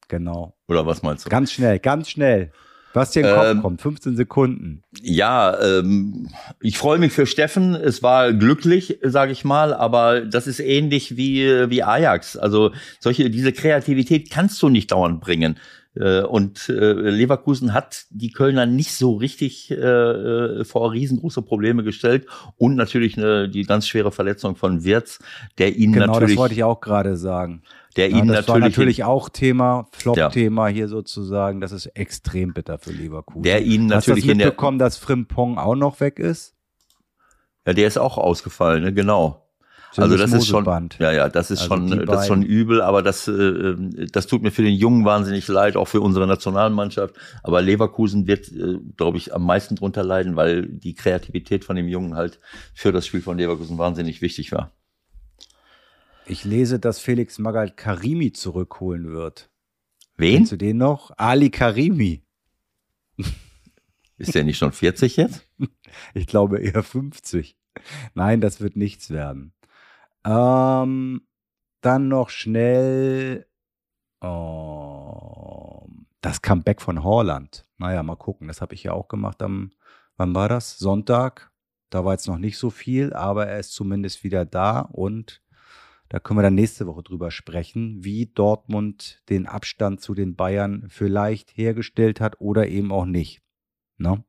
Genau. 0.08 0.58
Oder 0.66 0.84
was 0.84 1.02
meinst 1.02 1.26
du? 1.26 1.28
Ganz 1.28 1.52
schnell, 1.52 1.78
ganz 1.78 2.10
schnell. 2.10 2.50
Was 2.94 3.10
dir 3.10 3.20
in 3.20 3.26
den 3.26 3.34
Kopf 3.34 3.46
ähm, 3.46 3.62
kommt, 3.62 3.82
15 3.82 4.16
Sekunden. 4.16 4.82
Ja, 5.02 5.58
ähm, 5.60 6.28
ich 6.60 6.78
freue 6.78 6.98
mich 6.98 7.12
für 7.12 7.26
Steffen. 7.26 7.74
Es 7.74 8.02
war 8.02 8.32
glücklich, 8.32 8.98
sage 9.02 9.32
ich 9.32 9.44
mal, 9.44 9.74
aber 9.74 10.22
das 10.22 10.46
ist 10.46 10.60
ähnlich 10.60 11.16
wie, 11.16 11.44
wie 11.70 11.82
Ajax. 11.82 12.36
Also 12.36 12.72
solche, 13.00 13.30
diese 13.30 13.52
Kreativität 13.52 14.30
kannst 14.30 14.62
du 14.62 14.68
nicht 14.68 14.90
dauernd 14.90 15.20
bringen. 15.20 15.58
Äh, 15.94 16.22
und 16.22 16.68
äh, 16.68 16.92
Leverkusen 16.92 17.74
hat 17.74 18.04
die 18.10 18.30
Kölner 18.30 18.66
nicht 18.66 18.92
so 18.92 19.16
richtig 19.16 19.70
äh, 19.70 20.64
vor 20.64 20.92
riesengroße 20.92 21.42
Probleme 21.42 21.82
gestellt 21.82 22.26
und 22.56 22.76
natürlich 22.76 23.16
eine, 23.16 23.48
die 23.48 23.64
ganz 23.64 23.88
schwere 23.88 24.12
Verletzung 24.12 24.56
von 24.56 24.84
Wirtz, 24.84 25.18
der 25.58 25.76
ihnen 25.76 25.92
genau, 25.92 26.06
natürlich. 26.06 26.28
Genau, 26.28 26.34
das 26.34 26.36
wollte 26.36 26.54
ich 26.54 26.64
auch 26.64 26.80
gerade 26.80 27.16
sagen 27.16 27.62
der 27.98 28.10
ja, 28.10 28.16
ihn 28.16 28.28
das 28.28 28.36
natürlich. 28.36 28.48
war 28.48 28.58
natürlich 28.60 29.04
auch 29.04 29.28
Thema, 29.28 29.88
Flop-Thema 29.90 30.68
ja. 30.68 30.74
hier 30.74 30.88
sozusagen. 30.88 31.60
Das 31.60 31.72
ist 31.72 31.86
extrem 31.86 32.54
bitter 32.54 32.78
für 32.78 32.92
Leverkusen. 32.92 33.42
Der 33.42 33.62
ihn 33.62 33.86
natürlich 33.86 34.22
Hast 34.22 34.24
du 34.24 34.28
das 34.28 34.36
mitbekommen, 34.36 34.78
dass 34.78 34.96
Frimpong 34.96 35.58
auch 35.58 35.74
noch 35.74 35.98
weg 35.98 36.20
ist? 36.20 36.54
Ja, 37.66 37.72
der 37.72 37.88
ist 37.88 37.98
auch 37.98 38.16
ausgefallen, 38.16 38.84
ne? 38.84 38.94
genau. 38.94 39.44
Also 39.96 40.16
das 40.16 40.32
ist 40.32 40.46
schon, 40.46 40.64
ja, 41.00 41.12
ja, 41.12 41.28
das 41.28 41.50
ist 41.50 41.62
also 41.62 41.74
schon, 41.74 42.06
das 42.06 42.20
ist 42.20 42.26
schon 42.28 42.42
übel, 42.42 42.82
aber 42.82 43.02
das, 43.02 43.26
äh, 43.26 43.74
das 44.12 44.26
tut 44.26 44.42
mir 44.42 44.50
für 44.50 44.62
den 44.62 44.74
Jungen 44.74 45.04
wahnsinnig 45.04 45.48
leid, 45.48 45.76
auch 45.76 45.88
für 45.88 46.00
unsere 46.00 46.26
Nationalmannschaft. 46.26 47.16
Aber 47.42 47.62
Leverkusen 47.62 48.26
wird, 48.26 48.52
äh, 48.52 48.78
glaube 48.96 49.16
ich, 49.16 49.34
am 49.34 49.44
meisten 49.44 49.76
drunter 49.76 50.04
leiden, 50.04 50.36
weil 50.36 50.66
die 50.66 50.94
Kreativität 50.94 51.64
von 51.64 51.74
dem 51.74 51.88
Jungen 51.88 52.14
halt 52.14 52.38
für 52.74 52.92
das 52.92 53.06
Spiel 53.06 53.22
von 53.22 53.38
Leverkusen 53.38 53.78
wahnsinnig 53.78 54.20
wichtig 54.22 54.52
war. 54.52 54.70
Ich 56.28 56.44
lese, 56.44 56.78
dass 56.78 57.00
Felix 57.00 57.38
Magath 57.38 57.78
Karimi 57.78 58.32
zurückholen 58.32 59.12
wird. 59.12 59.50
Wen? 60.18 60.36
Kennst 60.36 60.52
du 60.52 60.56
den 60.56 60.76
noch? 60.76 61.10
Ali 61.16 61.48
Karimi. 61.48 62.22
Ist 64.18 64.34
der 64.34 64.44
nicht 64.44 64.58
schon 64.58 64.72
40 64.72 65.16
jetzt? 65.16 65.48
Ich 66.12 66.26
glaube 66.26 66.58
eher 66.60 66.82
50. 66.82 67.56
Nein, 68.12 68.42
das 68.42 68.60
wird 68.60 68.76
nichts 68.76 69.08
werden. 69.08 69.54
Ähm, 70.24 71.22
dann 71.80 72.08
noch 72.08 72.28
schnell 72.28 73.46
oh, 74.20 75.86
das 76.20 76.42
Comeback 76.42 76.82
von 76.82 77.02
Horland. 77.02 77.64
Naja, 77.78 78.02
mal 78.02 78.16
gucken. 78.16 78.48
Das 78.48 78.60
habe 78.60 78.74
ich 78.74 78.82
ja 78.82 78.92
auch 78.92 79.08
gemacht 79.08 79.40
am, 79.40 79.70
wann 80.18 80.34
war 80.34 80.50
das? 80.50 80.78
Sonntag. 80.78 81.50
Da 81.88 82.04
war 82.04 82.12
jetzt 82.12 82.28
noch 82.28 82.38
nicht 82.38 82.58
so 82.58 82.68
viel, 82.68 83.14
aber 83.14 83.46
er 83.46 83.60
ist 83.60 83.72
zumindest 83.72 84.24
wieder 84.24 84.44
da 84.44 84.80
und 84.80 85.40
da 86.08 86.18
können 86.18 86.38
wir 86.38 86.42
dann 86.42 86.54
nächste 86.54 86.86
Woche 86.86 87.02
drüber 87.02 87.30
sprechen, 87.30 88.02
wie 88.02 88.26
Dortmund 88.26 89.22
den 89.28 89.46
Abstand 89.46 90.00
zu 90.00 90.14
den 90.14 90.36
Bayern 90.36 90.86
vielleicht 90.88 91.56
hergestellt 91.56 92.20
hat 92.20 92.40
oder 92.40 92.68
eben 92.68 92.92
auch 92.92 93.04
nicht. 93.04 93.42
Ne? 93.98 94.24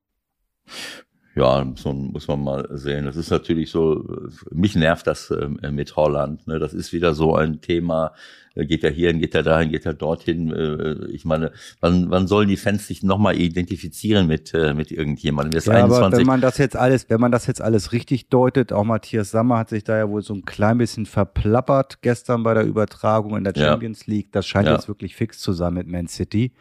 Ja, 1.35 1.63
muss 1.63 1.85
man, 1.85 2.11
muss 2.11 2.27
man 2.27 2.43
mal 2.43 2.67
sehen. 2.71 3.05
Das 3.05 3.15
ist 3.15 3.29
natürlich 3.29 3.69
so, 3.69 4.03
mich 4.51 4.75
nervt 4.75 5.07
das 5.07 5.29
äh, 5.31 5.47
mit 5.71 5.95
Holland. 5.95 6.47
Ne? 6.47 6.59
Das 6.59 6.73
ist 6.73 6.91
wieder 6.91 7.13
so 7.13 7.35
ein 7.35 7.61
Thema, 7.61 8.13
äh, 8.55 8.65
geht 8.65 8.83
er 8.83 8.91
hierhin, 8.91 9.19
geht 9.19 9.35
er 9.35 9.43
dahin, 9.43 9.69
geht 9.69 9.85
er 9.85 9.93
dorthin. 9.93 10.51
Äh, 10.51 11.05
ich 11.11 11.25
meine, 11.25 11.51
wann, 11.79 12.09
wann 12.09 12.27
sollen 12.27 12.49
die 12.49 12.57
Fans 12.57 12.87
sich 12.87 13.03
nochmal 13.03 13.37
identifizieren 13.37 14.27
mit, 14.27 14.53
äh, 14.53 14.73
mit 14.73 14.91
irgendjemandem? 14.91 15.53
Das 15.53 15.65
ja, 15.65 15.73
21 15.73 16.05
aber 16.05 16.17
wenn 16.17 16.27
man 16.27 16.41
das 16.41 16.57
jetzt 16.57 16.75
alles, 16.75 17.09
wenn 17.09 17.21
man 17.21 17.31
das 17.31 17.45
jetzt 17.47 17.61
alles 17.61 17.91
richtig 17.91 18.29
deutet, 18.29 18.73
auch 18.73 18.83
Matthias 18.83 19.31
Sammer 19.31 19.59
hat 19.59 19.69
sich 19.69 19.83
da 19.83 19.97
ja 19.97 20.09
wohl 20.09 20.23
so 20.23 20.33
ein 20.33 20.45
klein 20.45 20.77
bisschen 20.79 21.05
verplappert 21.05 22.01
gestern 22.01 22.43
bei 22.43 22.53
der 22.53 22.65
Übertragung 22.65 23.37
in 23.37 23.43
der 23.43 23.53
Champions 23.55 24.05
ja. 24.07 24.13
League. 24.13 24.31
Das 24.31 24.47
scheint 24.47 24.67
ja. 24.67 24.73
jetzt 24.73 24.87
wirklich 24.87 25.15
fix 25.15 25.39
zu 25.39 25.53
sein 25.53 25.73
mit 25.75 25.87
Man 25.87 26.07
City. 26.07 26.53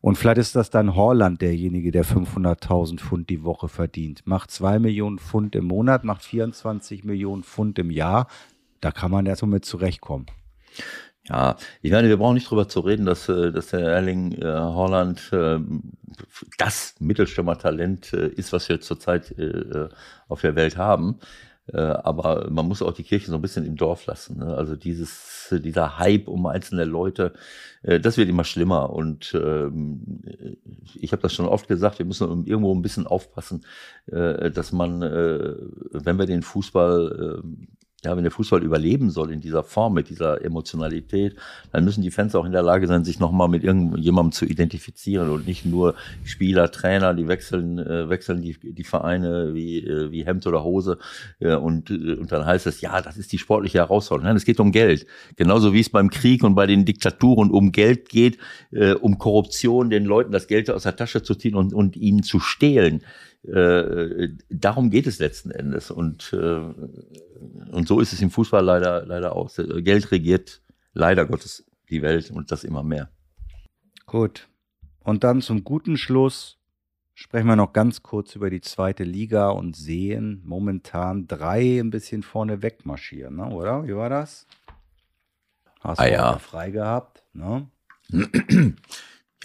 Und 0.00 0.16
vielleicht 0.16 0.38
ist 0.38 0.56
das 0.56 0.70
dann 0.70 0.94
Horland 0.94 1.40
derjenige, 1.42 1.90
der 1.90 2.04
500.000 2.04 3.00
Pfund 3.00 3.30
die 3.30 3.42
Woche 3.42 3.68
verdient. 3.68 4.26
Macht 4.26 4.50
zwei 4.50 4.78
Millionen 4.78 5.18
Pfund 5.18 5.56
im 5.56 5.64
Monat, 5.64 6.04
macht 6.04 6.22
24 6.22 7.04
Millionen 7.04 7.42
Pfund 7.42 7.78
im 7.78 7.90
Jahr. 7.90 8.28
Da 8.80 8.92
kann 8.92 9.10
man 9.10 9.26
erstmal 9.26 9.50
mit 9.50 9.64
zurechtkommen. 9.64 10.26
Ja, 11.28 11.56
ich 11.82 11.90
meine, 11.90 12.08
wir 12.08 12.16
brauchen 12.16 12.34
nicht 12.34 12.48
drüber 12.50 12.68
zu 12.68 12.80
reden, 12.80 13.04
dass, 13.04 13.28
äh, 13.28 13.52
dass 13.52 13.68
der 13.68 13.80
Erling 13.80 14.32
äh, 14.32 14.44
Holland 14.44 15.30
äh, 15.32 15.58
das 16.56 16.94
Mittelstürmertalent 17.00 18.12
äh, 18.14 18.28
ist, 18.28 18.52
was 18.52 18.68
wir 18.68 18.80
zurzeit 18.80 19.38
äh, 19.38 19.88
auf 20.28 20.40
der 20.40 20.56
Welt 20.56 20.78
haben. 20.78 21.18
Äh, 21.72 21.78
aber 21.78 22.48
man 22.50 22.66
muss 22.66 22.82
auch 22.82 22.92
die 22.92 23.02
Kirche 23.02 23.30
so 23.30 23.36
ein 23.36 23.42
bisschen 23.42 23.66
im 23.66 23.76
Dorf 23.76 24.06
lassen. 24.06 24.38
Ne? 24.38 24.56
Also 24.56 24.76
dieses, 24.76 25.52
dieser 25.52 25.98
Hype 25.98 26.28
um 26.28 26.46
einzelne 26.46 26.84
Leute, 26.84 27.34
äh, 27.82 28.00
das 28.00 28.16
wird 28.16 28.28
immer 28.28 28.44
schlimmer. 28.44 28.90
Und 28.90 29.34
ähm, 29.34 30.22
ich 30.94 31.12
habe 31.12 31.22
das 31.22 31.34
schon 31.34 31.46
oft 31.46 31.68
gesagt, 31.68 31.98
wir 31.98 32.06
müssen 32.06 32.46
irgendwo 32.46 32.74
ein 32.74 32.82
bisschen 32.82 33.06
aufpassen, 33.06 33.64
äh, 34.06 34.50
dass 34.50 34.72
man, 34.72 35.02
äh, 35.02 35.54
wenn 35.92 36.18
wir 36.18 36.26
den 36.26 36.42
Fußball 36.42 37.42
äh, 37.42 37.77
ja, 38.04 38.16
wenn 38.16 38.22
der 38.22 38.30
Fußball 38.30 38.62
überleben 38.62 39.10
soll 39.10 39.32
in 39.32 39.40
dieser 39.40 39.64
Form, 39.64 39.94
mit 39.94 40.08
dieser 40.08 40.44
Emotionalität, 40.44 41.34
dann 41.72 41.84
müssen 41.84 42.02
die 42.02 42.12
Fans 42.12 42.36
auch 42.36 42.44
in 42.44 42.52
der 42.52 42.62
Lage 42.62 42.86
sein, 42.86 43.04
sich 43.04 43.18
nochmal 43.18 43.48
mit 43.48 43.64
irgendjemandem 43.64 44.30
zu 44.30 44.44
identifizieren 44.44 45.30
und 45.30 45.48
nicht 45.48 45.66
nur 45.66 45.96
Spieler, 46.22 46.70
Trainer, 46.70 47.12
die 47.12 47.26
wechseln, 47.26 47.78
äh, 47.78 48.08
wechseln 48.08 48.40
die, 48.40 48.56
die 48.62 48.84
Vereine 48.84 49.52
wie, 49.52 49.78
äh, 49.78 50.12
wie 50.12 50.24
Hemd 50.24 50.46
oder 50.46 50.62
Hose 50.62 50.98
äh, 51.40 51.56
und, 51.56 51.90
äh, 51.90 52.14
und 52.14 52.30
dann 52.30 52.46
heißt 52.46 52.68
es, 52.68 52.80
ja, 52.80 53.02
das 53.02 53.16
ist 53.16 53.32
die 53.32 53.38
sportliche 53.38 53.78
Herausforderung. 53.78 54.28
Nein, 54.28 54.36
es 54.36 54.44
geht 54.44 54.60
um 54.60 54.70
Geld. 54.70 55.04
Genauso 55.34 55.72
wie 55.72 55.80
es 55.80 55.90
beim 55.90 56.10
Krieg 56.10 56.44
und 56.44 56.54
bei 56.54 56.68
den 56.68 56.84
Diktaturen 56.84 57.50
um 57.50 57.72
Geld 57.72 58.08
geht, 58.08 58.38
äh, 58.70 58.92
um 58.92 59.18
Korruption, 59.18 59.90
den 59.90 60.04
Leuten 60.04 60.30
das 60.30 60.46
Geld 60.46 60.70
aus 60.70 60.84
der 60.84 60.94
Tasche 60.94 61.24
zu 61.24 61.34
ziehen 61.34 61.56
und, 61.56 61.74
und 61.74 61.96
ihnen 61.96 62.22
zu 62.22 62.38
stehlen. 62.38 63.02
Äh, 63.44 64.28
darum 64.50 64.90
geht 64.90 65.06
es 65.06 65.18
letzten 65.18 65.50
Endes. 65.50 65.90
Und, 65.90 66.32
äh, 66.32 66.36
und 66.36 67.86
so 67.86 68.00
ist 68.00 68.12
es 68.12 68.20
im 68.20 68.30
Fußball 68.30 68.64
leider, 68.64 69.06
leider 69.06 69.34
auch. 69.34 69.50
Geld 69.54 70.10
regiert 70.10 70.62
leider 70.92 71.26
Gottes 71.26 71.64
die 71.88 72.02
Welt 72.02 72.30
und 72.30 72.50
das 72.50 72.64
immer 72.64 72.82
mehr. 72.82 73.10
Gut. 74.06 74.48
Und 75.00 75.24
dann 75.24 75.40
zum 75.40 75.64
guten 75.64 75.96
Schluss 75.96 76.58
sprechen 77.14 77.46
wir 77.46 77.56
noch 77.56 77.72
ganz 77.72 78.02
kurz 78.02 78.36
über 78.36 78.50
die 78.50 78.60
zweite 78.60 79.04
Liga 79.04 79.50
und 79.50 79.74
sehen 79.74 80.42
momentan 80.44 81.26
drei 81.26 81.78
ein 81.78 81.90
bisschen 81.90 82.22
vorne 82.22 82.62
wegmarschieren, 82.62 83.36
ne? 83.36 83.48
oder? 83.48 83.86
Wie 83.86 83.96
war 83.96 84.08
das? 84.08 84.46
Hast 85.80 85.98
ah, 86.00 86.04
du 86.04 86.12
ja. 86.12 86.38
frei 86.38 86.70
gehabt, 86.70 87.24
ne? 87.32 87.68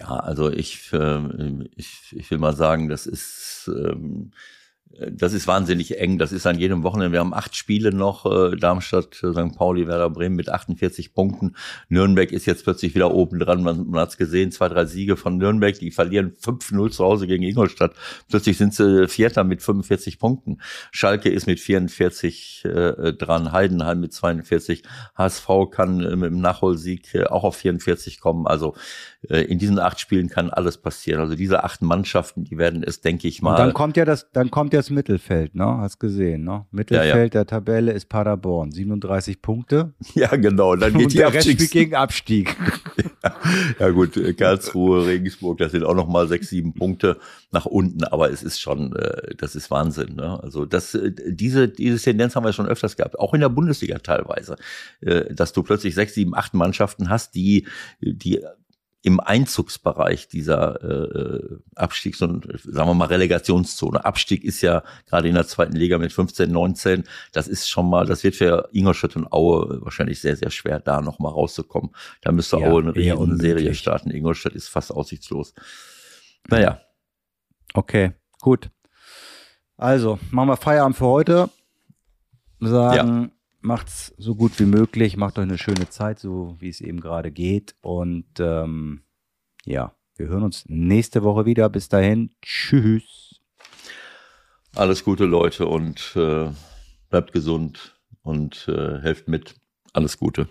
Ja, 0.00 0.06
also 0.18 0.50
ich, 0.50 0.92
äh, 0.92 1.64
ich, 1.76 2.12
ich 2.16 2.30
will 2.30 2.38
mal 2.38 2.54
sagen, 2.56 2.88
das 2.88 3.06
ist 3.06 3.68
ähm, 3.72 4.32
das 5.10 5.32
ist 5.32 5.46
wahnsinnig 5.46 5.98
eng. 5.98 6.18
Das 6.18 6.32
ist 6.32 6.46
an 6.46 6.58
jedem 6.58 6.82
Wochenende. 6.82 7.12
Wir 7.12 7.20
haben 7.20 7.34
acht 7.34 7.56
Spiele 7.56 7.92
noch. 7.92 8.26
Äh, 8.26 8.56
Darmstadt, 8.56 9.22
äh, 9.22 9.32
St. 9.32 9.56
Pauli, 9.56 9.86
Werder 9.86 10.10
Bremen 10.10 10.36
mit 10.36 10.48
48 10.48 11.14
Punkten. 11.14 11.56
Nürnberg 11.88 12.30
ist 12.32 12.46
jetzt 12.46 12.64
plötzlich 12.64 12.94
wieder 12.94 13.12
oben 13.12 13.38
dran. 13.38 13.62
Man, 13.62 13.88
man 13.88 14.00
hat 14.02 14.10
es 14.10 14.16
gesehen, 14.16 14.52
zwei, 14.52 14.68
drei 14.68 14.84
Siege 14.86 15.16
von 15.16 15.36
Nürnberg. 15.36 15.78
Die 15.78 15.90
verlieren 15.90 16.32
5-0 16.32 16.90
zu 16.90 17.04
Hause 17.04 17.26
gegen 17.26 17.42
Ingolstadt. 17.42 17.94
Plötzlich 18.28 18.56
sind 18.56 18.74
sie 18.74 19.08
Vierter 19.08 19.44
mit 19.44 19.62
45 19.62 20.18
Punkten. 20.18 20.58
Schalke 20.92 21.28
ist 21.28 21.46
mit 21.46 21.60
44 21.60 22.64
äh, 22.64 23.12
dran. 23.14 23.52
Heidenheim 23.52 24.00
mit 24.00 24.12
42. 24.12 24.82
HSV 25.16 25.48
kann 25.70 26.00
äh, 26.00 26.16
mit 26.16 26.30
dem 26.30 26.40
Nachholsieg 26.40 27.14
äh, 27.14 27.24
auch 27.24 27.44
auf 27.44 27.56
44 27.56 28.20
kommen. 28.20 28.46
Also 28.46 28.74
äh, 29.28 29.40
in 29.40 29.58
diesen 29.58 29.78
acht 29.78 29.98
Spielen 29.98 30.28
kann 30.28 30.50
alles 30.50 30.78
passieren. 30.78 31.20
Also 31.20 31.34
diese 31.34 31.64
acht 31.64 31.82
Mannschaften, 31.82 32.44
die 32.44 32.58
werden 32.58 32.84
es, 32.84 33.00
denke 33.00 33.26
ich 33.28 33.42
mal. 33.42 33.52
Und 33.52 33.58
dann 33.58 33.74
kommt 33.74 33.96
ja 33.96 34.04
das, 34.04 34.30
dann 34.32 34.50
kommt 34.50 34.72
ja 34.72 34.83
das 34.84 34.90
Mittelfeld, 34.90 35.54
ne? 35.54 35.64
Hast 35.64 35.98
gesehen, 35.98 36.44
ne? 36.44 36.66
Mittelfeld 36.70 37.14
ja, 37.14 37.16
ja. 37.16 37.28
der 37.28 37.46
Tabelle 37.46 37.92
ist 37.92 38.08
Paderborn, 38.08 38.70
37 38.70 39.40
Punkte. 39.40 39.94
Ja, 40.14 40.36
genau. 40.36 40.76
Dann 40.76 40.92
geht 40.92 41.04
Und 41.04 41.12
die 41.12 41.16
der 41.16 41.32
Rest 41.32 41.50
spielt 41.50 41.70
gegen 41.70 41.94
Abstieg. 41.94 42.56
ja, 43.24 43.34
ja, 43.80 43.90
gut, 43.90 44.18
Karlsruhe, 44.36 45.06
Regensburg, 45.06 45.58
das 45.58 45.72
sind 45.72 45.82
auch 45.84 45.94
noch 45.94 46.06
mal 46.06 46.28
sechs, 46.28 46.50
sieben 46.50 46.74
Punkte 46.74 47.18
nach 47.50 47.66
unten, 47.66 48.04
aber 48.04 48.30
es 48.30 48.42
ist 48.42 48.60
schon, 48.60 48.94
äh, 48.94 49.34
das 49.36 49.56
ist 49.56 49.70
Wahnsinn. 49.70 50.16
Ne? 50.16 50.40
Also 50.42 50.66
das, 50.66 50.94
äh, 50.94 51.12
diese, 51.26 51.68
diese 51.68 51.98
Tendenz 51.98 52.36
haben 52.36 52.44
wir 52.44 52.52
schon 52.52 52.68
öfters 52.68 52.96
gehabt, 52.96 53.18
auch 53.18 53.34
in 53.34 53.40
der 53.40 53.48
Bundesliga 53.48 53.98
teilweise, 53.98 54.56
äh, 55.00 55.34
dass 55.34 55.52
du 55.52 55.62
plötzlich 55.62 55.94
sechs, 55.94 56.14
sieben, 56.14 56.34
acht 56.34 56.54
Mannschaften 56.54 57.08
hast, 57.08 57.34
die, 57.34 57.66
die 58.00 58.40
im 59.04 59.20
Einzugsbereich 59.20 60.28
dieser 60.28 60.82
äh, 60.82 61.58
Abstiegs- 61.74 62.22
und 62.22 62.48
sagen 62.64 62.88
wir 62.88 62.94
mal 62.94 63.04
Relegationszone. 63.04 64.02
Abstieg 64.02 64.42
ist 64.42 64.62
ja 64.62 64.82
gerade 65.06 65.28
in 65.28 65.34
der 65.34 65.46
zweiten 65.46 65.76
Liga 65.76 65.98
mit 65.98 66.10
15, 66.10 66.50
19, 66.50 67.04
das 67.30 67.46
ist 67.46 67.68
schon 67.68 67.90
mal, 67.90 68.06
das 68.06 68.24
wird 68.24 68.34
für 68.34 68.70
Ingolstadt 68.72 69.14
und 69.16 69.30
Aue 69.30 69.82
wahrscheinlich 69.82 70.22
sehr, 70.22 70.36
sehr 70.36 70.50
schwer, 70.50 70.80
da 70.80 71.02
nochmal 71.02 71.32
rauszukommen. 71.32 71.90
Da 72.22 72.32
müsste 72.32 72.58
ja, 72.58 72.66
Aue 72.66 72.80
eine 72.80 72.96
riesen 72.96 73.38
Serie 73.38 73.74
starten. 73.74 74.10
Ingolstadt 74.10 74.54
ist 74.54 74.68
fast 74.68 74.90
aussichtslos. 74.90 75.52
Naja. 76.48 76.80
Okay, 77.74 78.12
gut. 78.40 78.70
Also, 79.76 80.18
machen 80.30 80.48
wir 80.48 80.56
Feierabend 80.56 80.96
für 80.96 81.06
heute. 81.06 81.50
Sagen, 82.58 83.24
ja 83.24 83.33
macht's 83.64 84.14
so 84.18 84.34
gut 84.34 84.58
wie 84.60 84.66
möglich, 84.66 85.16
macht 85.16 85.38
euch 85.38 85.44
eine 85.44 85.58
schöne 85.58 85.88
Zeit, 85.88 86.18
so 86.18 86.56
wie 86.60 86.68
es 86.68 86.80
eben 86.80 87.00
gerade 87.00 87.32
geht. 87.32 87.74
Und 87.80 88.26
ähm, 88.38 89.02
ja, 89.64 89.94
wir 90.16 90.28
hören 90.28 90.44
uns 90.44 90.64
nächste 90.68 91.22
Woche 91.22 91.46
wieder. 91.46 91.68
Bis 91.68 91.88
dahin, 91.88 92.30
tschüss. 92.42 93.40
Alles 94.74 95.04
Gute, 95.04 95.24
Leute, 95.24 95.66
und 95.66 96.14
äh, 96.16 96.50
bleibt 97.08 97.32
gesund 97.32 97.96
und 98.22 98.68
äh, 98.68 99.00
helft 99.00 99.28
mit. 99.28 99.54
Alles 99.92 100.18
Gute. 100.18 100.48